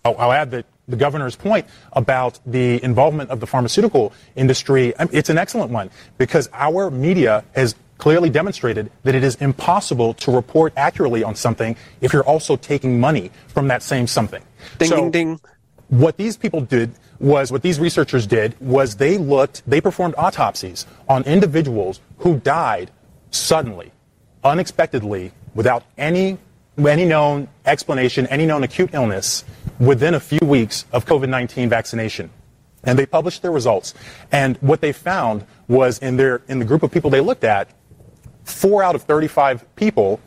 I'll, 0.06 0.18
I'll 0.18 0.32
add 0.32 0.52
that 0.52 0.66
the 0.88 0.98
governor's 0.98 1.36
point 1.36 1.66
about 1.94 2.40
the 2.46 2.84
involvement 2.84 3.30
of 3.30 3.40
the 3.40 3.48
pharmaceutical 3.48 4.14
industry, 4.36 4.96
um, 4.98 5.10
it's 5.12 5.30
an 5.30 5.38
excellent 5.38 5.72
one 5.72 5.90
because 6.18 6.50
our 6.54 6.92
media 6.92 7.44
has 7.56 7.76
clearly 7.98 8.30
demonstrated 8.30 8.92
that 9.04 9.16
it 9.16 9.24
is 9.24 9.36
impossible 9.36 10.14
to 10.16 10.32
report 10.32 10.74
accurately 10.76 11.24
on 11.24 11.36
something 11.36 11.76
if 12.02 12.12
you're 12.12 12.26
also 12.26 12.58
taking 12.58 13.00
money 13.00 13.32
from 13.48 13.70
that 13.70 13.82
same 13.82 14.08
something. 14.08 14.44
Ding, 14.78 14.90
so, 14.90 14.96
ding, 14.96 15.12
ding. 15.12 15.40
What 15.88 16.18
these 16.18 16.36
people 16.36 16.62
did 16.62 16.92
was, 17.20 17.52
what 17.52 17.62
these 17.62 17.80
researchers 17.80 18.28
did 18.28 18.60
was 18.60 18.98
they 18.98 19.18
looked, 19.18 19.64
they 19.66 19.80
performed 19.80 20.16
autopsies 20.18 20.86
on 21.08 21.24
individuals 21.24 22.02
who 22.18 22.40
died 22.40 22.92
suddenly, 23.32 23.92
unexpectedly 24.44 25.32
without 25.56 25.84
any, 25.98 26.38
any 26.78 27.06
known 27.06 27.48
explanation, 27.66 28.28
any 28.28 28.46
known 28.46 28.64
acute 28.64 28.92
illness 28.94 29.44
within 29.80 30.14
a 30.14 30.20
few 30.20 30.46
weeks 30.46 30.86
of 30.92 31.06
COVID 31.06 31.30
19 31.30 31.70
vaccination. 31.70 32.30
And 32.84 33.00
they 33.00 33.06
published 33.06 33.42
their 33.42 33.52
results. 33.52 33.94
And 34.32 34.58
what 34.58 34.82
they 34.82 34.92
found 34.92 35.46
was 35.68 36.00
in, 36.00 36.18
their, 36.18 36.42
in 36.48 36.60
the 36.60 36.66
group 36.66 36.84
of 36.84 36.92
people 36.92 37.10
they 37.10 37.22
looked 37.22 37.44
at, 37.46 37.70
four 38.44 38.84
out 38.84 38.96
of 38.96 39.04
35 39.04 39.76
people 39.76 40.20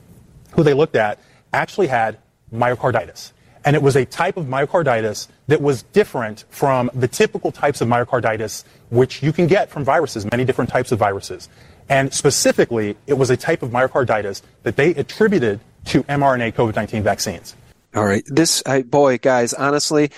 who 0.53 0.63
they 0.63 0.73
looked 0.73 0.97
at 0.97 1.21
actually 1.53 1.87
had 1.87 2.19
myocarditis. 2.53 3.33
And 3.65 3.75
it 3.75 3.83
was 3.83 3.97
a 3.97 4.05
type 4.05 4.37
of 4.37 4.47
myocarditis 4.47 5.27
that 5.49 5.61
was 5.61 5.83
different 5.83 6.45
from 6.51 6.91
the 6.95 7.09
typical 7.09 7.51
types 7.51 7.81
of 7.81 7.89
myocarditis 7.89 8.65
which 8.91 9.23
you 9.23 9.33
can 9.33 9.49
get 9.49 9.71
from 9.71 9.85
viruses, 9.85 10.25
many 10.31 10.45
different 10.45 10.71
types 10.71 10.93
of 10.93 10.99
viruses. 10.99 11.49
And 11.89 12.13
specifically, 12.13 12.97
it 13.07 13.15
was 13.15 13.31
a 13.31 13.37
type 13.37 13.63
of 13.63 13.71
myocarditis 13.71 14.43
that 14.65 14.77
they 14.77 14.91
attributed 14.95 15.61
to 15.87 16.03
mRNA 16.05 16.55
COVID 16.55 16.75
19 16.75 17.03
vaccines. 17.03 17.55
All 17.95 18.05
right. 18.05 18.25
This, 18.27 18.63
uh, 18.67 18.83
boy, 18.83 19.19
guys, 19.19 19.55
honestly, 19.55 20.11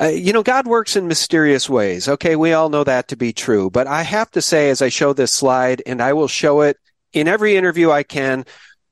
uh, 0.00 0.06
you 0.06 0.32
know, 0.32 0.42
God 0.42 0.66
works 0.66 0.96
in 0.96 1.08
mysterious 1.08 1.68
ways. 1.68 2.08
Okay. 2.08 2.36
We 2.36 2.52
all 2.52 2.68
know 2.68 2.84
that 2.84 3.08
to 3.08 3.16
be 3.16 3.32
true. 3.32 3.70
But 3.70 3.86
I 3.86 4.02
have 4.02 4.30
to 4.32 4.42
say, 4.42 4.70
as 4.70 4.80
I 4.80 4.88
show 4.88 5.12
this 5.12 5.32
slide, 5.32 5.82
and 5.86 6.00
I 6.00 6.12
will 6.12 6.28
show 6.28 6.60
it 6.60 6.76
in 7.12 7.28
every 7.28 7.56
interview 7.56 7.90
I 7.90 8.02
can 8.02 8.44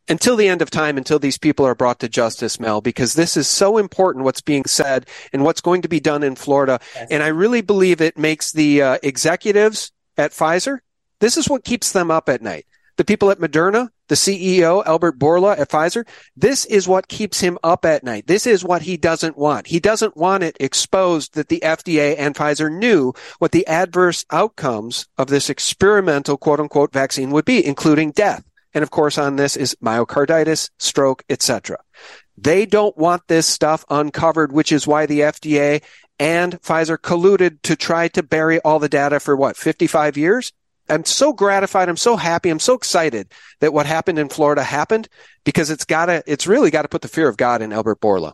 until 0.08 0.36
the 0.36 0.48
end 0.48 0.62
of 0.62 0.70
time, 0.70 0.96
until 0.96 1.18
these 1.18 1.38
people 1.38 1.66
are 1.66 1.74
brought 1.74 2.00
to 2.00 2.08
justice, 2.08 2.58
Mel, 2.58 2.80
because 2.80 3.14
this 3.14 3.36
is 3.36 3.46
so 3.46 3.78
important 3.78 4.24
what's 4.24 4.40
being 4.40 4.64
said 4.64 5.06
and 5.32 5.44
what's 5.44 5.60
going 5.60 5.82
to 5.82 5.88
be 5.88 6.00
done 6.00 6.22
in 6.22 6.34
Florida. 6.34 6.80
And 7.10 7.22
I 7.22 7.28
really 7.28 7.60
believe 7.60 8.00
it 8.00 8.18
makes 8.18 8.52
the 8.52 8.82
uh, 8.82 8.98
executives 9.02 9.92
at 10.16 10.32
Pfizer 10.32 10.78
this 11.20 11.36
is 11.36 11.48
what 11.48 11.64
keeps 11.64 11.92
them 11.92 12.10
up 12.10 12.28
at 12.28 12.42
night. 12.42 12.66
The 12.96 13.04
people 13.04 13.30
at 13.30 13.38
Moderna, 13.38 13.90
the 14.08 14.16
CEO, 14.16 14.84
Albert 14.84 15.20
Bourla 15.20 15.56
at 15.56 15.70
Pfizer, 15.70 16.04
this 16.36 16.64
is 16.64 16.88
what 16.88 17.06
keeps 17.06 17.38
him 17.38 17.56
up 17.62 17.84
at 17.84 18.02
night. 18.02 18.26
This 18.26 18.44
is 18.44 18.64
what 18.64 18.82
he 18.82 18.96
doesn't 18.96 19.38
want. 19.38 19.68
He 19.68 19.78
doesn't 19.78 20.16
want 20.16 20.42
it 20.42 20.56
exposed 20.58 21.34
that 21.34 21.48
the 21.48 21.60
FDA 21.60 22.16
and 22.18 22.34
Pfizer 22.34 22.76
knew 22.76 23.12
what 23.38 23.52
the 23.52 23.66
adverse 23.68 24.24
outcomes 24.32 25.06
of 25.16 25.28
this 25.28 25.48
experimental 25.48 26.36
quote 26.36 26.58
unquote 26.58 26.92
vaccine 26.92 27.30
would 27.30 27.44
be, 27.44 27.64
including 27.64 28.10
death. 28.10 28.44
And 28.74 28.82
of 28.82 28.90
course 28.90 29.16
on 29.16 29.36
this 29.36 29.56
is 29.56 29.76
myocarditis, 29.80 30.70
stroke, 30.78 31.22
etc. 31.30 31.78
They 32.36 32.66
don't 32.66 32.96
want 32.96 33.28
this 33.28 33.46
stuff 33.46 33.84
uncovered, 33.88 34.50
which 34.50 34.72
is 34.72 34.88
why 34.88 35.06
the 35.06 35.20
FDA 35.20 35.82
and 36.18 36.60
Pfizer 36.62 36.98
colluded 36.98 37.62
to 37.62 37.76
try 37.76 38.08
to 38.08 38.24
bury 38.24 38.58
all 38.60 38.80
the 38.80 38.88
data 38.88 39.20
for 39.20 39.36
what, 39.36 39.56
55 39.56 40.16
years? 40.16 40.52
I'm 40.88 41.04
so 41.04 41.32
gratified. 41.32 41.88
I'm 41.88 41.96
so 41.96 42.16
happy. 42.16 42.50
I'm 42.50 42.58
so 42.58 42.74
excited 42.74 43.32
that 43.60 43.72
what 43.72 43.86
happened 43.86 44.18
in 44.18 44.28
Florida 44.28 44.62
happened 44.62 45.08
because 45.44 45.70
it's 45.70 45.84
gotta, 45.84 46.22
it's 46.26 46.46
really 46.46 46.70
got 46.70 46.82
to 46.82 46.88
put 46.88 47.02
the 47.02 47.08
fear 47.08 47.28
of 47.28 47.36
God 47.36 47.62
in 47.62 47.72
Albert 47.72 48.00
Bourla. 48.00 48.32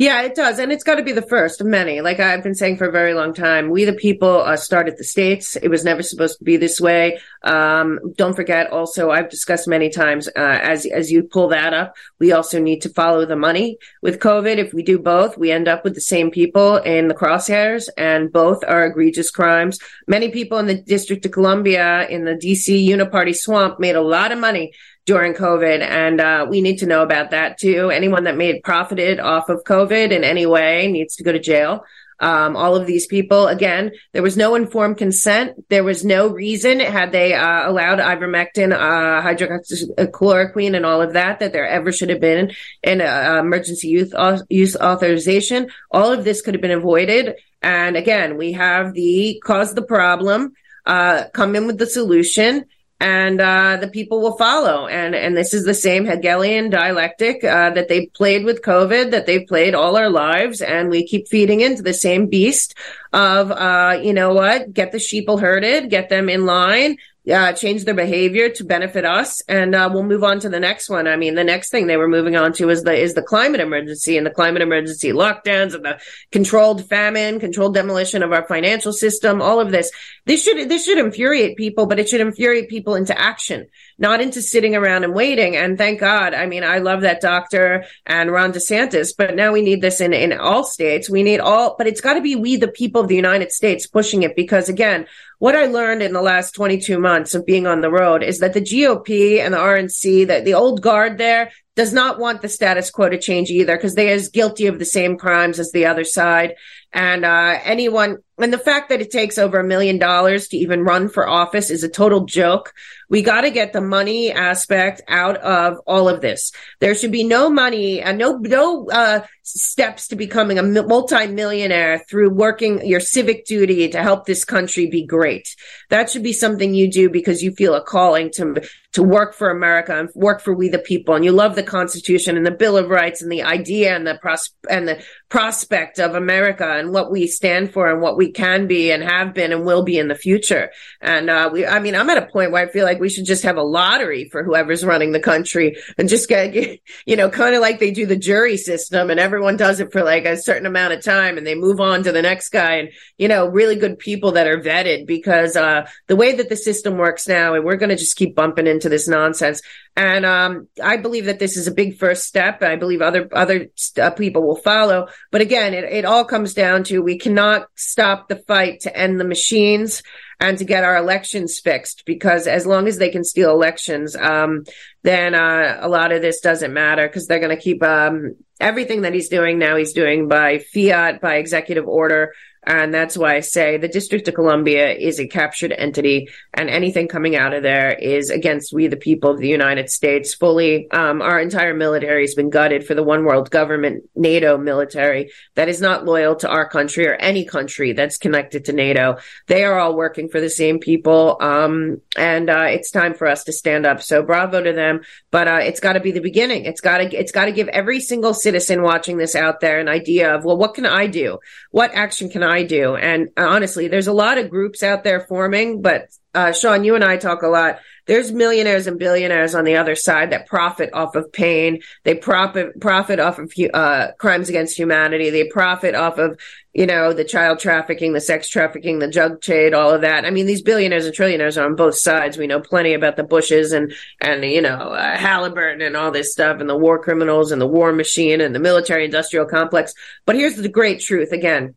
Yeah, 0.00 0.22
it 0.22 0.34
does. 0.34 0.58
And 0.58 0.72
it's 0.72 0.82
got 0.82 0.94
to 0.94 1.02
be 1.02 1.12
the 1.12 1.20
first 1.20 1.60
of 1.60 1.66
many. 1.66 2.00
Like 2.00 2.20
I've 2.20 2.42
been 2.42 2.54
saying 2.54 2.78
for 2.78 2.86
a 2.86 2.90
very 2.90 3.12
long 3.12 3.34
time, 3.34 3.68
we 3.68 3.84
the 3.84 3.92
people 3.92 4.40
uh, 4.40 4.56
started 4.56 4.96
the 4.96 5.04
states. 5.04 5.56
It 5.56 5.68
was 5.68 5.84
never 5.84 6.02
supposed 6.02 6.38
to 6.38 6.44
be 6.44 6.56
this 6.56 6.80
way. 6.80 7.20
Um, 7.42 7.98
don't 8.16 8.34
forget 8.34 8.70
also, 8.70 9.10
I've 9.10 9.28
discussed 9.28 9.68
many 9.68 9.90
times, 9.90 10.26
uh, 10.28 10.32
as, 10.62 10.86
as 10.86 11.12
you 11.12 11.22
pull 11.22 11.48
that 11.48 11.74
up, 11.74 11.96
we 12.18 12.32
also 12.32 12.58
need 12.58 12.80
to 12.80 12.88
follow 12.88 13.26
the 13.26 13.36
money 13.36 13.76
with 14.00 14.20
COVID. 14.20 14.56
If 14.56 14.72
we 14.72 14.82
do 14.82 14.98
both, 14.98 15.36
we 15.36 15.50
end 15.50 15.68
up 15.68 15.84
with 15.84 15.94
the 15.94 16.00
same 16.00 16.30
people 16.30 16.78
in 16.78 17.08
the 17.08 17.14
crosshairs 17.14 17.90
and 17.98 18.32
both 18.32 18.64
are 18.66 18.86
egregious 18.86 19.30
crimes. 19.30 19.78
Many 20.06 20.30
people 20.30 20.56
in 20.56 20.66
the 20.66 20.80
District 20.80 21.26
of 21.26 21.32
Columbia 21.32 22.08
in 22.08 22.24
the 22.24 22.36
DC 22.36 22.88
uniparty 22.88 23.36
swamp 23.36 23.78
made 23.78 23.96
a 23.96 24.00
lot 24.00 24.32
of 24.32 24.38
money 24.38 24.72
during 25.10 25.34
COVID. 25.34 25.80
And 25.80 26.20
uh, 26.20 26.46
we 26.48 26.60
need 26.60 26.78
to 26.78 26.86
know 26.86 27.02
about 27.02 27.32
that 27.32 27.58
too. 27.58 27.90
Anyone 27.90 28.22
that 28.24 28.36
made 28.36 28.62
profited 28.62 29.18
off 29.18 29.48
of 29.48 29.64
COVID 29.64 30.12
in 30.12 30.22
any 30.22 30.46
way 30.46 30.86
needs 30.86 31.16
to 31.16 31.24
go 31.24 31.32
to 31.32 31.40
jail. 31.40 31.84
Um, 32.20 32.54
all 32.54 32.76
of 32.76 32.86
these 32.86 33.08
people, 33.08 33.48
again, 33.48 33.90
there 34.12 34.22
was 34.22 34.36
no 34.36 34.54
informed 34.54 34.98
consent. 34.98 35.68
There 35.68 35.82
was 35.82 36.04
no 36.04 36.28
reason 36.28 36.78
had 36.78 37.10
they 37.10 37.34
uh, 37.34 37.68
allowed 37.68 37.98
ivermectin, 37.98 38.72
uh, 38.72 39.20
hydroxychloroquine, 39.26 40.76
and 40.76 40.86
all 40.86 41.02
of 41.02 41.14
that 41.14 41.40
that 41.40 41.52
there 41.52 41.66
ever 41.66 41.90
should 41.90 42.10
have 42.10 42.20
been 42.20 42.52
an 42.84 43.00
uh, 43.00 43.40
emergency 43.40 43.88
youth 43.88 44.12
use 44.48 44.76
authorization. 44.76 45.70
All 45.90 46.12
of 46.12 46.22
this 46.22 46.40
could 46.40 46.54
have 46.54 46.62
been 46.62 46.70
avoided. 46.70 47.34
And 47.62 47.96
again, 47.96 48.36
we 48.36 48.52
have 48.52 48.94
the 48.94 49.42
cause 49.44 49.74
the 49.74 49.82
problem, 49.82 50.52
uh, 50.86 51.24
come 51.34 51.56
in 51.56 51.66
with 51.66 51.78
the 51.78 51.86
solution 51.86 52.66
and 53.00 53.40
uh, 53.40 53.78
the 53.80 53.88
people 53.88 54.20
will 54.20 54.36
follow. 54.36 54.86
And 54.86 55.14
and 55.14 55.36
this 55.36 55.54
is 55.54 55.64
the 55.64 55.74
same 55.74 56.04
Hegelian 56.04 56.70
dialectic 56.70 57.42
uh, 57.42 57.70
that 57.70 57.88
they've 57.88 58.12
played 58.12 58.44
with 58.44 58.62
COVID, 58.62 59.10
that 59.10 59.26
they've 59.26 59.46
played 59.46 59.74
all 59.74 59.96
our 59.96 60.10
lives, 60.10 60.60
and 60.60 60.90
we 60.90 61.06
keep 61.06 61.26
feeding 61.26 61.60
into 61.60 61.82
the 61.82 61.94
same 61.94 62.26
beast 62.26 62.74
of, 63.12 63.50
uh, 63.50 63.98
you 64.02 64.12
know 64.12 64.34
what, 64.34 64.72
get 64.72 64.92
the 64.92 64.98
sheeple 64.98 65.40
herded, 65.40 65.90
get 65.90 66.08
them 66.10 66.28
in 66.28 66.46
line, 66.46 66.98
uh, 67.30 67.52
change 67.52 67.84
their 67.84 67.94
behavior 67.94 68.48
to 68.48 68.64
benefit 68.64 69.04
us, 69.04 69.40
and 69.42 69.74
uh, 69.74 69.88
we'll 69.92 70.02
move 70.02 70.24
on 70.24 70.40
to 70.40 70.48
the 70.48 70.60
next 70.60 70.88
one. 70.88 71.06
I 71.06 71.16
mean, 71.16 71.34
the 71.34 71.44
next 71.44 71.70
thing 71.70 71.86
they 71.86 71.96
were 71.96 72.08
moving 72.08 72.36
on 72.36 72.52
to 72.54 72.70
is 72.70 72.82
the 72.82 72.94
is 72.94 73.14
the 73.14 73.22
climate 73.22 73.60
emergency 73.60 74.16
and 74.16 74.26
the 74.26 74.30
climate 74.30 74.62
emergency 74.62 75.12
lockdowns 75.12 75.74
and 75.74 75.84
the 75.84 76.00
controlled 76.32 76.88
famine, 76.88 77.40
controlled 77.40 77.74
demolition 77.74 78.22
of 78.22 78.32
our 78.32 78.46
financial 78.46 78.92
system. 78.92 79.40
All 79.40 79.60
of 79.60 79.70
this, 79.70 79.90
this 80.26 80.42
should 80.42 80.68
this 80.68 80.84
should 80.84 80.98
infuriate 80.98 81.56
people, 81.56 81.86
but 81.86 81.98
it 81.98 82.08
should 82.08 82.20
infuriate 82.20 82.68
people 82.68 82.94
into 82.94 83.18
action, 83.18 83.66
not 83.98 84.20
into 84.20 84.42
sitting 84.42 84.74
around 84.74 85.04
and 85.04 85.14
waiting. 85.14 85.56
And 85.56 85.78
thank 85.78 86.00
God, 86.00 86.34
I 86.34 86.46
mean, 86.46 86.64
I 86.64 86.78
love 86.78 87.02
that 87.02 87.20
doctor 87.20 87.84
and 88.06 88.30
Ron 88.30 88.52
DeSantis, 88.52 89.12
but 89.16 89.36
now 89.36 89.52
we 89.52 89.62
need 89.62 89.80
this 89.80 90.00
in 90.00 90.12
in 90.12 90.32
all 90.32 90.64
states. 90.64 91.08
We 91.08 91.22
need 91.22 91.40
all, 91.40 91.76
but 91.78 91.86
it's 91.86 92.00
got 92.00 92.14
to 92.14 92.20
be 92.20 92.36
we, 92.36 92.56
the 92.56 92.68
people 92.68 93.00
of 93.00 93.08
the 93.08 93.16
United 93.16 93.52
States, 93.52 93.86
pushing 93.86 94.22
it 94.22 94.36
because 94.36 94.68
again 94.68 95.06
what 95.40 95.56
I 95.56 95.64
learned 95.64 96.02
in 96.02 96.12
the 96.12 96.20
last 96.20 96.54
22 96.54 97.00
months 97.00 97.34
of 97.34 97.46
being 97.46 97.66
on 97.66 97.80
the 97.80 97.90
road 97.90 98.22
is 98.22 98.40
that 98.40 98.52
the 98.52 98.60
GOP 98.60 99.38
and 99.40 99.54
the 99.54 99.58
RNC, 99.58 100.26
that 100.26 100.44
the 100.44 100.52
old 100.52 100.82
guard 100.82 101.16
there 101.16 101.50
does 101.76 101.94
not 101.94 102.18
want 102.18 102.42
the 102.42 102.48
status 102.48 102.90
quo 102.90 103.08
to 103.08 103.18
change 103.18 103.48
either 103.48 103.74
because 103.74 103.94
they 103.94 104.10
are 104.10 104.16
as 104.16 104.28
guilty 104.28 104.66
of 104.66 104.78
the 104.78 104.84
same 104.84 105.16
crimes 105.16 105.58
as 105.58 105.72
the 105.72 105.86
other 105.86 106.04
side. 106.04 106.56
And 106.92 107.24
uh, 107.24 107.58
anyone, 107.64 108.18
and 108.40 108.52
the 108.52 108.58
fact 108.58 108.88
that 108.88 109.00
it 109.00 109.10
takes 109.10 109.38
over 109.38 109.58
a 109.60 109.64
million 109.64 109.98
dollars 109.98 110.48
to 110.48 110.56
even 110.56 110.84
run 110.84 111.08
for 111.08 111.28
office 111.28 111.70
is 111.70 111.84
a 111.84 111.88
total 111.88 112.24
joke. 112.24 112.72
We 113.08 113.22
got 113.22 113.42
to 113.42 113.50
get 113.50 113.72
the 113.72 113.80
money 113.80 114.32
aspect 114.32 115.02
out 115.08 115.36
of 115.38 115.78
all 115.86 116.08
of 116.08 116.20
this. 116.20 116.52
There 116.78 116.94
should 116.94 117.12
be 117.12 117.24
no 117.24 117.50
money 117.50 118.00
and 118.00 118.18
no 118.18 118.38
no 118.38 118.88
uh, 118.88 119.26
steps 119.42 120.08
to 120.08 120.16
becoming 120.16 120.58
a 120.58 120.62
multi-millionaire 120.62 122.04
through 122.08 122.30
working 122.30 122.86
your 122.86 123.00
civic 123.00 123.46
duty 123.46 123.88
to 123.88 124.02
help 124.02 124.26
this 124.26 124.44
country 124.44 124.86
be 124.86 125.04
great. 125.04 125.56
That 125.88 126.10
should 126.10 126.22
be 126.22 126.32
something 126.32 126.74
you 126.74 126.90
do 126.90 127.10
because 127.10 127.42
you 127.42 127.52
feel 127.52 127.74
a 127.74 127.82
calling 127.82 128.30
to 128.32 128.62
to 128.92 129.02
work 129.02 129.34
for 129.34 129.50
America 129.50 129.96
and 129.96 130.08
work 130.14 130.40
for 130.40 130.52
we 130.52 130.68
the 130.68 130.78
people, 130.78 131.14
and 131.14 131.24
you 131.24 131.32
love 131.32 131.54
the 131.54 131.62
Constitution 131.62 132.36
and 132.36 132.46
the 132.46 132.50
Bill 132.50 132.76
of 132.76 132.88
Rights 132.88 133.22
and 133.22 133.30
the 133.30 133.42
idea 133.42 133.94
and 133.94 134.06
the 134.06 134.16
pros- 134.16 134.50
and 134.68 134.88
the 134.88 135.02
prospect 135.28 135.98
of 135.98 136.14
America 136.14 136.68
and 136.68 136.92
what 136.92 137.10
we 137.10 137.26
stand 137.26 137.72
for 137.72 137.90
and 137.90 138.00
what 138.00 138.16
we 138.16 138.29
can 138.30 138.66
be 138.66 138.90
and 138.92 139.02
have 139.02 139.34
been 139.34 139.52
and 139.52 139.64
will 139.64 139.82
be 139.82 139.98
in 139.98 140.08
the 140.08 140.14
future. 140.14 140.70
And 141.00 141.30
uh, 141.30 141.50
we, 141.52 141.66
I 141.66 141.78
mean, 141.80 141.94
I'm 141.94 142.10
at 142.10 142.22
a 142.22 142.26
point 142.26 142.52
where 142.52 142.66
I 142.66 142.70
feel 142.70 142.84
like 142.84 143.00
we 143.00 143.08
should 143.08 143.26
just 143.26 143.42
have 143.42 143.56
a 143.56 143.62
lottery 143.62 144.28
for 144.30 144.42
whoever's 144.42 144.84
running 144.84 145.12
the 145.12 145.20
country 145.20 145.76
and 145.98 146.08
just 146.08 146.28
get, 146.28 146.54
you 147.06 147.16
know, 147.16 147.30
kind 147.30 147.54
of 147.54 147.60
like 147.60 147.78
they 147.78 147.90
do 147.90 148.06
the 148.06 148.16
jury 148.16 148.56
system 148.56 149.10
and 149.10 149.20
everyone 149.20 149.56
does 149.56 149.80
it 149.80 149.92
for 149.92 150.02
like 150.02 150.24
a 150.24 150.36
certain 150.36 150.66
amount 150.66 150.92
of 150.92 151.02
time 151.02 151.38
and 151.38 151.46
they 151.46 151.54
move 151.54 151.80
on 151.80 152.02
to 152.02 152.12
the 152.12 152.22
next 152.22 152.50
guy 152.50 152.76
and, 152.76 152.90
you 153.18 153.28
know, 153.28 153.46
really 153.46 153.76
good 153.76 153.98
people 153.98 154.32
that 154.32 154.46
are 154.46 154.60
vetted 154.60 155.06
because 155.06 155.56
uh, 155.56 155.86
the 156.06 156.16
way 156.16 156.34
that 156.34 156.48
the 156.48 156.56
system 156.56 156.96
works 156.96 157.28
now, 157.28 157.54
and 157.54 157.64
we're 157.64 157.76
going 157.76 157.90
to 157.90 157.96
just 157.96 158.16
keep 158.16 158.34
bumping 158.34 158.66
into 158.66 158.88
this 158.88 159.08
nonsense. 159.08 159.62
And 159.96 160.24
um, 160.24 160.68
I 160.82 160.96
believe 160.96 161.26
that 161.26 161.38
this 161.38 161.56
is 161.56 161.66
a 161.66 161.74
big 161.74 161.98
first 161.98 162.24
step. 162.24 162.62
I 162.62 162.76
believe 162.76 163.02
other 163.02 163.28
other 163.32 163.68
uh, 164.00 164.10
people 164.10 164.42
will 164.42 164.56
follow. 164.56 165.08
But 165.30 165.40
again, 165.40 165.74
it, 165.74 165.84
it 165.84 166.04
all 166.04 166.24
comes 166.24 166.54
down 166.54 166.84
to 166.84 167.02
we 167.02 167.18
cannot 167.18 167.66
stop 167.74 168.28
the 168.28 168.36
fight 168.36 168.80
to 168.80 168.96
end 168.96 169.18
the 169.18 169.24
machines 169.24 170.02
and 170.38 170.56
to 170.56 170.64
get 170.64 170.84
our 170.84 170.96
elections 170.96 171.60
fixed 171.60 172.04
because 172.06 172.46
as 172.46 172.64
long 172.64 172.88
as 172.88 172.96
they 172.96 173.10
can 173.10 173.24
steal 173.24 173.50
elections, 173.50 174.16
um, 174.16 174.64
then 175.02 175.34
uh, 175.34 175.78
a 175.80 175.88
lot 175.88 176.12
of 176.12 176.22
this 176.22 176.40
doesn't 176.40 176.72
matter 176.72 177.06
because 177.06 177.26
they're 177.26 177.40
going 177.40 177.54
to 177.54 177.62
keep 177.62 177.82
um, 177.82 178.36
everything 178.58 179.02
that 179.02 179.12
he's 179.12 179.28
doing 179.28 179.58
now. 179.58 179.76
He's 179.76 179.92
doing 179.92 180.28
by 180.28 180.58
fiat, 180.58 181.20
by 181.20 181.36
executive 181.36 181.86
order. 181.86 182.32
And 182.64 182.92
that's 182.92 183.16
why 183.16 183.36
I 183.36 183.40
say 183.40 183.78
the 183.78 183.88
District 183.88 184.28
of 184.28 184.34
Columbia 184.34 184.92
is 184.92 185.18
a 185.18 185.26
captured 185.26 185.72
entity, 185.72 186.28
and 186.52 186.68
anything 186.68 187.08
coming 187.08 187.34
out 187.34 187.54
of 187.54 187.62
there 187.62 187.92
is 187.92 188.30
against 188.30 188.72
we, 188.72 188.86
the 188.86 188.96
people 188.96 189.30
of 189.30 189.38
the 189.38 189.48
United 189.48 189.88
States, 189.88 190.34
fully. 190.34 190.90
Um, 190.90 191.22
our 191.22 191.40
entire 191.40 191.74
military 191.74 192.22
has 192.22 192.34
been 192.34 192.50
gutted 192.50 192.86
for 192.86 192.94
the 192.94 193.02
one 193.02 193.24
world 193.24 193.50
government, 193.50 194.04
NATO 194.14 194.58
military, 194.58 195.30
that 195.54 195.68
is 195.68 195.80
not 195.80 196.04
loyal 196.04 196.36
to 196.36 196.48
our 196.48 196.68
country 196.68 197.06
or 197.06 197.14
any 197.14 197.44
country 197.44 197.92
that's 197.92 198.18
connected 198.18 198.66
to 198.66 198.72
NATO. 198.72 199.16
They 199.46 199.64
are 199.64 199.78
all 199.78 199.96
working 199.96 200.28
for 200.28 200.40
the 200.40 200.50
same 200.50 200.80
people. 200.80 201.38
Um, 201.40 202.02
and 202.16 202.50
uh, 202.50 202.66
it's 202.68 202.90
time 202.90 203.14
for 203.14 203.26
us 203.26 203.44
to 203.44 203.52
stand 203.52 203.86
up. 203.86 204.02
So 204.02 204.22
bravo 204.22 204.62
to 204.62 204.72
them. 204.72 205.00
But 205.30 205.48
uh, 205.48 205.60
it's 205.62 205.80
got 205.80 205.94
to 205.94 206.00
be 206.00 206.12
the 206.12 206.20
beginning. 206.20 206.64
It's 206.64 206.80
got 206.80 206.98
to 206.98 207.16
it's 207.16 207.32
got 207.32 207.46
to 207.46 207.52
give 207.52 207.68
every 207.68 208.00
single 208.00 208.34
citizen 208.34 208.82
watching 208.82 209.16
this 209.16 209.34
out 209.34 209.60
there 209.60 209.78
an 209.78 209.88
idea 209.88 210.34
of 210.34 210.44
well, 210.44 210.56
what 210.56 210.74
can 210.74 210.86
I 210.86 211.06
do? 211.06 211.38
What 211.70 211.94
action 211.94 212.28
can 212.28 212.42
I 212.42 212.49
I 212.50 212.64
do. 212.64 212.96
And 212.96 213.28
uh, 213.36 213.46
honestly, 213.46 213.88
there's 213.88 214.08
a 214.08 214.12
lot 214.12 214.38
of 214.38 214.50
groups 214.50 214.82
out 214.82 215.04
there 215.04 215.20
forming, 215.20 215.80
but 215.80 216.08
uh, 216.34 216.52
Sean, 216.52 216.84
you 216.84 216.94
and 216.94 217.02
I 217.02 217.16
talk 217.16 217.42
a 217.42 217.48
lot. 217.48 217.80
There's 218.06 218.30
millionaires 218.30 218.86
and 218.86 218.98
billionaires 218.98 219.54
on 219.54 219.64
the 219.64 219.76
other 219.76 219.94
side 219.94 220.30
that 220.30 220.46
profit 220.46 220.90
off 220.92 221.16
of 221.16 221.32
pain. 221.32 221.80
They 222.04 222.14
profit 222.14 222.80
profit 222.80 223.18
off 223.18 223.38
of 223.38 223.52
uh, 223.72 224.12
crimes 224.18 224.48
against 224.48 224.76
humanity. 224.76 225.30
They 225.30 225.44
profit 225.48 225.94
off 225.94 226.18
of 226.18 226.38
you 226.72 226.86
know 226.86 227.12
the 227.12 227.24
child 227.24 227.58
trafficking, 227.58 228.12
the 228.12 228.20
sex 228.20 228.48
trafficking, 228.48 229.00
the 229.00 229.10
drug 229.10 229.40
trade, 229.40 229.74
all 229.74 229.90
of 229.90 230.02
that. 230.02 230.24
I 230.24 230.30
mean, 230.30 230.46
these 230.46 230.62
billionaires 230.62 231.06
and 231.06 231.14
trillionaires 231.14 231.60
are 231.60 231.66
on 231.66 231.74
both 231.74 231.98
sides. 231.98 232.38
We 232.38 232.46
know 232.46 232.60
plenty 232.60 232.94
about 232.94 233.16
the 233.16 233.24
Bushes 233.24 233.72
and 233.72 233.92
and 234.20 234.44
you 234.44 234.62
know 234.62 234.76
uh, 234.76 235.16
Halliburton 235.16 235.82
and 235.82 235.96
all 235.96 236.12
this 236.12 236.32
stuff, 236.32 236.60
and 236.60 236.70
the 236.70 236.78
war 236.78 237.02
criminals 237.02 237.50
and 237.50 237.60
the 237.60 237.66
war 237.66 237.92
machine 237.92 238.40
and 238.40 238.54
the 238.54 238.60
military 238.60 239.04
industrial 239.04 239.46
complex. 239.46 239.94
But 240.26 240.36
here's 240.36 240.54
the 240.54 240.68
great 240.68 241.00
truth 241.00 241.32
again 241.32 241.74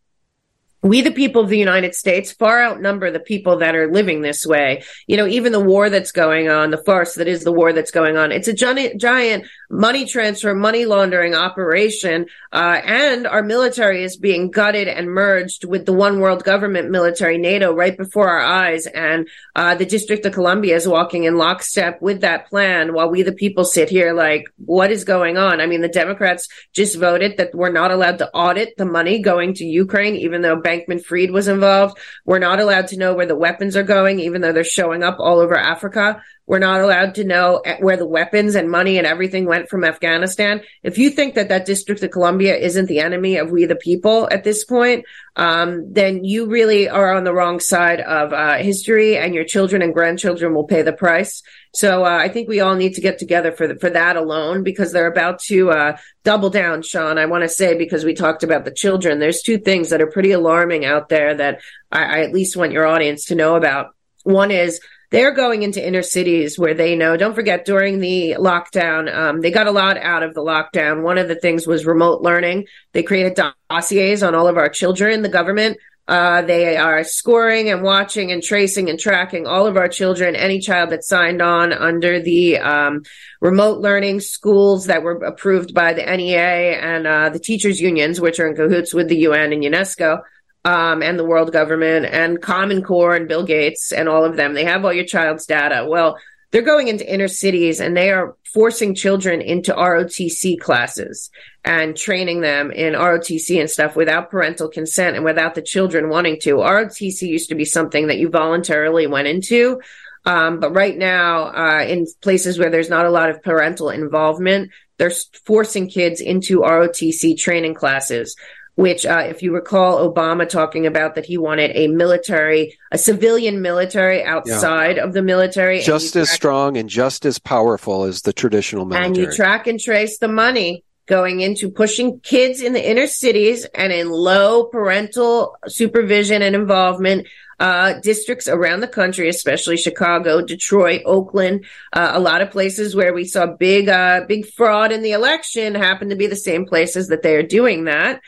we, 0.83 1.01
the 1.01 1.11
people 1.11 1.41
of 1.41 1.49
the 1.49 1.57
United 1.57 1.95
States, 1.95 2.33
far 2.33 2.61
outnumber 2.61 3.09
the 3.09 3.19
people 3.19 3.59
that 3.59 3.73
are 3.73 3.89
living 3.89 4.21
this 4.21 4.45
way. 4.45 4.83
You 5.07 5.15
know, 5.15 5.25
even 5.27 5.53
the 5.53 5.59
war 5.59 5.89
that's 5.89 6.11
going 6.11 6.49
on, 6.49 6.71
the 6.71 6.77
farce 6.77 7.15
that 7.15 7.27
is 7.27 7.45
the 7.45 7.53
war 7.53 7.71
that's 7.71 7.91
going 7.91 8.17
on, 8.17 8.33
it's 8.33 8.49
a 8.49 8.53
giant, 8.53 9.47
money 9.69 10.05
transfer, 10.05 10.53
money 10.53 10.85
laundering 10.85 11.35
operation. 11.35 12.27
Uh, 12.51 12.81
and 12.83 13.25
our 13.25 13.41
military 13.41 14.03
is 14.03 14.17
being 14.17 14.51
gutted 14.51 14.87
and 14.89 15.09
merged 15.09 15.63
with 15.63 15.85
the 15.85 15.93
one 15.93 16.19
world 16.19 16.43
government 16.43 16.91
military, 16.91 17.37
NATO, 17.37 17.73
right 17.73 17.97
before 17.97 18.29
our 18.29 18.41
eyes. 18.41 18.85
And 18.85 19.27
uh, 19.55 19.75
the 19.75 19.85
District 19.85 20.25
of 20.25 20.33
Columbia 20.33 20.75
is 20.75 20.87
walking 20.87 21.23
in 21.23 21.37
lockstep 21.37 22.01
with 22.01 22.21
that 22.21 22.49
plan 22.49 22.93
while 22.93 23.09
we, 23.09 23.23
the 23.23 23.31
people, 23.31 23.63
sit 23.63 23.89
here 23.89 24.13
like, 24.13 24.45
what 24.57 24.91
is 24.91 25.05
going 25.05 25.37
on? 25.37 25.61
I 25.61 25.65
mean, 25.65 25.81
the 25.81 25.87
Democrats 25.87 26.49
just 26.73 26.97
voted 26.97 27.37
that 27.37 27.55
we're 27.55 27.71
not 27.71 27.91
allowed 27.91 28.17
to 28.17 28.29
audit 28.31 28.75
the 28.77 28.85
money 28.85 29.21
going 29.21 29.53
to 29.55 29.65
Ukraine, 29.65 30.15
even 30.15 30.41
though 30.41 30.59
Bankman 30.73 31.03
Fried 31.03 31.31
was 31.31 31.47
involved. 31.47 31.97
We're 32.25 32.39
not 32.39 32.59
allowed 32.59 32.87
to 32.87 32.97
know 32.97 33.13
where 33.13 33.25
the 33.25 33.35
weapons 33.35 33.75
are 33.75 33.83
going, 33.83 34.19
even 34.19 34.41
though 34.41 34.53
they're 34.53 34.63
showing 34.63 35.03
up 35.03 35.17
all 35.19 35.39
over 35.39 35.55
Africa. 35.55 36.21
We're 36.45 36.59
not 36.59 36.81
allowed 36.81 37.15
to 37.15 37.23
know 37.23 37.61
where 37.79 37.95
the 37.95 38.05
weapons 38.05 38.55
and 38.55 38.69
money 38.69 38.97
and 38.97 39.07
everything 39.07 39.45
went 39.45 39.69
from 39.69 39.85
Afghanistan. 39.85 40.61
If 40.83 40.97
you 40.97 41.09
think 41.09 41.35
that 41.35 41.49
that 41.49 41.65
District 41.65 42.03
of 42.03 42.11
Columbia 42.11 42.55
isn't 42.55 42.87
the 42.87 42.99
enemy 42.99 43.37
of 43.37 43.49
we 43.49 43.65
the 43.65 43.77
people 43.77 44.27
at 44.29 44.43
this 44.43 44.65
point, 44.65 45.05
um, 45.37 45.93
then 45.93 46.25
you 46.25 46.47
really 46.47 46.89
are 46.89 47.15
on 47.15 47.23
the 47.23 47.33
wrong 47.33 47.59
side 47.61 48.01
of 48.01 48.33
uh, 48.33 48.57
history, 48.57 49.17
and 49.17 49.33
your 49.33 49.45
children 49.45 49.81
and 49.81 49.93
grandchildren 49.93 50.53
will 50.53 50.65
pay 50.65 50.81
the 50.81 50.93
price. 50.93 51.41
So 51.73 52.05
uh, 52.05 52.17
I 52.17 52.27
think 52.27 52.49
we 52.49 52.59
all 52.59 52.75
need 52.75 52.95
to 52.95 53.01
get 53.01 53.17
together 53.17 53.51
for 53.51 53.65
the, 53.65 53.75
for 53.75 53.89
that 53.89 54.15
alone 54.15 54.63
because 54.63 54.91
they're 54.91 55.07
about 55.07 55.39
to 55.43 55.71
uh, 55.71 55.97
double 56.23 56.49
down, 56.49 56.83
Sean. 56.83 57.17
I 57.17 57.25
want 57.25 57.43
to 57.43 57.49
say 57.49 57.75
because 57.75 58.03
we 58.03 58.13
talked 58.13 58.43
about 58.43 58.65
the 58.65 58.71
children. 58.71 59.19
There's 59.19 59.41
two 59.41 59.57
things 59.57 59.89
that 59.89 60.01
are 60.01 60.11
pretty 60.11 60.31
alarming 60.31 60.85
out 60.85 61.09
there 61.09 61.33
that 61.33 61.61
I, 61.91 62.03
I 62.03 62.23
at 62.23 62.33
least 62.33 62.57
want 62.57 62.73
your 62.73 62.85
audience 62.85 63.25
to 63.25 63.35
know 63.35 63.55
about. 63.55 63.95
One 64.23 64.51
is 64.51 64.79
they're 65.13 65.31
going 65.31 65.61
into 65.61 65.85
inner 65.85 66.01
cities 66.01 66.57
where 66.57 66.73
they 66.73 66.95
know. 66.95 67.15
Don't 67.15 67.35
forget, 67.35 67.65
during 67.65 67.99
the 67.99 68.35
lockdown, 68.39 69.13
um, 69.15 69.41
they 69.41 69.51
got 69.51 69.67
a 69.67 69.71
lot 69.71 69.95
out 69.97 70.23
of 70.23 70.33
the 70.33 70.41
lockdown. 70.41 71.03
One 71.03 71.19
of 71.19 71.27
the 71.27 71.35
things 71.35 71.67
was 71.67 71.85
remote 71.85 72.23
learning. 72.23 72.65
They 72.93 73.03
created 73.03 73.39
dossiers 73.69 74.23
on 74.23 74.33
all 74.33 74.47
of 74.47 74.57
our 74.57 74.69
children. 74.69 75.21
The 75.21 75.29
government 75.29 75.77
uh, 76.07 76.41
they 76.41 76.75
are 76.75 77.03
scoring 77.03 77.69
and 77.69 77.83
watching 77.83 78.31
and 78.31 78.41
tracing 78.41 78.89
and 78.89 78.99
tracking 78.99 79.45
all 79.45 79.67
of 79.67 79.77
our 79.77 79.87
children, 79.87 80.35
any 80.35 80.59
child 80.59 80.89
that 80.89 81.03
signed 81.03 81.43
on 81.43 81.71
under 81.71 82.19
the 82.19 82.57
um, 82.57 83.03
remote 83.39 83.79
learning 83.79 84.19
schools 84.19 84.87
that 84.87 85.03
were 85.03 85.13
approved 85.23 85.75
by 85.75 85.93
the 85.93 86.03
NEA 86.03 86.81
and 86.81 87.05
uh, 87.05 87.29
the 87.29 87.39
teachers 87.39 87.79
unions, 87.79 88.19
which 88.19 88.39
are 88.39 88.47
in 88.47 88.55
cahoots 88.55 88.95
with 88.95 89.07
the 89.07 89.19
UN 89.19 89.53
and 89.53 89.63
UNESCO 89.63 90.23
um, 90.65 91.03
and 91.03 91.19
the 91.19 91.25
world 91.25 91.51
government 91.51 92.05
and 92.05 92.41
Common 92.41 92.83
Core 92.83 93.15
and 93.15 93.27
Bill 93.27 93.43
Gates 93.43 93.91
and 93.91 94.07
all 94.07 94.23
of 94.23 94.35
them. 94.35 94.53
They 94.53 94.65
have 94.65 94.85
all 94.85 94.93
your 94.93 95.05
child's 95.05 95.45
data. 95.45 95.85
Well, 95.87 96.17
they're 96.51 96.61
going 96.61 96.87
into 96.87 97.11
inner 97.11 97.27
cities 97.27 97.79
and 97.79 97.97
they 97.97 98.11
are 98.11 98.35
forcing 98.53 98.93
children 98.93 99.41
into 99.41 99.73
ROTC 99.73 100.59
classes 100.59 101.31
and 101.65 101.97
training 101.97 102.41
them 102.41 102.71
in 102.71 102.93
ROTC 102.93 103.59
and 103.59 103.69
stuff 103.69 103.95
without 103.95 104.29
parental 104.29 104.69
consent 104.69 105.15
and 105.15 105.25
without 105.25 105.55
the 105.55 105.61
children 105.61 106.09
wanting 106.09 106.39
to. 106.41 106.57
ROTC 106.57 107.23
used 107.23 107.49
to 107.49 107.55
be 107.55 107.65
something 107.65 108.07
that 108.07 108.19
you 108.19 108.29
voluntarily 108.29 109.07
went 109.07 109.27
into. 109.27 109.81
Um, 110.25 110.59
but 110.59 110.73
right 110.73 110.95
now, 110.95 111.45
uh, 111.47 111.83
in 111.83 112.05
places 112.21 112.59
where 112.59 112.69
there's 112.69 112.89
not 112.89 113.07
a 113.07 113.11
lot 113.11 113.29
of 113.31 113.41
parental 113.41 113.89
involvement, 113.89 114.71
they're 114.97 115.11
forcing 115.45 115.89
kids 115.89 116.21
into 116.21 116.61
ROTC 116.61 117.37
training 117.37 117.73
classes 117.73 118.35
which, 118.75 119.05
uh, 119.05 119.23
if 119.27 119.43
you 119.43 119.53
recall, 119.53 120.11
Obama 120.11 120.47
talking 120.47 120.87
about 120.87 121.15
that 121.15 121.25
he 121.25 121.37
wanted 121.37 121.71
a 121.75 121.87
military, 121.87 122.77
a 122.91 122.97
civilian 122.97 123.61
military 123.61 124.23
outside 124.23 124.97
yeah. 124.97 125.03
of 125.03 125.13
the 125.13 125.21
military. 125.21 125.81
Just 125.81 126.15
as 126.15 126.31
strong 126.31 126.77
and 126.77 126.89
just 126.89 127.25
as 127.25 127.37
powerful 127.37 128.03
as 128.03 128.23
the 128.23 128.33
traditional 128.33 128.85
military. 128.85 129.07
And 129.07 129.17
you 129.17 129.31
track 129.31 129.67
and 129.67 129.79
trace 129.79 130.17
the 130.17 130.27
money 130.27 130.83
going 131.05 131.41
into 131.41 131.69
pushing 131.69 132.19
kids 132.21 132.61
in 132.61 132.73
the 132.73 132.89
inner 132.89 133.07
cities 133.07 133.65
and 133.75 133.91
in 133.91 134.09
low 134.09 134.65
parental 134.65 135.55
supervision 135.67 136.41
and 136.41 136.55
involvement 136.55 137.27
uh, 137.59 137.99
districts 137.99 138.47
around 138.47 138.79
the 138.79 138.87
country, 138.87 139.29
especially 139.29 139.77
Chicago, 139.77 140.41
Detroit, 140.41 141.01
Oakland, 141.05 141.65
uh, 141.93 142.11
a 142.13 142.19
lot 142.19 142.41
of 142.41 142.51
places 142.51 142.95
where 142.95 143.13
we 143.13 143.25
saw 143.25 143.45
big, 143.45 143.89
uh, 143.89 144.21
big 144.27 144.47
fraud 144.47 144.91
in 144.91 145.03
the 145.03 145.11
election 145.11 145.75
happen 145.75 146.09
to 146.09 146.15
be 146.15 146.27
the 146.27 146.35
same 146.35 146.65
places 146.65 147.07
that 147.09 147.21
they 147.21 147.35
are 147.35 147.43
doing 147.43 147.85
that. 147.85 148.21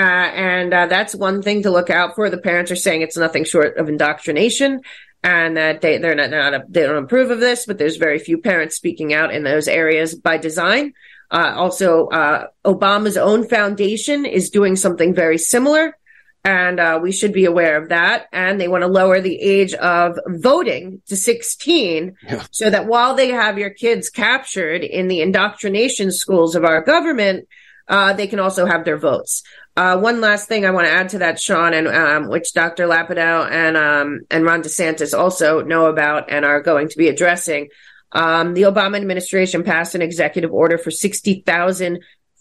Uh, 0.00 0.30
and 0.34 0.72
uh, 0.72 0.86
that's 0.86 1.14
one 1.14 1.42
thing 1.42 1.62
to 1.62 1.70
look 1.70 1.90
out 1.90 2.14
for. 2.14 2.30
The 2.30 2.38
parents 2.38 2.70
are 2.70 2.76
saying 2.76 3.02
it's 3.02 3.18
nothing 3.18 3.44
short 3.44 3.76
of 3.76 3.90
indoctrination 3.90 4.80
and 5.22 5.58
that 5.58 5.82
they, 5.82 5.98
they're 5.98 6.14
not, 6.14 6.30
not 6.30 6.72
they 6.72 6.82
don't 6.86 7.04
approve 7.04 7.30
of 7.30 7.38
this, 7.40 7.66
but 7.66 7.76
there's 7.76 7.96
very 7.98 8.18
few 8.18 8.38
parents 8.38 8.76
speaking 8.76 9.12
out 9.12 9.34
in 9.34 9.42
those 9.42 9.68
areas 9.68 10.14
by 10.14 10.38
design. 10.38 10.94
Uh, 11.30 11.52
also, 11.54 12.06
uh, 12.08 12.46
Obama's 12.64 13.18
own 13.18 13.46
foundation 13.46 14.24
is 14.24 14.48
doing 14.48 14.74
something 14.74 15.14
very 15.14 15.36
similar. 15.36 15.94
And 16.42 16.80
uh, 16.80 16.98
we 17.02 17.12
should 17.12 17.34
be 17.34 17.44
aware 17.44 17.76
of 17.76 17.90
that. 17.90 18.26
And 18.32 18.58
they 18.58 18.68
want 18.68 18.80
to 18.80 18.88
lower 18.88 19.20
the 19.20 19.38
age 19.38 19.74
of 19.74 20.18
voting 20.26 21.02
to 21.08 21.16
16 21.16 22.16
Yeah. 22.26 22.44
so 22.50 22.70
that 22.70 22.86
while 22.86 23.14
they 23.14 23.28
have 23.28 23.58
your 23.58 23.68
kids 23.68 24.08
captured 24.08 24.82
in 24.82 25.08
the 25.08 25.20
indoctrination 25.20 26.10
schools 26.10 26.56
of 26.56 26.64
our 26.64 26.80
government, 26.80 27.46
uh, 27.90 28.12
they 28.14 28.26
can 28.28 28.38
also 28.38 28.64
have 28.64 28.84
their 28.84 28.96
votes. 28.96 29.42
Uh, 29.76 29.98
one 29.98 30.20
last 30.20 30.48
thing 30.48 30.66
I 30.66 30.72
want 30.72 30.86
to 30.86 30.92
add 30.92 31.10
to 31.10 31.18
that, 31.18 31.40
Sean, 31.40 31.72
and 31.72 31.86
um, 31.86 32.28
which 32.28 32.52
Dr. 32.52 32.86
Lapidow 32.86 33.48
and 33.50 33.76
um, 33.76 34.20
and 34.30 34.44
Ron 34.44 34.62
DeSantis 34.62 35.16
also 35.16 35.62
know 35.62 35.86
about 35.86 36.30
and 36.30 36.44
are 36.44 36.60
going 36.60 36.88
to 36.88 36.98
be 36.98 37.08
addressing. 37.08 37.68
Um, 38.12 38.54
the 38.54 38.62
Obama 38.62 38.96
administration 38.96 39.62
passed 39.62 39.94
an 39.94 40.02
executive 40.02 40.52
order 40.52 40.76
for 40.76 40.90
sixty 40.90 41.42
thousand 41.46 42.00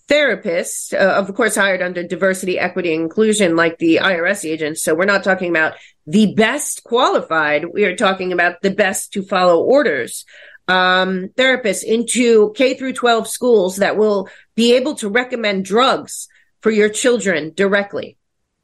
therapists, 0.09 0.91
uh, 0.91 1.19
of 1.19 1.33
course, 1.35 1.55
hired 1.55 1.83
under 1.83 2.01
diversity, 2.01 2.57
equity, 2.57 2.93
inclusion, 2.93 3.55
like 3.55 3.77
the 3.77 3.97
IRS 3.97 4.43
agents. 4.43 4.83
So 4.83 4.95
we're 4.95 5.05
not 5.05 5.23
talking 5.23 5.51
about 5.51 5.75
the 6.07 6.33
best 6.33 6.83
qualified. 6.83 7.65
We 7.71 7.85
are 7.85 7.95
talking 7.95 8.33
about 8.33 8.61
the 8.63 8.71
best 8.71 9.13
to 9.13 9.21
follow 9.21 9.63
orders. 9.63 10.25
Um, 10.67 11.29
therapists 11.35 11.83
into 11.83 12.53
K 12.53 12.73
through 12.73 12.93
12 12.93 13.27
schools 13.27 13.77
that 13.77 13.97
will 13.97 14.29
be 14.55 14.75
able 14.75 14.95
to 14.95 15.09
recommend 15.09 15.65
drugs 15.65 16.27
for 16.61 16.71
your 16.71 16.89
children 16.89 17.53
directly. 17.55 18.17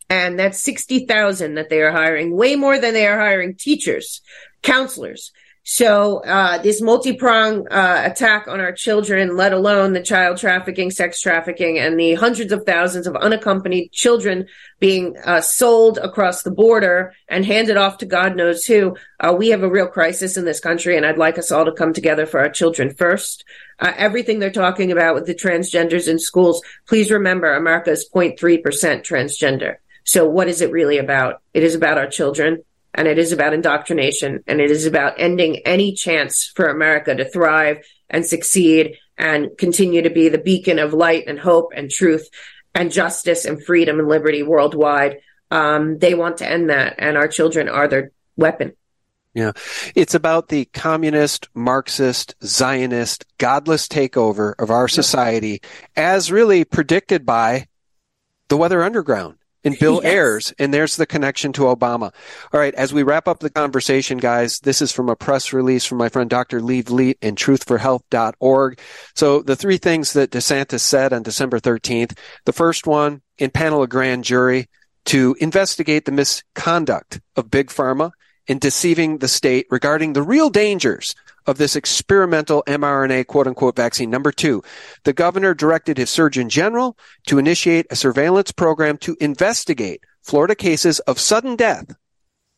And 0.09 0.38
that's 0.38 0.59
60,000 0.59 1.55
that 1.55 1.69
they 1.69 1.81
are 1.81 1.91
hiring, 1.91 2.35
way 2.35 2.55
more 2.55 2.77
than 2.80 2.93
they 2.93 3.07
are 3.07 3.19
hiring 3.19 3.55
teachers, 3.55 4.22
counselors. 4.61 5.31
So, 5.67 6.19
uh, 6.19 6.59
this 6.59 6.79
multi-pronged, 6.79 7.69
uh, 7.71 8.03
attack 8.05 8.47
on 8.47 8.59
our 8.59 8.71
children, 8.71 9.35
let 9.35 9.51
alone 9.51 9.93
the 9.93 10.03
child 10.03 10.37
trafficking, 10.37 10.91
sex 10.91 11.19
trafficking, 11.19 11.79
and 11.79 11.99
the 11.99 12.13
hundreds 12.13 12.51
of 12.51 12.67
thousands 12.67 13.07
of 13.07 13.15
unaccompanied 13.15 13.91
children 13.91 14.45
being, 14.79 15.17
uh, 15.25 15.41
sold 15.41 15.97
across 15.97 16.43
the 16.43 16.51
border 16.51 17.13
and 17.27 17.47
handed 17.47 17.77
off 17.77 17.97
to 17.97 18.05
God 18.05 18.35
knows 18.35 18.63
who. 18.65 18.95
Uh, 19.19 19.33
we 19.35 19.49
have 19.49 19.63
a 19.63 19.69
real 19.69 19.87
crisis 19.87 20.37
in 20.37 20.45
this 20.45 20.59
country, 20.59 20.97
and 20.97 21.05
I'd 21.05 21.17
like 21.17 21.39
us 21.39 21.51
all 21.51 21.65
to 21.65 21.71
come 21.71 21.93
together 21.93 22.27
for 22.27 22.39
our 22.39 22.49
children 22.49 22.93
first. 22.93 23.43
Uh, 23.79 23.91
everything 23.97 24.37
they're 24.37 24.51
talking 24.51 24.91
about 24.91 25.15
with 25.15 25.25
the 25.25 25.33
transgenders 25.33 26.07
in 26.07 26.19
schools, 26.19 26.61
please 26.87 27.09
remember 27.09 27.51
America 27.51 27.89
is 27.89 28.07
0.3% 28.13 28.61
transgender. 29.01 29.77
So 30.03 30.29
what 30.29 30.47
is 30.47 30.61
it 30.61 30.69
really 30.69 30.99
about? 30.99 31.41
It 31.55 31.63
is 31.63 31.73
about 31.73 31.97
our 31.97 32.05
children 32.05 32.63
and 32.95 33.07
it 33.07 33.19
is 33.19 33.31
about 33.31 33.53
indoctrination 33.53 34.43
and 34.47 34.59
it 34.59 34.72
is 34.72 34.85
about 34.85 35.15
ending 35.17 35.57
any 35.59 35.93
chance 35.93 36.51
for 36.55 36.67
America 36.67 37.13
to 37.13 37.30
thrive 37.30 37.85
and 38.09 38.26
succeed 38.26 38.97
and 39.17 39.57
continue 39.57 40.01
to 40.01 40.09
be 40.09 40.30
the 40.30 40.38
beacon 40.38 40.80
of 40.80 40.93
light 40.93 41.26
and 41.27 41.38
hope 41.38 41.72
and 41.76 41.91
truth 41.91 42.27
and 42.73 42.91
justice 42.91 43.45
and 43.45 43.63
freedom 43.63 43.99
and 43.99 44.07
liberty 44.07 44.43
worldwide. 44.43 45.17
Um, 45.51 45.97
they 45.99 46.15
want 46.15 46.38
to 46.38 46.49
end 46.49 46.69
that 46.69 46.95
and 46.97 47.17
our 47.17 47.27
children 47.27 47.69
are 47.69 47.88
their 47.88 48.11
weapon. 48.35 48.73
Yeah. 49.34 49.51
It's 49.95 50.15
about 50.15 50.47
the 50.47 50.65
communist, 50.65 51.49
Marxist, 51.53 52.35
Zionist, 52.43 53.26
godless 53.38 53.88
takeover 53.88 54.53
of 54.57 54.72
our 54.72 54.88
society 54.88 55.61
as 55.97 56.31
really 56.31 56.63
predicted 56.63 57.26
by 57.26 57.67
the 58.47 58.55
Weather 58.55 58.81
Underground 58.81 59.35
and 59.65 59.77
Bill 59.79 59.99
Yes. 60.03 60.13
Ayers. 60.13 60.53
And 60.59 60.73
there's 60.73 60.95
the 60.95 61.05
connection 61.05 61.51
to 61.53 61.63
Obama. 61.63 62.13
All 62.53 62.59
right. 62.59 62.73
As 62.75 62.93
we 62.93 63.03
wrap 63.03 63.27
up 63.27 63.39
the 63.39 63.49
conversation, 63.49 64.17
guys, 64.17 64.59
this 64.61 64.81
is 64.81 64.91
from 64.91 65.09
a 65.09 65.15
press 65.15 65.51
release 65.51 65.83
from 65.83 65.97
my 65.97 66.07
friend 66.07 66.29
Dr. 66.29 66.61
Lee 66.61 66.83
Vliet 66.83 67.17
and 67.21 67.35
truthforhealth.org. 67.37 68.79
So 69.15 69.41
the 69.41 69.55
three 69.55 69.77
things 69.77 70.13
that 70.13 70.31
DeSantis 70.31 70.79
said 70.81 71.11
on 71.11 71.23
December 71.23 71.59
13th, 71.59 72.17
the 72.45 72.53
first 72.53 72.87
one 72.87 73.21
in 73.37 73.49
panel 73.49 73.83
a 73.83 73.87
grand 73.87 74.23
jury 74.23 74.67
to 75.05 75.35
investigate 75.39 76.05
the 76.05 76.11
misconduct 76.11 77.19
of 77.35 77.51
Big 77.51 77.67
Pharma 77.67 78.11
in 78.47 78.59
deceiving 78.59 79.17
the 79.17 79.27
state 79.27 79.65
regarding 79.69 80.13
the 80.13 80.21
real 80.21 80.49
dangers 80.49 81.15
of 81.45 81.57
this 81.57 81.76
experimental 81.76 82.63
mRNA 82.67 83.27
quote 83.27 83.47
unquote 83.47 83.76
vaccine. 83.76 84.09
Number 84.09 84.31
two, 84.31 84.63
the 85.03 85.13
governor 85.13 85.53
directed 85.53 85.97
his 85.97 86.09
surgeon 86.09 86.49
general 86.49 86.97
to 87.27 87.38
initiate 87.38 87.88
a 87.89 87.95
surveillance 87.95 88.51
program 88.51 88.97
to 88.99 89.17
investigate 89.19 90.03
Florida 90.22 90.55
cases 90.55 90.99
of 91.01 91.19
sudden 91.19 91.55
death, 91.55 91.95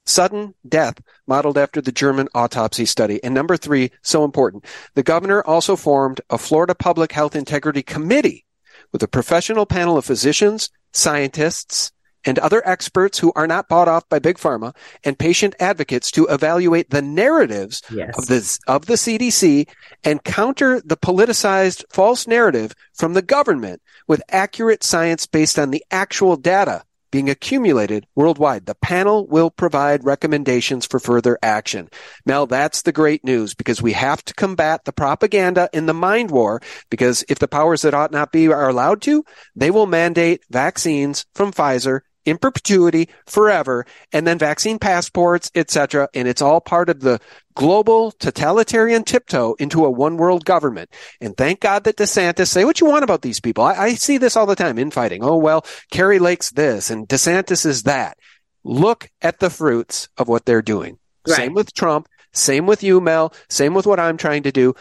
sudden 0.06 0.54
death 0.68 0.96
modeled 1.28 1.58
after 1.58 1.82
the 1.82 1.92
German 1.92 2.30
autopsy 2.34 2.86
study. 2.86 3.22
And 3.24 3.34
number 3.34 3.58
three, 3.58 3.92
so 4.02 4.24
important, 4.24 4.66
the 4.94 5.04
governor 5.04 5.44
also 5.46 5.76
formed 5.76 6.22
a 6.30 6.38
Florida 6.38 6.74
Public 6.74 7.12
Health 7.12 7.36
Integrity 7.36 7.84
Committee 7.84 8.46
with 8.94 9.04
a 9.04 9.08
professional 9.08 9.66
panel 9.66 9.98
of 9.98 10.06
physicians, 10.06 10.70
scientists, 10.94 11.92
and 12.26 12.40
other 12.40 12.62
experts 12.68 13.20
who 13.20 13.32
are 13.36 13.48
not 13.48 13.70
bought 13.70 13.88
off 13.88 14.08
by 14.10 14.20
big 14.20 14.38
pharma 14.38 14.76
and 15.04 15.18
patient 15.18 15.56
advocates 15.60 16.12
to 16.12 16.26
evaluate 16.28 16.90
the 16.90 17.02
narratives 17.02 17.82
Yes. 17.92 18.18
of 18.18 18.28
the 18.28 18.60
of 18.68 18.86
the 18.86 18.96
CDC 18.96 19.68
and 20.04 20.24
counter 20.24 20.82
the 20.82 20.98
politicized 20.98 21.84
false 21.90 22.28
narrative 22.28 22.74
from 22.94 23.14
the 23.14 23.22
government 23.22 23.82
with 24.08 24.22
accurate 24.30 24.84
science 24.84 25.26
based 25.26 25.58
on 25.60 25.72
the 25.72 25.84
actual 25.92 26.36
data 26.36 26.84
being 27.12 27.30
accumulated 27.30 28.06
worldwide. 28.16 28.66
The 28.66 28.76
panel 28.76 29.28
will 29.28 29.50
provide 29.50 30.04
recommendations 30.04 30.86
for 30.86 31.00
further 31.00 31.38
action. 31.42 31.90
Mel, 32.26 32.48
that's 32.48 32.82
the 32.82 32.92
great 32.92 33.24
news 33.24 33.54
because 33.54 33.82
we 33.82 33.94
have 33.94 34.24
to 34.26 34.34
combat 34.34 34.86
the 34.86 34.94
propaganda 34.94 35.70
in 35.74 35.86
the 35.86 35.94
mind 35.94 36.32
war 36.32 36.62
because 36.90 37.24
if 37.30 37.40
the 37.40 37.48
powers 37.48 37.82
that 37.82 37.94
ought 37.94 38.12
not 38.12 38.32
be 38.32 38.48
are 38.48 38.70
allowed 38.70 39.02
to, 39.04 39.24
they 39.56 39.72
will 39.72 39.88
mandate 39.88 40.42
vaccines 40.50 41.26
from 41.34 41.52
Pfizer 41.52 42.02
in 42.28 42.38
perpetuity 42.38 43.08
forever 43.26 43.86
and 44.12 44.28
then 44.28 44.38
vaccine 44.38 44.78
passports, 44.78 45.50
etc. 45.56 46.10
And 46.14 46.28
it's 46.28 46.42
all 46.42 46.60
part 46.60 46.90
of 46.90 47.00
the 47.00 47.20
global 47.56 48.12
totalitarian 48.12 49.06
tiptoe 49.06 49.56
into 49.60 49.86
a 49.86 49.90
one 49.90 50.18
world 50.18 50.44
government. 50.44 50.92
And 51.22 51.36
thank 51.38 51.62
God 51.62 51.86
that 51.86 51.96
DeSantis 51.96 52.50
say 52.50 52.66
what 52.66 52.82
you 52.82 52.88
want 52.88 53.06
about 53.06 53.22
these 53.22 53.40
people. 53.40 53.64
I, 53.64 53.74
I 53.76 53.94
see 53.94 54.18
this 54.18 54.36
all 54.36 54.46
the 54.46 54.56
time 54.56 54.78
infighting. 54.78 55.24
Oh, 55.24 55.38
well, 55.38 55.66
Kari 55.90 56.20
Lake's 56.20 56.52
this 56.52 56.90
and 56.92 57.08
DeSantis 57.08 57.66
is 57.66 57.84
that. 57.84 58.18
Look 58.66 59.10
at 59.22 59.40
the 59.40 59.50
fruits 59.50 60.10
of 60.18 60.28
what 60.28 60.46
they're 60.46 60.62
doing. 60.62 61.00
Same 61.26 61.54
with 61.54 61.74
Trump. 61.74 62.10
Same 62.34 62.66
with 62.66 62.84
you, 62.84 63.00
Mel. 63.00 63.34
Same 63.50 63.74
with 63.74 63.86
what 63.86 64.00
I'm 64.00 64.18
trying 64.18 64.44
to 64.44 64.52
do. 64.52 64.76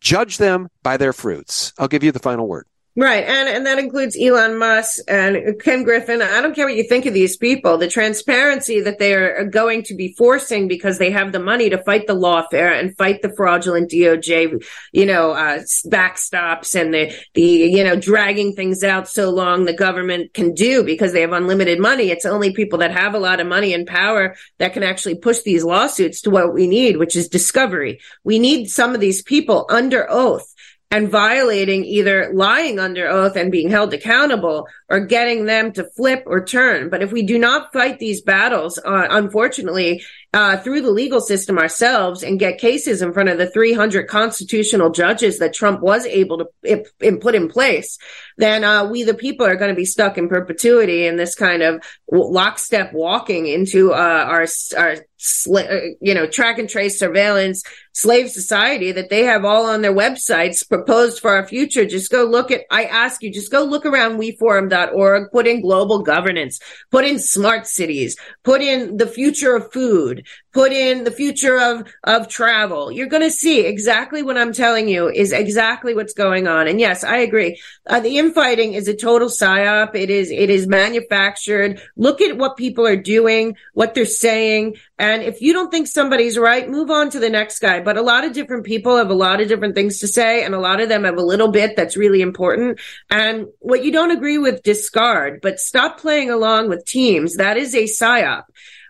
Judge 0.00 0.38
them 0.38 0.68
by 0.84 0.96
their 0.96 1.12
fruits. 1.12 1.72
I'll 1.78 1.88
give 1.88 2.04
you 2.04 2.12
the 2.12 2.20
final 2.20 2.46
word. 2.46 2.66
Right. 2.94 3.24
And, 3.24 3.48
and 3.48 3.64
that 3.64 3.78
includes 3.78 4.18
Elon 4.20 4.58
Musk 4.58 4.98
and 5.08 5.58
Ken 5.60 5.82
Griffin. 5.82 6.20
I 6.20 6.42
don't 6.42 6.54
care 6.54 6.66
what 6.66 6.76
you 6.76 6.82
think 6.82 7.06
of 7.06 7.14
these 7.14 7.38
people. 7.38 7.78
The 7.78 7.88
transparency 7.88 8.82
that 8.82 8.98
they 8.98 9.14
are 9.14 9.44
going 9.46 9.82
to 9.84 9.94
be 9.94 10.14
forcing 10.18 10.68
because 10.68 10.98
they 10.98 11.10
have 11.10 11.32
the 11.32 11.38
money 11.38 11.70
to 11.70 11.82
fight 11.84 12.06
the 12.06 12.14
lawfare 12.14 12.78
and 12.78 12.94
fight 12.98 13.22
the 13.22 13.32
fraudulent 13.34 13.90
DOJ, 13.90 14.62
you 14.92 15.06
know, 15.06 15.30
uh, 15.30 15.60
backstops 15.86 16.78
and 16.78 16.92
the, 16.92 17.16
the, 17.32 17.42
you 17.42 17.82
know, 17.82 17.96
dragging 17.96 18.54
things 18.54 18.84
out 18.84 19.08
so 19.08 19.30
long 19.30 19.64
the 19.64 19.72
government 19.72 20.34
can 20.34 20.52
do 20.52 20.84
because 20.84 21.14
they 21.14 21.22
have 21.22 21.32
unlimited 21.32 21.80
money. 21.80 22.10
It's 22.10 22.26
only 22.26 22.52
people 22.52 22.80
that 22.80 22.92
have 22.92 23.14
a 23.14 23.18
lot 23.18 23.40
of 23.40 23.46
money 23.46 23.72
and 23.72 23.86
power 23.86 24.36
that 24.58 24.74
can 24.74 24.82
actually 24.82 25.14
push 25.14 25.40
these 25.40 25.64
lawsuits 25.64 26.20
to 26.22 26.30
what 26.30 26.52
we 26.52 26.66
need, 26.66 26.98
which 26.98 27.16
is 27.16 27.28
discovery. 27.28 28.00
We 28.22 28.38
need 28.38 28.66
some 28.66 28.94
of 28.94 29.00
these 29.00 29.22
people 29.22 29.64
under 29.70 30.06
oath 30.10 30.51
and 30.92 31.08
violating 31.08 31.86
either 31.86 32.30
lying 32.34 32.78
under 32.78 33.08
oath 33.08 33.34
and 33.34 33.50
being 33.50 33.70
held 33.70 33.94
accountable 33.94 34.68
or 34.90 35.00
getting 35.00 35.46
them 35.46 35.72
to 35.72 35.84
flip 35.96 36.22
or 36.26 36.44
turn. 36.44 36.90
But 36.90 37.02
if 37.02 37.10
we 37.10 37.22
do 37.22 37.38
not 37.38 37.72
fight 37.72 37.98
these 37.98 38.20
battles, 38.20 38.78
uh, 38.78 39.06
unfortunately, 39.08 40.04
uh, 40.34 40.56
through 40.58 40.80
the 40.80 40.90
legal 40.90 41.20
system 41.20 41.58
ourselves 41.58 42.22
and 42.22 42.38
get 42.38 42.58
cases 42.58 43.02
in 43.02 43.12
front 43.12 43.28
of 43.28 43.36
the 43.36 43.50
300 43.50 44.08
constitutional 44.08 44.90
judges 44.90 45.38
that 45.38 45.52
Trump 45.52 45.80
was 45.80 46.06
able 46.06 46.38
to 46.38 46.84
put 47.20 47.34
in 47.34 47.48
place, 47.48 47.98
then 48.38 48.64
uh, 48.64 48.84
we, 48.84 49.02
the 49.02 49.14
people, 49.14 49.46
are 49.46 49.56
going 49.56 49.70
to 49.70 49.76
be 49.76 49.84
stuck 49.84 50.16
in 50.16 50.28
perpetuity 50.28 51.06
in 51.06 51.16
this 51.16 51.34
kind 51.34 51.62
of 51.62 51.82
lockstep 52.10 52.92
walking 52.92 53.46
into 53.46 53.92
uh, 53.92 53.96
our 53.96 54.46
our 54.76 54.96
sla- 55.18 55.70
uh, 55.70 55.94
you 56.00 56.14
know 56.14 56.26
track 56.26 56.58
and 56.58 56.68
trace 56.68 56.98
surveillance 56.98 57.62
slave 57.94 58.30
society 58.30 58.92
that 58.92 59.10
they 59.10 59.24
have 59.24 59.44
all 59.44 59.66
on 59.66 59.82
their 59.82 59.94
websites 59.94 60.66
proposed 60.66 61.20
for 61.20 61.30
our 61.30 61.46
future. 61.46 61.84
Just 61.84 62.10
go 62.10 62.24
look 62.24 62.50
at. 62.50 62.62
I 62.70 62.84
ask 62.84 63.22
you, 63.22 63.30
just 63.30 63.52
go 63.52 63.64
look 63.64 63.86
around 63.86 64.18
weforum.org. 64.18 65.30
Put 65.30 65.46
in 65.46 65.60
global 65.60 66.02
governance. 66.02 66.58
Put 66.90 67.04
in 67.04 67.18
smart 67.18 67.66
cities. 67.66 68.16
Put 68.44 68.62
in 68.62 68.96
the 68.96 69.06
future 69.06 69.54
of 69.54 69.72
food 69.72 70.21
put 70.52 70.72
in 70.72 71.04
the 71.04 71.10
future 71.10 71.58
of, 71.58 71.86
of 72.04 72.28
travel. 72.28 72.92
You're 72.92 73.06
going 73.06 73.22
to 73.22 73.30
see 73.30 73.60
exactly 73.60 74.22
what 74.22 74.36
I'm 74.36 74.52
telling 74.52 74.88
you 74.88 75.08
is 75.08 75.32
exactly 75.32 75.94
what's 75.94 76.12
going 76.12 76.46
on. 76.46 76.68
And 76.68 76.78
yes, 76.78 77.04
I 77.04 77.18
agree. 77.18 77.60
Uh, 77.86 78.00
the 78.00 78.18
infighting 78.18 78.74
is 78.74 78.88
a 78.88 78.96
total 78.96 79.28
psyop. 79.28 79.94
It 79.94 80.10
is, 80.10 80.30
it 80.30 80.50
is 80.50 80.66
manufactured. 80.66 81.80
Look 81.96 82.20
at 82.20 82.36
what 82.36 82.56
people 82.56 82.86
are 82.86 82.96
doing, 82.96 83.56
what 83.72 83.94
they're 83.94 84.04
saying. 84.04 84.76
And 84.98 85.22
if 85.22 85.40
you 85.40 85.52
don't 85.52 85.70
think 85.70 85.86
somebody's 85.86 86.38
right, 86.38 86.68
move 86.68 86.90
on 86.90 87.10
to 87.10 87.18
the 87.18 87.30
next 87.30 87.58
guy. 87.58 87.80
But 87.80 87.96
a 87.96 88.02
lot 88.02 88.24
of 88.24 88.32
different 88.32 88.64
people 88.64 88.96
have 88.96 89.10
a 89.10 89.14
lot 89.14 89.40
of 89.40 89.48
different 89.48 89.74
things 89.74 89.98
to 90.00 90.08
say, 90.08 90.44
and 90.44 90.54
a 90.54 90.60
lot 90.60 90.80
of 90.80 90.88
them 90.88 91.04
have 91.04 91.16
a 91.16 91.22
little 91.22 91.48
bit 91.48 91.76
that's 91.76 91.96
really 91.96 92.20
important. 92.20 92.78
And 93.10 93.46
what 93.58 93.84
you 93.84 93.90
don't 93.90 94.10
agree 94.10 94.38
with, 94.38 94.62
discard, 94.62 95.40
but 95.40 95.58
stop 95.58 95.98
playing 95.98 96.30
along 96.30 96.68
with 96.68 96.84
teams. 96.84 97.36
That 97.36 97.56
is 97.56 97.74
a 97.74 97.84
psyop. 97.84 98.44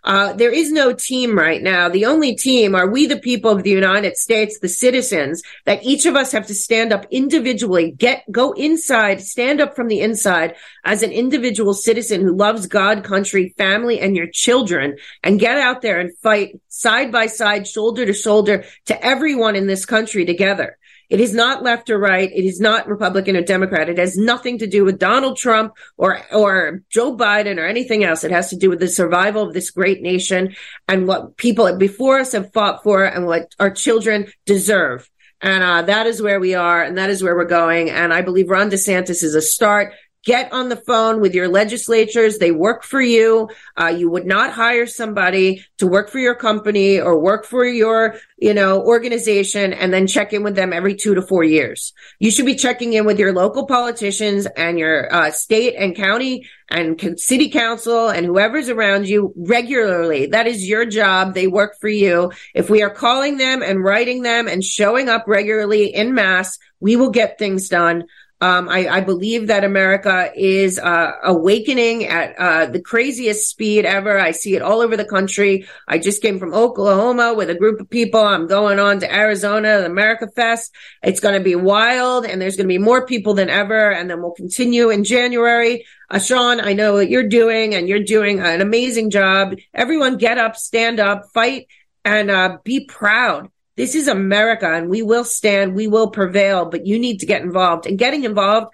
Uh, 0.04 0.32
there 0.32 0.52
is 0.52 0.72
no 0.72 0.92
team 0.92 1.38
right 1.38 1.62
now. 1.62 1.88
The 1.88 2.06
only 2.06 2.34
team 2.34 2.74
are 2.74 2.90
we, 2.90 3.06
the 3.06 3.18
people 3.18 3.50
of 3.50 3.62
the 3.62 3.70
United 3.70 4.16
States, 4.16 4.58
the 4.58 4.68
citizens, 4.68 5.42
that 5.64 5.84
each 5.84 6.06
of 6.06 6.16
us 6.16 6.32
have 6.32 6.46
to 6.48 6.54
stand 6.54 6.92
up 6.92 7.06
individually, 7.10 7.92
get, 7.92 8.24
go 8.30 8.52
inside, 8.52 9.22
stand 9.22 9.60
up 9.60 9.76
from 9.76 9.86
the 9.86 10.00
inside 10.00 10.56
as 10.84 11.02
an 11.02 11.12
individual 11.12 11.72
citizen 11.72 12.20
who 12.20 12.34
loves 12.34 12.66
God, 12.66 13.04
country, 13.04 13.54
family, 13.56 14.00
and 14.00 14.16
your 14.16 14.26
children 14.26 14.96
and 15.22 15.38
get 15.38 15.56
out 15.56 15.82
there 15.82 16.00
and 16.00 16.16
fight 16.18 16.60
side 16.68 17.12
by 17.12 17.26
side, 17.26 17.68
shoulder 17.68 18.04
to 18.04 18.12
shoulder 18.12 18.64
to 18.86 19.04
everyone 19.04 19.54
in 19.54 19.68
this 19.68 19.86
country 19.86 20.24
together. 20.24 20.78
It 21.12 21.20
is 21.20 21.34
not 21.34 21.62
left 21.62 21.90
or 21.90 21.98
right. 21.98 22.32
It 22.32 22.46
is 22.46 22.58
not 22.58 22.88
Republican 22.88 23.36
or 23.36 23.42
Democrat. 23.42 23.90
It 23.90 23.98
has 23.98 24.16
nothing 24.16 24.56
to 24.60 24.66
do 24.66 24.82
with 24.82 24.98
Donald 24.98 25.36
Trump 25.36 25.74
or, 25.98 26.22
or 26.32 26.80
Joe 26.88 27.14
Biden 27.14 27.58
or 27.58 27.66
anything 27.66 28.02
else. 28.02 28.24
It 28.24 28.30
has 28.30 28.48
to 28.48 28.56
do 28.56 28.70
with 28.70 28.80
the 28.80 28.88
survival 28.88 29.42
of 29.42 29.52
this 29.52 29.70
great 29.70 30.00
nation 30.00 30.56
and 30.88 31.06
what 31.06 31.36
people 31.36 31.76
before 31.76 32.18
us 32.20 32.32
have 32.32 32.54
fought 32.54 32.82
for 32.82 33.04
and 33.04 33.26
what 33.26 33.54
our 33.60 33.70
children 33.70 34.32
deserve. 34.46 35.10
And 35.42 35.62
uh, 35.62 35.82
that 35.82 36.06
is 36.06 36.22
where 36.22 36.40
we 36.40 36.54
are, 36.54 36.82
and 36.82 36.96
that 36.96 37.10
is 37.10 37.22
where 37.22 37.36
we're 37.36 37.44
going. 37.44 37.90
And 37.90 38.14
I 38.14 38.22
believe 38.22 38.48
Ron 38.48 38.70
DeSantis 38.70 39.22
is 39.22 39.34
a 39.34 39.42
start 39.42 39.92
get 40.24 40.52
on 40.52 40.68
the 40.68 40.76
phone 40.76 41.20
with 41.20 41.34
your 41.34 41.48
legislatures. 41.48 42.38
They 42.38 42.52
work 42.52 42.84
for 42.84 43.00
you. 43.00 43.48
Uh, 43.76 43.88
you 43.88 44.10
would 44.10 44.26
not 44.26 44.52
hire 44.52 44.86
somebody 44.86 45.64
to 45.78 45.86
work 45.86 46.10
for 46.10 46.18
your 46.18 46.34
company 46.34 47.00
or 47.00 47.18
work 47.18 47.44
for 47.44 47.64
your, 47.64 48.16
you 48.38 48.54
know, 48.54 48.82
organization 48.82 49.72
and 49.72 49.92
then 49.92 50.06
check 50.06 50.32
in 50.32 50.42
with 50.42 50.54
them 50.54 50.72
every 50.72 50.94
two 50.94 51.14
to 51.14 51.22
four 51.22 51.42
years. 51.42 51.92
You 52.18 52.30
should 52.30 52.46
be 52.46 52.54
checking 52.54 52.92
in 52.92 53.04
with 53.04 53.18
your 53.18 53.32
local 53.32 53.66
politicians 53.66 54.46
and 54.56 54.78
your 54.78 55.12
uh, 55.12 55.30
state 55.30 55.74
and 55.76 55.96
county 55.96 56.48
and 56.70 57.20
city 57.20 57.50
council 57.50 58.08
and 58.08 58.24
whoever's 58.24 58.68
around 58.68 59.08
you 59.08 59.32
regularly. 59.36 60.26
That 60.26 60.46
is 60.46 60.68
your 60.68 60.86
job. 60.86 61.34
They 61.34 61.46
work 61.46 61.76
for 61.80 61.88
you. 61.88 62.32
If 62.54 62.70
we 62.70 62.82
are 62.82 62.90
calling 62.90 63.36
them 63.36 63.62
and 63.62 63.82
writing 63.82 64.22
them 64.22 64.48
and 64.48 64.64
showing 64.64 65.08
up 65.08 65.24
regularly 65.26 65.94
in 65.94 66.14
mass, 66.14 66.58
we 66.80 66.96
will 66.96 67.10
get 67.10 67.38
things 67.38 67.68
done. 67.68 68.04
Um, 68.42 68.68
I, 68.68 68.88
I, 68.88 69.00
believe 69.02 69.46
that 69.46 69.62
America 69.62 70.32
is 70.34 70.76
uh, 70.76 71.12
awakening 71.22 72.06
at 72.06 72.36
uh, 72.36 72.66
the 72.66 72.80
craziest 72.80 73.48
speed 73.48 73.84
ever. 73.84 74.18
I 74.18 74.32
see 74.32 74.56
it 74.56 74.62
all 74.62 74.80
over 74.80 74.96
the 74.96 75.04
country. 75.04 75.68
I 75.86 75.98
just 75.98 76.22
came 76.22 76.40
from 76.40 76.52
Oklahoma 76.52 77.34
with 77.34 77.50
a 77.50 77.54
group 77.54 77.80
of 77.80 77.88
people. 77.88 78.20
I'm 78.20 78.48
going 78.48 78.80
on 78.80 78.98
to 78.98 79.14
Arizona, 79.14 79.78
the 79.78 79.86
America 79.86 80.26
Fest. 80.26 80.74
It's 81.04 81.20
going 81.20 81.38
to 81.38 81.44
be 81.44 81.54
wild, 81.54 82.26
and 82.26 82.42
there's 82.42 82.56
going 82.56 82.66
to 82.66 82.74
be 82.74 82.78
more 82.78 83.06
people 83.06 83.34
than 83.34 83.48
ever. 83.48 83.92
And 83.92 84.10
then 84.10 84.20
we'll 84.20 84.32
continue 84.32 84.90
in 84.90 85.04
January. 85.04 85.86
Uh, 86.10 86.18
Sean, 86.18 86.60
I 86.60 86.72
know 86.72 86.94
what 86.94 87.10
you're 87.10 87.28
doing, 87.28 87.76
and 87.76 87.88
you're 87.88 88.02
doing 88.02 88.40
an 88.40 88.60
amazing 88.60 89.10
job. 89.10 89.54
Everyone, 89.72 90.16
get 90.16 90.38
up, 90.38 90.56
stand 90.56 90.98
up, 90.98 91.26
fight, 91.32 91.68
and 92.04 92.28
uh, 92.28 92.58
be 92.64 92.86
proud 92.86 93.51
this 93.76 93.94
is 93.94 94.08
America 94.08 94.72
and 94.72 94.88
we 94.88 95.02
will 95.02 95.24
stand, 95.24 95.74
we 95.74 95.86
will 95.86 96.10
prevail, 96.10 96.66
but 96.66 96.86
you 96.86 96.98
need 96.98 97.18
to 97.18 97.26
get 97.26 97.42
involved. 97.42 97.86
And 97.86 97.98
getting 97.98 98.24
involved, 98.24 98.68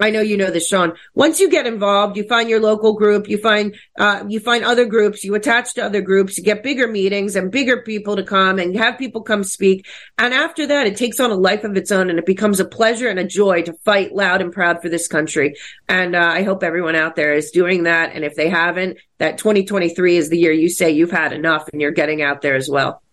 I 0.00 0.10
know 0.10 0.20
you 0.20 0.36
know 0.36 0.50
this, 0.50 0.66
Sean. 0.66 0.94
Once 1.14 1.38
you 1.38 1.48
get 1.48 1.68
involved, 1.68 2.16
you 2.16 2.24
find 2.24 2.50
your 2.50 2.60
local 2.60 2.94
group, 2.94 3.28
you 3.28 3.38
find, 3.38 3.76
uh, 3.96 4.24
you 4.28 4.40
find 4.40 4.64
other 4.64 4.86
groups, 4.86 5.22
you 5.22 5.36
attach 5.36 5.74
to 5.74 5.84
other 5.84 6.00
groups, 6.00 6.36
you 6.36 6.42
get 6.42 6.64
bigger 6.64 6.88
meetings 6.88 7.36
and 7.36 7.52
bigger 7.52 7.80
people 7.82 8.16
to 8.16 8.24
come 8.24 8.58
and 8.58 8.76
have 8.76 8.98
people 8.98 9.22
come 9.22 9.44
speak. 9.44 9.86
And 10.18 10.34
after 10.34 10.66
that, 10.66 10.88
it 10.88 10.96
takes 10.96 11.20
on 11.20 11.30
a 11.30 11.36
life 11.36 11.62
of 11.62 11.76
its 11.76 11.92
own 11.92 12.10
and 12.10 12.18
it 12.18 12.26
becomes 12.26 12.58
a 12.58 12.64
pleasure 12.64 13.08
and 13.08 13.20
a 13.20 13.24
joy 13.24 13.62
to 13.62 13.72
fight 13.84 14.12
loud 14.12 14.42
and 14.42 14.52
proud 14.52 14.82
for 14.82 14.88
this 14.88 15.06
country. 15.06 15.54
And, 15.88 16.16
uh, 16.16 16.28
I 16.28 16.42
hope 16.42 16.64
everyone 16.64 16.96
out 16.96 17.14
there 17.14 17.32
is 17.32 17.52
doing 17.52 17.84
that. 17.84 18.14
And 18.14 18.24
if 18.24 18.34
they 18.34 18.48
haven't, 18.48 18.98
that 19.18 19.38
2023 19.38 20.16
is 20.16 20.28
the 20.28 20.38
year 20.38 20.52
you 20.52 20.70
say 20.70 20.90
you've 20.90 21.12
had 21.12 21.32
enough 21.32 21.68
and 21.72 21.80
you're 21.80 21.92
getting 21.92 22.20
out 22.20 22.42
there 22.42 22.56
as 22.56 22.68
well. 22.68 23.03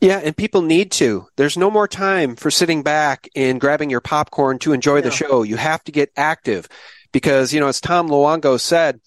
Yeah, 0.00 0.18
and 0.18 0.36
people 0.36 0.62
need 0.62 0.90
to. 0.92 1.28
There's 1.36 1.56
no 1.56 1.70
more 1.70 1.88
time 1.88 2.36
for 2.36 2.50
sitting 2.50 2.82
back 2.82 3.28
and 3.34 3.60
grabbing 3.60 3.90
your 3.90 4.00
popcorn 4.00 4.58
to 4.60 4.72
enjoy 4.72 5.00
the 5.00 5.10
show. 5.10 5.42
You 5.42 5.56
have 5.56 5.82
to 5.84 5.92
get 5.92 6.10
active 6.16 6.68
because, 7.12 7.52
you 7.52 7.60
know, 7.60 7.68
as 7.68 7.80
Tom 7.80 8.08
Luongo 8.08 8.58
said, 8.58 9.00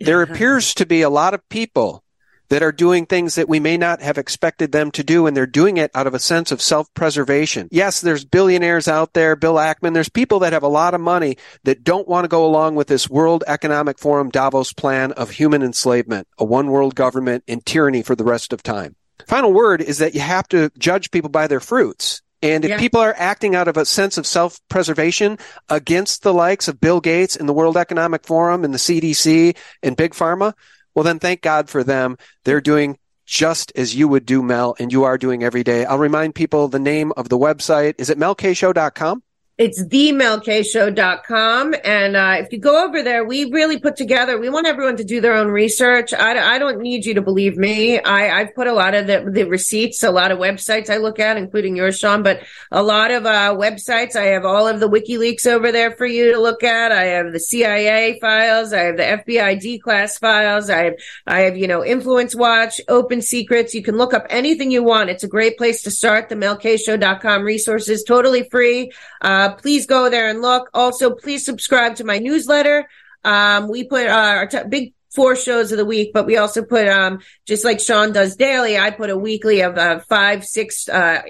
there 0.00 0.22
appears 0.22 0.74
to 0.74 0.86
be 0.86 1.02
a 1.02 1.10
lot 1.10 1.34
of 1.34 1.48
people 1.48 2.04
that 2.48 2.62
are 2.62 2.72
doing 2.72 3.04
things 3.04 3.34
that 3.34 3.48
we 3.48 3.60
may 3.60 3.76
not 3.76 4.00
have 4.00 4.16
expected 4.16 4.72
them 4.72 4.90
to 4.92 5.04
do, 5.04 5.26
and 5.26 5.36
they're 5.36 5.46
doing 5.46 5.76
it 5.76 5.90
out 5.94 6.06
of 6.06 6.14
a 6.14 6.18
sense 6.18 6.50
of 6.50 6.62
self-preservation. 6.62 7.68
Yes, 7.70 8.00
there's 8.00 8.24
billionaires 8.24 8.88
out 8.88 9.12
there, 9.12 9.36
Bill 9.36 9.56
Ackman, 9.56 9.92
there's 9.92 10.08
people 10.08 10.38
that 10.38 10.54
have 10.54 10.62
a 10.62 10.68
lot 10.68 10.94
of 10.94 11.00
money 11.00 11.36
that 11.64 11.84
don't 11.84 12.08
want 12.08 12.24
to 12.24 12.28
go 12.28 12.46
along 12.46 12.74
with 12.74 12.86
this 12.86 13.10
World 13.10 13.44
Economic 13.46 13.98
Forum 13.98 14.30
Davos 14.30 14.72
plan 14.72 15.12
of 15.12 15.30
human 15.30 15.62
enslavement, 15.62 16.26
a 16.38 16.44
one 16.44 16.68
world 16.68 16.94
government 16.94 17.44
and 17.46 17.64
tyranny 17.66 18.02
for 18.02 18.16
the 18.16 18.24
rest 18.24 18.54
of 18.54 18.62
time 18.62 18.96
final 19.26 19.52
word 19.52 19.80
is 19.80 19.98
that 19.98 20.14
you 20.14 20.20
have 20.20 20.48
to 20.48 20.70
judge 20.78 21.10
people 21.10 21.30
by 21.30 21.46
their 21.46 21.60
fruits. 21.60 22.22
And 22.40 22.64
if 22.64 22.70
yeah. 22.70 22.78
people 22.78 23.00
are 23.00 23.14
acting 23.16 23.56
out 23.56 23.66
of 23.66 23.76
a 23.76 23.84
sense 23.84 24.16
of 24.16 24.26
self-preservation 24.26 25.38
against 25.68 26.22
the 26.22 26.32
likes 26.32 26.68
of 26.68 26.80
Bill 26.80 27.00
Gates 27.00 27.34
and 27.34 27.48
the 27.48 27.52
World 27.52 27.76
Economic 27.76 28.24
Forum 28.24 28.64
and 28.64 28.72
the 28.72 28.78
CDC 28.78 29.56
and 29.82 29.96
Big 29.96 30.12
Pharma, 30.12 30.54
well, 30.94 31.02
then 31.02 31.18
thank 31.18 31.42
God 31.42 31.68
for 31.68 31.82
them. 31.82 32.16
They're 32.44 32.60
doing 32.60 32.98
just 33.26 33.72
as 33.76 33.94
you 33.94 34.08
would 34.08 34.24
do, 34.24 34.42
Mel, 34.42 34.74
and 34.78 34.92
you 34.92 35.04
are 35.04 35.18
doing 35.18 35.42
every 35.42 35.62
day. 35.62 35.84
I'll 35.84 35.98
remind 35.98 36.34
people 36.34 36.68
the 36.68 36.78
name 36.78 37.12
of 37.16 37.28
the 37.28 37.38
website. 37.38 37.94
Is 37.98 38.08
it 38.08 38.18
melkshow.com? 38.18 39.22
It's 39.58 39.82
themelkshow.com. 39.82 41.74
And 41.82 42.14
uh, 42.14 42.36
if 42.38 42.52
you 42.52 42.60
go 42.60 42.84
over 42.86 43.02
there, 43.02 43.24
we 43.24 43.50
really 43.50 43.80
put 43.80 43.96
together, 43.96 44.38
we 44.38 44.48
want 44.48 44.68
everyone 44.68 44.96
to 44.98 45.04
do 45.04 45.20
their 45.20 45.34
own 45.34 45.48
research. 45.48 46.14
I, 46.14 46.54
I 46.54 46.60
don't 46.60 46.78
need 46.78 47.04
you 47.04 47.14
to 47.14 47.22
believe 47.22 47.56
me. 47.56 47.98
I, 47.98 48.38
I've 48.38 48.54
put 48.54 48.68
a 48.68 48.72
lot 48.72 48.94
of 48.94 49.08
the, 49.08 49.28
the 49.28 49.48
receipts, 49.48 50.04
a 50.04 50.12
lot 50.12 50.30
of 50.30 50.38
websites 50.38 50.88
I 50.88 50.98
look 50.98 51.18
at, 51.18 51.36
including 51.36 51.74
yours, 51.74 51.98
Sean, 51.98 52.22
but 52.22 52.40
a 52.70 52.84
lot 52.84 53.10
of 53.10 53.26
uh, 53.26 53.52
websites. 53.58 54.14
I 54.14 54.26
have 54.26 54.44
all 54.44 54.68
of 54.68 54.78
the 54.78 54.88
WikiLeaks 54.88 55.44
over 55.48 55.72
there 55.72 55.90
for 55.90 56.06
you 56.06 56.30
to 56.34 56.40
look 56.40 56.62
at. 56.62 56.92
I 56.92 57.06
have 57.06 57.32
the 57.32 57.40
CIA 57.40 58.20
files. 58.20 58.72
I 58.72 58.82
have 58.82 58.96
the 58.96 59.02
FBI 59.24 59.58
D 59.58 59.80
class 59.80 60.18
files. 60.18 60.70
I 60.70 60.84
have, 60.84 60.94
I 61.26 61.40
have, 61.40 61.56
you 61.56 61.66
know, 61.66 61.84
Influence 61.84 62.32
Watch, 62.32 62.80
Open 62.86 63.20
Secrets. 63.20 63.74
You 63.74 63.82
can 63.82 63.96
look 63.96 64.14
up 64.14 64.28
anything 64.30 64.70
you 64.70 64.84
want. 64.84 65.10
It's 65.10 65.24
a 65.24 65.28
great 65.28 65.58
place 65.58 65.82
to 65.82 65.90
start. 65.90 66.28
The 66.28 66.36
melkshow.com 66.36 67.42
resources, 67.42 68.04
totally 68.04 68.48
free. 68.48 68.92
Uh, 69.20 69.47
uh, 69.48 69.54
please 69.54 69.86
go 69.86 70.08
there 70.08 70.28
and 70.28 70.42
look. 70.42 70.70
Also, 70.74 71.10
please 71.10 71.44
subscribe 71.44 71.96
to 71.96 72.04
my 72.04 72.18
newsletter. 72.18 72.88
Um, 73.24 73.68
we 73.68 73.84
put 73.84 74.06
uh, 74.06 74.10
our 74.10 74.46
t- 74.46 74.58
big 74.68 74.94
four 75.14 75.34
shows 75.34 75.72
of 75.72 75.78
the 75.78 75.84
week, 75.84 76.12
but 76.12 76.26
we 76.26 76.36
also 76.36 76.62
put, 76.62 76.86
um, 76.86 77.20
just 77.46 77.64
like 77.64 77.80
Sean 77.80 78.12
does 78.12 78.36
daily, 78.36 78.78
I 78.78 78.90
put 78.90 79.10
a 79.10 79.16
weekly 79.16 79.62
of 79.62 79.78
uh, 79.78 80.00
five, 80.08 80.44
six 80.44 80.88
uh, 80.88 81.22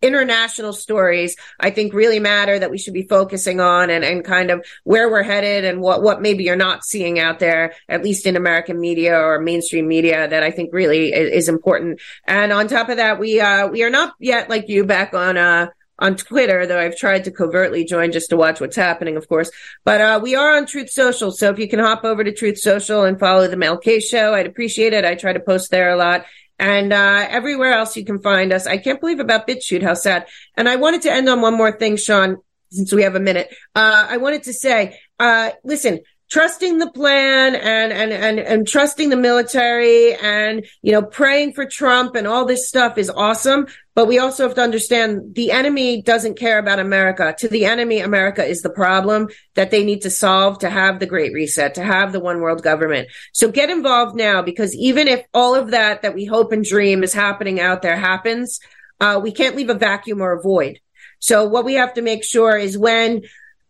international 0.00 0.72
stories 0.72 1.36
I 1.58 1.70
think 1.70 1.92
really 1.92 2.20
matter 2.20 2.58
that 2.58 2.70
we 2.70 2.78
should 2.78 2.94
be 2.94 3.02
focusing 3.02 3.60
on 3.60 3.90
and, 3.90 4.04
and 4.04 4.24
kind 4.24 4.50
of 4.50 4.64
where 4.84 5.10
we're 5.10 5.24
headed 5.24 5.64
and 5.64 5.80
what, 5.80 6.02
what 6.02 6.22
maybe 6.22 6.44
you're 6.44 6.56
not 6.56 6.84
seeing 6.84 7.18
out 7.18 7.40
there, 7.40 7.74
at 7.88 8.04
least 8.04 8.26
in 8.26 8.36
American 8.36 8.80
media 8.80 9.18
or 9.18 9.40
mainstream 9.40 9.88
media 9.88 10.28
that 10.28 10.42
I 10.42 10.52
think 10.52 10.72
really 10.72 11.12
is, 11.12 11.32
is 11.32 11.48
important. 11.48 12.00
And 12.24 12.52
on 12.52 12.68
top 12.68 12.88
of 12.88 12.98
that, 12.98 13.18
we, 13.18 13.40
uh, 13.40 13.66
we 13.66 13.82
are 13.82 13.90
not 13.90 14.14
yet 14.20 14.48
like 14.48 14.68
you 14.68 14.84
back 14.84 15.14
on, 15.14 15.36
uh, 15.36 15.66
on 16.00 16.16
Twitter, 16.16 16.66
though 16.66 16.80
I've 16.80 16.96
tried 16.96 17.24
to 17.24 17.30
covertly 17.30 17.84
join 17.84 18.10
just 18.10 18.30
to 18.30 18.36
watch 18.36 18.60
what's 18.60 18.76
happening, 18.76 19.16
of 19.16 19.28
course. 19.28 19.50
But 19.84 20.00
uh, 20.00 20.20
we 20.22 20.34
are 20.34 20.56
on 20.56 20.66
Truth 20.66 20.90
Social, 20.90 21.30
so 21.30 21.50
if 21.50 21.58
you 21.58 21.68
can 21.68 21.78
hop 21.78 22.04
over 22.04 22.24
to 22.24 22.32
Truth 22.32 22.58
Social 22.58 23.04
and 23.04 23.18
follow 23.18 23.46
the 23.46 23.56
Mel 23.56 23.78
K 23.78 24.00
Show, 24.00 24.34
I'd 24.34 24.46
appreciate 24.46 24.92
it. 24.92 25.04
I 25.04 25.14
try 25.14 25.32
to 25.32 25.40
post 25.40 25.70
there 25.70 25.90
a 25.90 25.96
lot. 25.96 26.24
And 26.58 26.92
uh, 26.92 27.26
everywhere 27.28 27.72
else 27.72 27.96
you 27.96 28.04
can 28.04 28.20
find 28.20 28.52
us. 28.52 28.66
I 28.66 28.76
can't 28.76 29.00
believe 29.00 29.18
about 29.18 29.48
BitChute, 29.48 29.82
how 29.82 29.94
sad. 29.94 30.26
And 30.56 30.68
I 30.68 30.76
wanted 30.76 31.02
to 31.02 31.12
end 31.12 31.28
on 31.28 31.40
one 31.40 31.56
more 31.56 31.72
thing, 31.72 31.96
Sean, 31.96 32.36
since 32.70 32.92
we 32.92 33.02
have 33.02 33.14
a 33.14 33.20
minute. 33.20 33.48
Uh, 33.74 34.06
I 34.10 34.18
wanted 34.18 34.42
to 34.42 34.52
say, 34.52 34.98
uh, 35.18 35.50
listen, 35.64 36.00
trusting 36.30 36.78
the 36.78 36.90
plan 36.92 37.56
and, 37.56 37.92
and, 37.92 38.12
and, 38.12 38.38
and 38.38 38.66
trusting 38.66 39.10
the 39.10 39.16
military 39.16 40.14
and, 40.14 40.64
you 40.80 40.92
know, 40.92 41.02
praying 41.02 41.52
for 41.52 41.66
Trump 41.66 42.14
and 42.14 42.26
all 42.26 42.44
this 42.44 42.68
stuff 42.68 42.96
is 42.98 43.10
awesome. 43.10 43.66
But 43.96 44.06
we 44.06 44.20
also 44.20 44.44
have 44.44 44.54
to 44.54 44.62
understand 44.62 45.34
the 45.34 45.50
enemy 45.50 46.02
doesn't 46.02 46.38
care 46.38 46.58
about 46.58 46.78
America. 46.78 47.34
To 47.38 47.48
the 47.48 47.66
enemy, 47.66 47.98
America 47.98 48.44
is 48.44 48.62
the 48.62 48.70
problem 48.70 49.28
that 49.54 49.72
they 49.72 49.84
need 49.84 50.02
to 50.02 50.10
solve 50.10 50.60
to 50.60 50.70
have 50.70 51.00
the 51.00 51.06
great 51.06 51.34
reset, 51.34 51.74
to 51.74 51.82
have 51.82 52.12
the 52.12 52.20
one 52.20 52.40
world 52.40 52.62
government. 52.62 53.08
So 53.32 53.50
get 53.50 53.68
involved 53.68 54.16
now 54.16 54.40
because 54.40 54.74
even 54.76 55.08
if 55.08 55.26
all 55.34 55.56
of 55.56 55.72
that 55.72 56.02
that 56.02 56.14
we 56.14 56.24
hope 56.24 56.52
and 56.52 56.64
dream 56.64 57.02
is 57.02 57.12
happening 57.12 57.58
out 57.58 57.82
there 57.82 57.96
happens, 57.96 58.60
uh, 59.00 59.20
we 59.22 59.32
can't 59.32 59.56
leave 59.56 59.70
a 59.70 59.74
vacuum 59.74 60.20
or 60.20 60.32
a 60.32 60.42
void. 60.42 60.78
So 61.18 61.44
what 61.46 61.64
we 61.64 61.74
have 61.74 61.94
to 61.94 62.02
make 62.02 62.24
sure 62.24 62.56
is 62.56 62.78
when 62.78 63.22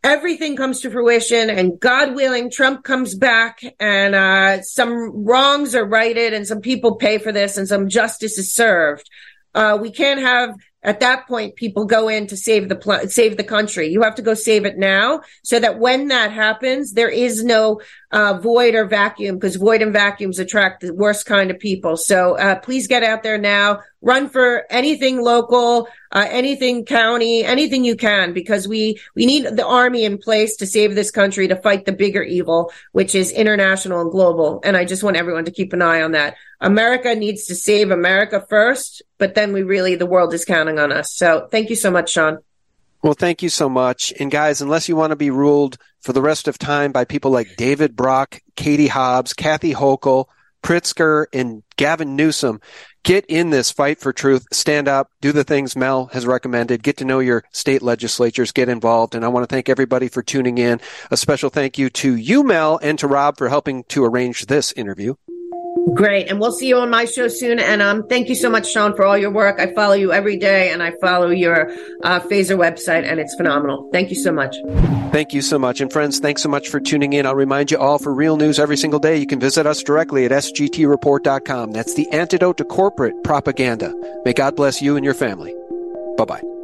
everything 0.03 0.57
comes 0.57 0.81
to 0.81 0.91
fruition 0.91 1.51
and 1.51 1.79
God 1.79 2.15
willing, 2.15 2.51
Trump 2.51 2.85
comes 2.85 3.15
back 3.15 3.61
and, 3.79 4.15
uh, 4.15 4.63
some 4.63 5.25
wrongs 5.25 5.75
are 5.75 5.85
righted 5.85 6.33
and 6.33 6.47
some 6.47 6.61
people 6.61 6.97
pay 6.97 7.19
for 7.19 7.33
this 7.33 7.57
and 7.57 7.69
some 7.69 7.89
justice 7.89 8.39
is 8.39 8.55
served. 8.55 9.09
Uh, 9.55 9.79
we 9.81 9.91
can't 9.91 10.21
have 10.21 10.55
at 10.83 11.01
that 11.01 11.27
point 11.27 11.57
people 11.57 11.85
go 11.85 12.09
in 12.09 12.27
to 12.29 12.37
save 12.37 12.69
the 12.69 12.77
pl- 12.77 13.09
save 13.09 13.37
the 13.37 13.45
country. 13.45 13.89
You 13.89 14.03
have 14.03 14.15
to 14.15 14.23
go 14.23 14.35
save 14.35 14.65
it 14.65 14.79
now 14.79 15.21
so 15.43 15.61
that 15.61 15.79
when 15.79 16.09
that 16.09 16.33
happens, 16.33 16.93
there 16.93 17.11
is 17.11 17.45
no 17.45 17.81
uh, 18.13 18.39
void 18.39 18.75
or 18.75 18.87
vacuum 18.87 19.37
because 19.37 19.57
void 19.57 19.83
and 19.83 19.93
vacuums 19.93 20.39
attract 20.39 20.81
the 20.81 20.95
worst 20.95 21.27
kind 21.27 21.51
of 21.51 21.59
people. 21.59 21.97
So 21.97 22.37
uh, 22.37 22.59
please 22.59 22.87
get 22.87 23.03
out 23.03 23.23
there 23.23 23.39
now. 23.39 23.81
Run 24.03 24.31
for 24.31 24.65
anything 24.71 25.21
local, 25.21 25.87
uh, 26.11 26.27
anything 26.31 26.87
county, 26.87 27.45
anything 27.45 27.85
you 27.85 27.97
can, 27.97 28.33
because 28.33 28.67
we 28.67 28.99
we 29.15 29.27
need 29.27 29.45
the 29.45 29.67
army 29.67 30.05
in 30.05 30.17
place 30.17 30.57
to 30.57 30.67
save 30.67 30.95
this 30.95 31.11
country 31.11 31.49
to 31.49 31.57
fight 31.57 31.85
the 31.85 31.93
bigger 31.93 32.23
evil, 32.23 32.73
which 32.93 33.15
is 33.15 33.31
international 33.31 34.01
and 34.01 34.11
global. 34.11 34.61
And 34.65 34.77
I 34.77 34.87
just 34.87 35.03
want 35.03 35.19
everyone 35.19 35.45
to 35.45 35.51
keep 35.51 35.75
an 35.75 35.83
eye 35.83 36.01
on 36.01 36.13
that. 36.13 36.37
America 36.63 37.15
needs 37.15 37.47
to 37.47 37.55
save 37.55 37.91
America 37.91 38.45
first, 38.49 39.03
but 39.19 39.35
then 39.35 39.53
we 39.53 39.63
really 39.63 39.95
the 39.95 40.07
world 40.07 40.35
is 40.35 40.45
counting 40.45 40.70
on 40.79 40.93
us. 40.93 41.15
So 41.15 41.49
thank 41.51 41.71
you 41.71 41.77
so 41.77 41.91
much, 41.91 42.13
Sean. 42.13 42.39
Well, 43.03 43.15
thank 43.15 43.43
you 43.43 43.49
so 43.49 43.69
much. 43.69 44.13
And 44.21 44.31
guys, 44.31 44.61
unless 44.61 44.89
you 44.89 44.97
want 44.97 45.11
to 45.11 45.17
be 45.17 45.31
ruled 45.31 45.79
for 46.01 46.13
the 46.13 46.23
rest 46.23 46.49
of 46.49 46.59
time 46.59 46.93
by 46.93 47.05
people 47.05 47.31
like 47.31 47.57
David 47.57 47.97
Brock, 47.97 48.41
Katie 48.57 48.89
Hobbs, 48.89 49.33
Kathy 49.33 49.73
Hochul, 49.73 50.27
Pritzker, 50.63 51.25
and 51.33 51.63
Gavin 51.77 52.15
Newsom, 52.15 52.61
get 53.03 53.25
in 53.27 53.49
this 53.49 53.71
fight 53.71 53.99
for 53.99 54.13
truth, 54.13 54.47
stand 54.53 54.89
up, 54.89 55.11
do 55.23 55.33
the 55.33 55.45
things 55.45 55.75
Mel 55.75 56.07
has 56.13 56.27
recommended, 56.27 56.83
get 56.83 56.99
to 56.99 57.07
know 57.07 57.21
your 57.21 57.45
state 57.53 57.81
legislatures, 57.81 58.53
get 58.53 58.69
involved. 58.69 59.15
And 59.15 59.25
I 59.25 59.29
want 59.29 59.49
to 59.49 59.55
thank 59.55 59.71
everybody 59.71 60.09
for 60.09 60.23
tuning 60.23 60.59
in. 60.59 60.79
A 61.11 61.17
special 61.17 61.49
thank 61.49 61.79
you 61.79 61.89
to 61.89 62.15
you, 62.15 62.45
Mel, 62.45 62.79
and 62.83 62.99
to 62.99 63.07
Rob 63.07 63.39
for 63.39 63.49
helping 63.49 63.85
to 63.85 64.05
arrange 64.05 64.45
this 64.47 64.73
interview. 64.73 65.15
Great. 65.95 66.29
And 66.29 66.41
we'll 66.41 66.53
see 66.53 66.69
you 66.69 66.79
on 66.79 66.91
my 66.91 67.05
show 67.05 67.29
soon. 67.29 67.59
And 67.59 67.83
um, 67.83 68.07
thank 68.07 68.29
you 68.29 68.35
so 68.35 68.51
much, 68.51 68.71
Sean, 68.71 68.95
for 68.95 69.05
all 69.05 69.17
your 69.17 69.31
work. 69.31 69.59
I 69.59 69.73
follow 69.73 69.95
you 69.95 70.13
every 70.13 70.37
day 70.37 70.71
and 70.71 70.83
I 70.83 70.93
follow 71.01 71.31
your 71.31 71.71
uh, 72.03 72.21
Phaser 72.21 72.57
website, 72.57 73.05
and 73.05 73.19
it's 73.19 73.35
phenomenal. 73.35 73.89
Thank 73.93 74.11
you 74.11 74.17
so 74.17 74.33
much. 74.33 74.57
Thank 75.13 75.33
you 75.33 75.43
so 75.43 75.59
much. 75.59 75.81
And 75.81 75.93
friends, 75.93 76.21
thanks 76.21 76.43
so 76.43 76.49
much 76.49 76.69
for 76.69 76.81
tuning 76.81 77.13
in. 77.15 77.27
I'll 77.27 77.35
remind 77.35 77.71
you 77.71 77.79
all 77.79 77.99
for 77.99 78.15
real 78.15 78.37
news 78.37 78.59
every 78.59 78.77
single 78.77 79.01
day, 79.01 79.17
you 79.17 79.27
can 79.27 79.41
visit 79.41 79.67
us 79.67 79.83
directly 79.83 80.25
at 80.25 80.31
sgtreport.com. 80.31 81.73
That's 81.73 81.95
the 81.95 82.09
antidote 82.11 82.59
to 82.59 82.65
corporate 82.65 83.25
propaganda. 83.25 83.93
May 84.25 84.33
God 84.33 84.57
bless 84.57 84.81
you 84.81 84.97
and 84.97 85.05
your 85.05 85.15
family. 85.15 85.55
Bye 86.17 86.25
bye. 86.25 86.60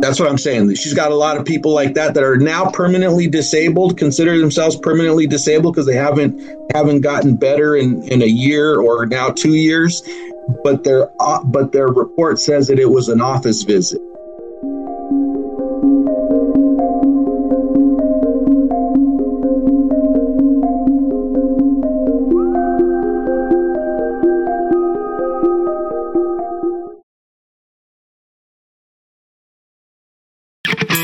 That's 0.00 0.18
what 0.18 0.28
I'm 0.28 0.38
saying. 0.38 0.74
She's 0.74 0.94
got 0.94 1.12
a 1.12 1.14
lot 1.14 1.36
of 1.36 1.44
people 1.44 1.74
like 1.74 1.94
that 1.94 2.14
that 2.14 2.22
are 2.22 2.36
now 2.36 2.70
permanently 2.70 3.28
disabled, 3.28 3.98
consider 3.98 4.38
themselves 4.38 4.76
permanently 4.76 5.26
disabled 5.26 5.74
because 5.74 5.86
they 5.86 5.94
haven't 5.94 6.40
haven't 6.72 7.02
gotten 7.02 7.36
better 7.36 7.76
in, 7.76 8.02
in 8.04 8.22
a 8.22 8.26
year 8.26 8.80
or 8.80 9.06
now 9.06 9.30
two 9.30 9.54
years. 9.54 10.02
But 10.64 10.84
their 10.84 11.10
uh, 11.20 11.44
but 11.44 11.72
their 11.72 11.88
report 11.88 12.38
says 12.38 12.68
that 12.68 12.78
it 12.78 12.90
was 12.90 13.08
an 13.08 13.20
office 13.20 13.62
visit. 13.62 14.00